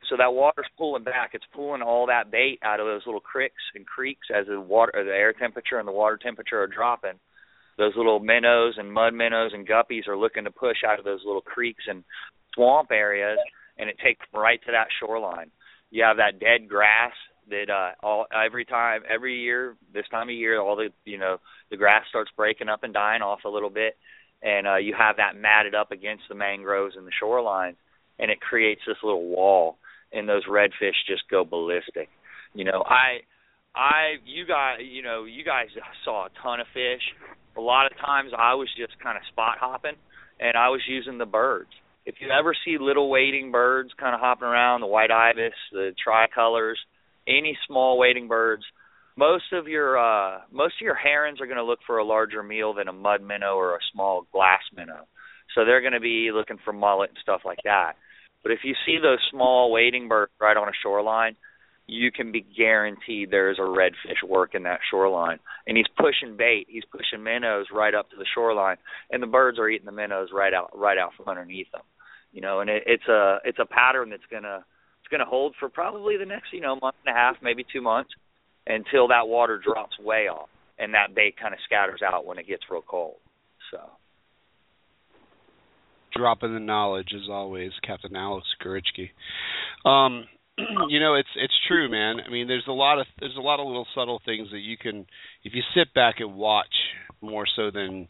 So 0.10 0.18
that 0.18 0.34
water's 0.34 0.68
pulling 0.78 1.04
back. 1.04 1.32
It's 1.34 1.46
pulling 1.54 1.82
all 1.82 2.08
that 2.08 2.32
bait 2.32 2.60
out 2.64 2.80
of 2.80 2.86
those 2.86 3.02
little 3.06 3.22
creeks 3.22 3.64
and 3.76 3.86
creeks 3.86 4.28
as 4.34 4.48
the 4.48 4.60
water, 4.60 4.92
or 4.96 5.04
the 5.04 5.12
air 5.12 5.34
temperature 5.34 5.80
and 5.80 5.88
the 5.88 5.94
water 5.94 6.20
temperature 6.22 6.62
are 6.62 6.68
dropping. 6.68 7.20
Those 7.78 7.94
little 7.96 8.20
minnows 8.20 8.76
and 8.78 8.92
mud 8.92 9.14
minnows 9.14 9.52
and 9.54 9.68
guppies 9.68 10.08
are 10.08 10.18
looking 10.18 10.44
to 10.44 10.52
push 10.52 10.78
out 10.88 11.00
of 11.00 11.06
those 11.06 11.22
little 11.26 11.42
creeks 11.42 11.84
and 11.88 12.04
swamp 12.54 12.92
areas, 12.92 13.40
and 13.78 13.90
it 13.90 13.98
takes 14.04 14.26
them 14.32 14.42
right 14.42 14.60
to 14.66 14.72
that 14.72 14.88
shoreline. 15.00 15.52
You 15.90 16.04
have 16.04 16.18
that 16.18 16.40
dead 16.40 16.70
grass 16.70 17.14
that 17.50 17.70
uh 17.70 17.92
all 18.06 18.26
every 18.34 18.66
time 18.66 19.02
every 19.12 19.42
year 19.42 19.76
this 19.94 20.06
time 20.12 20.30
of 20.30 20.36
year 20.36 20.62
all 20.62 20.76
the 20.76 20.90
you 21.06 21.18
know 21.18 21.38
the 21.70 21.78
grass 21.78 22.04
starts 22.08 22.32
breaking 22.38 22.70
up 22.70 22.84
and 22.84 22.94
dying 22.94 23.22
off 23.22 23.40
a 23.46 23.50
little 23.50 23.70
bit. 23.70 23.98
And 24.42 24.68
uh 24.68 24.78
you 24.78 24.96
have 24.98 25.18
that 25.18 25.36
matted 25.36 25.76
up 25.76 25.92
against 25.92 26.24
the 26.30 26.36
mangroves 26.36 26.96
and 26.96 27.06
the 27.06 27.12
shorelines 27.22 27.76
and 28.20 28.30
it 28.32 28.40
creates 28.40 28.82
this 28.88 28.98
little 29.04 29.28
wall 29.28 29.78
and 30.14 30.30
those 30.30 30.46
redfish 30.46 30.94
just 31.08 31.24
go 31.30 31.44
ballistic. 31.44 32.10
You 32.54 32.66
know 32.66 32.84
i 32.86 33.20
i 33.76 34.16
you 34.26 34.46
guys 34.46 34.80
you 34.84 35.02
know 35.02 35.26
you 35.26 35.44
guys 35.44 35.68
saw 36.06 36.28
a 36.28 36.30
ton 36.42 36.60
of 36.60 36.68
fish 36.74 37.02
a 37.58 37.62
lot 37.62 37.86
of 37.86 37.98
times 37.98 38.32
i 38.38 38.54
was 38.54 38.70
just 38.78 39.00
kind 39.02 39.18
of 39.18 39.24
spot 39.32 39.58
hopping 39.60 39.96
and 40.40 40.58
i 40.58 40.70
was 40.70 40.82
using 40.88 41.18
the 41.18 41.26
birds 41.26 41.70
if 42.06 42.16
you 42.20 42.30
ever 42.30 42.54
see 42.66 42.78
little 42.80 43.10
wading 43.10 43.52
birds 43.52 43.92
kind 44.00 44.16
of 44.16 44.22
hopping 44.22 44.48
around 44.48 44.82
the 44.82 44.88
white 44.88 45.12
ibis 45.12 45.54
the 45.72 45.94
tricolors 46.06 46.78
any 47.28 47.58
small 47.68 47.98
wading 47.98 48.28
birds. 48.28 48.64
Most 49.18 49.54
of 49.54 49.68
your 49.68 49.98
uh 49.98 50.40
most 50.52 50.76
of 50.80 50.86
your 50.86 50.96
herons 50.96 51.42
are 51.42 51.46
going 51.46 51.58
to 51.58 51.64
look 51.64 51.80
for 51.86 51.98
a 51.98 52.06
larger 52.06 52.42
meal 52.44 52.74
than 52.74 52.88
a 52.88 52.94
mud 52.94 53.22
minnow 53.22 53.56
or 53.56 53.76
a 53.76 53.80
small 53.94 54.26
glass 54.32 54.62
minnow. 54.76 55.08
So 55.56 55.66
they're 55.66 55.82
going 55.82 55.94
to 55.94 56.00
be 56.00 56.30
looking 56.34 56.58
for 56.64 56.72
mullet 56.72 57.10
and 57.10 57.20
stuff 57.22 57.42
like 57.46 57.60
that. 57.66 57.94
But 58.42 58.54
if 58.54 58.60
you 58.64 58.74
see 58.86 58.98
those 59.02 59.20
small 59.30 59.72
wading 59.72 60.08
birds 60.08 60.32
right 60.40 60.58
on 60.58 60.70
a 60.70 60.80
shoreline, 60.82 61.36
you 61.92 62.10
can 62.10 62.32
be 62.32 62.40
guaranteed 62.40 63.30
there 63.30 63.52
is 63.52 63.60
a 63.60 63.64
redfish 63.64 64.24
working 64.26 64.64
that 64.64 64.80
shoreline. 64.90 65.40
And 65.68 65.76
he's 65.76 65.88
pushing 65.98 66.38
bait, 66.38 66.68
he's 66.70 66.86
pushing 66.90 67.22
minnows 67.22 67.66
right 67.74 67.94
up 67.94 68.10
to 68.12 68.16
the 68.16 68.26
shoreline, 68.34 68.78
and 69.12 69.22
the 69.22 69.28
birds 69.28 69.60
are 69.60 69.68
eating 69.68 69.86
the 69.86 69.92
minnows 69.92 70.30
right 70.34 70.54
out 70.54 70.72
right 70.74 70.98
out 70.98 71.12
from 71.18 71.28
underneath 71.28 71.70
them. 71.74 71.82
You 72.32 72.40
know, 72.40 72.62
and 72.62 72.70
it, 72.70 72.84
it's 72.86 73.08
a 73.10 73.40
it's 73.44 73.60
a 73.60 73.66
pattern 73.66 74.10
that's 74.10 74.24
gonna 74.32 74.64
it's 75.04 75.18
to 75.18 75.30
hold 75.30 75.54
for 75.60 75.68
probably 75.68 76.16
the 76.18 76.26
next, 76.26 76.54
you 76.54 76.62
know, 76.62 76.78
month 76.82 76.96
and 77.06 77.14
a 77.14 77.18
half, 77.18 77.36
maybe 77.42 77.66
two 77.74 77.82
months, 77.82 78.12
until 78.66 79.10
that 79.10 79.28
water 79.28 79.62
drops 79.62 80.00
way 80.00 80.30
off 80.30 80.48
and 80.80 80.94
that 80.94 81.14
bait 81.14 81.36
kind 81.38 81.54
of 81.54 81.60
scatters 81.66 82.00
out 82.02 82.26
when 82.26 82.38
it 82.38 82.48
gets 82.48 82.64
real 82.72 82.84
cold. 82.88 83.18
So. 83.70 83.80
Dropping 86.16 86.54
the 86.54 86.60
knowledge 86.62 87.10
as 87.14 87.30
always, 87.30 87.72
Captain 87.86 88.16
Alex 88.16 88.48
Gorichki. 88.64 89.10
Um, 89.86 90.26
you 90.90 91.00
know, 91.00 91.16
it's 91.16 91.30
it's 91.36 91.54
true, 91.68 91.90
man. 91.90 92.18
I 92.26 92.30
mean, 92.30 92.48
there's 92.48 92.68
a 92.68 92.74
lot 92.74 93.00
of 93.00 93.08
there's 93.20 93.38
a 93.38 93.42
lot 93.42 93.60
of 93.60 93.68
little 93.68 93.88
subtle 93.96 94.22
things 94.24 94.50
that 94.52 94.60
you 94.60 94.78
can, 94.78 95.06
if 95.44 95.54
you 95.54 95.62
sit 95.76 95.94
back 95.94 96.16
and 96.20 96.36
watch 96.36 96.74
more 97.22 97.46
so 97.56 97.72
than 97.72 98.08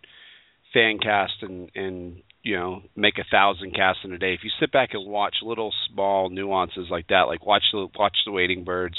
fan 0.73 0.99
cast 0.99 1.33
and 1.41 1.69
and 1.75 2.21
you 2.43 2.55
know 2.55 2.81
make 2.95 3.17
a 3.17 3.25
thousand 3.29 3.75
casts 3.75 4.01
in 4.03 4.13
a 4.13 4.17
day 4.17 4.33
if 4.33 4.41
you 4.43 4.49
sit 4.59 4.71
back 4.71 4.89
and 4.93 5.05
watch 5.05 5.35
little 5.43 5.71
small 5.91 6.29
nuances 6.29 6.87
like 6.89 7.07
that 7.07 7.23
like 7.23 7.45
watch 7.45 7.63
the 7.73 7.87
watch 7.97 8.15
the 8.25 8.31
wading 8.31 8.63
birds 8.63 8.95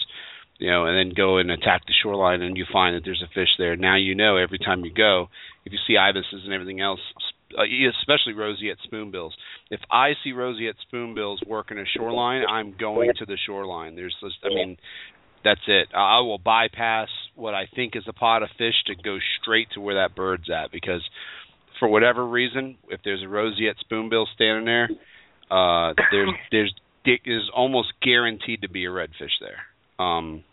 you 0.59 0.70
know 0.70 0.85
and 0.85 0.97
then 0.97 1.15
go 1.16 1.39
and 1.39 1.51
attack 1.51 1.83
the 1.87 1.95
shoreline 2.03 2.43
and 2.43 2.57
you 2.57 2.66
find 2.73 2.95
that 2.95 3.03
there's 3.05 3.23
a 3.23 3.35
fish 3.35 3.49
there 3.59 3.77
now 3.77 3.97
you 3.97 4.15
know 4.15 4.37
every 4.37 4.59
time 4.59 4.85
you 4.85 4.93
go 4.93 5.29
if 5.65 5.73
you 5.73 5.79
see 5.87 5.97
ibises 5.97 6.43
and 6.45 6.53
everything 6.53 6.81
else 6.81 7.01
uh, 7.59 7.62
especially 8.01 8.35
roseate 8.35 8.79
spoonbills. 8.85 9.35
If 9.70 9.81
i 9.91 10.12
see 10.23 10.33
roseate 10.33 10.77
spoonbills 10.83 11.41
working 11.47 11.79
a 11.79 11.85
shoreline 11.85 12.43
i'm 12.49 12.74
going 12.79 13.12
to 13.19 13.27
the 13.27 13.39
shoreline. 13.47 13.97
There's 13.97 14.16
this, 14.23 14.33
i 14.45 14.49
mean 14.49 14.77
that's 15.45 15.61
it. 15.66 15.89
I 15.95 16.20
will 16.20 16.39
bypass 16.39 17.09
what 17.35 17.55
i 17.55 17.66
think 17.74 17.97
is 17.97 18.05
a 18.07 18.12
pot 18.12 18.43
of 18.43 18.49
fish 18.59 18.74
to 18.87 18.95
go 18.95 19.19
straight 19.41 19.69
to 19.74 19.81
where 19.81 19.97
that 19.97 20.15
bird's 20.15 20.51
at 20.51 20.70
because 20.70 21.03
for 21.83 21.89
whatever 21.89 22.24
reason, 22.24 22.77
if 22.91 23.01
there's 23.05 23.24
a 23.24 23.29
roseate 23.29 23.77
spoonbill 23.81 24.29
standing 24.37 24.65
there, 24.66 24.89
uh, 25.51 25.95
there's 26.12 26.31
there's 26.53 26.74
is 27.24 27.51
almost 27.53 27.89
guaranteed 28.01 28.62
to 28.62 28.69
be 28.69 28.85
a 28.85 28.89
redfish 28.89 29.35
there. 29.41 30.05
Um, 30.05 30.45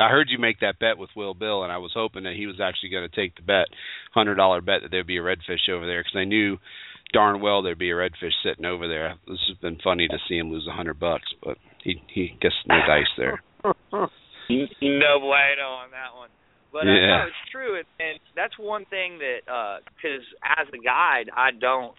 I 0.00 0.08
heard 0.08 0.28
you 0.30 0.38
make 0.38 0.60
that 0.60 0.78
bet 0.78 0.98
with 0.98 1.10
Will 1.14 1.34
Bill, 1.34 1.62
and 1.62 1.72
I 1.72 1.78
was 1.78 1.92
hoping 1.94 2.24
that 2.24 2.34
he 2.34 2.46
was 2.46 2.60
actually 2.60 2.90
going 2.90 3.08
to 3.08 3.14
take 3.14 3.36
the 3.36 3.42
bet, 3.42 3.66
hundred 4.12 4.34
dollar 4.36 4.60
bet 4.60 4.82
that 4.82 4.90
there'd 4.90 5.06
be 5.06 5.18
a 5.18 5.22
redfish 5.22 5.68
over 5.72 5.86
there, 5.86 6.00
because 6.00 6.16
I 6.18 6.24
knew 6.24 6.58
darn 7.12 7.40
well 7.40 7.62
there'd 7.62 7.78
be 7.78 7.90
a 7.90 7.94
redfish 7.94 8.34
sitting 8.42 8.64
over 8.64 8.88
there. 8.88 9.14
This 9.28 9.38
has 9.48 9.56
been 9.58 9.78
funny 9.82 10.08
to 10.08 10.18
see 10.28 10.36
him 10.36 10.50
lose 10.50 10.66
a 10.68 10.74
hundred 10.76 10.98
bucks, 10.98 11.32
but 11.42 11.56
he 11.82 12.02
he 12.12 12.36
gets 12.40 12.54
no 12.66 12.76
dice 12.86 13.06
there. 13.16 13.42
no 13.64 15.20
bueno 15.20 15.68
on 15.78 15.90
that 15.92 16.16
one. 16.16 16.30
But 16.72 16.88
uh, 16.88 16.90
Yeah. 16.90 17.06
no, 17.06 17.26
it's 17.28 17.50
true, 17.52 17.76
and, 17.76 17.86
and 18.00 18.18
that's 18.34 18.58
one 18.58 18.84
thing 18.86 19.18
that 19.18 19.80
because 19.94 20.26
as 20.42 20.66
a 20.74 20.78
guide, 20.82 21.30
I 21.34 21.50
don't 21.52 21.94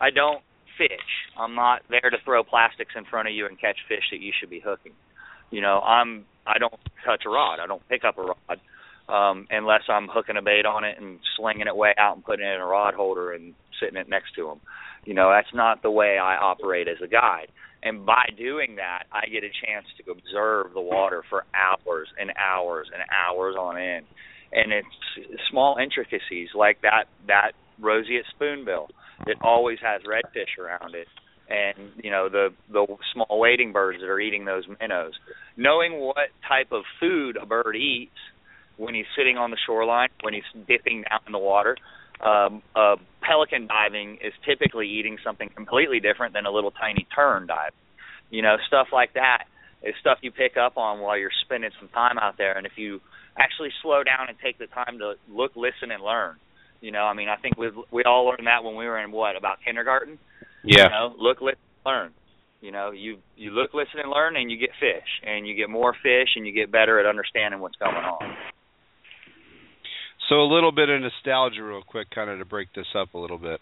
I 0.00 0.10
don't 0.10 0.42
fish. 0.78 1.10
I'm 1.38 1.54
not 1.54 1.82
there 1.90 2.08
to 2.08 2.16
throw 2.24 2.44
plastics 2.44 2.92
in 2.96 3.04
front 3.04 3.28
of 3.28 3.34
you 3.34 3.46
and 3.46 3.60
catch 3.60 3.78
fish 3.88 4.04
that 4.12 4.20
you 4.20 4.32
should 4.38 4.48
be 4.50 4.60
hooking. 4.64 4.92
You 5.50 5.60
know, 5.60 5.80
I'm 5.80 6.24
I 6.46 6.58
don't 6.58 6.74
touch 7.04 7.22
a 7.26 7.30
rod. 7.30 7.58
I 7.60 7.66
don't 7.66 7.86
pick 7.88 8.02
up 8.04 8.18
a 8.18 8.22
rod 8.22 8.60
um, 9.08 9.46
unless 9.50 9.82
I'm 9.88 10.08
hooking 10.08 10.36
a 10.36 10.42
bait 10.42 10.66
on 10.66 10.84
it 10.84 10.98
and 10.98 11.18
slinging 11.36 11.66
it 11.66 11.76
way 11.76 11.94
out 11.98 12.16
and 12.16 12.24
putting 12.24 12.46
it 12.46 12.54
in 12.54 12.60
a 12.60 12.66
rod 12.66 12.94
holder 12.94 13.32
and 13.32 13.54
sitting 13.80 13.96
it 13.96 14.08
next 14.08 14.34
to 14.36 14.46
them. 14.46 14.60
You 15.04 15.14
know, 15.14 15.30
that's 15.30 15.54
not 15.54 15.82
the 15.82 15.90
way 15.90 16.18
I 16.18 16.36
operate 16.36 16.88
as 16.88 16.98
a 17.02 17.08
guide. 17.08 17.48
And 17.82 18.06
by 18.06 18.26
doing 18.38 18.76
that, 18.76 19.04
I 19.12 19.26
get 19.26 19.42
a 19.42 19.50
chance 19.66 19.86
to 19.98 20.12
observe 20.12 20.72
the 20.72 20.80
water 20.80 21.24
for 21.28 21.44
hours 21.52 22.08
and 22.18 22.30
hours 22.38 22.88
and 22.92 23.02
hours 23.10 23.56
on 23.58 23.76
end. 23.76 24.06
And 24.52 24.72
it's 24.72 25.40
small 25.50 25.78
intricacies 25.82 26.50
like 26.54 26.82
that 26.82 27.04
that 27.26 27.52
roseate 27.80 28.24
spoonbill 28.34 28.88
that 29.26 29.36
always 29.42 29.78
has 29.82 30.02
redfish 30.02 30.62
around 30.62 30.94
it 30.94 31.08
and 31.52 31.90
you 32.02 32.10
know 32.10 32.28
the 32.28 32.48
the 32.70 32.86
small 33.12 33.38
wading 33.38 33.72
birds 33.72 34.00
that 34.00 34.08
are 34.08 34.20
eating 34.20 34.44
those 34.44 34.64
minnows. 34.80 35.12
Knowing 35.56 36.00
what 36.00 36.28
type 36.48 36.72
of 36.72 36.82
food 36.98 37.36
a 37.36 37.46
bird 37.46 37.76
eats 37.76 38.16
when 38.76 38.94
he's 38.94 39.06
sitting 39.16 39.36
on 39.36 39.50
the 39.50 39.58
shoreline, 39.66 40.08
when 40.22 40.34
he's 40.34 40.48
dipping 40.66 41.04
down 41.08 41.20
in 41.26 41.32
the 41.32 41.38
water, 41.38 41.76
um, 42.24 42.62
uh, 42.74 42.96
pelican 43.20 43.66
diving 43.66 44.18
is 44.22 44.32
typically 44.46 44.88
eating 44.88 45.18
something 45.22 45.50
completely 45.54 46.00
different 46.00 46.34
than 46.34 46.46
a 46.46 46.50
little 46.50 46.70
tiny 46.70 47.06
tern 47.14 47.46
dive. 47.46 47.72
You 48.30 48.42
know, 48.42 48.56
stuff 48.66 48.88
like 48.92 49.12
that 49.14 49.44
is 49.82 49.94
stuff 50.00 50.18
you 50.22 50.30
pick 50.30 50.56
up 50.56 50.76
on 50.78 51.00
while 51.00 51.18
you're 51.18 51.34
spending 51.44 51.70
some 51.78 51.88
time 51.90 52.18
out 52.18 52.38
there. 52.38 52.56
And 52.56 52.66
if 52.66 52.72
you 52.76 53.00
actually 53.38 53.70
slow 53.82 54.02
down 54.02 54.28
and 54.28 54.38
take 54.42 54.58
the 54.58 54.66
time 54.68 54.98
to 54.98 55.14
look, 55.28 55.52
listen, 55.54 55.90
and 55.90 56.02
learn, 56.02 56.36
you 56.80 56.90
know, 56.90 57.02
I 57.04 57.14
mean, 57.14 57.28
I 57.28 57.36
think 57.36 57.56
we 57.56 57.70
we 57.90 58.02
all 58.04 58.26
learned 58.26 58.46
that 58.46 58.64
when 58.64 58.76
we 58.76 58.86
were 58.86 58.98
in 58.98 59.12
what 59.12 59.36
about 59.36 59.58
kindergarten. 59.64 60.18
Yeah. 60.64 60.84
You 60.84 60.90
know, 60.90 61.14
look, 61.18 61.40
listen, 61.40 61.58
learn. 61.84 62.12
You 62.60 62.70
know, 62.70 62.92
you 62.92 63.18
you 63.36 63.50
look, 63.50 63.74
listen, 63.74 63.98
and 64.00 64.10
learn, 64.10 64.36
and 64.36 64.50
you 64.50 64.56
get 64.56 64.70
fish, 64.78 65.08
and 65.26 65.46
you 65.46 65.56
get 65.56 65.68
more 65.68 65.94
fish, 65.94 66.28
and 66.36 66.46
you 66.46 66.52
get 66.52 66.70
better 66.70 67.00
at 67.00 67.06
understanding 67.06 67.60
what's 67.60 67.76
going 67.76 67.96
on. 67.96 68.36
So 70.28 70.36
a 70.36 70.46
little 70.46 70.70
bit 70.70 70.88
of 70.88 71.00
nostalgia, 71.00 71.62
real 71.62 71.82
quick, 71.82 72.08
kind 72.14 72.30
of 72.30 72.38
to 72.38 72.44
break 72.44 72.68
this 72.74 72.86
up 72.96 73.14
a 73.14 73.18
little 73.18 73.38
bit. 73.38 73.60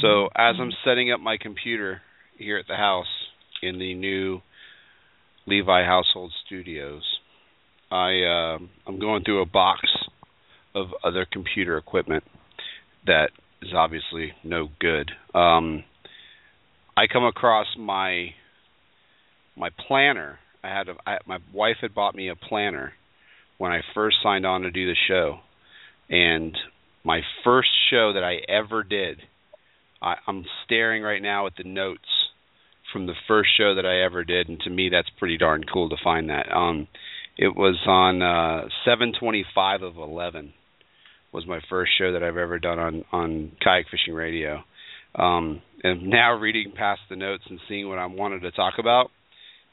So 0.00 0.26
as 0.34 0.56
I'm 0.58 0.72
setting 0.84 1.12
up 1.12 1.20
my 1.20 1.36
computer 1.40 2.00
here 2.38 2.58
at 2.58 2.66
the 2.66 2.76
house 2.76 3.06
in 3.62 3.78
the 3.78 3.94
new 3.94 4.40
Levi 5.46 5.84
Household 5.84 6.32
Studios, 6.46 7.02
I 7.90 8.22
uh, 8.22 8.58
I'm 8.86 8.98
going 8.98 9.24
through 9.24 9.42
a 9.42 9.46
box 9.46 9.80
of 10.74 10.88
other 11.04 11.26
computer 11.30 11.76
equipment 11.76 12.24
that 13.06 13.30
is 13.62 13.70
obviously 13.74 14.32
no 14.44 14.68
good. 14.80 15.10
Um, 15.34 15.84
I 16.98 17.06
come 17.06 17.24
across 17.24 17.68
my 17.78 18.30
my 19.56 19.70
planner. 19.86 20.40
I 20.64 20.68
had 20.68 20.88
a, 20.88 20.94
I, 21.06 21.18
my 21.26 21.38
wife 21.54 21.76
had 21.80 21.94
bought 21.94 22.16
me 22.16 22.28
a 22.28 22.34
planner 22.34 22.92
when 23.56 23.70
I 23.70 23.82
first 23.94 24.16
signed 24.20 24.44
on 24.44 24.62
to 24.62 24.72
do 24.72 24.84
the 24.84 24.96
show, 25.06 25.38
and 26.10 26.58
my 27.04 27.20
first 27.44 27.68
show 27.88 28.12
that 28.14 28.24
I 28.24 28.38
ever 28.48 28.82
did. 28.82 29.20
I, 30.02 30.14
I'm 30.26 30.44
staring 30.64 31.04
right 31.04 31.22
now 31.22 31.46
at 31.46 31.52
the 31.56 31.62
notes 31.62 32.08
from 32.92 33.06
the 33.06 33.14
first 33.28 33.50
show 33.56 33.76
that 33.76 33.86
I 33.86 34.04
ever 34.04 34.24
did, 34.24 34.48
and 34.48 34.58
to 34.60 34.70
me 34.70 34.88
that's 34.88 35.08
pretty 35.20 35.38
darn 35.38 35.62
cool 35.72 35.88
to 35.90 35.96
find 36.02 36.30
that. 36.30 36.50
Um, 36.52 36.88
it 37.36 37.54
was 37.54 37.78
on 37.86 38.22
uh, 38.22 38.68
725 38.84 39.82
of 39.82 39.96
11 39.98 40.52
was 41.32 41.46
my 41.46 41.60
first 41.70 41.92
show 41.96 42.12
that 42.12 42.24
I've 42.24 42.36
ever 42.36 42.58
done 42.58 42.80
on 42.80 43.04
on 43.12 43.52
kayak 43.62 43.86
fishing 43.88 44.14
radio. 44.14 44.64
Um, 45.14 45.62
and 45.82 46.08
now 46.08 46.34
reading 46.34 46.72
past 46.76 47.00
the 47.08 47.16
notes 47.16 47.44
and 47.48 47.60
seeing 47.68 47.88
what 47.88 47.98
I 47.98 48.06
wanted 48.06 48.40
to 48.40 48.50
talk 48.50 48.74
about 48.78 49.10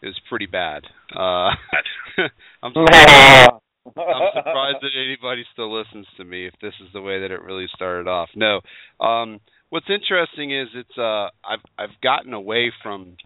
is 0.01 0.15
pretty 0.29 0.45
bad. 0.45 0.83
Uh, 1.15 1.49
I'm 2.63 2.73
surprised, 2.73 3.51
I'm 3.85 4.29
surprised 4.33 4.77
that 4.81 4.91
anybody 4.95 5.43
still 5.53 5.75
listens 5.77 6.05
to 6.17 6.23
me 6.23 6.47
if 6.47 6.53
this 6.61 6.73
is 6.81 6.89
the 6.93 7.01
way 7.01 7.21
that 7.21 7.31
it 7.31 7.41
really 7.41 7.67
started 7.75 8.07
off. 8.07 8.29
No. 8.35 8.61
Um, 9.03 9.39
what's 9.69 9.89
interesting 9.89 10.57
is 10.57 10.67
it's 10.73 10.97
uh 10.97 11.25
I've 11.43 11.63
I've 11.77 12.01
gotten 12.01 12.33
away 12.33 12.71
from 12.81 13.17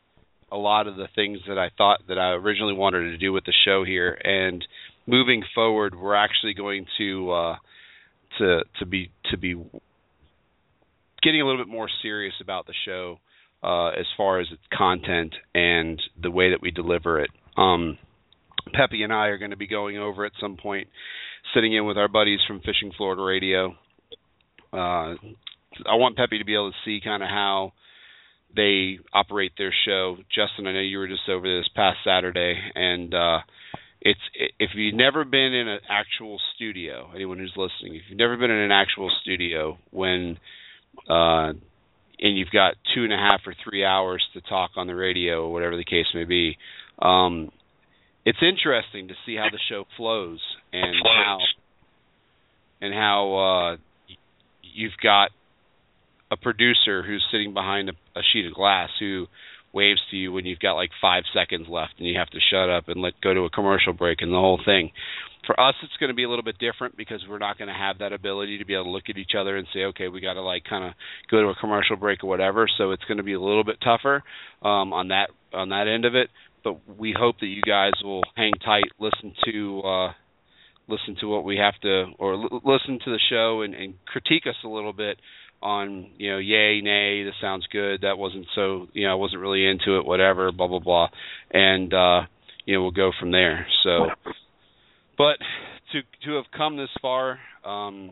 a 0.52 0.58
lot 0.58 0.88
of 0.88 0.96
the 0.96 1.08
things 1.14 1.40
that 1.48 1.60
I 1.60 1.70
thought 1.78 2.02
that 2.08 2.18
I 2.18 2.32
originally 2.32 2.74
wanted 2.74 3.12
to 3.12 3.18
do 3.18 3.32
with 3.32 3.46
the 3.46 3.54
show 3.66 3.84
here 3.84 4.20
and 4.24 4.66
moving 5.06 5.44
forward 5.54 5.94
we're 5.96 6.16
actually 6.16 6.54
going 6.54 6.86
to 6.98 7.32
uh 7.32 7.56
to 8.40 8.62
to 8.80 8.86
be 8.86 9.12
to 9.32 9.38
be 9.38 9.56
getting 11.22 11.42
a 11.42 11.46
little 11.46 11.64
bit 11.64 11.72
more 11.72 11.90
serious 12.02 12.34
about 12.42 12.68
the 12.68 12.74
show 12.86 13.20
uh, 13.64 13.90
as 13.90 14.06
far 14.16 14.40
as 14.40 14.48
its 14.52 14.62
content 14.74 15.34
and 15.54 16.02
the 16.22 16.32
way 16.32 16.52
that 16.52 16.62
we 16.62 16.72
deliver 16.72 17.20
it. 17.20 17.30
Um, 17.58 17.98
Peppy 18.74 19.04
and 19.04 19.12
I 19.14 19.28
are 19.28 19.38
going 19.38 19.52
to 19.52 19.58
be 19.58 19.68
going 19.68 19.98
over 19.98 20.26
at 20.26 20.32
some 20.40 20.58
point, 20.58 20.88
sitting 21.54 21.74
in 21.74 21.86
with 21.86 21.98
our 21.98 22.08
buddies 22.08 22.40
from 22.48 22.60
Fishing 22.60 22.92
Florida 22.96 23.22
Radio. 23.22 23.76
Uh, 24.72 25.16
I 25.86 25.96
want 25.96 26.18
Peppy 26.18 26.40
to 26.40 26.46
be 26.46 26.54
able 26.54 26.72
to 26.72 26.78
see 26.86 27.02
kind 27.04 27.24
of 27.24 27.30
how 27.30 27.74
they 28.56 29.00
operate 29.14 29.54
their 29.58 29.74
show. 29.86 30.18
Justin, 30.34 30.68
I 30.68 30.74
know 30.74 30.80
you 30.80 30.98
were 30.98 31.08
just 31.08 31.28
over 31.30 31.48
this 31.48 31.70
past 31.76 31.98
Saturday, 32.04 32.56
and 32.76 33.14
uh, 33.14 33.40
it's 34.02 34.20
if 34.60 34.72
you've 34.76 34.96
never 34.96 35.24
been 35.24 35.54
in 35.54 35.68
an 35.68 35.80
actual 35.90 36.40
studio, 36.56 37.12
anyone 37.16 37.38
who's 37.38 37.54
listening, 37.56 37.96
if 37.96 38.04
you've 38.10 38.18
never 38.18 38.38
been 38.38 38.52
in 38.52 38.58
an 38.58 38.72
actual 38.72 39.12
studio 39.22 39.78
when 39.92 40.38
uh 41.10 41.54
and 42.22 42.38
you've 42.38 42.52
got 42.52 42.76
two 42.94 43.04
and 43.06 43.14
a 43.14 43.18
half 43.18 43.42
or 43.46 43.56
three 43.64 43.86
hours 43.86 44.22
to 44.34 44.42
talk 44.42 44.72
on 44.76 44.88
the 44.88 44.96
radio 44.96 45.46
or 45.46 45.54
whatever 45.54 45.78
the 45.78 45.86
case 45.86 46.08
may 46.14 46.26
be, 46.26 46.58
um 47.02 47.52
it's 48.26 48.40
interesting 48.42 49.08
to 49.08 49.14
see 49.26 49.36
how 49.36 49.48
the 49.50 49.60
show 49.70 49.86
flows 49.98 50.40
and 50.74 50.96
how 51.04 51.38
and 52.82 52.94
how 52.94 53.36
uh 53.36 53.78
you've 54.62 54.98
got 55.02 55.32
a 56.32 56.38
producer 56.38 57.02
who's 57.04 57.26
sitting 57.32 57.54
behind 57.54 57.90
a, 57.90 57.94
a 58.18 58.22
sheet 58.32 58.46
of 58.46 58.54
glass 58.54 58.90
who 59.00 59.26
waves 59.74 60.02
to 60.12 60.18
you 60.18 60.32
when 60.32 60.46
you've 60.46 60.60
got 60.60 60.74
like 60.74 60.90
five 61.02 61.24
seconds 61.34 61.68
left 61.70 61.94
and 61.98 62.08
you 62.08 62.18
have 62.18 62.30
to 62.30 62.40
shut 62.52 62.70
up 62.70 62.88
and 62.88 63.02
let 63.02 63.14
go 63.22 63.34
to 63.34 63.42
a 63.42 63.50
commercial 63.50 63.94
break 63.94 64.22
and 64.22 64.32
the 64.32 64.38
whole 64.38 64.60
thing. 64.64 64.92
For 65.50 65.60
us, 65.60 65.74
it's 65.82 65.98
going 66.00 66.10
to 66.10 66.14
be 66.14 66.26
a 66.26 66.30
little 66.30 66.44
bit 66.44 66.60
different 66.60 66.96
because 66.96 67.26
we're 67.28 67.40
not 67.40 67.58
going 67.58 67.70
to 67.70 67.74
have 67.74 67.98
that 68.00 68.14
ability 68.14 68.60
to 68.60 68.66
be 68.66 68.76
able 68.76 68.84
to 68.84 68.90
look 68.92 69.10
at 69.10 69.18
each 69.18 69.32
other 69.36 69.58
and 69.58 69.66
say, 69.74 69.80
okay, 69.86 70.08
we 70.08 70.22
got 70.22 70.34
to 70.34 70.44
like 70.44 70.64
kind 70.64 70.84
of 70.84 70.94
go 71.32 71.42
to 71.42 71.48
a 71.48 71.56
commercial 71.56 71.96
break 71.96 72.24
or 72.24 72.28
whatever. 72.28 72.68
So 72.78 72.92
it's 72.92 73.04
going 73.06 73.18
to 73.18 73.24
be 73.24 73.34
a 73.34 73.42
little 73.42 73.64
bit 73.64 73.78
tougher 73.84 74.22
um, 74.62 74.94
on 74.94 75.08
that 75.08 75.32
on 75.52 75.70
that 75.70 75.88
end 75.88 76.06
of 76.06 76.14
it. 76.14 76.30
But 76.64 77.00
we 77.00 77.16
hope 77.18 77.40
that 77.40 77.48
you 77.48 77.64
guys 77.64 77.94
will 78.04 78.22
hang 78.36 78.52
tight, 78.64 78.92
listen 79.00 79.34
to 79.46 79.82
uh, 79.82 80.12
listen 80.88 81.16
to 81.22 81.26
what 81.26 81.44
we 81.44 81.58
have 81.58 81.74
to, 81.82 82.12
or 82.20 82.34
l- 82.34 82.62
listen 82.64 83.00
to 83.06 83.10
the 83.10 83.20
show 83.32 83.64
and, 83.64 83.74
and 83.74 83.96
critique 84.06 84.44
us 84.48 84.56
a 84.64 84.68
little 84.68 84.94
bit 84.94 85.18
on 85.64 86.12
you 86.20 86.32
know 86.32 86.38
yay 86.38 86.80
nay 86.80 87.24
this 87.24 87.34
sounds 87.42 87.66
good 87.72 88.02
that 88.02 88.20
wasn't 88.20 88.46
so 88.54 88.88
you 88.94 89.08
know 89.08 89.14
I 89.14 89.16
wasn't 89.16 89.42
really 89.42 89.66
into 89.66 89.98
it 89.98 90.06
whatever 90.06 90.52
blah 90.54 90.68
blah 90.68 90.80
blah 90.80 91.08
and 91.52 91.94
uh 91.94 92.22
you 92.66 92.76
know 92.76 92.84
we'll 92.84 92.92
go 92.92 93.12
from 93.20 93.32
there 93.32 93.68
so 93.84 94.08
but 95.20 95.38
to 95.92 96.02
to 96.26 96.36
have 96.38 96.46
come 96.58 96.78
this 96.78 96.90
far 97.00 97.38
um 97.64 98.12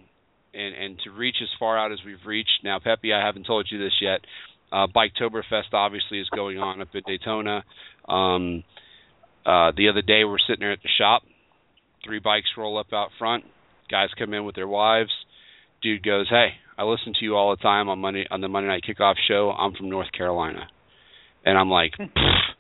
and 0.53 0.75
and 0.75 0.99
to 1.03 1.09
reach 1.09 1.37
as 1.41 1.49
far 1.57 1.79
out 1.79 1.91
as 1.91 1.99
we've 2.05 2.25
reached 2.27 2.59
now 2.63 2.77
Peppy 2.77 3.11
I 3.11 3.25
haven't 3.25 3.47
told 3.47 3.67
you 3.71 3.79
this 3.79 3.93
yet 3.99 4.19
uh 4.71 4.85
Biketoberfest 4.95 5.73
obviously 5.73 6.19
is 6.19 6.29
going 6.29 6.59
on 6.59 6.81
up 6.81 6.89
at 6.93 7.03
Daytona 7.05 7.63
um 8.07 8.63
uh 9.43 9.71
the 9.75 9.89
other 9.89 10.03
day 10.03 10.23
we're 10.23 10.37
sitting 10.47 10.61
there 10.61 10.73
at 10.73 10.83
the 10.83 10.89
shop 10.99 11.23
three 12.05 12.19
bikes 12.19 12.49
roll 12.55 12.77
up 12.77 12.93
out 12.93 13.09
front 13.17 13.45
guys 13.89 14.09
come 14.19 14.35
in 14.35 14.45
with 14.45 14.53
their 14.53 14.67
wives 14.67 15.11
dude 15.81 16.03
goes 16.03 16.27
hey 16.29 16.49
I 16.77 16.83
listen 16.83 17.13
to 17.13 17.25
you 17.25 17.35
all 17.35 17.55
the 17.55 17.61
time 17.61 17.89
on 17.89 17.99
Monday 17.99 18.25
on 18.29 18.39
the 18.39 18.47
Monday 18.47 18.67
Night 18.67 18.83
Kickoff 18.87 19.15
show. 19.27 19.49
I'm 19.49 19.73
from 19.73 19.89
North 19.89 20.11
Carolina, 20.15 20.67
and 21.43 21.57
I'm 21.57 21.71
like, 21.71 21.93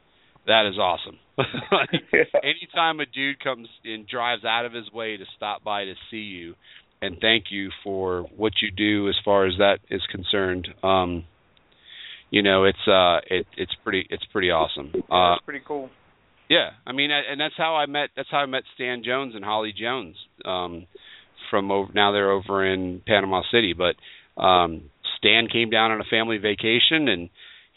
that 0.47 0.65
is 0.67 0.77
awesome. 0.79 1.17
like, 1.37 1.89
anytime 2.43 2.99
a 2.99 3.05
dude 3.05 3.39
comes 3.43 3.67
and 3.85 4.07
drives 4.07 4.43
out 4.43 4.65
of 4.65 4.73
his 4.73 4.91
way 4.91 5.17
to 5.17 5.25
stop 5.35 5.63
by 5.63 5.85
to 5.85 5.93
see 6.09 6.17
you 6.17 6.55
and 7.01 7.17
thank 7.21 7.45
you 7.51 7.69
for 7.83 8.23
what 8.35 8.53
you 8.61 8.71
do 8.71 9.07
as 9.07 9.15
far 9.23 9.45
as 9.45 9.53
that 9.59 9.77
is 9.91 10.01
concerned, 10.11 10.67
um, 10.83 11.25
you 12.31 12.41
know, 12.41 12.63
it's 12.65 12.87
uh, 12.87 13.19
it 13.29 13.45
it's 13.55 13.71
pretty 13.83 14.07
it's 14.09 14.25
pretty 14.31 14.49
awesome. 14.49 14.91
Uh, 15.09 15.35
That's 15.35 15.45
pretty 15.45 15.63
cool. 15.65 15.89
yeah, 16.49 16.71
I 16.85 16.91
mean, 16.91 17.11
I- 17.11 17.31
and 17.31 17.39
that's 17.39 17.53
how 17.55 17.75
I 17.75 17.85
met. 17.85 18.09
That's 18.15 18.29
how 18.31 18.39
I 18.39 18.45
met 18.47 18.63
Stan 18.75 19.03
Jones 19.05 19.33
and 19.35 19.45
Holly 19.45 19.73
Jones. 19.79 20.15
Um, 20.43 20.87
from 21.49 21.71
over 21.71 21.91
now 21.93 22.11
they're 22.11 22.31
over 22.31 22.65
in 22.65 23.01
Panama 23.05 23.43
City, 23.51 23.73
but 23.73 23.95
um, 24.41 24.89
Stan 25.19 25.47
came 25.51 25.69
down 25.69 25.91
on 25.91 26.01
a 26.01 26.03
family 26.09 26.37
vacation 26.37 27.07
and 27.07 27.29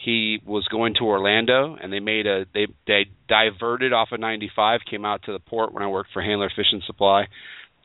he 0.02 0.40
was 0.46 0.66
going 0.70 0.94
to 0.94 1.04
Orlando 1.04 1.76
and 1.80 1.92
they 1.92 2.00
made 2.00 2.26
a 2.26 2.46
they 2.54 2.66
they 2.86 3.06
diverted 3.28 3.92
off 3.92 4.08
of 4.12 4.20
95 4.20 4.80
came 4.90 5.04
out 5.04 5.22
to 5.24 5.32
the 5.32 5.38
port 5.38 5.74
when 5.74 5.82
I 5.82 5.88
worked 5.88 6.10
for 6.12 6.22
Handler 6.22 6.50
Fishing 6.54 6.80
Supply 6.86 7.26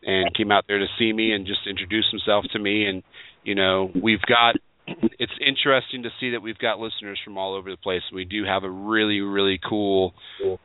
and 0.01 0.33
came 0.33 0.51
out 0.51 0.65
there 0.67 0.79
to 0.79 0.85
see 0.97 1.11
me 1.11 1.33
and 1.33 1.45
just 1.45 1.67
introduce 1.69 2.05
himself 2.11 2.45
to 2.53 2.59
me. 2.59 2.85
And 2.85 3.03
you 3.43 3.55
know 3.55 3.91
we've 4.01 4.21
got 4.21 4.55
it's 4.87 5.33
interesting 5.45 6.03
to 6.03 6.09
see 6.19 6.31
that 6.31 6.41
we've 6.41 6.57
got 6.57 6.79
listeners 6.79 7.19
from 7.25 7.37
all 7.37 7.55
over 7.55 7.69
the 7.69 7.77
place. 7.77 8.03
We 8.13 8.23
do 8.23 8.45
have 8.45 8.63
a 8.63 8.69
really 8.69 9.19
really 9.19 9.59
cool 9.67 10.13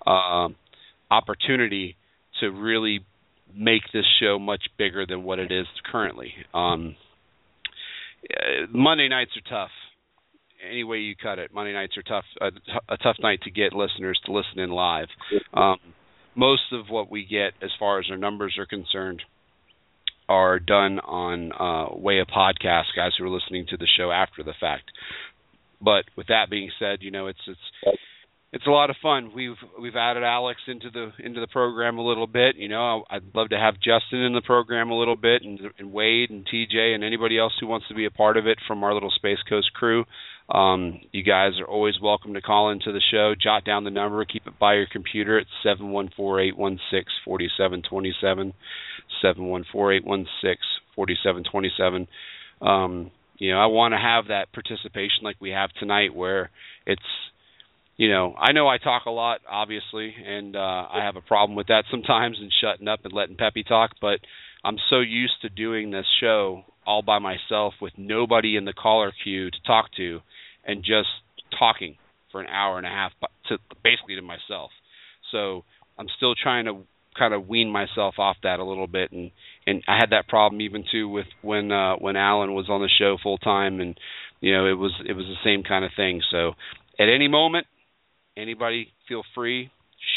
uh, 0.07 0.49
opportunity 1.11 1.97
to 2.41 2.51
really 2.51 3.01
make 3.57 3.83
this 3.93 4.05
show 4.23 4.39
much 4.39 4.63
bigger 4.79 5.05
than 5.05 5.25
what 5.25 5.41
it 5.41 5.51
is 5.51 5.67
currently. 5.91 6.33
Um 6.55 6.95
uh, 8.23 8.67
Monday 8.73 9.09
nights 9.09 9.33
are 9.37 9.51
tough 9.51 9.71
any 10.69 10.85
way 10.85 10.99
you 10.99 11.15
cut 11.17 11.39
it. 11.39 11.53
Monday 11.53 11.73
nights 11.73 11.97
are 11.97 12.03
tough, 12.03 12.25
uh, 12.41 12.51
a 12.89 12.97
tough 12.97 13.17
night 13.21 13.41
to 13.43 13.51
get 13.51 13.73
listeners 13.73 14.21
to 14.27 14.33
listen 14.33 14.59
in 14.59 14.71
live. 14.71 15.09
Um, 15.55 15.79
most 16.35 16.73
of 16.73 16.89
what 16.89 17.11
we 17.11 17.25
get, 17.25 17.53
as 17.63 17.71
far 17.79 17.99
as 17.99 18.07
our 18.11 18.17
numbers 18.17 18.57
are 18.59 18.67
concerned, 18.67 19.23
are 20.29 20.61
done 20.61 21.01
on 21.01 21.53
uh, 21.53 21.97
way 21.97 22.21
of 22.21 22.29
podcast 22.29 22.95
guys 22.95 23.13
who 23.19 23.25
are 23.25 23.29
listening 23.29 23.67
to 23.69 23.77
the 23.77 23.89
show 23.99 24.13
after 24.13 24.43
the 24.43 24.55
fact. 24.61 24.85
But 25.83 26.05
with 26.17 26.29
that 26.29 26.51
being 26.51 26.71
said, 26.79 26.99
you 27.01 27.11
know 27.11 27.27
it's 27.27 27.41
it's 27.47 27.99
it's 28.53 28.67
a 28.67 28.71
lot 28.71 28.91
of 28.91 28.97
fun. 29.03 29.33
We've 29.35 29.57
we've 29.81 29.97
added 29.97 30.25
Alex 30.25 30.61
into 30.67 30.91
the 30.91 31.13
into 31.25 31.41
the 31.41 31.47
program 31.47 31.99
a 31.99 32.07
little 32.07 32.27
bit. 32.27 32.57
You 32.57 32.69
know, 32.69 33.05
I'd 33.09 33.35
love 33.35 33.51
to 33.51 33.59
have 33.59 33.75
Justin 33.75 34.23
in 34.23 34.33
the 34.33 34.43
program 34.43 34.91
a 34.91 34.99
little 34.99 35.17
bit, 35.17 35.43
and, 35.43 35.61
and 35.79 35.93
Wade 35.93 36.31
and 36.31 36.47
TJ 36.47 36.95
and 36.95 37.05
anybody 37.05 37.39
else 37.39 37.53
who 37.61 37.69
wants 37.69 37.87
to 37.89 37.95
be 37.95 38.07
a 38.07 38.11
part 38.11 38.37
of 38.37 38.47
it 38.47 38.59
from 38.67 38.83
our 38.83 38.93
little 38.93 39.11
Space 39.11 39.39
Coast 39.49 39.73
crew. 39.73 40.05
Um, 40.51 41.01
you 41.13 41.23
guys 41.23 41.53
are 41.61 41.67
always 41.67 41.95
welcome 42.03 42.35
to 42.35 42.41
call 42.41 42.71
into 42.71 42.93
the 42.93 43.01
show. 43.11 43.35
Jot 43.41 43.65
down 43.65 43.85
the 43.85 43.91
number. 43.91 44.25
Keep 44.25 44.49
it 44.49 44.59
by 44.59 44.75
your 44.75 44.87
computer. 44.91 45.39
It's 45.39 45.51
seven 45.63 45.91
one 45.91 46.11
four 46.17 46.41
eight 46.41 46.57
one 46.57 46.81
six 46.91 47.13
forty 47.25 47.49
seven 47.57 47.83
twenty 47.89 48.15
seven. 48.21 48.53
Seven 49.23 49.47
one 49.47 49.65
four 49.71 49.93
eight 49.93 50.05
one 50.05 50.27
six 50.43 50.61
forty 50.97 51.17
seven 51.23 51.45
twenty 51.45 51.71
seven. 51.79 52.09
Um, 52.61 53.11
you 53.39 53.53
know, 53.53 53.59
I 53.59 53.67
want 53.67 53.93
to 53.93 53.99
have 53.99 54.29
that 54.29 54.53
participation 54.53 55.23
like 55.23 55.37
we 55.41 55.51
have 55.51 55.71
tonight, 55.79 56.15
where 56.15 56.51
it's 56.85 57.03
you 57.97 58.09
know, 58.09 58.35
I 58.35 58.53
know 58.53 58.67
I 58.67 58.79
talk 58.79 59.05
a 59.07 59.11
lot, 59.11 59.41
obviously, 59.49 60.15
and 60.27 60.57
uh, 60.57 60.59
I 60.59 61.03
have 61.05 61.17
a 61.17 61.21
problem 61.21 61.55
with 61.55 61.67
that 61.67 61.85
sometimes 61.91 62.39
and 62.41 62.51
shutting 62.61 62.89
up 62.89 63.01
and 63.05 63.13
letting 63.13 63.37
Peppy 63.37 63.63
talk. 63.63 63.91
But 64.01 64.21
I'm 64.65 64.79
so 64.89 65.01
used 65.01 65.35
to 65.43 65.49
doing 65.49 65.91
this 65.91 66.07
show 66.19 66.65
all 66.87 67.03
by 67.03 67.19
myself 67.19 67.75
with 67.81 67.93
nobody 67.97 68.57
in 68.57 68.65
the 68.65 68.73
caller 68.73 69.13
queue 69.23 69.51
to 69.51 69.57
talk 69.67 69.91
to, 69.99 70.21
and 70.65 70.83
just 70.83 71.09
talking 71.59 71.97
for 72.31 72.41
an 72.41 72.47
hour 72.47 72.79
and 72.79 72.87
a 72.87 72.91
half 72.91 73.13
to 73.49 73.59
basically 73.83 74.17
to 74.17 74.23
myself. 74.23 74.71
So 75.33 75.65
I'm 75.99 76.07
still 76.17 76.35
trying 76.35 76.67
to 76.67 76.85
kind 77.19 77.35
of 77.35 77.49
wean 77.49 77.71
myself 77.71 78.15
off 78.19 78.37
that 78.43 78.61
a 78.61 78.65
little 78.65 78.87
bit 78.87 79.11
and 79.11 79.31
and 79.67 79.83
I 79.89 79.97
had 79.97 80.11
that 80.11 80.29
problem 80.29 80.61
even 80.61 80.85
too 80.91 81.09
with 81.09 81.27
when 81.43 81.73
uh 81.73 81.97
when 81.97 82.17
Alan 82.17 82.55
was 82.55 82.69
on 82.69 82.81
the 82.81 82.89
show 82.99 83.17
full 83.21 83.39
time 83.39 83.81
and 83.81 83.99
you 84.41 84.53
know 84.53 84.67
it 84.67 84.79
was 84.79 84.93
it 85.07 85.15
was 85.15 85.27
the 85.27 85.35
same 85.45 85.65
kind 85.65 85.85
of 85.85 85.91
thing. 85.97 86.23
So 86.31 86.53
at 86.99 87.09
any 87.09 87.29
moment 87.29 87.67
anybody 88.37 88.93
feel 89.09 89.23
free 89.35 89.71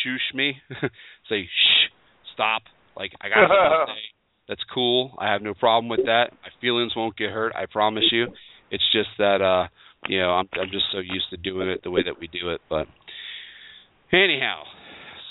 shoosh 0.05 0.35
me 0.35 0.53
say 1.29 1.45
shh 1.45 1.91
stop. 2.33 2.61
Like 2.95 3.11
I 3.19 3.29
got 3.29 3.47
to 3.47 3.85
say. 3.87 3.99
That's 4.47 4.63
cool. 4.73 5.15
I 5.17 5.31
have 5.31 5.41
no 5.41 5.53
problem 5.53 5.89
with 5.89 6.05
that. 6.05 6.27
My 6.43 6.49
feelings 6.61 6.93
won't 6.95 7.17
get 7.17 7.31
hurt 7.31 7.53
I 7.55 7.65
promise 7.65 8.05
you. 8.11 8.27
It's 8.69 8.83
just 8.93 9.09
that 9.17 9.41
uh 9.41 9.67
you 10.07 10.19
know 10.19 10.31
I'm 10.31 10.47
I'm 10.53 10.69
just 10.71 10.85
so 10.91 10.99
used 10.99 11.29
to 11.31 11.37
doing 11.37 11.69
it 11.69 11.81
the 11.83 11.91
way 11.91 12.03
that 12.03 12.19
we 12.19 12.27
do 12.27 12.49
it 12.49 12.61
but 12.69 12.87
anyhow 14.11 14.63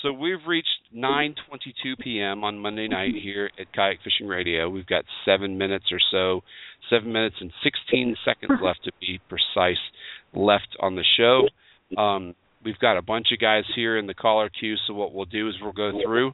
so 0.03 0.11
we've 0.11 0.45
reached 0.45 0.67
9:22 0.93 1.97
p.m. 1.97 2.43
on 2.43 2.59
Monday 2.59 2.89
night 2.89 3.13
here 3.15 3.49
at 3.57 3.71
Kayak 3.73 3.99
Fishing 4.03 4.27
Radio. 4.27 4.69
We've 4.69 4.85
got 4.85 5.05
7 5.23 5.57
minutes 5.57 5.85
or 5.93 5.99
so, 6.11 6.41
7 6.89 7.09
minutes 7.09 7.37
and 7.39 7.51
16 7.63 8.17
seconds 8.25 8.59
left 8.61 8.83
to 8.83 8.91
be 8.99 9.21
precise 9.29 9.79
left 10.33 10.75
on 10.81 10.97
the 10.97 11.05
show. 11.15 11.47
Um, 11.97 12.35
we've 12.65 12.77
got 12.79 12.97
a 12.97 13.01
bunch 13.01 13.27
of 13.31 13.39
guys 13.39 13.63
here 13.77 13.97
in 13.97 14.05
the 14.05 14.13
caller 14.13 14.49
queue, 14.49 14.75
so 14.85 14.93
what 14.93 15.13
we'll 15.13 15.23
do 15.23 15.47
is 15.47 15.55
we'll 15.61 15.71
go 15.71 15.91
through 16.03 16.33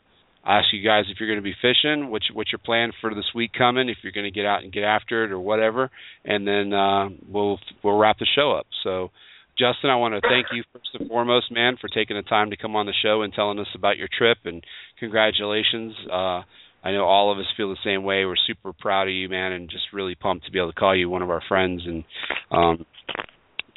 ask 0.50 0.68
you 0.74 0.84
guys 0.84 1.06
if 1.10 1.20
you're 1.20 1.30
going 1.30 1.38
to 1.38 1.44
be 1.44 1.56
fishing, 1.62 2.10
what's 2.10 2.26
what's 2.34 2.52
your 2.52 2.60
plan 2.60 2.92
for 3.00 3.14
this 3.14 3.26
week 3.36 3.52
coming, 3.56 3.88
if 3.88 3.98
you're 4.02 4.12
going 4.12 4.26
to 4.26 4.32
get 4.32 4.46
out 4.46 4.64
and 4.64 4.74
get 4.74 4.84
after 4.84 5.24
it 5.24 5.32
or 5.32 5.40
whatever, 5.40 5.92
and 6.26 6.48
then 6.48 6.74
uh, 6.74 7.10
we'll 7.28 7.60
we'll 7.84 7.98
wrap 7.98 8.18
the 8.18 8.28
show 8.36 8.52
up. 8.52 8.66
So, 8.84 9.12
Justin, 9.58 9.92
I 9.92 9.96
want 9.96 10.16
to 10.16 10.22
thank 10.22 10.48
you 10.52 10.64
first 10.74 10.90
and 11.00 11.08
foremost, 11.08 11.52
man, 11.52 11.78
for 11.80 11.88
taking 11.88 12.18
the 12.18 12.24
time 12.24 12.50
to 12.50 12.58
come 12.58 12.76
on 12.76 12.88
the 12.88 12.94
show 13.04 13.22
and 13.22 13.32
telling 13.32 13.60
us 13.60 13.68
about 13.76 13.98
your 13.98 14.10
trip, 14.18 14.40
and 14.46 14.64
congratulations. 15.00 15.94
Uh, 16.12 16.42
I 16.82 16.92
know 16.92 17.04
all 17.04 17.32
of 17.32 17.38
us 17.38 17.46
feel 17.58 17.70
the 17.70 17.78
same 17.84 18.04
way. 18.04 18.26
We're 18.26 18.36
super 18.48 18.74
proud 18.74 19.08
of 19.08 19.14
you, 19.14 19.30
man, 19.30 19.52
and 19.52 19.70
just 19.70 19.84
really 19.94 20.16
pumped 20.16 20.46
to 20.46 20.52
be 20.52 20.60
able 20.60 20.72
to 20.72 20.80
call 20.80 20.96
you 20.96 21.10
one 21.10 21.22
of 21.22 21.30
our 21.30 21.42
friends. 21.48 21.84
And 21.86 22.04
um, 22.52 22.86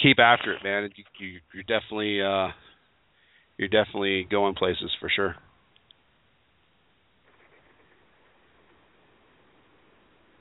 keep 0.01 0.19
after 0.21 0.53
it, 0.55 0.63
man. 0.65 0.89
You, 0.95 1.05
you, 1.19 1.41
you're 1.53 1.65
definitely 1.65 2.23
uh, 2.23 2.53
you're 3.59 3.69
definitely 3.69 4.27
going 4.31 4.55
places 4.55 4.91
for 5.01 5.11
sure. 5.15 5.37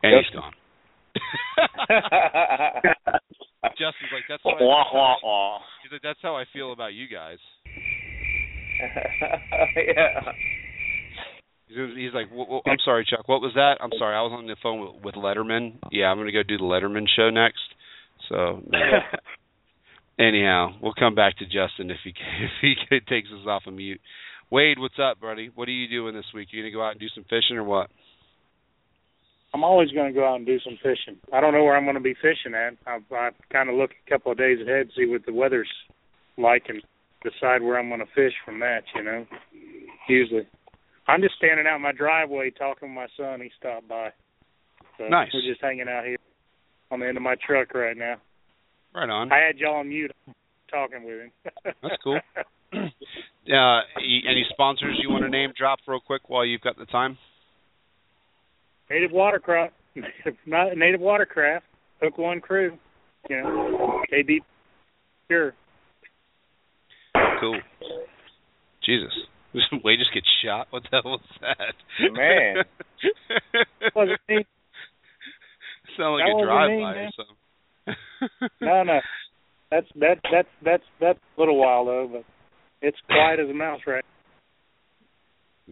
And 0.03 0.15
he's 0.18 0.30
gone. 0.34 0.53
Justin's 3.78 4.10
like, 4.14 4.23
that's 4.30 4.44
how 4.44 4.52
I, 4.52 4.53
he's 5.84 5.91
like, 5.91 6.02
that's 6.03 6.19
how 6.22 6.36
I 6.36 6.45
feel 6.53 6.72
about 6.73 6.94
you 6.94 7.07
guys. 7.07 7.38
yeah. 9.76 10.32
He's, 11.68 12.14
like, 12.14 12.28
well, 12.34 12.48
well, 12.49 12.61
I'm 12.65 12.78
sorry, 12.84 13.06
Chuck. 13.10 13.28
What 13.28 13.41
was 13.41 13.53
that? 13.56 13.78
I'm 13.80 13.91
sorry. 13.98 14.15
I 14.15 14.22
was 14.22 14.34
on 14.38 14.45
the 14.45 14.56
phone 14.61 14.82
with, 14.82 15.02
with 15.03 15.15
Letterman. 15.15 15.80
Yeah, 15.91 16.07
I'm 16.07 16.18
gonna 16.18 16.32
go 16.32 16.44
do 16.44 16.57
the 16.57 16.64
Letterman 16.64 17.07
show 17.15 17.30
next. 17.30 17.61
So, 18.28 18.61
no. 18.68 18.80
anyhow, 20.19 20.76
we'll 20.82 20.94
come 20.94 21.15
back 21.15 21.38
to 21.38 21.45
Justin 21.45 21.90
if 21.90 21.99
he 22.03 22.14
if 22.41 22.52
he 22.61 22.76
takes 23.07 23.30
us 23.30 23.48
off 23.48 23.64
of 23.68 23.73
mute. 23.73 24.02
Wade, 24.49 24.80
what's 24.80 24.99
up, 25.02 25.22
buddy? 25.22 25.49
What 25.56 25.69
are 25.69 25.72
you 25.72 25.88
doing 25.88 26.14
this 26.14 26.26
week? 26.34 26.49
You 26.52 26.61
gonna 26.61 26.73
go 26.73 26.84
out 26.84 26.91
and 26.91 26.99
do 26.99 27.07
some 27.15 27.23
fishing 27.23 27.56
or 27.56 27.64
what? 27.64 27.90
I'm 29.53 29.64
always 29.64 29.91
going 29.91 30.14
to 30.14 30.18
go 30.18 30.26
out 30.26 30.38
and 30.38 30.45
do 30.45 30.60
some 30.60 30.78
fishing. 30.82 31.19
I 31.34 31.41
don't 31.41 31.53
know 31.53 31.64
where 31.64 31.76
I'm 31.76 31.84
going 31.84 31.95
to 31.95 32.02
be 32.02 32.15
fishing 32.15 32.56
at. 32.56 32.73
I, 32.88 32.99
I 33.14 33.30
kind 33.52 33.69
of 33.69 33.76
look 33.76 33.91
a 33.91 34.10
couple 34.10 34.32
of 34.32 34.38
days 34.38 34.60
ahead, 34.61 34.90
see 34.95 35.06
what 35.06 35.26
the 35.26 35.34
weather's 35.34 35.69
like, 36.38 36.64
and 36.69 36.82
decide 37.23 37.61
where 37.61 37.78
I'm 37.78 37.90
going 37.90 37.99
to 37.99 38.06
fish 38.15 38.34
from 38.45 38.60
that. 38.61 38.84
You 38.95 39.03
know, 39.03 39.26
usually. 40.07 40.48
I'm 41.07 41.22
just 41.22 41.36
standing 41.36 41.65
out 41.68 41.78
in 41.78 41.82
my 41.82 41.91
driveway 41.91 42.52
talking 42.52 42.90
with 42.90 42.95
my 42.95 43.07
son. 43.18 43.41
He 43.41 43.49
stopped 43.60 43.90
by. 43.90 44.10
So 44.98 45.07
nice. 45.07 45.30
We're 45.34 45.49
just 45.49 45.61
hanging 45.61 45.90
out 45.90 46.06
here 46.06 46.18
on 46.90 46.99
the 46.99 47.07
end 47.07 47.18
of 47.18 47.23
my 47.23 47.36
truck 47.45 47.73
right 47.73 47.98
now. 47.98 48.15
Right 48.94 49.10
on. 49.10 49.32
I 49.32 49.40
had 49.40 49.57
y'all 49.57 49.80
on 49.80 49.90
mute 49.90 50.11
talking 50.69 51.03
with 51.03 51.22
him. 51.22 51.32
That's 51.82 52.02
cool. 52.03 52.19
uh, 52.73 53.80
any 53.98 54.45
sponsors 54.49 54.99
you 55.02 55.10
want 55.10 55.23
to 55.23 55.30
name 55.30 55.52
drop 55.57 55.80
real 55.88 55.99
quick 55.99 56.30
while 56.30 56.45
you've 56.45 56.61
got 56.61 56.78
the 56.78 56.86
time? 56.86 57.18
Native 58.91 59.11
Watercraft, 59.11 59.73
native, 59.95 60.38
native 60.77 60.99
Watercraft, 60.99 61.65
Hook 62.01 62.18
One 62.18 62.41
Crew, 62.41 62.77
you 63.30 63.41
know, 63.41 64.01
KB, 64.11 64.39
sure. 65.30 65.53
Cool. 67.39 67.59
Jesus, 68.85 69.13
Wade 69.84 69.99
just 69.99 70.13
get 70.13 70.23
shot. 70.43 70.68
What 70.72 70.84
the 70.84 70.89
hell 70.91 71.11
was 71.11 71.22
that? 71.39 72.11
Man, 72.11 72.55
wasn't 73.95 74.19
me. 74.27 74.45
Sound 75.97 76.19
like 76.19 76.26
that 76.26 76.41
a 76.41 76.45
drive 76.45 76.69
by 76.81 76.93
man. 76.93 77.05
or 77.05 77.11
something. 77.15 78.49
no, 78.61 78.84
no, 78.84 78.99
that's 79.72 79.88
that 79.95 80.15
that's 80.30 80.49
that's 80.65 80.84
that's 80.99 81.19
a 81.38 81.39
little 81.39 81.57
while 81.57 81.85
though, 81.85 82.09
but 82.11 82.26
it's 82.81 82.97
quiet 83.07 83.39
as 83.39 83.49
a 83.49 83.53
mouse 83.53 83.80
right. 83.88 84.03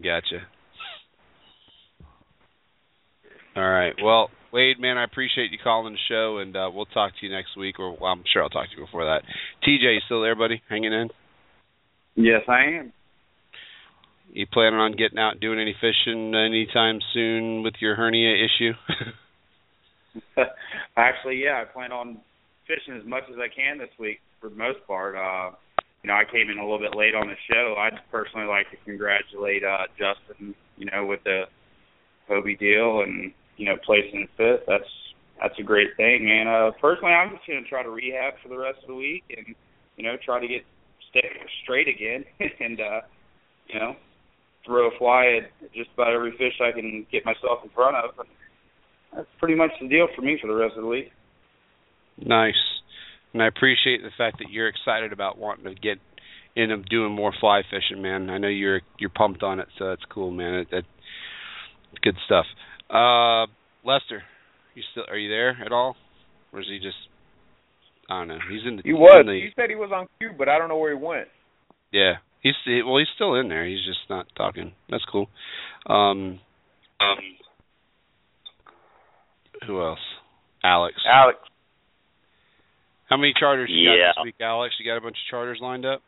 Gotcha. 0.02 0.48
All 3.60 3.70
right. 3.70 3.94
Well, 4.02 4.30
Wade, 4.54 4.80
man, 4.80 4.98
I 4.98 5.04
appreciate 5.04 5.52
you 5.52 5.58
calling 5.62 5.92
the 5.92 6.00
show, 6.08 6.38
and 6.38 6.56
uh, 6.56 6.70
we'll 6.74 6.86
talk 6.86 7.12
to 7.20 7.26
you 7.26 7.32
next 7.32 7.58
week, 7.58 7.78
or 7.78 7.92
well, 7.92 8.12
I'm 8.14 8.24
sure 8.32 8.42
I'll 8.42 8.50
talk 8.50 8.70
to 8.70 8.78
you 8.78 8.86
before 8.86 9.04
that. 9.04 9.24
TJ, 9.68 9.96
you 9.96 10.00
still 10.06 10.22
there, 10.22 10.36
buddy? 10.36 10.62
Hanging 10.70 10.94
in? 10.94 11.10
Yes, 12.16 12.42
I 12.48 12.80
am. 12.80 12.94
You 14.32 14.48
planning 14.48 14.80
on 14.80 14.94
getting 14.94 15.20
out 15.20 15.34
and 15.34 15.42
doing 15.42 15.60
any 15.60 15.76
fishing 15.76 16.34
anytime 16.36 17.00
soon 17.14 17.62
with 17.62 17.74
your 17.82 17.96
hernia 17.96 18.34
issue? 18.34 18.72
Actually, 20.96 21.44
yeah, 21.44 21.62
I 21.62 21.66
plan 21.66 21.92
on 21.92 22.20
fishing 22.66 22.98
as 22.98 23.06
much 23.06 23.24
as 23.30 23.36
I 23.40 23.54
can 23.54 23.78
this 23.78 23.90
week 24.00 24.20
for 24.40 24.50
the 24.50 24.56
most 24.56 24.80
part. 24.88 25.16
Uh, 25.16 25.56
you 26.02 26.08
know, 26.08 26.14
I 26.14 26.24
came 26.32 26.50
in 26.50 26.60
a 26.60 26.62
little 26.62 26.80
bit 26.80 26.96
late 26.96 27.14
on 27.14 27.28
the 27.28 27.36
show. 27.52 27.76
I'd 27.78 28.00
personally 28.10 28.48
like 28.48 28.72
to 28.72 28.78
congratulate 28.86 29.64
uh, 29.66 29.88
Justin, 29.98 30.56
you 30.78 30.86
know, 30.86 31.06
with 31.06 31.20
the 31.26 31.44
Hobie 32.30 32.58
deal 32.58 33.02
and 33.02 33.34
you 33.60 33.66
know 33.66 33.76
placing 33.86 34.28
fifth. 34.38 34.64
That's 34.68 34.88
that's 35.42 35.60
a 35.60 35.64
great 35.64 35.96
thing. 35.98 36.32
And 36.32 36.48
uh, 36.48 36.72
personally, 36.80 37.14
I'm 37.14 37.36
just 37.36 37.46
gonna 37.46 37.68
try 37.68 37.84
to 37.84 37.90
rehab 37.90 38.34
for 38.42 38.48
the 38.48 38.58
rest 38.58 38.80
of 38.82 38.88
the 38.88 38.96
week, 38.96 39.24
and 39.36 39.54
you 39.98 40.04
know, 40.04 40.16
try 40.24 40.40
to 40.40 40.48
get 40.48 40.64
stay 41.12 41.28
straight 41.64 41.88
again, 41.88 42.24
and 42.60 42.80
uh, 42.80 43.02
you 43.68 43.80
know, 43.80 43.96
throw 44.66 44.88
a 44.88 44.98
fly 44.98 45.44
at 45.44 45.74
just 45.76 45.90
about 45.94 46.14
every 46.14 46.32
fish 46.32 46.56
I 46.64 46.72
can 46.72 47.06
get 47.12 47.26
myself 47.26 47.60
in 47.64 47.70
front 47.72 47.98
of. 47.98 48.26
That's 49.14 49.28
pretty 49.40 49.56
much 49.56 49.72
the 49.82 49.90
deal 49.90 50.08
for 50.16 50.22
me 50.22 50.38
for 50.42 50.48
the 50.48 50.56
rest 50.56 50.76
of 50.78 50.84
the 50.84 50.90
week. 50.90 51.12
Nice. 52.18 52.54
And 53.34 53.44
I 53.44 53.48
appreciate 53.48 54.02
the 54.02 54.12
fact 54.18 54.40
that 54.40 54.50
you're 54.50 54.68
excited 54.68 55.14
about 55.14 55.38
wanting 55.38 55.66
to 55.66 55.76
get 55.76 55.98
in 56.56 56.72
and 56.72 56.86
doing 56.86 57.12
more 57.12 57.34
fly 57.40 57.62
fishing, 57.70 58.02
man. 58.02 58.30
I 58.30 58.38
know 58.38 58.48
you're 58.48 58.82
you're 58.98 59.10
pumped 59.10 59.44
on 59.44 59.60
it, 59.60 59.68
so 59.78 59.90
that's 59.90 60.06
cool, 60.10 60.32
man. 60.32 60.56
It, 60.56 60.68
that 60.72 60.84
good 62.02 62.16
stuff. 62.26 62.46
Uh 62.90 63.46
Lester, 63.86 64.24
you 64.76 64.84
still 64.92 65.04
are 65.10 65.18
you 65.18 65.30
there 65.30 65.58
at 65.64 65.72
all? 65.72 65.96
Or 66.54 66.60
is 66.62 66.68
he 66.68 66.80
just 66.80 66.98
I 68.10 68.20
don't 68.20 68.28
know. 68.30 68.40
He's 68.52 68.66
in 68.66 68.78
the 68.78 68.82
He 68.84 68.94
was. 68.94 69.24
the- 69.26 69.34
He 69.34 69.50
said 69.56 69.70
he 69.70 69.76
was 69.76 69.92
on 69.94 70.08
cue, 70.20 70.32
but 70.38 70.50
I 70.50 70.58
don't 70.58 70.68
know 70.70 70.78
where 70.78 70.90
he 70.98 71.04
went. 71.04 71.28
Yeah, 71.92 72.14
he's 72.42 72.56
well. 72.86 72.98
He's 72.98 73.08
still 73.16 73.36
in 73.36 73.50
there. 73.50 73.66
He's 73.66 73.86
just 73.86 74.00
not 74.10 74.26
talking. 74.36 74.74
That's 74.90 75.06
cool. 75.12 75.28
Um, 75.88 76.40
um, 77.00 77.18
who 79.68 79.82
else? 79.82 80.00
Alex. 80.64 80.96
Alex. 81.12 81.38
How 83.10 83.18
many 83.18 83.34
charters 83.40 83.70
you 83.72 83.88
got 83.90 83.94
Yeah. 83.94 84.12
this 84.18 84.24
week, 84.24 84.36
Alex? 84.42 84.76
You 84.80 84.86
got 84.86 84.98
a 84.98 85.02
bunch 85.02 85.18
of 85.18 85.30
charters 85.30 85.60
lined 85.62 85.86
up? 85.86 86.02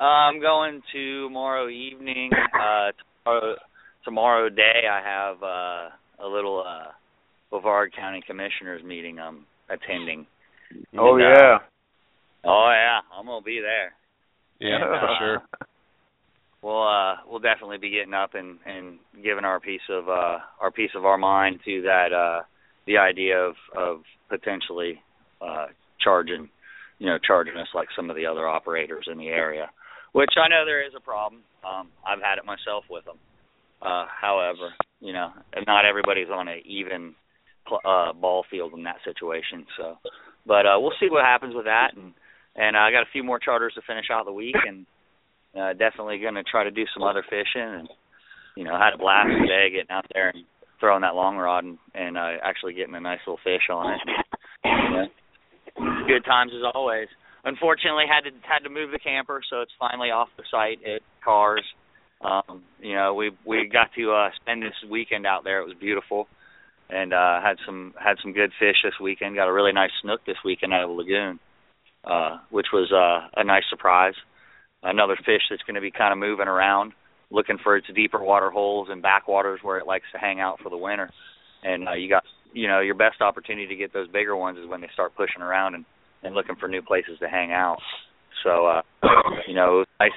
Uh, 0.00 0.04
I'm 0.04 0.40
going 0.40 0.82
to 0.92 1.24
tomorrow 1.28 1.68
evening. 1.68 2.30
Uh, 2.34 2.92
tomorrow, 3.24 3.56
tomorrow 4.04 4.48
day, 4.48 4.82
I 4.90 5.00
have 5.02 5.42
uh, 5.42 6.24
a 6.24 6.28
little 6.28 6.64
uh, 6.66 6.92
Brevard 7.50 7.92
County 7.94 8.22
Commissioners 8.26 8.82
meeting 8.84 9.18
I'm 9.18 9.44
attending. 9.68 10.26
Oh 10.98 11.16
And, 11.16 11.22
uh, 11.22 11.28
yeah. 11.28 11.58
Oh 12.44 12.70
yeah, 12.72 13.00
I'm 13.16 13.26
gonna 13.26 13.42
be 13.42 13.60
there. 13.60 13.92
Yeah, 14.58 14.76
And, 14.76 14.84
for 14.84 15.08
uh, 15.08 15.18
sure. 15.18 15.42
We'll 16.62 16.86
uh, 16.86 17.16
we'll 17.28 17.40
definitely 17.40 17.78
be 17.78 17.90
getting 17.90 18.14
up 18.14 18.34
and 18.34 18.58
and 18.64 18.98
giving 19.22 19.44
our 19.44 19.60
piece 19.60 19.82
of 19.90 20.08
uh, 20.08 20.38
our 20.60 20.70
piece 20.70 20.92
of 20.94 21.04
our 21.04 21.18
mind 21.18 21.60
to 21.64 21.82
that 21.82 22.12
uh, 22.12 22.42
the 22.86 22.98
idea 22.98 23.38
of 23.38 23.54
of 23.76 24.02
potentially 24.28 25.02
uh, 25.40 25.66
charging, 26.00 26.48
you 26.98 27.06
know, 27.06 27.18
charging 27.18 27.56
us 27.56 27.68
like 27.74 27.88
some 27.96 28.10
of 28.10 28.16
the 28.16 28.26
other 28.26 28.48
operators 28.48 29.06
in 29.10 29.18
the 29.18 29.28
area, 29.28 29.70
which 30.12 30.30
I 30.42 30.48
know 30.48 30.64
there 30.64 30.86
is 30.86 30.94
a 30.96 31.00
problem. 31.00 31.42
Um, 31.66 31.88
I've 32.06 32.22
had 32.22 32.38
it 32.38 32.44
myself 32.44 32.84
with 32.88 33.04
them. 33.04 33.18
Uh, 33.84 34.06
however, 34.20 34.72
you 35.00 35.12
know, 35.12 35.30
not 35.66 35.84
everybody's 35.84 36.28
on 36.30 36.48
an 36.48 36.60
even 36.64 37.14
uh, 37.84 38.12
ball 38.12 38.44
field 38.50 38.72
in 38.74 38.84
that 38.84 38.96
situation. 39.04 39.66
So, 39.76 39.98
but 40.46 40.66
uh, 40.66 40.78
we'll 40.78 40.94
see 41.00 41.08
what 41.10 41.24
happens 41.24 41.54
with 41.54 41.64
that, 41.64 41.96
and 41.96 42.12
and 42.54 42.76
uh, 42.76 42.80
I 42.80 42.92
got 42.92 43.02
a 43.02 43.12
few 43.12 43.24
more 43.24 43.38
charters 43.38 43.72
to 43.74 43.82
finish 43.86 44.06
out 44.12 44.26
the 44.26 44.32
week, 44.32 44.56
and 44.66 44.86
uh, 45.58 45.72
definitely 45.72 46.18
going 46.18 46.34
to 46.34 46.44
try 46.44 46.64
to 46.64 46.70
do 46.70 46.84
some 46.94 47.02
other 47.02 47.24
fishing, 47.28 47.62
and 47.62 47.88
you 48.56 48.64
know, 48.64 48.78
had 48.78 48.94
a 48.94 48.98
blast 48.98 49.30
today 49.40 49.70
getting 49.72 49.90
out 49.90 50.06
there 50.12 50.30
and 50.30 50.44
throwing 50.80 51.02
that 51.02 51.14
long 51.14 51.36
rod 51.36 51.64
and, 51.64 51.78
and 51.94 52.18
uh, 52.18 52.36
actually 52.42 52.74
getting 52.74 52.94
a 52.94 53.00
nice 53.00 53.20
little 53.26 53.40
fish 53.42 53.70
on 53.70 53.94
it. 53.94 54.00
You 54.64 54.90
know, 54.90 56.06
good 56.06 56.24
times 56.24 56.52
as 56.54 56.62
always. 56.74 57.08
Unfortunately, 57.44 58.04
had 58.06 58.28
to 58.28 58.36
had 58.46 58.62
to 58.64 58.70
move 58.70 58.90
the 58.92 58.98
camper, 58.98 59.40
so 59.48 59.60
it's 59.62 59.72
finally 59.78 60.10
off 60.10 60.28
the 60.36 60.44
site 60.50 60.78
at 60.84 61.02
Kars. 61.24 61.64
Um, 62.22 62.62
you 62.80 62.94
know, 62.94 63.14
we 63.14 63.32
we 63.44 63.68
got 63.72 63.90
to 63.96 64.12
uh, 64.12 64.30
spend 64.40 64.62
this 64.62 64.74
weekend 64.90 65.26
out 65.26 65.44
there. 65.44 65.60
It 65.60 65.66
was 65.66 65.76
beautiful, 65.78 66.28
and 66.88 67.12
uh, 67.12 67.40
had 67.40 67.56
some 67.66 67.94
had 67.98 68.16
some 68.22 68.32
good 68.32 68.52
fish 68.58 68.76
this 68.84 68.94
weekend. 69.02 69.36
Got 69.36 69.48
a 69.48 69.52
really 69.52 69.72
nice 69.72 69.90
snook 70.02 70.24
this 70.24 70.36
weekend 70.44 70.72
out 70.72 70.84
of 70.84 70.90
the 70.90 70.94
lagoon, 70.94 71.40
uh, 72.04 72.38
which 72.50 72.68
was 72.72 72.92
uh, 72.92 73.28
a 73.40 73.44
nice 73.44 73.64
surprise. 73.70 74.14
Another 74.82 75.16
fish 75.16 75.42
that's 75.50 75.62
going 75.62 75.74
to 75.74 75.80
be 75.80 75.90
kind 75.90 76.12
of 76.12 76.18
moving 76.18 76.48
around, 76.48 76.92
looking 77.30 77.58
for 77.62 77.76
its 77.76 77.86
deeper 77.94 78.22
water 78.22 78.50
holes 78.50 78.88
and 78.90 79.02
backwaters 79.02 79.60
where 79.62 79.78
it 79.78 79.86
likes 79.86 80.06
to 80.12 80.18
hang 80.18 80.40
out 80.40 80.58
for 80.62 80.70
the 80.70 80.76
winter. 80.76 81.10
And 81.62 81.88
uh, 81.88 81.94
you 81.94 82.08
got 82.08 82.24
you 82.52 82.68
know 82.68 82.80
your 82.80 82.94
best 82.94 83.20
opportunity 83.20 83.66
to 83.66 83.76
get 83.76 83.92
those 83.92 84.08
bigger 84.08 84.36
ones 84.36 84.58
is 84.58 84.68
when 84.68 84.80
they 84.80 84.90
start 84.92 85.16
pushing 85.16 85.42
around 85.42 85.74
and 85.74 85.84
and 86.22 86.36
looking 86.36 86.56
for 86.56 86.68
new 86.68 86.82
places 86.82 87.18
to 87.20 87.28
hang 87.28 87.50
out. 87.52 87.78
So 88.44 88.66
uh, 88.66 88.82
you 89.48 89.54
know, 89.54 89.74
it 89.74 89.78
was 89.78 89.86
nice 89.98 90.12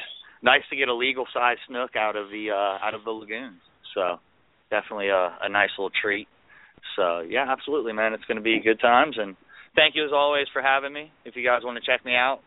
nice 0.45 0.61
to 0.69 0.75
get 0.75 0.87
a 0.87 0.93
legal 0.93 1.25
size 1.33 1.57
snook 1.67 1.95
out 1.97 2.15
of 2.15 2.29
the 2.29 2.51
uh, 2.51 2.85
out 2.85 2.93
of 2.93 3.03
the 3.03 3.11
lagoons. 3.11 3.59
So 3.95 4.19
definitely 4.69 5.09
a, 5.09 5.35
a 5.41 5.49
nice 5.49 5.71
little 5.77 5.91
treat. 6.01 6.27
So 6.95 7.21
yeah, 7.21 7.45
absolutely, 7.49 7.91
man. 7.91 8.13
It's 8.13 8.23
going 8.25 8.37
to 8.37 8.43
be 8.43 8.61
good 8.63 8.79
times, 8.79 9.15
and 9.17 9.35
thank 9.75 9.95
you 9.95 10.05
as 10.05 10.11
always 10.13 10.45
for 10.53 10.61
having 10.61 10.93
me. 10.93 11.11
If 11.25 11.35
you 11.35 11.43
guys 11.43 11.61
want 11.63 11.83
to 11.83 11.91
check 11.91 12.05
me 12.05 12.13
out, 12.13 12.39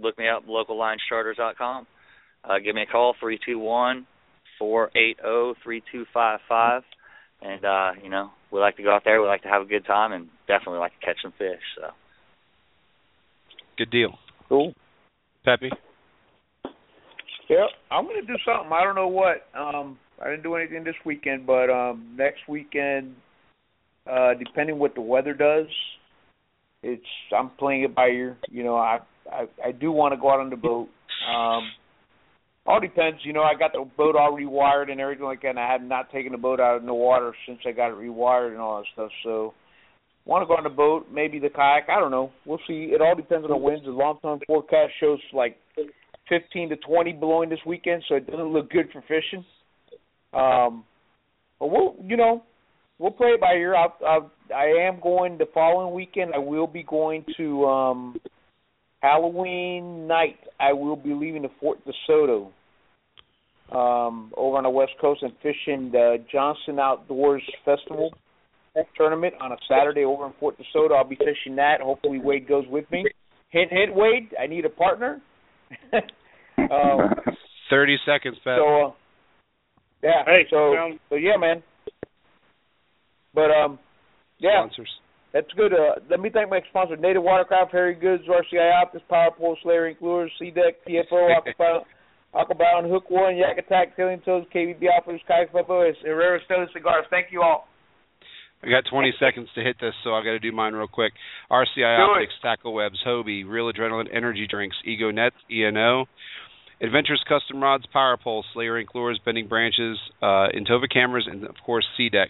look 0.00 0.18
me 0.18 0.28
up 0.28 0.46
locallinescharters.com. 0.46 1.86
Uh, 2.44 2.58
give 2.64 2.74
me 2.74 2.82
a 2.82 2.90
call 2.90 3.14
three 3.20 3.38
two 3.44 3.58
one 3.58 4.06
four 4.58 4.90
eight 4.96 5.18
zero 5.20 5.54
three 5.62 5.82
two 5.92 6.06
five 6.14 6.40
five, 6.48 6.82
and 7.42 7.64
uh, 7.64 7.90
you 8.02 8.08
know 8.08 8.30
we 8.50 8.58
like 8.58 8.76
to 8.78 8.82
go 8.82 8.94
out 8.94 9.02
there. 9.04 9.20
We 9.20 9.28
like 9.28 9.42
to 9.42 9.48
have 9.48 9.62
a 9.62 9.66
good 9.66 9.84
time, 9.84 10.12
and 10.12 10.28
definitely 10.48 10.78
like 10.78 10.98
to 10.98 11.06
catch 11.06 11.18
some 11.22 11.34
fish. 11.38 11.60
So 11.76 11.90
Good 13.78 13.90
deal. 13.90 14.18
Cool. 14.48 14.74
Peppy. 15.44 15.70
Yeah, 17.52 17.66
I'm 17.90 18.06
gonna 18.06 18.22
do 18.22 18.36
something. 18.46 18.72
I 18.72 18.82
don't 18.82 18.94
know 18.94 19.08
what. 19.08 19.44
Um, 19.54 19.98
I 20.18 20.30
didn't 20.30 20.42
do 20.42 20.54
anything 20.54 20.84
this 20.84 20.94
weekend, 21.04 21.46
but 21.46 21.68
um, 21.68 22.14
next 22.16 22.48
weekend, 22.48 23.14
uh, 24.10 24.32
depending 24.34 24.78
what 24.78 24.94
the 24.94 25.02
weather 25.02 25.34
does, 25.34 25.66
it's 26.82 27.04
I'm 27.36 27.50
playing 27.58 27.82
it 27.82 27.94
by 27.94 28.06
ear. 28.06 28.38
You 28.48 28.64
know, 28.64 28.76
I 28.76 29.00
I, 29.30 29.44
I 29.62 29.72
do 29.72 29.92
want 29.92 30.14
to 30.14 30.20
go 30.20 30.30
out 30.30 30.40
on 30.40 30.48
the 30.48 30.56
boat. 30.56 30.88
Um, 31.28 31.70
all 32.64 32.80
depends. 32.80 33.18
You 33.22 33.34
know, 33.34 33.42
I 33.42 33.52
got 33.58 33.72
the 33.72 33.84
boat 33.98 34.16
all 34.16 34.32
rewired 34.32 34.90
and 34.90 34.98
everything 34.98 35.26
like 35.26 35.42
that. 35.42 35.50
And 35.50 35.58
I 35.58 35.70
have 35.70 35.82
not 35.82 36.10
taken 36.10 36.32
the 36.32 36.38
boat 36.38 36.58
out 36.58 36.76
of 36.76 36.86
the 36.86 36.94
water 36.94 37.34
since 37.46 37.58
I 37.66 37.72
got 37.72 37.90
it 37.90 37.96
rewired 37.96 38.52
and 38.52 38.60
all 38.60 38.78
that 38.78 38.86
stuff. 38.94 39.10
So, 39.24 39.52
want 40.24 40.42
to 40.42 40.46
go 40.46 40.54
on 40.54 40.64
the 40.64 40.70
boat, 40.70 41.08
maybe 41.12 41.38
the 41.38 41.50
kayak. 41.50 41.90
I 41.90 42.00
don't 42.00 42.12
know. 42.12 42.30
We'll 42.46 42.60
see. 42.66 42.92
It 42.94 43.02
all 43.02 43.14
depends 43.14 43.44
on 43.44 43.50
the 43.50 43.56
winds. 43.58 43.84
The 43.84 43.90
long-term 43.90 44.40
forecast 44.46 44.92
shows 45.00 45.18
like 45.34 45.58
15 46.32 46.70
to 46.70 46.76
20 46.76 47.12
blowing 47.12 47.50
this 47.50 47.58
weekend, 47.66 48.02
so 48.08 48.14
it 48.14 48.26
doesn't 48.26 48.52
look 48.52 48.70
good 48.70 48.88
for 48.90 49.02
fishing. 49.02 49.44
Um, 50.32 50.84
but 51.60 51.66
we'll, 51.70 51.94
you 52.02 52.16
know, 52.16 52.42
we'll 52.98 53.10
play 53.10 53.28
it 53.28 53.40
by 53.40 53.52
ear. 53.52 53.76
I'll, 53.76 53.94
I'll, 54.06 54.30
I 54.54 54.86
am 54.88 54.98
going 55.00 55.36
the 55.36 55.44
following 55.52 55.94
weekend. 55.94 56.32
I 56.34 56.38
will 56.38 56.66
be 56.66 56.84
going 56.84 57.26
to 57.36 57.66
um, 57.66 58.16
Halloween 59.00 60.06
night. 60.06 60.38
I 60.58 60.72
will 60.72 60.96
be 60.96 61.12
leaving 61.12 61.42
to 61.42 61.50
Fort 61.60 61.80
DeSoto 61.84 62.46
um, 63.70 64.32
over 64.34 64.56
on 64.56 64.62
the 64.62 64.70
West 64.70 64.92
Coast 65.02 65.22
and 65.22 65.32
fishing 65.42 65.90
the 65.92 66.16
Johnson 66.32 66.78
Outdoors 66.78 67.42
Festival 67.66 68.10
tournament 68.96 69.34
on 69.38 69.52
a 69.52 69.56
Saturday 69.68 70.04
over 70.04 70.26
in 70.26 70.32
Fort 70.40 70.56
DeSoto. 70.58 70.96
I'll 70.96 71.04
be 71.04 71.16
fishing 71.16 71.56
that. 71.56 71.82
Hopefully 71.82 72.18
Wade 72.18 72.48
goes 72.48 72.64
with 72.70 72.90
me. 72.90 73.04
Hint, 73.50 73.70
hint, 73.70 73.94
Wade. 73.94 74.30
I 74.40 74.46
need 74.46 74.64
a 74.64 74.70
partner. 74.70 75.20
um, 76.58 77.14
Thirty 77.70 77.96
seconds, 78.04 78.36
Pep. 78.44 78.58
so, 78.58 78.86
uh, 78.86 78.90
yeah. 80.02 80.24
Hey, 80.26 80.42
so, 80.50 80.74
sounds- 80.76 81.00
so 81.08 81.14
yeah, 81.16 81.36
man. 81.38 81.62
But 83.34 83.50
um, 83.50 83.78
yeah, 84.38 84.60
Sponsors. 84.60 84.90
that's 85.32 85.50
good. 85.56 85.72
Uh, 85.72 86.00
let 86.10 86.20
me 86.20 86.28
thank 86.32 86.50
my 86.50 86.60
sponsor, 86.68 86.96
Native 86.96 87.22
Watercraft, 87.22 87.72
Harry 87.72 87.94
Goods, 87.94 88.24
RCI 88.28 88.82
Optics, 88.82 89.04
Power 89.08 89.30
Pole, 89.36 89.56
Slayer 89.62 89.90
Inc 89.92 90.00
Lures, 90.02 90.30
SeaDek, 90.40 90.84
TFO, 90.86 91.30
Aquabound, 91.58 91.82
Aquabound, 92.34 92.90
Hook 92.90 93.08
One, 93.10 93.36
Yak 93.36 93.56
Attack, 93.58 93.96
Killing 93.96 94.20
Toes, 94.24 94.44
KBB 94.54 94.82
Offers, 94.98 95.20
Kayak 95.26 95.52
Peppo, 95.52 95.90
Herrera 96.04 96.38
Stone 96.44 96.68
Cigars. 96.74 97.06
Thank 97.10 97.28
you 97.30 97.40
all. 97.42 97.66
I 98.64 98.68
got 98.68 98.84
20 98.90 99.12
seconds 99.20 99.48
to 99.54 99.62
hit 99.62 99.76
this, 99.80 99.94
so 100.04 100.10
I 100.14 100.20
got 100.20 100.32
to 100.32 100.38
do 100.38 100.52
mine 100.52 100.74
real 100.74 100.86
quick. 100.88 101.12
RCI 101.50 101.66
Do 101.76 101.82
it. 101.82 102.16
Optics, 102.16 102.32
Tackle 102.42 102.74
Webs, 102.74 102.98
Hobie, 103.06 103.48
Real 103.48 103.72
Adrenaline 103.72 104.08
Energy 104.14 104.46
Drinks, 104.48 104.76
Ego 104.84 105.10
Nets, 105.10 105.36
ENO, 105.50 106.04
Adventures 106.82 107.22
Custom 107.28 107.62
Rods, 107.62 107.84
Power 107.92 108.16
Pole, 108.16 108.44
Slayer 108.52 108.82
Inc 108.82 108.94
Lures, 108.94 109.20
Bending 109.24 109.46
Branches, 109.46 109.98
uh, 110.20 110.48
Intova 110.54 110.92
Cameras, 110.92 111.28
and 111.30 111.44
of 111.44 111.54
course 111.64 111.86
SeaDek. 111.98 112.26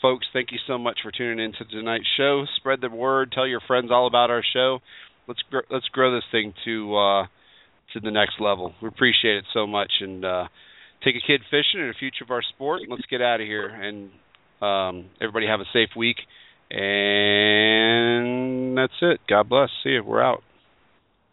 Folks, 0.00 0.26
thank 0.32 0.52
you 0.52 0.58
so 0.66 0.78
much 0.78 0.98
for 1.02 1.10
tuning 1.10 1.44
in 1.44 1.52
to 1.52 1.64
tonight's 1.64 2.06
show. 2.16 2.44
Spread 2.56 2.80
the 2.80 2.88
word. 2.88 3.32
Tell 3.32 3.46
your 3.46 3.60
friends 3.66 3.90
all 3.90 4.06
about 4.06 4.30
our 4.30 4.44
show. 4.52 4.78
Let's 5.26 5.42
gr- 5.50 5.66
let's 5.70 5.88
grow 5.88 6.14
this 6.14 6.24
thing 6.30 6.54
to 6.64 6.96
uh, 6.96 7.26
to 7.94 8.00
the 8.00 8.10
next 8.10 8.40
level. 8.40 8.74
We 8.80 8.88
appreciate 8.88 9.38
it 9.38 9.44
so 9.52 9.66
much, 9.66 9.90
and 10.00 10.24
uh, 10.24 10.44
take 11.04 11.16
a 11.16 11.20
kid 11.26 11.40
fishing 11.50 11.80
in 11.80 11.88
the 11.88 11.94
future 11.98 12.24
of 12.24 12.30
our 12.30 12.42
sport. 12.42 12.82
And 12.82 12.90
let's 12.90 13.06
get 13.10 13.20
out 13.22 13.40
of 13.40 13.46
here. 13.46 13.68
And 13.68 14.10
um, 14.60 15.06
everybody 15.20 15.46
have 15.46 15.60
a 15.60 15.66
safe 15.72 15.90
week. 15.96 16.16
And 16.70 17.16
that's 18.76 18.92
it. 19.00 19.20
God 19.28 19.48
bless. 19.48 19.70
See 19.82 19.90
you. 19.90 20.02
We're 20.04 20.22
out. 20.22 20.42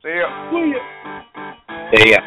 See 0.04 0.10
ya. 0.10 0.28
See 1.96 2.12
ya. 2.12 2.20